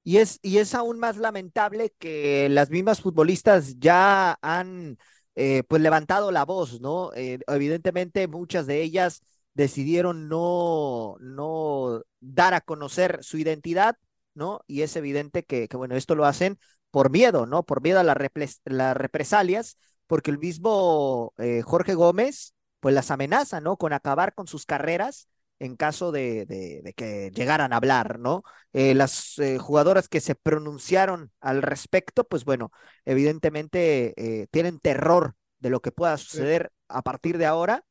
Y 0.03 0.17
es, 0.17 0.39
y 0.41 0.57
es 0.57 0.75
aún 0.75 0.99
más 0.99 1.15
lamentable 1.17 1.93
que 1.97 2.49
las 2.49 2.69
mismas 2.69 3.01
futbolistas 3.01 3.79
ya 3.79 4.37
han 4.41 4.97
eh, 5.35 5.63
pues 5.67 5.81
levantado 5.81 6.31
la 6.31 6.43
voz, 6.45 6.81
¿no? 6.81 7.11
Eh, 7.15 7.39
evidentemente 7.47 8.27
muchas 8.27 8.67
de 8.67 8.81
ellas 8.83 9.21
decidieron 9.53 10.27
no, 10.29 11.15
no 11.19 12.01
dar 12.19 12.53
a 12.53 12.61
conocer 12.61 13.19
su 13.23 13.37
identidad, 13.37 13.97
¿no? 14.33 14.61
Y 14.67 14.81
es 14.81 14.95
evidente 14.95 15.43
que, 15.43 15.67
que, 15.67 15.77
bueno, 15.77 15.95
esto 15.95 16.15
lo 16.15 16.25
hacen 16.25 16.57
por 16.91 17.09
miedo, 17.09 17.45
¿no? 17.45 17.63
Por 17.63 17.81
miedo 17.81 17.99
a 17.99 18.03
las, 18.03 18.17
repres- 18.17 18.61
las 18.65 18.95
represalias, 18.97 19.77
porque 20.07 20.31
el 20.31 20.39
mismo 20.39 21.33
eh, 21.37 21.61
Jorge 21.63 21.93
Gómez, 21.95 22.53
pues 22.79 22.93
las 22.95 23.11
amenaza, 23.11 23.61
¿no? 23.61 23.77
Con 23.77 23.93
acabar 23.93 24.33
con 24.33 24.47
sus 24.47 24.65
carreras 24.65 25.27
en 25.59 25.75
caso 25.77 26.11
de, 26.11 26.45
de, 26.45 26.81
de 26.83 26.93
que 26.93 27.31
llegaran 27.33 27.71
a 27.73 27.77
hablar, 27.77 28.19
¿no? 28.19 28.43
Eh, 28.73 28.93
las 28.95 29.37
eh, 29.39 29.57
jugadoras 29.59 30.09
que 30.09 30.19
se 30.19 30.35
pronunciaron 30.35 31.31
al 31.39 31.61
respecto, 31.61 32.23
pues 32.25 32.43
bueno, 32.43 32.71
evidentemente 33.05 34.47
tienen 34.51 34.79
terror 34.79 35.35
de 35.59 35.69
lo 35.69 35.81
que 35.81 35.91
pueda 35.91 36.17
suceder 36.17 36.71
a 36.87 37.01
partir 37.01 37.37
de 37.37 37.45
ahora. 37.45 37.85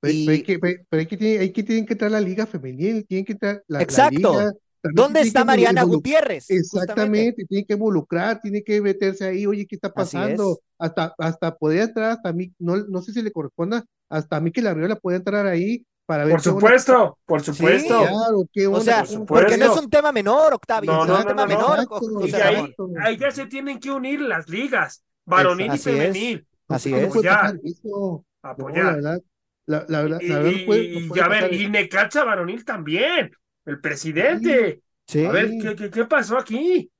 Pero, 0.00 0.18
pero 0.24 0.32
hay 0.34 0.42
que, 0.42 0.58
pero, 0.58 0.82
pero 0.88 1.00
hay 1.00 1.06
que, 1.06 1.38
hay 1.38 1.52
que 1.52 1.62
tienen 1.62 1.86
que 1.86 1.92
entrar 1.94 2.10
la 2.10 2.20
liga 2.20 2.46
femenil, 2.46 3.06
tienen 3.06 3.24
que 3.24 3.32
entrar 3.32 3.62
la, 3.68 3.80
la 3.80 3.84
exacto, 3.84 4.08
liga. 4.08 4.52
también 4.82 4.94
¿dónde 4.96 5.20
está 5.20 5.44
Mariana 5.44 5.82
Gutiérrez? 5.84 6.56
Justamente. 6.68 7.32
Exactamente, 7.32 7.44
tiene 7.46 7.64
que 7.66 7.74
involucrar, 7.74 8.40
tiene 8.40 8.62
que 8.64 8.80
meterse 8.80 9.24
ahí, 9.26 9.46
oye, 9.46 9.66
¿qué 9.66 9.76
está 9.76 9.92
pasando? 9.92 10.58
es. 10.58 10.60
Hasta, 10.78 11.14
hasta 11.18 11.56
podría 11.56 11.84
entrar 11.84 12.10
hasta 12.12 12.32
mí, 12.32 12.52
no, 12.58 12.76
no 12.76 13.02
sé 13.02 13.12
si 13.12 13.22
le 13.22 13.30
corresponda, 13.32 13.84
hasta 14.08 14.36
a 14.36 14.40
mí 14.40 14.50
que 14.50 14.62
la 14.62 14.74
Riola 14.74 14.96
puede 14.96 15.18
entrar 15.18 15.46
ahí 15.46 15.86
para 16.06 16.24
ver 16.24 16.32
Por 16.32 16.40
onda, 16.48 16.52
supuesto, 16.60 17.18
por 17.24 17.40
Sí. 17.42 17.52
supuesto. 17.52 17.98
claro, 17.98 18.44
qué 18.52 18.66
O 18.66 18.80
sea, 18.80 19.04
por 19.04 19.26
porque 19.26 19.56
no 19.58 19.66
es 19.66 19.76
un 19.76 19.90
tema 19.90 20.12
menor, 20.12 20.54
Octavio, 20.54 20.90
No, 20.92 21.04
no, 21.06 21.12
es 21.14 21.20
un 21.20 21.24
no, 21.24 21.28
tema 21.28 21.42
no, 21.42 21.46
no. 21.46 21.56
menor, 21.58 21.78
Exacto, 22.26 22.88
ahí, 23.02 23.16
ya 23.18 23.30
se 23.30 23.46
tienen 23.46 23.78
que 23.78 23.90
unir 23.90 24.20
las 24.20 24.48
ligas, 24.48 25.02
varonil 25.24 25.66
y 25.66 25.70
Así 25.72 25.90
es. 25.90 26.14
femenil. 26.14 26.46
Así 26.68 26.94
es. 26.94 27.08
Apoyar, 27.08 27.54
eso, 27.62 28.24
la 28.42 28.50
apoyar. 28.50 28.86
verdad, 28.86 29.22
la, 29.70 29.84
la 29.88 30.02
verdad, 30.02 30.18
Y, 30.20 30.28
la 30.28 30.38
verdad 30.40 30.60
puede, 30.66 30.82
y- 30.84 31.08
puede 31.08 31.22
a 31.22 31.28
ver, 31.28 31.54
y. 31.54 31.68
Necaxa 31.68 32.24
varonil 32.24 32.64
también, 32.64 33.30
el 33.64 33.80
presidente. 33.80 34.82
Sí. 35.06 35.24
A 35.24 35.30
ver, 35.30 35.48
Sí. 35.48 35.58
¿qué, 35.60 35.76
qué, 35.76 35.90
qué 35.90 36.04
pasó 36.04 36.38
aquí? 36.38 36.90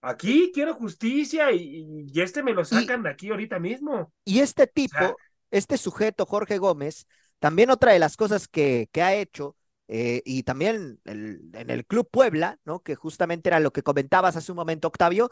Aquí 0.00 0.52
quiero 0.54 0.74
justicia 0.74 1.50
y, 1.52 2.06
y 2.12 2.20
este 2.20 2.42
me 2.42 2.54
lo 2.54 2.64
sacan 2.64 3.02
de 3.02 3.10
aquí 3.10 3.30
ahorita 3.30 3.58
mismo. 3.58 4.12
Y 4.24 4.38
este 4.40 4.66
tipo, 4.68 5.16
este 5.50 5.76
sujeto, 5.76 6.24
Jorge 6.24 6.58
Gómez, 6.58 7.06
también 7.40 7.70
otra 7.70 7.92
de 7.92 7.98
las 7.98 8.16
cosas 8.16 8.46
que, 8.46 8.88
que 8.92 9.02
ha 9.02 9.14
hecho, 9.14 9.56
eh, 9.88 10.22
y 10.24 10.44
también 10.44 11.00
el- 11.04 11.40
en 11.52 11.70
el 11.70 11.84
Club 11.84 12.08
Puebla, 12.10 12.58
¿no? 12.64 12.80
Que 12.80 12.94
justamente 12.94 13.48
era 13.48 13.58
lo 13.58 13.72
que 13.72 13.82
comentabas 13.82 14.36
hace 14.36 14.52
un 14.52 14.56
momento, 14.56 14.86
Octavio, 14.88 15.30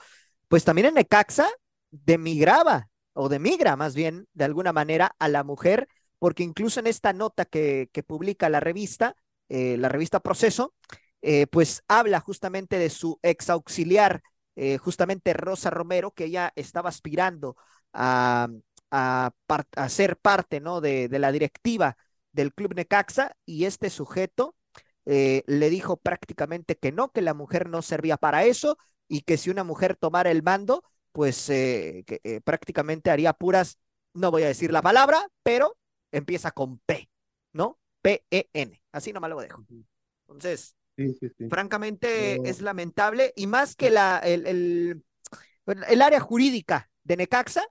pues 0.48 0.64
también 0.64 0.88
en 0.88 0.94
Necaxa 0.94 1.48
demigraba, 1.90 2.88
o 3.12 3.28
demigra 3.28 3.76
más 3.76 3.94
bien, 3.94 4.26
de 4.34 4.44
alguna 4.44 4.72
manera, 4.72 5.14
a 5.18 5.28
la 5.28 5.44
mujer, 5.44 5.88
porque 6.18 6.42
incluso 6.42 6.80
en 6.80 6.86
esta 6.86 7.12
nota 7.12 7.44
que, 7.44 7.88
que 7.92 8.02
publica 8.02 8.48
la 8.48 8.60
revista, 8.60 9.16
eh, 9.48 9.76
la 9.76 9.88
revista 9.88 10.20
Proceso, 10.20 10.74
eh, 11.22 11.46
pues 11.46 11.82
habla 11.88 12.20
justamente 12.20 12.78
de 12.78 12.90
su 12.90 13.18
ex 13.22 13.50
auxiliar, 13.50 14.22
eh, 14.56 14.78
justamente 14.78 15.32
Rosa 15.32 15.70
Romero, 15.70 16.12
que 16.12 16.24
ella 16.24 16.52
estaba 16.56 16.88
aspirando 16.88 17.56
a, 17.92 18.48
a, 18.90 19.30
ser 19.88 20.16
parte 20.16 20.60
¿no? 20.60 20.80
de, 20.80 21.08
de 21.08 21.18
la 21.18 21.32
directiva 21.32 21.96
del 22.32 22.52
Club 22.54 22.74
Necaxa 22.74 23.36
y 23.44 23.64
este 23.64 23.90
sujeto 23.90 24.54
le 25.04 25.70
dijo 25.70 25.98
prácticamente 25.98 26.76
que 26.76 26.90
no, 26.90 27.12
que 27.12 27.22
la 27.22 27.32
mujer 27.32 27.68
no 27.68 27.80
servía 27.80 28.16
para 28.16 28.44
eso 28.44 28.76
y 29.06 29.20
que 29.20 29.36
si 29.36 29.50
una 29.50 29.62
mujer 29.62 29.94
tomara 29.96 30.32
el 30.32 30.42
mando, 30.42 30.82
pues 31.12 31.46
que, 31.46 32.42
prácticamente 32.44 33.12
haría 33.12 33.32
puras, 33.32 33.78
no 34.14 34.32
voy 34.32 34.42
a 34.42 34.48
decir 34.48 34.72
la 34.72 34.82
palabra, 34.82 35.24
pero 35.44 35.76
empieza 36.16 36.50
con 36.50 36.78
P, 36.80 37.08
¿no? 37.52 37.78
P-E-N, 38.02 38.82
así 38.92 39.12
nomás 39.12 39.30
lo 39.30 39.40
dejo. 39.40 39.64
Entonces, 40.28 40.76
Sí, 40.96 41.12
sí, 41.20 41.28
sí. 41.36 41.48
francamente 41.50 42.48
es 42.48 42.62
lamentable 42.62 43.32
y 43.36 43.46
más 43.46 43.76
que 43.76 43.90
la, 43.90 44.18
el, 44.18 44.46
el, 44.46 45.04
el 45.88 46.02
área 46.02 46.20
jurídica 46.20 46.90
de 47.04 47.18
Necaxa, 47.18 47.62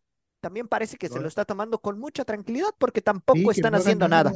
también 0.42 0.68
parece 0.68 0.98
que 0.98 1.10
se 1.10 1.20
lo 1.20 1.28
está 1.28 1.44
tomando 1.44 1.80
con 1.80 2.00
mucha 2.00 2.24
tranquilidad 2.24 2.70
porque 2.78 3.02
tampoco 3.02 3.50
están 3.50 3.72
no 3.72 3.80
haciendo 3.80 4.08
nada. 4.08 4.32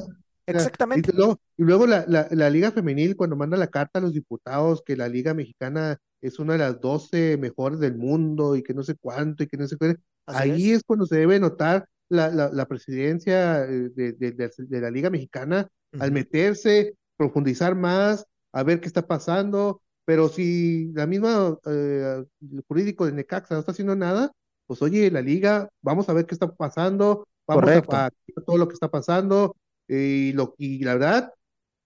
Exactamente. 0.47 1.11
Y 1.13 1.15
luego, 1.15 1.39
y 1.55 1.63
luego 1.63 1.85
la, 1.85 2.03
la, 2.07 2.27
la 2.31 2.49
Liga 2.49 2.71
Femenil, 2.71 3.15
cuando 3.15 3.35
manda 3.35 3.55
la 3.57 3.67
carta 3.67 3.99
a 3.99 4.01
los 4.01 4.13
diputados 4.13 4.81
que 4.83 4.97
la 4.97 5.07
Liga 5.07 5.35
Mexicana 5.35 5.99
es 6.21 6.39
una 6.39 6.53
de 6.53 6.59
las 6.59 6.81
12 6.81 7.37
mejores 7.37 7.79
del 7.79 7.95
mundo 7.95 8.55
y 8.55 8.63
que 8.63 8.73
no 8.73 8.81
sé 8.81 8.95
cuánto 8.95 9.43
y 9.43 9.47
que 9.47 9.57
no 9.57 9.67
sé 9.67 9.77
qué, 9.79 9.95
ahí 10.25 10.71
es. 10.71 10.77
es 10.77 10.83
cuando 10.83 11.05
se 11.05 11.17
debe 11.17 11.39
notar 11.39 11.87
la, 12.09 12.29
la, 12.29 12.49
la 12.49 12.67
presidencia 12.67 13.63
eh, 13.65 13.89
de, 13.95 14.13
de, 14.13 14.31
de, 14.31 14.51
de 14.57 14.81
la 14.81 14.91
Liga 14.91 15.09
Mexicana 15.09 15.69
al 15.99 16.11
meterse, 16.11 16.95
profundizar 17.17 17.75
más, 17.75 18.25
a 18.51 18.63
ver 18.63 18.79
qué 18.79 18.87
está 18.87 19.07
pasando, 19.07 19.81
pero 20.05 20.29
si 20.29 20.91
la 20.93 21.05
misma 21.07 21.57
eh, 21.65 22.23
el 22.41 22.63
jurídico 22.67 23.05
de 23.05 23.11
Necaxa 23.13 23.53
no 23.55 23.59
está 23.59 23.71
haciendo 23.71 23.95
nada, 23.95 24.31
pues 24.67 24.81
oye, 24.81 25.09
la 25.11 25.21
Liga, 25.21 25.69
vamos 25.81 26.09
a 26.09 26.13
ver 26.13 26.25
qué 26.25 26.35
está 26.35 26.51
pasando, 26.51 27.27
vamos 27.47 27.63
Correcto. 27.63 27.95
a, 27.95 28.05
a 28.07 28.41
todo 28.45 28.57
lo 28.57 28.67
que 28.67 28.73
está 28.73 28.89
pasando, 28.89 29.55
y, 29.87 30.31
lo, 30.33 30.53
y 30.57 30.83
la 30.83 30.93
verdad, 30.93 31.33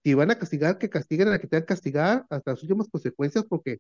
si 0.03 0.13
van 0.13 0.31
a 0.31 0.37
castigar, 0.37 0.77
que 0.77 0.89
castiguen 0.89 1.29
a 1.29 1.31
la 1.31 1.39
que 1.39 1.47
tengan 1.47 1.63
que 1.63 1.73
castigar 1.73 2.25
hasta 2.29 2.51
las 2.51 2.61
últimas 2.61 2.89
consecuencias, 2.89 3.45
porque, 3.47 3.79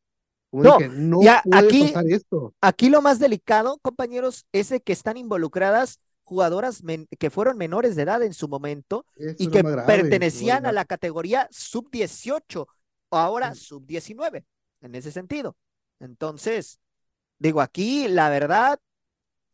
como 0.49 0.63
No, 0.63 0.77
dije, 0.77 0.89
no 0.93 1.21
ya 1.21 1.41
puede 1.43 1.67
aquí- 1.67 1.79
pasar 1.87 2.05
esto. 2.07 2.53
Aquí 2.61 2.89
lo 2.89 3.01
más 3.01 3.19
delicado, 3.19 3.77
compañeros, 3.81 4.45
es 4.53 4.69
de 4.69 4.79
que 4.79 4.93
están 4.93 5.17
involucradas 5.17 5.99
jugadoras 6.23 6.81
que 7.19 7.29
fueron 7.29 7.57
menores 7.57 7.95
de 7.95 8.03
edad 8.03 8.23
en 8.23 8.33
su 8.33 8.47
momento 8.47 9.05
Eso 9.15 9.37
y 9.37 9.47
que 9.49 9.63
grave, 9.63 9.83
pertenecían 9.85 10.65
a 10.65 10.71
la 10.71 10.85
categoría 10.85 11.47
sub-18 11.51 12.67
o 13.09 13.17
ahora 13.17 13.51
Mm. 13.51 13.55
sub-19, 13.55 14.45
en 14.81 14.95
ese 14.95 15.11
sentido. 15.11 15.57
Entonces, 15.99 16.79
digo, 17.39 17.61
aquí 17.61 18.07
la 18.07 18.29
verdad, 18.29 18.79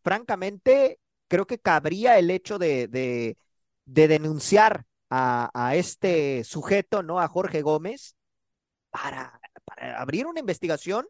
francamente, 0.03 0.99
creo 1.27 1.45
que 1.47 1.59
cabría 1.59 2.17
el 2.19 2.29
hecho 2.31 2.57
de, 2.59 2.87
de, 2.87 3.37
de 3.85 4.07
denunciar 4.07 4.85
a, 5.09 5.49
a 5.53 5.75
este 5.75 6.43
sujeto, 6.43 7.03
¿no? 7.03 7.19
A 7.19 7.27
Jorge 7.27 7.61
Gómez, 7.61 8.15
para, 8.89 9.39
para 9.65 10.01
abrir 10.01 10.27
una 10.27 10.39
investigación 10.39 11.07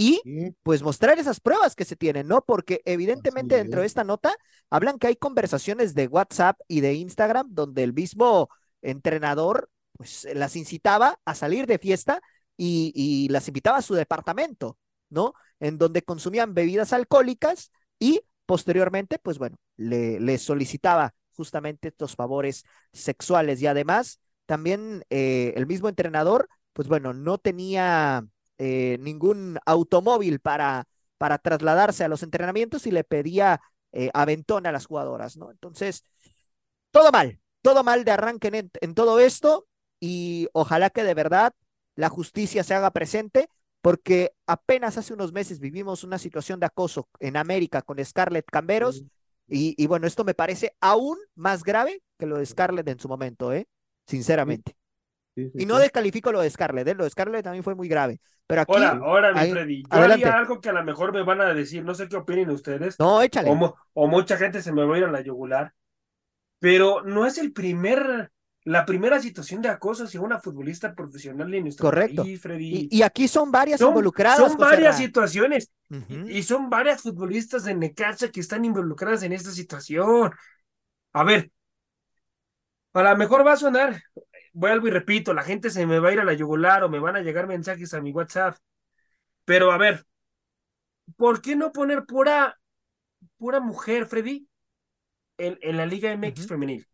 y 0.00 0.22
pues 0.62 0.82
mostrar 0.82 1.18
esas 1.18 1.40
pruebas 1.40 1.76
que 1.76 1.84
se 1.84 1.94
tienen, 1.94 2.26
¿no? 2.26 2.42
Porque 2.42 2.80
evidentemente 2.86 3.56
dentro 3.56 3.82
de 3.82 3.86
es. 3.86 3.88
esta 3.88 4.02
nota 4.02 4.34
hablan 4.70 4.98
que 4.98 5.08
hay 5.08 5.16
conversaciones 5.16 5.94
de 5.94 6.06
WhatsApp 6.06 6.58
y 6.68 6.80
de 6.80 6.94
Instagram 6.94 7.48
donde 7.50 7.82
el 7.82 7.92
mismo 7.92 8.48
entrenador 8.80 9.68
pues 9.92 10.26
las 10.34 10.56
incitaba 10.56 11.20
a 11.26 11.34
salir 11.34 11.66
de 11.66 11.78
fiesta 11.78 12.22
y, 12.56 12.92
y 12.94 13.28
las 13.28 13.46
invitaba 13.48 13.76
a 13.76 13.82
su 13.82 13.94
departamento, 13.94 14.78
¿no? 15.10 15.34
En 15.60 15.76
donde 15.76 16.00
consumían 16.02 16.54
bebidas 16.54 16.94
alcohólicas 16.94 17.70
y 17.98 18.22
posteriormente, 18.46 19.18
pues 19.18 19.36
bueno, 19.38 19.58
le, 19.76 20.18
le 20.18 20.38
solicitaba 20.38 21.14
justamente 21.32 21.88
estos 21.88 22.16
favores 22.16 22.64
sexuales 22.94 23.60
y 23.60 23.66
además 23.66 24.18
también 24.46 25.04
eh, 25.10 25.52
el 25.56 25.66
mismo 25.66 25.90
entrenador, 25.90 26.48
pues 26.72 26.88
bueno, 26.88 27.12
no 27.12 27.36
tenía 27.36 28.24
eh, 28.60 28.98
ningún 29.00 29.58
automóvil 29.66 30.40
para, 30.40 30.86
para 31.18 31.38
trasladarse 31.38 32.04
a 32.04 32.08
los 32.08 32.22
entrenamientos 32.22 32.86
y 32.86 32.92
le 32.92 33.04
pedía 33.04 33.60
eh, 33.92 34.10
aventón 34.14 34.66
a 34.66 34.72
las 34.72 34.86
jugadoras, 34.86 35.36
¿no? 35.38 35.50
Entonces, 35.50 36.04
todo 36.90 37.10
mal, 37.12 37.40
todo 37.62 37.84
mal 37.84 38.04
de 38.04 38.10
arranque 38.12 38.48
en, 38.48 38.70
en 38.80 38.94
todo 38.94 39.20
esto 39.20 39.66
y 40.00 40.48
ojalá 40.52 40.90
que 40.90 41.04
de 41.04 41.14
verdad 41.14 41.52
la 41.94 42.08
justicia 42.08 42.64
se 42.64 42.74
haga 42.74 42.90
presente 42.92 43.48
porque 43.82 44.32
apenas 44.46 44.98
hace 44.98 45.14
unos 45.14 45.32
meses 45.32 45.58
vivimos 45.60 46.04
una 46.04 46.18
situación 46.18 46.60
de 46.60 46.66
acoso 46.66 47.08
en 47.18 47.36
América 47.36 47.82
con 47.82 48.04
Scarlett 48.04 48.46
Camberos 48.50 49.04
Sí. 49.04 49.10
y, 49.48 49.74
y 49.82 49.86
bueno, 49.86 50.06
esto 50.06 50.24
me 50.24 50.34
parece 50.34 50.76
aún 50.80 51.18
más 51.34 51.64
grave 51.64 52.02
que 52.18 52.26
lo 52.26 52.38
de 52.38 52.46
Scarlett 52.46 52.88
en 52.88 53.00
su 53.00 53.08
momento, 53.08 53.52
¿eh? 53.52 53.68
Sinceramente. 54.06 54.76
Sí, 55.34 55.50
sí, 55.50 55.62
Y 55.62 55.66
no 55.66 55.76
sí. 55.76 55.82
descalifico 55.82 56.32
lo 56.32 56.40
de 56.40 56.50
Scarlett, 56.50 56.88
¿eh? 56.88 56.94
Lo 56.94 57.04
de 57.04 57.10
Scarlett 57.10 57.44
también 57.44 57.64
fue 57.64 57.74
muy 57.74 57.88
grave. 57.88 58.20
Pero 58.46 58.62
aquí, 58.62 58.72
Ahora, 58.74 58.90
ahora, 59.04 59.32
mi 59.32 59.38
ahí- 59.40 59.50
Freddy, 59.52 59.82
yo 59.82 59.88
adelante. 59.90 60.24
haría 60.26 60.38
algo 60.38 60.60
que 60.60 60.68
a 60.68 60.72
lo 60.72 60.84
mejor 60.84 61.12
me 61.12 61.22
van 61.22 61.40
a 61.40 61.54
decir, 61.54 61.84
no 61.84 61.94
sé 61.94 62.08
qué 62.08 62.16
opinen 62.16 62.50
ustedes, 62.50 62.96
no, 62.98 63.22
échale. 63.22 63.50
o, 63.50 63.54
mu- 63.54 63.72
o 63.94 64.06
mucha 64.08 64.36
gente 64.36 64.60
se 64.62 64.72
me 64.72 64.84
va 64.84 64.94
a 64.96 64.98
ir 64.98 65.04
a 65.04 65.10
la 65.10 65.20
yugular, 65.20 65.72
pero 66.58 67.02
no 67.02 67.26
es 67.26 67.38
el 67.38 67.52
primer, 67.52 68.30
la 68.64 68.84
primera 68.84 69.20
situación 69.20 69.62
de 69.62 69.68
acoso 69.68 70.04
hacia 70.04 70.20
una 70.20 70.40
futbolista 70.40 70.94
profesional 70.94 71.52
en 71.54 71.62
nuestro 71.64 71.84
Correcto. 71.86 72.22
país, 72.22 72.40
Freddy. 72.40 72.88
Y, 72.90 72.98
y 72.98 73.02
aquí 73.02 73.28
son 73.28 73.50
varias 73.52 73.78
son, 73.80 73.88
involucradas. 73.90 74.38
son 74.38 74.56
varias 74.58 74.96
situaciones 74.98 75.70
Ujú. 75.88 76.28
y 76.28 76.42
son 76.42 76.68
varias 76.68 77.02
futbolistas 77.02 77.64
de 77.64 77.74
Necaxa 77.74 78.30
que 78.30 78.40
están 78.40 78.64
involucradas 78.64 79.22
en 79.22 79.32
esta 79.32 79.50
situación. 79.52 80.32
A 81.12 81.24
ver, 81.24 81.50
a 82.94 83.02
lo 83.02 83.16
mejor 83.16 83.46
va 83.46 83.52
a 83.52 83.56
sonar, 83.56 84.02
vuelvo 84.60 84.88
y 84.88 84.90
repito, 84.90 85.32
la 85.32 85.42
gente 85.42 85.70
se 85.70 85.86
me 85.86 85.98
va 85.98 86.10
a 86.10 86.12
ir 86.12 86.20
a 86.20 86.24
la 86.24 86.34
yugular 86.34 86.84
o 86.84 86.88
me 86.90 86.98
van 86.98 87.16
a 87.16 87.20
llegar 87.22 87.46
mensajes 87.46 87.94
a 87.94 88.00
mi 88.02 88.12
WhatsApp, 88.12 88.56
pero 89.46 89.72
a 89.72 89.78
ver, 89.78 90.04
¿por 91.16 91.40
qué 91.40 91.56
no 91.56 91.72
poner 91.72 92.04
pura, 92.04 92.58
pura 93.38 93.58
mujer, 93.60 94.04
Freddy, 94.06 94.46
en, 95.38 95.58
en 95.62 95.76
la 95.78 95.86
Liga 95.86 96.14
MX 96.14 96.46
femenil? 96.46 96.86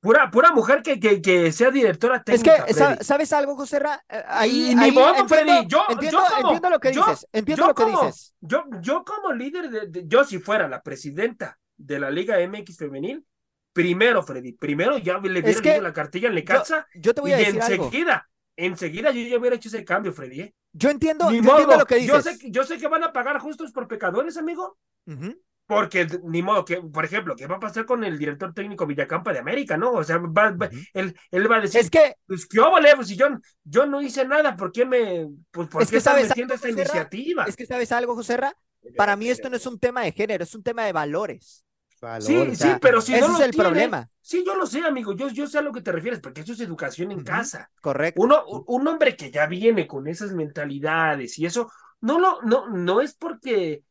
Pura, 0.00 0.30
pura 0.30 0.52
mujer 0.52 0.82
que, 0.82 1.00
que, 1.00 1.20
que 1.22 1.50
sea 1.52 1.70
directora 1.70 2.16
Es 2.18 2.24
técnica, 2.24 2.66
que, 2.66 2.74
sa- 2.74 2.88
Freddy. 2.90 3.04
¿sabes 3.04 3.32
algo, 3.32 3.56
José 3.56 3.78
Ra? 3.78 4.04
Eh, 4.08 4.22
Ahí, 4.28 4.76
modo, 4.92 5.08
entiendo, 5.16 5.28
Freddy, 5.28 5.66
yo- 5.66 5.84
entiendo, 5.88 6.18
yo 6.18 6.24
como- 6.36 6.48
entiendo 6.48 6.70
lo 6.70 6.80
que 6.80 6.92
yo- 6.92 7.04
dices, 7.06 7.26
entiendo 7.32 7.62
yo 7.62 7.68
lo 7.68 7.74
que 7.74 7.82
como- 7.82 8.02
dices. 8.02 8.34
Yo, 8.40 8.64
yo 8.82 9.04
como 9.04 9.32
líder 9.32 9.70
de, 9.70 9.86
de- 9.88 10.04
yo 10.06 10.22
si 10.24 10.38
fuera 10.38 10.68
la 10.68 10.82
presidenta 10.82 11.58
de 11.78 11.98
la 11.98 12.10
Liga 12.10 12.38
MX 12.40 12.76
femenil, 12.76 13.26
primero, 13.76 14.22
Freddy, 14.22 14.52
primero 14.54 14.96
ya 14.96 15.18
le 15.18 15.40
hubiera 15.40 15.60
leído 15.60 15.82
la 15.82 15.92
cartilla 15.92 16.28
en 16.28 16.34
Necaxa 16.34 16.86
Yo 16.94 17.12
te 17.14 17.20
voy 17.20 17.32
a 17.32 17.36
y 17.36 17.44
decir 17.44 17.60
algo. 17.60 17.84
enseguida, 17.84 18.28
enseguida 18.56 19.10
yo 19.10 19.20
ya 19.20 19.38
hubiera 19.38 19.56
hecho 19.56 19.68
ese 19.68 19.84
cambio, 19.84 20.12
Freddy, 20.14 20.40
¿eh? 20.40 20.54
Yo 20.72 20.88
entiendo, 20.88 21.30
yo 21.30 21.36
entiendo 21.36 21.76
lo 21.76 21.84
que 21.86 22.04
yo 22.06 22.16
dices. 22.16 22.24
sé, 22.32 22.38
que- 22.38 22.50
yo 22.50 22.64
sé 22.64 22.78
que 22.78 22.88
van 22.88 23.04
a 23.04 23.12
pagar 23.12 23.38
justos 23.38 23.72
por 23.72 23.86
pecadores, 23.86 24.36
amigo, 24.38 24.78
porque 25.66 26.06
ni 26.24 26.42
modo 26.42 26.64
que, 26.64 26.76
por 26.80 27.04
ejemplo, 27.04 27.34
¿qué 27.36 27.46
va 27.46 27.56
a 27.56 27.60
pasar 27.60 27.84
con 27.84 28.02
el 28.04 28.18
director 28.18 28.54
técnico 28.54 28.86
Villacampa 28.86 29.32
de 29.32 29.40
América, 29.40 29.76
no? 29.76 29.92
O 29.92 30.04
sea, 30.04 30.16
va- 30.18 30.52
va- 30.52 30.66
Ujú. 30.68 30.76
él, 30.94 31.14
él 31.30 31.50
va 31.50 31.56
a 31.56 31.60
decir, 31.60 31.80
Es 31.80 31.90
que, 31.90 32.14
pues 32.26 32.46
qué 32.46 32.60
óvole, 32.60 32.94
pues 32.96 33.08
si 33.08 33.16
yo, 33.16 33.26
yo 33.64 33.84
no 33.86 34.00
hice 34.00 34.24
nada, 34.26 34.56
¿por 34.56 34.72
qué 34.72 34.86
me, 34.86 35.28
pues 35.50 35.68
por 35.68 35.82
Es 35.82 35.90
qué 35.90 35.98
están 35.98 36.22
metiendo 36.22 36.54
esta 36.54 36.70
iniciativa? 36.70 37.44
es 37.44 37.56
que 37.56 37.66
sabes 37.66 37.92
algo, 37.92 38.14
José 38.14 38.38
Ra? 38.38 38.56
Para 38.96 39.16
mí 39.16 39.28
esto 39.28 39.50
no 39.50 39.56
es 39.56 39.66
un 39.66 39.78
tema 39.78 40.02
de 40.02 40.12
género, 40.12 40.44
es 40.44 40.54
un 40.54 40.62
tema 40.62 40.84
de 40.84 40.92
valores. 40.92 41.65
Valor, 42.00 42.22
Sí, 42.22 42.36
o 42.36 42.54
sí, 42.54 42.68
pero 42.80 43.00
si 43.00 43.14
Ese 43.14 43.20
no 43.26 43.32
es 43.34 43.38
lo 43.38 43.44
el 43.44 43.50
tiene- 43.50 43.64
problema. 43.68 44.08
Sí, 44.20 44.42
yo 44.44 44.56
lo 44.56 44.66
sé, 44.66 44.80
amigo, 44.84 45.14
yo, 45.14 45.28
yo 45.28 45.46
sé 45.46 45.58
a 45.58 45.62
lo 45.62 45.72
que 45.72 45.80
te 45.82 45.92
refieres, 45.92 46.20
porque 46.20 46.40
eso 46.40 46.52
es 46.52 46.60
educación 46.60 47.12
en 47.12 47.22
casa. 47.22 47.70
Correcto. 47.80 48.20
Uno, 48.22 48.44
un 48.66 48.86
hombre 48.88 49.16
que 49.16 49.30
ya 49.30 49.46
viene 49.46 49.86
con 49.86 50.08
esas 50.08 50.32
mentalidades 50.32 51.38
y 51.38 51.46
eso, 51.46 51.70
no 52.00 52.18
lo, 52.18 52.42
no, 52.42 52.68
no 52.68 53.00
es 53.00 53.14
porque 53.14 53.82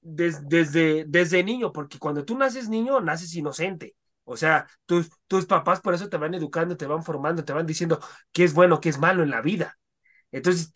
des- 0.00 0.48
desde, 0.48 1.04
desde 1.08 1.42
niño, 1.44 1.72
porque 1.72 1.98
cuando 1.98 2.24
tú 2.24 2.38
naces 2.38 2.68
niño, 2.68 3.00
naces 3.00 3.34
inocente. 3.34 3.96
O 4.24 4.36
sea, 4.36 4.66
tus, 4.86 5.10
tus 5.26 5.44
papás 5.46 5.80
por 5.80 5.92
eso 5.92 6.08
te 6.08 6.16
van 6.16 6.34
educando, 6.34 6.76
te 6.76 6.86
van 6.86 7.02
formando, 7.02 7.44
te 7.44 7.52
van 7.52 7.66
diciendo 7.66 7.98
qué 8.32 8.44
es 8.44 8.54
bueno, 8.54 8.80
qué 8.80 8.90
es 8.90 8.98
malo 8.98 9.22
en 9.24 9.30
la 9.30 9.40
vida. 9.42 9.76
Entonces, 10.30 10.72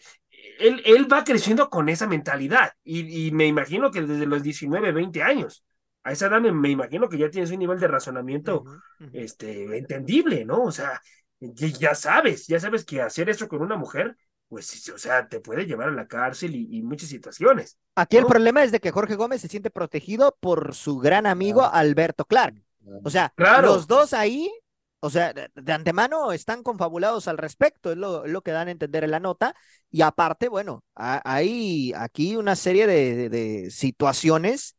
él, 0.58 0.82
él 0.84 1.12
va 1.12 1.24
creciendo 1.24 1.70
con 1.70 1.88
esa 1.88 2.06
mentalidad 2.08 2.72
y, 2.82 3.28
y 3.28 3.30
me 3.32 3.46
imagino 3.46 3.90
que 3.90 4.02
desde 4.02 4.26
los 4.26 4.42
19, 4.42 4.92
20 4.92 5.22
años, 5.22 5.64
a 6.04 6.12
esa 6.12 6.26
edad 6.26 6.40
me, 6.40 6.52
me 6.52 6.70
imagino 6.70 7.08
que 7.08 7.18
ya 7.18 7.30
tienes 7.30 7.50
un 7.50 7.58
nivel 7.58 7.80
de 7.80 7.88
razonamiento 7.88 8.64
este, 9.12 9.76
entendible, 9.76 10.44
¿no? 10.44 10.62
O 10.64 10.70
sea, 10.70 11.00
ya, 11.40 11.66
ya 11.68 11.94
sabes, 11.94 12.46
ya 12.46 12.60
sabes 12.60 12.84
que 12.84 13.02
hacer 13.02 13.28
eso 13.28 13.48
con 13.48 13.62
una 13.62 13.76
mujer, 13.76 14.16
pues, 14.48 14.88
o 14.90 14.98
sea, 14.98 15.26
te 15.28 15.40
puede 15.40 15.66
llevar 15.66 15.88
a 15.88 15.92
la 15.92 16.06
cárcel 16.06 16.54
y, 16.54 16.68
y 16.78 16.82
muchas 16.82 17.08
situaciones. 17.08 17.78
Aquí 17.96 18.16
el 18.18 18.26
problema 18.26 18.62
es 18.62 18.70
de 18.70 18.80
que 18.80 18.90
Jorge 18.90 19.16
Gómez 19.16 19.40
se 19.40 19.48
siente 19.48 19.70
protegido 19.70 20.36
por 20.40 20.74
su 20.74 20.98
gran 20.98 21.26
amigo. 21.26 21.64
Alberto 21.64 22.24
Clark. 22.24 22.62
O 23.02 23.10
sea, 23.10 23.32
Claro. 23.34 23.68
los 23.68 23.86
dos 23.86 24.12
ahí, 24.12 24.52
o 25.00 25.08
sea, 25.10 25.32
de, 25.32 25.50
de 25.54 25.72
antemano 25.72 26.32
están 26.32 26.62
confabulados 26.62 27.28
al 27.28 27.38
respecto, 27.38 27.92
es 27.92 27.96
lo, 27.96 28.42
que 28.42 28.50
dan 28.50 28.68
a 28.68 28.72
entender 28.72 29.04
en 29.04 29.10
la 29.10 29.20
nota. 29.20 29.54
Y 29.90 30.02
aparte, 30.02 30.48
bueno, 30.48 30.84
ha- 30.94 31.22
hay 31.24 31.92
aquí 31.96 32.36
una 32.36 32.56
serie 32.56 32.86
de, 32.86 33.14
de- 33.14 33.28
de 33.30 33.70
situaciones 33.70 34.76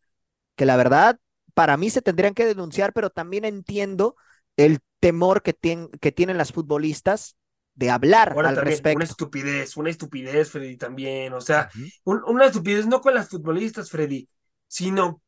que 0.56 0.66
la 0.66 0.78
verdad 0.78 1.20
para 1.54 1.78
mí 1.78 1.90
se 1.90 2.02
tendrían 2.02 2.34
que 2.34 2.46
denunciar, 2.46 2.94
pero 2.94 3.10
también 3.10 3.46
entiendo 3.46 4.16
el 4.58 4.80
temor 5.00 5.42
que, 5.42 5.58
tien- 5.58 5.90
que 6.00 6.12
tienen 6.12 6.38
las 6.38 6.52
futbolistas 6.52 7.38
de 7.76 7.92
hablar 7.92 8.30
Ahora 8.34 8.50
al 8.50 8.58
respecto. 8.58 8.98
una 8.98 9.06
estupidez, 9.06 9.78
una 9.78 9.90
estupidez, 9.90 10.52
Freddy, 10.52 10.78
también. 10.78 11.34
O 11.34 11.42
sea, 11.42 11.70
un- 12.04 12.24
una 12.28 12.46
estupidez 12.46 12.86
no 12.88 13.02
con 13.02 13.14
las 13.14 13.30
futbolistas, 13.30 13.90
Freddy, 13.90 14.28
sino 14.68 15.22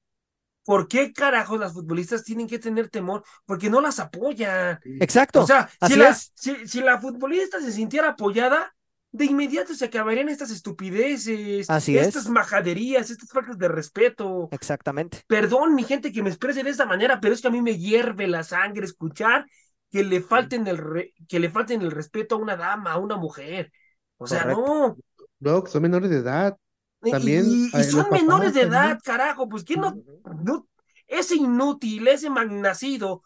¿por 0.65 0.87
qué 0.87 1.13
carajos 1.13 1.59
las 1.59 1.73
futbolistas 1.73 2.23
tienen 2.23 2.47
que 2.47 2.59
tener 2.59 2.89
temor? 2.89 3.23
Porque 3.45 3.69
no 3.69 3.81
las 3.81 3.99
apoyan. 3.99 4.79
Exacto. 4.99 5.41
O 5.41 5.47
sea, 5.47 5.69
si 5.81 5.95
la, 5.95 6.13
si, 6.13 6.67
si 6.67 6.81
la 6.81 6.99
futbolista 6.99 7.61
se 7.61 7.71
sintiera 7.71 8.09
apoyada, 8.09 8.75
de 9.11 9.25
inmediato 9.25 9.73
se 9.73 9.85
acabarían 9.85 10.29
estas 10.29 10.51
estupideces, 10.51 11.69
Así 11.69 11.97
estas 11.97 12.25
es. 12.25 12.29
majaderías, 12.29 13.09
estas 13.09 13.29
faltas 13.29 13.57
de 13.57 13.67
respeto. 13.67 14.49
Exactamente. 14.51 15.21
Perdón, 15.27 15.75
mi 15.75 15.83
gente, 15.83 16.11
que 16.11 16.21
me 16.23 16.29
exprese 16.29 16.63
de 16.63 16.69
esta 16.69 16.85
manera, 16.85 17.19
pero 17.19 17.33
es 17.33 17.41
que 17.41 17.47
a 17.47 17.51
mí 17.51 17.61
me 17.61 17.77
hierve 17.77 18.27
la 18.27 18.43
sangre 18.43 18.85
escuchar 18.85 19.45
que 19.89 20.03
le 20.03 20.21
falten 20.21 20.67
el, 20.67 20.77
re- 20.77 21.13
que 21.27 21.39
le 21.39 21.49
falten 21.49 21.81
el 21.81 21.91
respeto 21.91 22.35
a 22.35 22.37
una 22.39 22.57
dama, 22.57 22.91
a 22.91 22.97
una 22.97 23.15
mujer. 23.15 23.71
O 24.17 24.27
sea, 24.27 24.43
Correcto. 24.43 24.97
no. 25.39 25.63
que 25.63 25.71
son 25.71 25.81
menores 25.81 26.09
de 26.09 26.17
edad. 26.17 26.57
Y- 27.03 27.11
También, 27.11 27.45
y, 27.47 27.69
son 27.83 28.03
papás 28.03 28.21
menores 28.21 28.53
de 28.53 28.61
también. 28.61 28.83
edad, 28.83 28.99
carajo, 29.03 29.47
pues 29.47 29.63
¿quién 29.63 29.81
no, 29.81 29.95
no, 30.43 30.67
ese 31.07 31.35
inútil, 31.35 32.07
ese 32.07 32.29
magnacido, 32.29 33.23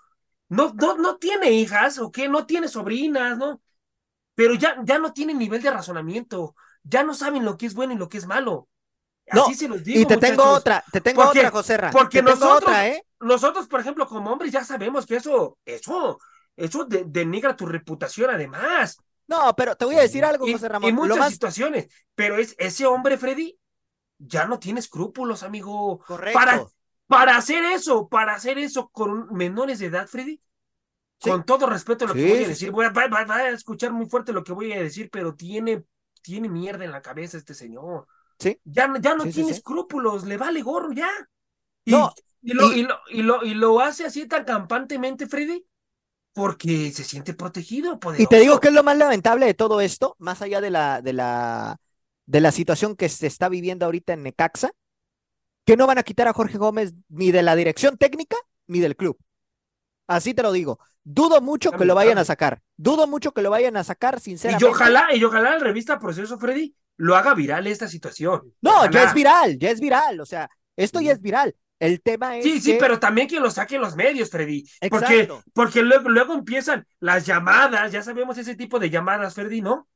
no, 0.49 0.73
no, 0.73 0.97
no 0.97 1.17
tiene 1.17 1.51
hijas, 1.51 1.97
o 1.97 2.11
qué, 2.11 2.27
no 2.27 2.45
tiene 2.45 2.67
sobrinas, 2.67 3.37
¿no? 3.37 3.61
Pero 4.35 4.53
ya, 4.55 4.77
ya 4.83 4.97
no 4.97 5.13
tiene 5.13 5.33
nivel 5.33 5.61
de 5.61 5.71
razonamiento, 5.71 6.55
ya 6.83 7.03
no 7.03 7.13
saben 7.13 7.45
lo 7.45 7.57
que 7.57 7.65
es 7.65 7.73
bueno 7.73 7.93
y 7.93 7.97
lo 7.97 8.09
que 8.09 8.17
es 8.17 8.25
malo. 8.27 8.67
No, 9.33 9.43
Así 9.45 9.55
se 9.55 9.67
los 9.67 9.83
digo, 9.83 9.99
Y 9.99 10.05
te 10.05 10.17
tengo 10.17 10.43
otra, 10.43 10.83
te 10.91 10.99
tengo 10.99 11.23
Porque- 11.23 11.39
otra, 11.39 11.51
José 11.51 11.77
Ra. 11.77 11.91
porque 11.91 12.17
te 12.19 12.23
nosotros- 12.23 12.57
otra, 12.63 12.87
¿eh? 12.87 13.05
Nosotros, 13.19 13.67
por 13.67 13.79
ejemplo, 13.79 14.07
como 14.07 14.31
hombres, 14.31 14.51
ya 14.51 14.63
sabemos 14.63 15.05
que 15.05 15.17
eso, 15.17 15.57
eso, 15.63 16.19
eso 16.55 16.85
de- 16.85 17.03
denigra 17.05 17.55
tu 17.55 17.65
reputación 17.65 18.29
además. 18.31 18.97
No, 19.27 19.55
pero 19.55 19.75
te 19.75 19.85
voy 19.85 19.95
a 19.95 20.01
decir 20.01 20.25
algo, 20.25 20.47
Y, 20.47 20.53
José 20.53 20.67
Ramón. 20.67 20.93
muchas 20.95 21.09
Lo 21.09 21.17
más 21.17 21.31
situaciones. 21.31 21.87
Pero 22.15 22.37
es, 22.37 22.55
ese 22.57 22.85
hombre, 22.87 23.17
Freddy, 23.17 23.57
ya 24.17 24.45
no 24.45 24.59
tiene 24.59 24.79
escrúpulos, 24.79 25.43
amigo. 25.43 25.99
correcto. 25.99 26.37
Para, 26.37 26.65
para 27.07 27.37
hacer 27.37 27.63
eso, 27.63 28.09
para 28.09 28.33
hacer 28.33 28.57
eso 28.57 28.89
con 28.89 29.31
menores 29.33 29.79
de 29.79 29.85
edad, 29.85 30.07
Freddy, 30.07 30.41
Sí. 31.21 31.29
con 31.29 31.45
todo 31.45 31.67
respeto 31.67 32.05
a 32.05 32.07
lo 32.09 32.13
Sí, 32.15 32.19
que 32.21 32.29
voy 32.29 32.43
a 32.43 32.47
decir, 32.47 32.71
voy 32.71 32.85
a, 32.85 32.89
va, 32.89 33.07
va- 33.07 33.25
va 33.25 33.35
a 33.37 33.49
escuchar 33.49 33.93
muy 33.93 34.07
fuerte 34.07 34.33
lo 34.33 34.43
que 34.43 34.53
voy 34.53 34.73
a 34.73 34.81
decir, 34.81 35.09
pero 35.11 35.35
tiene, 35.35 35.83
tiene 36.23 36.49
mierda 36.49 36.83
en 36.83 36.91
la 36.91 37.01
cabeza 37.01 37.37
este 37.37 37.53
señor. 37.53 38.07
Sí. 38.39 38.59
Ya, 38.63 38.87
no- 38.87 38.97
ya 38.99 39.13
no 39.15 39.23
Sí, 39.25 39.31
tiene 39.33 39.49
sí. 39.49 39.55
escrúpulos, 39.57 40.23
le 40.25 40.37
vale 40.37 40.61
gorro 40.63 40.91
ya. 40.93 41.09
Y, 41.85 41.91
No, 41.91 42.13
y, 42.41 42.53
lo, 42.53 42.73
y- 42.73 42.87
y, 43.11 43.21
lo, 43.21 43.43
y 43.45 43.53
lo 43.53 43.79
hace 43.81 44.05
así 44.05 44.27
tan 44.27 44.45
campantemente, 44.45 45.27
Freddy, 45.27 45.63
porque 46.33 46.91
se 46.91 47.03
siente 47.03 47.33
protegido. 47.33 47.99
Y 48.17 48.25
te 48.27 48.39
digo 48.39 48.59
que 48.59 48.69
es 48.69 48.73
lo 48.73 48.83
más 48.83 48.97
lamentable 48.97 49.45
de 49.45 49.53
todo 49.53 49.79
esto, 49.81 50.15
más 50.17 50.41
allá 50.41 50.59
de 50.61 50.69
la, 50.71 51.01
de 51.01 51.13
la, 51.13 51.77
de 52.25 52.41
la 52.41 52.51
situación 52.51 52.95
que 52.95 53.09
se 53.09 53.27
está 53.27 53.47
viviendo 53.49 53.85
ahorita 53.85 54.13
en 54.13 54.23
Necaxa, 54.23 54.71
que 55.65 55.77
no 55.77 55.85
van 55.87 55.97
a 55.99 56.03
quitar 56.03 56.27
a 56.27 56.33
Jorge 56.33 56.57
Gómez 56.57 56.93
ni 57.09 57.31
de 57.31 57.43
la 57.43 57.55
dirección 57.55 57.97
técnica 57.97 58.37
ni 58.67 58.79
del 58.79 58.95
club. 58.95 59.17
Así 60.11 60.33
te 60.33 60.43
lo 60.43 60.51
digo. 60.51 60.77
Dudo 61.05 61.39
mucho 61.39 61.71
que 61.71 61.85
lo 61.85 61.95
vayan 61.95 62.17
a 62.17 62.25
sacar. 62.25 62.61
Dudo 62.75 63.07
mucho 63.07 63.31
que 63.31 63.41
lo 63.41 63.49
vayan 63.49 63.77
a 63.77 63.83
sacar, 63.85 64.19
sinceramente. 64.19 64.65
Y 64.65 64.67
ojalá, 64.67 65.15
y 65.15 65.23
ojalá 65.23 65.51
la 65.51 65.59
revista 65.59 65.99
Proceso 65.99 66.37
Freddy 66.37 66.75
lo 66.97 67.15
haga 67.15 67.33
viral 67.33 67.65
esta 67.65 67.87
situación. 67.87 68.53
No, 68.59 68.91
ya 68.91 69.05
es 69.05 69.13
viral, 69.13 69.57
ya 69.57 69.71
es 69.71 69.79
viral. 69.79 70.19
O 70.19 70.25
sea, 70.25 70.49
esto 70.75 70.99
ya 70.99 71.13
es 71.13 71.21
viral. 71.21 71.55
El 71.79 72.01
tema 72.01 72.37
es. 72.37 72.43
Sí, 72.43 72.59
sí, 72.59 72.75
pero 72.77 72.99
también 72.99 73.29
que 73.29 73.39
lo 73.39 73.49
saquen 73.49 73.79
los 73.79 73.95
medios, 73.95 74.29
Freddy. 74.29 74.65
Porque, 74.89 75.29
porque 75.53 75.81
luego, 75.81 76.09
luego 76.09 76.33
empiezan 76.33 76.85
las 76.99 77.25
llamadas, 77.25 77.93
ya 77.93 78.03
sabemos 78.03 78.37
ese 78.37 78.55
tipo 78.55 78.77
de 78.77 78.89
llamadas, 78.89 79.33
Freddy, 79.33 79.61
¿no? 79.61 79.87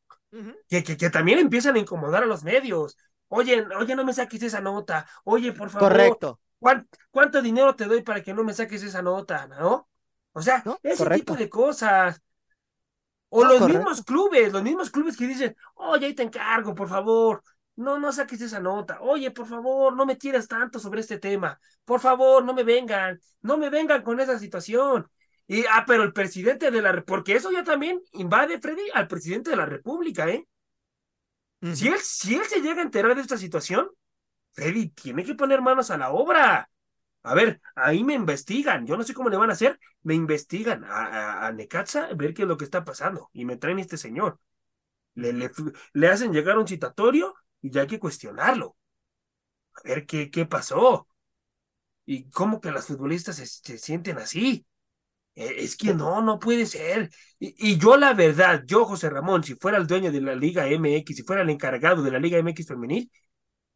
que, 0.69 0.83
que, 0.83 0.95
que, 0.97 1.09
también 1.09 1.39
empiezan 1.39 1.75
a 1.75 1.79
incomodar 1.79 2.23
a 2.23 2.25
los 2.25 2.43
medios. 2.43 2.97
Oye, 3.27 3.65
oye, 3.77 3.95
no 3.97 4.05
me 4.05 4.13
saques 4.13 4.41
esa 4.43 4.61
nota. 4.61 5.05
Oye, 5.25 5.51
por 5.51 5.69
favor. 5.69 5.89
Correcto. 5.89 6.39
¿Cuánto 7.11 7.41
dinero 7.41 7.75
te 7.75 7.85
doy 7.85 8.01
para 8.01 8.23
que 8.23 8.33
no 8.33 8.43
me 8.43 8.53
saques 8.53 8.81
esa 8.81 9.01
nota, 9.01 9.47
no? 9.47 9.89
O 10.35 10.41
sea, 10.41 10.61
ese 10.83 11.09
tipo 11.11 11.35
de 11.35 11.49
cosas. 11.49 12.21
O 13.29 13.43
los 13.43 13.67
mismos 13.67 14.03
clubes, 14.03 14.51
los 14.51 14.61
mismos 14.61 14.91
clubes 14.91 15.15
que 15.15 15.27
dicen, 15.27 15.55
oye, 15.75 16.07
ahí 16.07 16.13
te 16.13 16.23
encargo, 16.23 16.75
por 16.75 16.89
favor. 16.89 17.41
No, 17.77 17.99
no 17.99 18.11
saques 18.11 18.41
esa 18.41 18.59
nota. 18.59 18.99
Oye, 19.01 19.31
por 19.31 19.47
favor, 19.47 19.95
no 19.95 20.05
me 20.05 20.17
tiras 20.17 20.47
tanto 20.47 20.77
sobre 20.77 21.01
este 21.01 21.19
tema. 21.19 21.57
Por 21.85 22.01
favor, 22.01 22.43
no 22.43 22.53
me 22.53 22.63
vengan. 22.63 23.19
No 23.41 23.57
me 23.57 23.69
vengan 23.69 24.01
con 24.03 24.19
esa 24.19 24.37
situación. 24.37 25.09
Y, 25.47 25.63
ah, 25.71 25.85
pero 25.87 26.03
el 26.03 26.11
presidente 26.11 26.69
de 26.69 26.81
la 26.81 27.01
porque 27.03 27.35
eso 27.35 27.51
ya 27.51 27.63
también 27.63 28.01
invade, 28.11 28.59
Freddy, 28.59 28.89
al 28.93 29.07
presidente 29.07 29.51
de 29.51 29.55
la 29.55 29.65
República, 29.65 30.27
¿eh? 30.29 30.45
si, 31.73 31.87
él, 31.87 31.99
si 31.99 32.35
él 32.35 32.43
se 32.45 32.61
llega 32.61 32.81
a 32.81 32.85
enterar 32.85 33.15
de 33.15 33.21
esta 33.21 33.37
situación, 33.37 33.89
Freddy 34.51 34.89
tiene 34.89 35.23
que 35.23 35.35
poner 35.35 35.61
manos 35.61 35.91
a 35.91 35.97
la 35.97 36.11
obra. 36.11 36.69
A 37.25 37.33
ver, 37.33 37.59
ahí 37.75 38.03
me 38.03 38.13
investigan. 38.13 38.85
Yo 38.85 38.95
no 38.97 39.03
sé 39.03 39.13
cómo 39.15 39.29
le 39.29 39.37
van 39.37 39.49
a 39.49 39.53
hacer. 39.53 39.79
Me 40.03 40.13
investigan 40.13 40.83
a, 40.83 41.47
a, 41.47 41.51
Necaxa, 41.51 42.09
ver 42.13 42.33
qué 42.35 42.43
es 42.43 42.47
lo 42.47 42.55
que 42.57 42.65
está 42.65 42.85
pasando. 42.85 43.29
Y 43.33 43.45
me 43.45 43.57
traen 43.57 43.79
este 43.79 43.97
señor. 43.97 44.39
Le, 45.15 45.33
le, 45.93 46.07
hacen 46.07 46.33
llegar 46.33 46.57
un 46.59 46.67
citatorio 46.67 47.33
y 47.61 47.71
ya 47.71 47.81
hay 47.81 47.87
que 47.87 47.99
cuestionarlo. 47.99 48.77
A 49.73 49.87
ver 49.87 50.05
qué, 50.05 50.29
qué 50.29 50.45
pasó. 50.45 51.07
Y 52.05 52.29
cómo 52.29 52.61
que 52.61 52.71
las 52.71 52.87
futbolistas 52.87 53.37
se, 53.37 53.77
sienten 53.79 54.19
así. 54.19 54.65
E, 55.35 55.63
es 55.63 55.75
que 55.77 55.95
no, 55.95 56.21
no 56.21 56.39
puede 56.39 56.67
ser. 56.67 57.09
Y, 57.39 57.71
y, 57.71 57.77
yo 57.79 57.97
la 57.97 58.13
verdad, 58.13 58.63
yo 58.67 58.85
José 58.85 59.09
Ramón, 59.09 59.43
si 59.43 59.55
fuera 59.55 59.77
el 59.79 59.87
dueño 59.87 60.11
de 60.11 60.21
la 60.21 60.35
Liga 60.35 60.67
MX, 60.67 61.15
si 61.15 61.23
fuera 61.23 61.41
el 61.41 61.49
encargado 61.49 62.03
de 62.03 62.11
la 62.11 62.19
Liga 62.19 62.37
MX 62.37 62.67
femenil, 62.67 63.11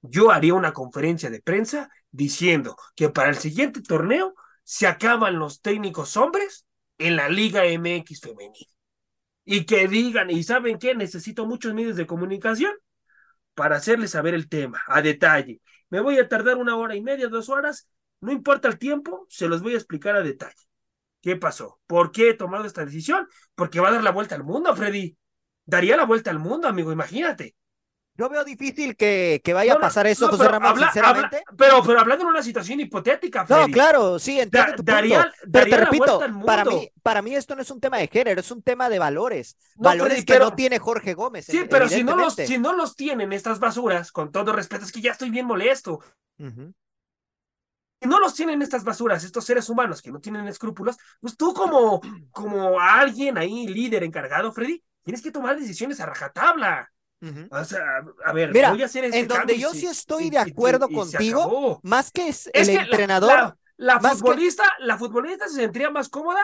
yo 0.01 0.31
haría 0.31 0.53
una 0.53 0.73
conferencia 0.73 1.29
de 1.29 1.41
prensa 1.41 1.89
diciendo 2.11 2.75
que 2.95 3.09
para 3.09 3.29
el 3.29 3.37
siguiente 3.37 3.81
torneo 3.81 4.33
se 4.63 4.87
acaban 4.87 5.39
los 5.39 5.61
técnicos 5.61 6.15
hombres 6.17 6.65
en 6.97 7.15
la 7.15 7.29
Liga 7.29 7.65
MX 7.65 8.21
femenil. 8.21 8.67
Y 9.45 9.65
que 9.65 9.87
digan, 9.87 10.29
¿y 10.29 10.43
saben 10.43 10.77
qué? 10.77 10.93
Necesito 10.95 11.45
muchos 11.45 11.73
medios 11.73 11.95
de 11.95 12.05
comunicación 12.05 12.71
para 13.55 13.77
hacerles 13.77 14.11
saber 14.11 14.33
el 14.33 14.47
tema 14.47 14.81
a 14.87 15.01
detalle. 15.01 15.61
Me 15.89 16.01
voy 16.01 16.19
a 16.19 16.27
tardar 16.29 16.57
una 16.57 16.75
hora 16.75 16.95
y 16.95 17.01
media, 17.01 17.27
dos 17.29 17.49
horas, 17.49 17.89
no 18.21 18.31
importa 18.31 18.67
el 18.67 18.77
tiempo, 18.77 19.25
se 19.29 19.47
los 19.47 19.61
voy 19.61 19.73
a 19.73 19.77
explicar 19.77 20.15
a 20.15 20.21
detalle. 20.21 20.69
¿Qué 21.21 21.35
pasó? 21.35 21.79
¿Por 21.87 22.11
qué 22.11 22.29
he 22.29 22.33
tomado 22.33 22.65
esta 22.65 22.85
decisión? 22.85 23.27
Porque 23.55 23.79
va 23.79 23.89
a 23.89 23.93
dar 23.93 24.03
la 24.03 24.11
vuelta 24.11 24.35
al 24.35 24.43
mundo, 24.43 24.75
Freddy. 24.75 25.17
Daría 25.65 25.97
la 25.97 26.05
vuelta 26.05 26.31
al 26.31 26.39
mundo, 26.39 26.67
amigo, 26.67 26.91
imagínate. 26.91 27.55
Yo 28.19 28.27
veo 28.27 28.43
difícil 28.43 28.97
que, 28.97 29.39
que 29.41 29.53
vaya 29.53 29.75
a 29.75 29.79
pasar 29.79 30.05
eso, 30.05 30.27
José 30.27 30.49
Ramón, 30.49 30.77
sinceramente. 30.77 31.41
pero, 31.57 31.81
pero 31.81 32.01
hablando 32.01 32.25
en 32.25 32.31
una 32.31 32.43
situación 32.43 32.81
hipotética, 32.81 33.45
Freddy. 33.45 33.67
No, 33.67 33.73
claro, 33.73 34.19
sí, 34.19 34.41
entiendo 34.41 34.73
tu 34.75 34.83
punto. 34.83 35.07
pero 35.49 35.69
te 35.69 35.77
repito, 35.77 36.19
para 36.45 36.65
mí, 36.65 36.91
para 37.01 37.21
mí 37.21 37.33
esto 37.33 37.55
no 37.55 37.61
es 37.61 37.71
un 37.71 37.79
tema 37.79 37.97
de 37.97 38.09
género, 38.09 38.41
es 38.41 38.51
un 38.51 38.61
tema 38.61 38.89
de 38.89 38.99
valores. 38.99 39.57
valores 39.77 40.25
que 40.25 40.37
no 40.37 40.53
tiene 40.53 40.79
Jorge 40.79 41.13
Gómez. 41.13 41.45
Sí, 41.45 41.61
pero 41.69 41.87
si 41.87 42.03
no, 42.03 42.17
los, 42.17 42.33
si 42.33 42.57
no 42.57 42.73
los 42.73 42.97
tienen 42.97 43.31
estas 43.31 43.57
basuras, 43.57 44.11
con 44.11 44.33
todo 44.33 44.51
respeto, 44.51 44.83
es 44.83 44.91
que 44.91 44.99
ya 44.99 45.13
estoy 45.13 45.29
bien 45.29 45.45
molesto. 45.45 46.01
Si 46.37 48.07
no 48.09 48.19
los 48.19 48.33
tienen 48.33 48.61
estas 48.61 48.83
basuras, 48.83 49.23
estos 49.23 49.45
seres 49.45 49.69
humanos 49.69 50.01
que 50.01 50.11
no 50.11 50.19
tienen 50.19 50.45
escrúpulos, 50.49 50.97
pues 51.21 51.37
tú 51.37 51.53
como, 51.53 52.01
como 52.31 52.81
alguien 52.81 53.37
ahí, 53.37 53.65
líder 53.65 54.03
encargado, 54.03 54.51
Freddy, 54.51 54.83
tienes 55.05 55.21
que 55.21 55.31
tomar 55.31 55.57
decisiones 55.57 56.01
a 56.01 56.05
rajatabla. 56.05 56.91
O 57.51 57.63
sea, 57.65 57.81
a 58.25 58.33
ver, 58.33 58.51
Mira, 58.51 58.71
voy 58.71 58.81
a 58.81 58.85
hacer 58.85 59.05
este 59.05 59.19
en 59.19 59.27
donde 59.27 59.57
yo 59.59 59.73
sí 59.73 59.85
estoy 59.85 60.29
de 60.29 60.37
acuerdo 60.37 60.87
contigo, 60.89 61.79
más 61.83 62.11
que 62.11 62.29
es, 62.29 62.49
el 62.53 62.69
entrenador. 62.69 63.57
La, 63.77 63.99
futbolista, 63.99 64.63
la 64.79 64.97
futbolista 64.97 65.47
se 65.47 65.55
sentiría 65.55 65.89
más 65.89 66.09
cómoda 66.09 66.41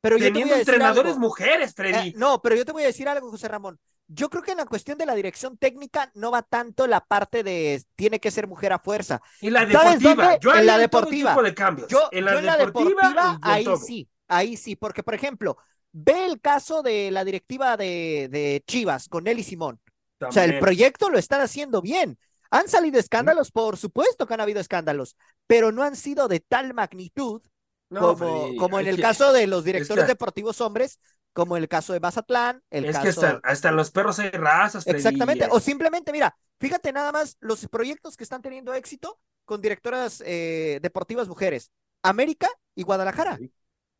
pero 0.00 0.18
teniendo 0.18 0.54
entrenadores 0.54 1.16
mujeres, 1.16 1.74
Freddy. 1.74 2.10
Eh, 2.10 2.14
no, 2.16 2.40
pero 2.40 2.54
yo 2.54 2.64
te 2.64 2.72
voy 2.72 2.84
a 2.84 2.86
decir 2.86 3.08
algo, 3.08 3.30
José 3.30 3.48
Ramón. 3.48 3.78
Yo 4.08 4.30
creo 4.30 4.42
que 4.42 4.52
en 4.52 4.58
la 4.58 4.66
cuestión 4.66 4.96
de 4.98 5.06
la 5.06 5.16
dirección 5.16 5.58
técnica 5.58 6.12
no 6.14 6.30
va 6.30 6.42
tanto 6.42 6.86
la 6.86 7.00
parte 7.00 7.42
de 7.42 7.82
tiene 7.96 8.20
que 8.20 8.30
ser 8.30 8.46
mujer 8.46 8.72
a 8.72 8.78
fuerza. 8.78 9.20
Y 9.40 9.50
la 9.50 9.66
deportiva, 9.66 10.38
yo 10.38 10.54
en 10.54 10.66
la 10.66 10.78
deportiva. 10.78 11.34
Todo 11.34 11.42
tipo 11.42 11.48
de 11.48 11.54
cambios. 11.54 11.88
Yo, 11.88 12.08
en 12.12 12.24
la, 12.24 12.56
deportiva, 12.56 13.38
ahí 13.42 13.66
sí, 13.84 14.08
ahí 14.28 14.56
sí, 14.56 14.76
porque 14.76 15.02
por 15.02 15.14
ejemplo, 15.14 15.58
ve 15.90 16.26
el 16.26 16.40
caso 16.40 16.82
de 16.82 17.10
la 17.10 17.24
directiva 17.24 17.76
de, 17.76 18.28
de 18.30 18.62
Chivas 18.64 19.08
con 19.08 19.24
Nelly 19.24 19.42
Simón. 19.42 19.80
O 20.20 20.32
sea, 20.32 20.44
el 20.44 20.58
proyecto 20.58 21.10
lo 21.10 21.18
están 21.18 21.40
haciendo 21.40 21.82
bien. 21.82 22.18
Han 22.50 22.68
salido 22.68 22.98
escándalos, 22.98 23.50
por 23.50 23.76
supuesto 23.76 24.26
que 24.26 24.34
han 24.34 24.40
habido 24.40 24.60
escándalos, 24.60 25.16
pero 25.46 25.72
no 25.72 25.82
han 25.82 25.96
sido 25.96 26.28
de 26.28 26.40
tal 26.40 26.74
magnitud 26.74 27.42
como, 27.88 28.56
como 28.56 28.80
en 28.80 28.86
el 28.86 29.00
caso 29.00 29.32
de 29.32 29.46
los 29.46 29.64
directores 29.64 30.06
deportivos 30.06 30.60
hombres, 30.60 31.00
como 31.32 31.56
en 31.56 31.62
el 31.62 31.68
caso 31.68 31.92
de 31.92 32.00
Mazatlán. 32.00 32.62
El 32.70 32.86
es 32.86 32.96
caso... 32.96 33.20
que 33.20 33.40
hasta, 33.42 33.70
los 33.72 33.90
perros 33.90 34.18
hay 34.18 34.30
razas. 34.30 34.86
Exactamente, 34.86 35.48
o 35.50 35.60
simplemente, 35.60 36.12
mira, 36.12 36.36
fíjate 36.58 36.92
nada 36.92 37.12
más 37.12 37.36
los 37.40 37.66
proyectos 37.68 38.16
que 38.16 38.24
están 38.24 38.42
teniendo 38.42 38.74
éxito 38.74 39.18
con 39.44 39.60
directoras 39.60 40.22
eh, 40.24 40.80
deportivas 40.82 41.28
mujeres, 41.28 41.70
América 42.02 42.48
y 42.74 42.82
Guadalajara. 42.82 43.38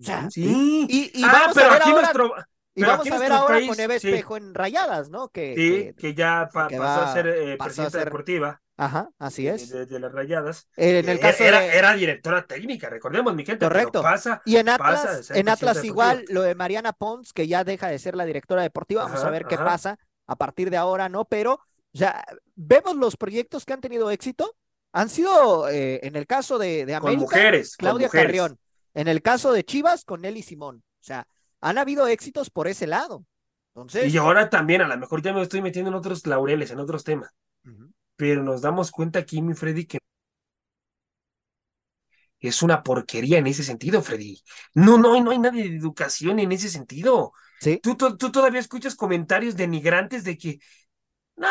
O 0.00 0.04
sea, 0.04 0.30
sí. 0.30 0.86
Y, 0.88 1.24
ah, 1.24 1.50
pero 1.54 1.72
aquí 1.72 1.90
nuestro 1.90 2.34
y 2.76 2.82
vamos 2.84 3.10
a 3.10 3.18
ver 3.18 3.32
ahora 3.32 3.66
con 3.66 3.80
Eva 3.80 3.94
Espejo 3.94 4.36
en 4.36 4.54
Rayadas, 4.54 5.08
¿no? 5.08 5.30
Que, 5.30 5.54
sí, 5.56 5.94
que, 5.98 6.14
ya 6.14 6.48
pasó 6.52 6.84
a 6.84 7.12
ser 7.12 7.26
eh, 7.26 7.56
presidenta 7.56 8.04
deportiva. 8.04 8.60
Ajá, 8.76 9.08
así 9.18 9.48
es. 9.48 9.70
De, 9.70 9.98
las 9.98 10.12
Rayadas. 10.12 10.68
En 10.76 11.08
el 11.08 11.18
caso 11.18 11.42
era, 11.42 11.64
era, 11.64 11.94
directora 11.94 12.46
técnica, 12.46 12.90
recordemos, 12.90 13.34
mi 13.34 13.46
gente. 13.46 13.64
Correcto. 13.64 14.02
pasa, 14.02 14.42
y 14.44 14.56
en 14.56 14.68
Atlas, 14.68 15.30
en 15.30 15.48
Atlas 15.48 15.82
igual, 15.84 16.26
lo 16.28 16.42
de 16.42 16.54
Mariana 16.54 16.92
Pons, 16.92 17.32
que 17.32 17.48
ya 17.48 17.64
deja 17.64 17.88
de 17.88 17.98
ser 17.98 18.14
la 18.14 18.26
directora 18.26 18.60
deportiva. 18.60 19.04
Vamos 19.04 19.24
a 19.24 19.30
ver 19.30 19.46
qué 19.46 19.56
pasa 19.56 19.98
a 20.26 20.36
partir 20.36 20.68
de 20.68 20.76
ahora, 20.76 21.08
¿no? 21.08 21.24
Pero 21.24 21.60
ya 21.94 22.22
vemos 22.54 22.94
los 22.96 23.16
proyectos 23.16 23.64
que 23.64 23.72
han 23.72 23.80
tenido 23.80 24.10
éxito. 24.10 24.54
Han 24.92 25.08
sido, 25.08 25.70
eh, 25.70 26.00
en 26.02 26.14
el 26.14 26.26
caso 26.26 26.58
de, 26.58 26.84
de 26.84 26.94
América, 26.94 27.20
mujeres, 27.22 27.76
Claudia 27.76 28.10
Carrión. 28.10 28.58
En 28.92 29.08
el 29.08 29.22
caso 29.22 29.52
de 29.52 29.64
Chivas, 29.64 30.04
con 30.04 30.20
Nelly 30.20 30.42
Simón. 30.42 30.82
O 31.00 31.04
sea, 31.04 31.26
han 31.66 31.78
habido 31.78 32.06
éxitos 32.06 32.48
por 32.48 32.68
ese 32.68 32.86
lado. 32.86 33.24
Entonces, 33.74 34.12
y 34.12 34.16
ahora 34.16 34.48
también, 34.48 34.82
a 34.82 34.88
lo 34.88 34.96
mejor 34.96 35.20
ya 35.20 35.32
me 35.32 35.42
estoy 35.42 35.60
metiendo 35.60 35.90
en 35.90 35.96
otros 35.96 36.24
laureles, 36.26 36.70
en 36.70 36.78
otros 36.78 37.02
temas. 37.02 37.34
Pero 38.14 38.42
nos 38.42 38.62
damos 38.62 38.90
cuenta 38.90 39.18
aquí, 39.18 39.42
mi 39.42 39.52
Freddy, 39.54 39.84
que 39.84 39.98
es 42.40 42.62
una 42.62 42.82
porquería 42.84 43.38
en 43.38 43.48
ese 43.48 43.64
sentido, 43.64 44.00
Freddy. 44.00 44.40
No, 44.74 44.96
no, 44.96 45.20
no 45.20 45.30
hay 45.32 45.38
nada 45.38 45.56
de 45.56 45.66
educación 45.66 46.38
en 46.38 46.52
ese 46.52 46.68
sentido. 46.68 47.32
¿Sí? 47.60 47.80
Tú, 47.82 47.96
tú, 47.96 48.16
tú 48.16 48.30
todavía 48.30 48.60
escuchas 48.60 48.94
comentarios 48.94 49.56
denigrantes 49.56 50.22
de 50.22 50.38
que, 50.38 50.60
no, 51.34 51.48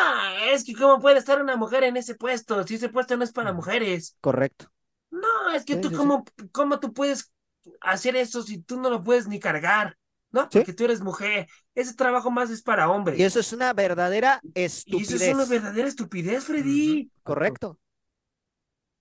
es 0.50 0.64
que 0.64 0.74
cómo 0.74 0.98
puede 0.98 1.18
estar 1.18 1.42
una 1.42 1.56
mujer 1.56 1.84
en 1.84 1.98
ese 1.98 2.14
puesto, 2.14 2.66
si 2.66 2.76
ese 2.76 2.88
puesto 2.88 3.16
no 3.16 3.24
es 3.24 3.32
para 3.32 3.52
mujeres. 3.52 4.16
Correcto. 4.20 4.72
No, 5.10 5.50
es 5.54 5.64
que 5.64 5.76
tú, 5.76 5.92
¿cómo, 5.92 6.24
¿cómo 6.52 6.80
tú 6.80 6.92
puedes 6.92 7.32
hacer 7.82 8.16
eso 8.16 8.42
si 8.42 8.58
tú 8.58 8.80
no 8.80 8.88
lo 8.90 9.04
puedes 9.04 9.28
ni 9.28 9.38
cargar? 9.38 9.96
¿No? 10.36 10.48
Porque 10.48 10.72
tú 10.72 10.84
eres 10.84 11.00
mujer. 11.00 11.48
Ese 11.74 11.94
trabajo 11.94 12.30
más 12.30 12.50
es 12.50 12.62
para 12.62 12.90
hombres. 12.90 13.18
Y 13.18 13.24
eso 13.24 13.40
es 13.40 13.52
una 13.52 13.72
verdadera 13.72 14.40
estupidez. 14.54 15.10
Y 15.10 15.14
eso 15.14 15.24
es 15.24 15.34
una 15.34 15.44
verdadera 15.46 15.88
estupidez, 15.88 16.44
Freddy. 16.44 17.10
Correcto. 17.22 17.78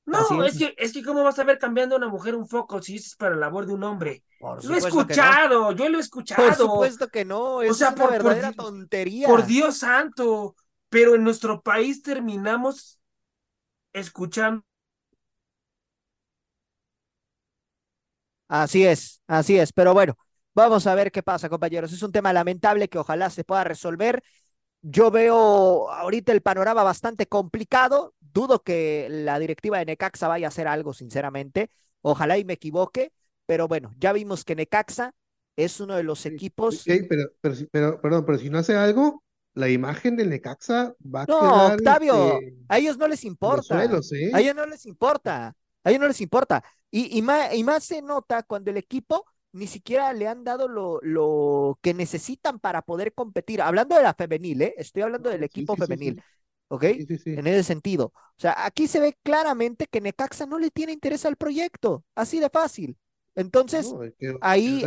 No, 0.06 0.44
es. 0.44 0.58
que, 0.58 0.76
es 0.78 0.94
que 0.94 1.04
cómo 1.04 1.24
vas 1.24 1.40
a 1.40 1.44
ver 1.44 1.58
cambiando 1.58 1.96
a 1.96 1.98
una 1.98 2.08
mujer 2.08 2.36
un 2.36 2.48
foco 2.48 2.82
si 2.82 2.98
es 2.98 3.16
para 3.16 3.36
la 3.36 3.42
labor 3.42 3.66
de 3.66 3.74
un 3.74 3.84
hombre. 3.84 4.24
lo 4.40 4.76
he 4.76 4.78
escuchado, 4.78 5.72
yo 5.72 5.90
lo 5.90 5.98
he 5.98 6.02
escuchado. 6.02 6.46
Por 6.46 6.56
supuesto 6.56 7.08
que 7.08 7.26
no, 7.26 7.62
es 7.62 7.82
una 7.82 7.92
verdadera 7.92 8.54
tontería. 8.54 9.28
Por 9.28 9.46
Dios 9.46 9.78
santo, 9.78 10.56
pero 10.90 11.16
en 11.16 11.24
nuestro 11.24 11.62
país 11.62 12.04
terminamos 12.04 13.00
escuchando. 13.94 14.64
Así 18.48 18.86
es, 18.86 19.24
así 19.26 19.58
es, 19.58 19.74
pero 19.74 19.94
bueno, 19.94 20.16
Vamos 20.56 20.88
a 20.88 20.96
ver 20.96 21.12
qué 21.12 21.22
pasa, 21.22 21.50
compañeros. 21.50 21.92
Es 21.92 22.02
un 22.02 22.14
tema 22.14 22.32
lamentable 22.32 22.88
que 22.88 22.98
ojalá 22.98 23.30
se 23.30 23.44
pueda 23.44 23.66
resolver. 23.66 24.24
Yo 24.82 25.12
veo 25.12 25.92
ahorita 25.92 26.32
el 26.32 26.42
panorama 26.42 26.82
bastante 26.82 27.28
complicado. 27.28 28.14
Dudo 28.22 28.64
que 28.64 29.08
la 29.10 29.38
directiva 29.38 29.80
de 29.80 29.86
Necaxa 29.86 30.30
vaya 30.30 30.48
a 30.48 30.50
hacer 30.50 30.68
algo, 30.68 30.94
sinceramente. 30.94 31.70
Ojalá 32.02 32.38
y 32.38 32.46
me 32.46 32.54
equivoque, 32.54 33.12
pero 33.46 33.68
bueno, 33.68 33.92
ya 33.98 34.14
vimos 34.14 34.46
que 34.46 34.56
Necaxa 34.56 35.14
es 35.58 35.82
uno 35.82 35.96
de 35.96 36.04
los 36.04 36.26
equipos. 36.26 36.80
Sí, 36.80 37.04
pero, 37.10 37.32
pero, 37.42 37.56
pero, 37.72 38.02
perdón, 38.02 38.26
pero 38.26 38.38
si 38.38 38.50
no 38.50 38.60
hace 38.60 38.76
algo, 38.76 39.24
la 39.56 39.70
imagen 39.70 40.16
del 40.16 40.30
Necaxa 40.30 40.96
va 41.04 41.24
a 41.24 41.26
no, 41.26 41.40
quedar. 41.40 41.74
Octavio, 41.74 42.40
este, 42.40 42.56
a 42.70 42.78
ellos 42.78 42.98
no 42.98 43.08
les 43.10 43.26
importa. 43.26 43.64
suelos, 43.64 44.12
¿eh? 44.14 44.32
A 44.34 44.40
ellos 44.40 44.56
no 44.56 44.66
les 44.66 44.86
importa. 44.86 45.54
A 45.84 45.90
ellos 45.90 46.02
no 46.02 46.08
les 46.08 46.22
importa. 46.22 46.64
Y, 46.92 47.18
y, 47.18 47.22
más, 47.22 47.54
y 47.54 47.64
más 47.64 47.84
se 47.84 48.02
nota 48.02 48.44
cuando 48.44 48.72
el 48.72 48.78
equipo 48.78 49.26
ni 49.56 49.68
siquiera 49.68 50.12
le 50.14 50.28
han 50.28 50.44
dado 50.44 50.68
lo, 50.68 51.00
lo 51.02 51.80
que 51.82 51.94
necesitan 51.94 52.60
para 52.60 52.82
poder 52.82 53.14
competir. 53.14 53.62
Hablando 53.62 53.96
de 53.96 54.04
la 54.04 54.14
femenil, 54.14 54.62
¿eh? 54.62 54.76
Estoy 54.78 55.04
hablando 55.04 55.30
del 55.30 55.44
equipo 55.44 55.76
sí, 55.76 55.82
sí, 55.82 55.88
femenil. 55.88 56.22
¿Ok? 56.68 56.84
Sí, 56.84 57.06
sí, 57.06 57.18
sí. 57.18 57.30
En 57.32 57.48
ese 57.48 57.64
sentido. 57.64 58.08
O 58.08 58.38
sea, 58.38 58.66
aquí 58.66 58.88
se 58.88 59.00
ve 59.00 59.18
claramente 59.24 59.88
que 59.88 60.02
Necaxa 60.02 60.46
no 60.46 60.60
le 60.60 60.72
tiene 60.72 60.92
interés 60.92 61.26
al 61.26 61.38
proyecto. 61.38 62.04
Así 62.16 62.40
de 62.40 62.50
fácil. 62.50 62.98
Entonces, 63.34 63.94
No, 63.94 64.02
ahí- 64.42 64.84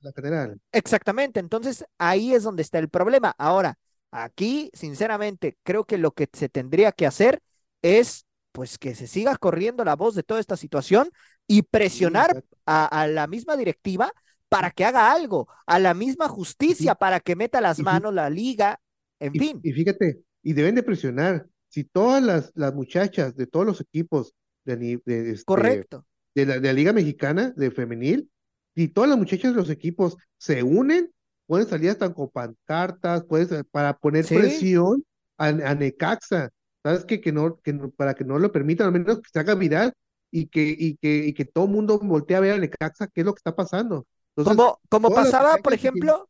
la 0.00 0.12
general. 0.12 0.60
Exactamente, 0.72 1.38
entonces 1.40 1.84
ahí 1.98 2.34
es 2.34 2.42
donde 2.42 2.62
está 2.62 2.78
el 2.78 2.88
problema. 2.88 3.34
Ahora, 3.38 3.78
aquí, 4.10 4.70
sinceramente, 4.74 5.56
creo 5.62 5.84
que 5.84 5.98
lo 5.98 6.12
que 6.12 6.28
se 6.32 6.48
tendría 6.48 6.92
que 6.92 7.06
hacer 7.06 7.40
es, 7.82 8.26
pues, 8.52 8.78
que 8.78 8.94
se 8.94 9.06
siga 9.06 9.36
corriendo 9.36 9.84
la 9.84 9.96
voz 9.96 10.14
de 10.14 10.22
toda 10.22 10.40
esta 10.40 10.56
situación 10.56 11.10
y 11.46 11.62
presionar. 11.62 12.44
A, 12.66 12.86
a 12.86 13.06
la 13.08 13.26
misma 13.26 13.56
directiva 13.56 14.12
para 14.48 14.70
que 14.70 14.84
haga 14.84 15.10
algo, 15.12 15.48
a 15.66 15.78
la 15.78 15.94
misma 15.94 16.28
justicia 16.28 16.94
para 16.94 17.20
que 17.20 17.36
meta 17.36 17.60
las 17.60 17.78
manos 17.78 18.12
la 18.12 18.28
liga, 18.28 18.78
en 19.18 19.34
Y, 19.34 19.38
fin. 19.38 19.60
y 19.62 19.72
fíjate, 19.72 20.20
y 20.42 20.52
deben 20.52 20.74
de 20.74 20.82
presionar. 20.82 21.46
Si 21.68 21.84
todas 21.84 22.22
las, 22.22 22.52
las 22.54 22.74
muchachas 22.74 23.34
de 23.34 23.46
todos 23.46 23.64
los 23.64 23.80
equipos 23.80 24.34
de, 24.64 24.76
ni- 24.76 24.96
de, 25.06 25.30
este, 25.30 25.44
Correcto. 25.46 26.04
de 26.34 26.44
la, 26.44 26.54
de 26.58 26.68
la 26.68 26.72
Liga 26.74 26.92
Mexicana 26.92 27.54
de 27.56 27.70
Femenil, 27.70 28.30
si 28.74 28.88
todas 28.88 29.08
las 29.08 29.18
muchachas 29.18 29.52
de 29.52 29.56
los 29.56 29.70
equipos 29.70 30.16
se 30.36 30.62
unen, 30.62 31.10
pueden 31.46 31.66
salir 31.66 31.88
hasta 31.90 32.12
con 32.12 32.28
pancartas, 32.28 33.24
pueden, 33.24 33.48
sa- 33.48 33.64
para 33.70 33.96
poner 33.96 34.24
Sí. 34.26 34.34
presión 34.36 35.02
a, 35.38 35.46
a 35.46 35.74
Necaxa, 35.74 36.50
¿sabes 36.82 37.06
qué? 37.06 37.22
Que 37.22 37.32
no, 37.32 37.58
que 37.60 37.72
no- 37.72 37.90
para 37.90 38.12
que 38.12 38.24
no 38.24 38.38
lo 38.38 38.52
permitan, 38.52 38.88
al 38.88 38.92
menos 38.92 39.20
que 39.22 39.30
se 39.32 39.38
haga 39.40 39.54
viral 39.54 39.94
y 40.32 40.48
que, 40.48 40.76
y 40.78 40.96
que, 40.98 41.26
y 41.28 41.34
que 41.34 41.46
todo 41.46 41.66
el 41.66 41.72
mundo 41.72 42.00
voltee 42.00 42.36
a 42.38 42.40
ver 42.40 42.54
a 42.54 42.58
Necaxa 42.58 43.08
qué 43.08 43.22
es 43.22 43.26
lo 43.26 43.34
que 43.34 43.40
está 43.40 43.56
pasando. 43.56 44.06
Entonces, 44.36 44.60
Como, 44.60 44.80
como 44.88 45.12
pasaba, 45.12 45.58
por 45.58 45.72
ejemplo, 45.72 46.28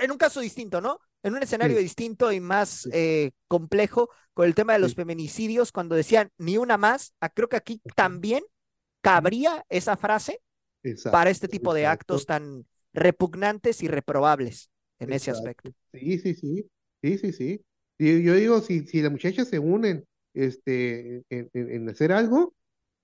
en 0.00 0.10
un 0.10 0.18
caso 0.18 0.40
distinto, 0.40 0.80
¿no? 0.80 1.00
En 1.22 1.34
un 1.34 1.42
escenario 1.42 1.76
Sí. 1.76 1.78
distinto 1.78 2.32
y 2.32 2.40
más 2.40 2.84
Sí. 2.84 2.90
eh, 2.92 3.32
complejo 3.48 4.10
con 4.34 4.46
el 4.46 4.54
tema 4.54 4.72
de 4.74 4.78
los 4.78 4.94
Sí. 4.94 4.94
feminicidios, 4.94 5.72
cuando 5.72 5.94
decían 5.94 6.30
ni 6.38 6.56
una 6.58 6.76
más, 6.78 7.14
ah, 7.20 7.28
creo 7.30 7.48
que 7.48 7.56
aquí 7.56 7.82
también 7.94 8.42
cabría 9.02 9.64
esa 9.68 9.96
frase 9.96 10.42
para 11.10 11.30
este 11.30 11.48
Exacto, 11.48 11.48
tipo 11.48 11.74
de 11.74 11.86
exacto. 11.86 11.86
actos 11.86 12.26
tan 12.26 12.66
repugnantes 12.94 13.82
y 13.82 13.88
reprobables 13.88 14.70
en 15.00 15.12
ese 15.12 15.30
Exacto. 15.30 15.32
aspecto. 15.32 15.72
Sí, 15.92 16.18
sí, 16.18 16.34
sí, 16.34 16.66
sí, 17.02 17.18
sí, 17.18 17.32
sí. 17.32 17.60
Yo 17.98 18.34
digo, 18.34 18.60
si, 18.60 18.86
si 18.86 19.02
las 19.02 19.12
muchachas 19.12 19.48
se 19.48 19.58
unen 19.58 20.04
este, 20.34 21.22
en, 21.30 21.48
en- 21.52 21.70
en 21.70 21.88
hacer 21.88 22.12
algo, 22.12 22.54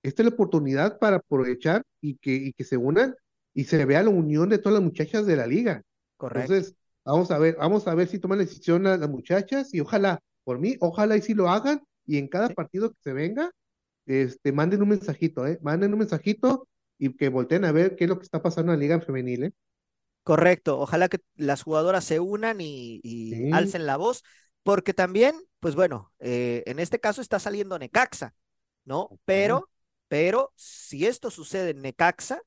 esta 0.02 0.22
es 0.22 0.28
la 0.28 0.34
oportunidad 0.34 0.98
para 0.98 1.16
aprovechar 1.16 1.82
y 2.00 2.16
que, 2.18 2.32
y 2.34 2.52
que 2.52 2.64
se 2.64 2.76
unan 2.76 3.14
y 3.54 3.64
se 3.64 3.84
vea 3.84 4.02
la 4.02 4.10
unión 4.10 4.48
de 4.48 4.58
todas 4.58 4.74
las 4.74 4.82
muchachas 4.84 5.26
de 5.26 5.36
la 5.36 5.46
liga. 5.46 5.82
Correcto. 6.16 6.62
Entonces, 6.62 6.74
vamos 7.04 7.30
a 7.30 7.38
ver, 7.38 7.56
vamos 7.56 7.86
a 7.88 7.94
ver 7.94 8.08
si 8.08 8.18
toman 8.18 8.38
la 8.38 8.44
decisión 8.44 8.82
las, 8.84 8.98
las 9.00 9.10
muchachas 9.10 9.74
y 9.74 9.80
ojalá, 9.80 10.20
por 10.44 10.58
mí, 10.58 10.76
ojalá 10.80 11.16
y 11.16 11.22
si 11.22 11.34
lo 11.34 11.48
hagan 11.50 11.82
y 12.06 12.18
en 12.18 12.28
cada 12.28 12.48
Sí. 12.48 12.54
partido 12.54 12.90
que 12.92 12.98
se 13.02 13.12
venga, 13.12 13.50
este, 14.06 14.52
manden 14.52 14.82
un 14.82 14.90
mensajito, 14.90 15.46
¿eh? 15.46 15.58
Manden 15.62 15.92
un 15.94 16.00
mensajito 16.00 16.68
y 16.98 17.16
que 17.16 17.28
volteen 17.30 17.64
a 17.64 17.72
ver 17.72 17.96
qué 17.96 18.04
es 18.04 18.10
lo 18.10 18.18
que 18.18 18.24
está 18.24 18.42
pasando 18.42 18.72
en 18.72 18.78
la 18.80 18.82
liga 18.82 19.00
femenil, 19.00 19.44
¿eh? 19.44 19.52
Correcto. 20.22 20.78
Ojalá 20.78 21.08
que 21.08 21.18
las 21.36 21.62
jugadoras 21.62 22.04
se 22.04 22.20
unan 22.20 22.60
y, 22.60 23.00
y 23.02 23.38
Sí. 23.38 23.44
alcen 23.50 23.86
la 23.86 23.96
voz, 23.96 24.22
porque 24.62 24.94
también, 24.94 25.34
pues 25.60 25.74
bueno, 25.74 26.12
eh, 26.18 26.62
en 26.66 26.78
este 26.78 27.00
caso 27.00 27.20
está 27.22 27.38
saliendo 27.38 27.78
Necaxa, 27.78 28.34
¿no? 28.84 29.18
Pero, 29.24 29.70
pero 30.10 30.52
si 30.56 31.06
esto 31.06 31.30
sucede 31.30 31.70
en 31.70 31.82
Necaxa, 31.82 32.42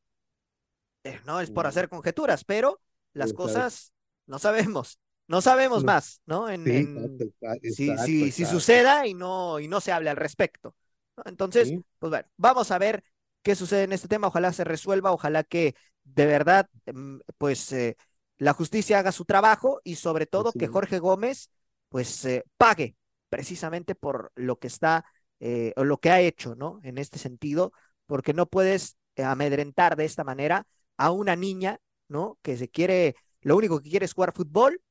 eh, 1.04 1.20
no 1.26 1.40
es 1.42 1.52
por 1.52 1.68
hacer 1.68 1.90
conjeturas, 1.90 2.44
pero 2.46 2.80
las 3.14 3.34
cosas 3.34 3.94
no 4.26 4.40
sabemos, 4.40 5.00
no 5.28 5.42
sabemos 5.42 5.84
No. 5.84 5.88
más, 5.88 6.22
¿no? 6.26 6.50
En, 6.50 6.62
Sí, 6.66 6.72
en- 6.72 7.24
exacto, 7.24 7.24
exacto, 7.26 7.68
si, 7.68 7.98
exacto, 7.98 8.26
si, 8.28 8.32
si 8.32 8.46
suceda 8.46 9.08
y 9.08 9.14
no, 9.14 9.60
y 9.60 9.68
no 9.68 9.82
se 9.82 9.92
hable 9.92 10.10
al 10.10 10.18
respecto. 10.18 10.76
¿no? 11.18 11.24
Entonces, 11.26 11.70
Sí. 11.70 11.84
pues 12.00 12.10
bueno, 12.12 12.28
vamos 12.38 12.72
a 12.72 12.78
ver 12.78 13.04
qué 13.42 13.56
sucede 13.56 13.84
en 13.84 13.94
este 13.94 14.08
tema. 14.08 14.28
Ojalá 14.28 14.54
se 14.54 14.64
resuelva, 14.64 15.12
ojalá 15.12 15.44
que 15.44 15.76
de 16.04 16.26
verdad, 16.26 16.70
mm, 16.94 17.20
pues 17.38 17.72
eh, 17.72 17.98
la 18.38 18.54
justicia 18.54 19.00
haga 19.00 19.12
su 19.12 19.26
trabajo 19.26 19.80
y 19.84 19.96
sobre 19.96 20.26
todo 20.26 20.54
que. 20.54 20.68
Jorge 20.68 21.00
Gómez, 21.00 21.50
pues 21.90 22.26
eh, 22.26 22.44
pague 22.58 22.96
precisamente 23.30 23.96
por 23.96 24.32
lo 24.36 24.60
que 24.60 24.68
está 24.68 25.06
eh, 25.44 25.74
o 25.76 25.84
lo 25.84 25.98
que 26.00 26.10
ha 26.10 26.22
hecho, 26.22 26.56
¿no? 26.56 26.80
En 26.84 26.98
este 26.98 27.20
sentido, 27.20 27.74
porque 28.06 28.34
no 28.34 28.46
puedes 28.48 28.98
eh, 29.18 29.24
amedrentar 29.24 29.98
de 29.98 30.06
esta 30.06 30.24
manera 30.24 30.66
a 30.98 31.12
una 31.12 31.36
niña, 31.36 31.80
¿no? 32.08 32.38
Que 32.42 32.56
se 32.58 32.70
quiere, 32.70 33.16
lo 33.42 33.58
único 33.58 33.82
que 33.82 33.90
quiere 33.90 34.06
es 34.06 34.14
jugar 34.14 34.34
fútbol 34.34 34.82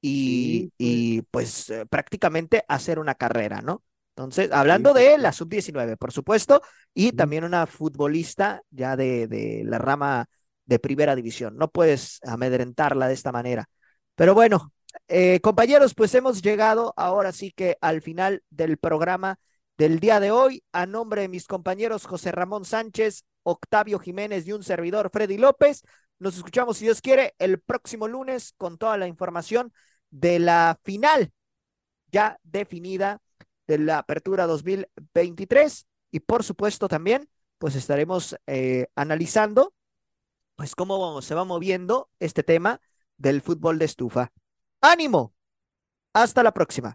y, 0.00 0.68
Sí, 0.68 0.72
pues. 0.78 1.04
y 1.16 1.22
pues 1.22 1.70
eh, 1.70 1.86
prácticamente 1.86 2.64
hacer 2.68 2.98
una 2.98 3.14
carrera, 3.14 3.62
¿no? 3.62 3.82
Entonces, 4.10 4.52
hablando 4.52 4.94
sí, 4.94 5.00
de 5.00 5.18
la 5.18 5.32
sub-19, 5.32 5.96
por 5.96 6.12
supuesto, 6.12 6.62
y 6.94 7.12
también 7.12 7.44
una 7.44 7.66
futbolista 7.66 8.62
ya 8.70 8.96
de, 8.96 9.26
de 9.26 9.62
la 9.64 9.78
rama 9.78 10.26
de 10.66 10.78
primera 10.78 11.16
división. 11.16 11.56
No 11.56 11.68
puedes 11.70 12.20
amedrentarla 12.24 13.08
de 13.08 13.14
esta 13.14 13.32
manera. 13.32 13.68
Pero 14.14 14.34
bueno, 14.34 14.72
eh, 15.08 15.40
compañeros, 15.40 15.94
pues 15.94 16.14
hemos 16.14 16.42
llegado 16.42 16.94
ahora 16.96 17.32
sí 17.32 17.50
que 17.52 17.76
al 17.80 18.02
final 18.02 18.42
del 18.50 18.78
programa 18.78 19.38
del 19.76 20.00
día 20.00 20.20
de 20.20 20.30
hoy. 20.30 20.62
A 20.72 20.86
nombre 20.86 21.22
de 21.22 21.28
mis 21.28 21.46
compañeros 21.46 22.06
José 22.06 22.32
Ramón 22.32 22.64
Sánchez, 22.64 23.24
Octavio 23.42 23.98
Jiménez 23.98 24.46
y 24.46 24.52
un 24.52 24.62
servidor 24.62 25.10
Freddy 25.12 25.38
López, 25.38 25.82
nos 26.18 26.36
escuchamos, 26.36 26.78
si 26.78 26.84
Dios 26.84 27.00
quiere, 27.00 27.34
el 27.38 27.60
próximo 27.60 28.08
lunes 28.08 28.54
con 28.56 28.78
toda 28.78 28.96
la 28.96 29.08
información 29.08 29.72
de 30.10 30.38
la 30.38 30.78
final 30.84 31.32
ya 32.12 32.38
definida 32.44 33.20
de 33.66 33.78
la 33.78 33.98
apertura 33.98 34.46
2023 34.46 35.86
y 36.12 36.20
por 36.20 36.44
supuesto 36.44 36.86
también 36.86 37.28
pues 37.58 37.74
estaremos 37.74 38.36
eh, 38.46 38.86
analizando 38.94 39.74
pues 40.54 40.76
cómo 40.76 41.20
se 41.22 41.34
va 41.34 41.44
moviendo 41.44 42.08
este 42.20 42.44
tema 42.44 42.80
del 43.16 43.42
fútbol 43.42 43.78
de 43.78 43.86
estufa. 43.86 44.32
ánimo, 44.80 45.34
hasta 46.12 46.42
la 46.44 46.52
próxima. 46.52 46.94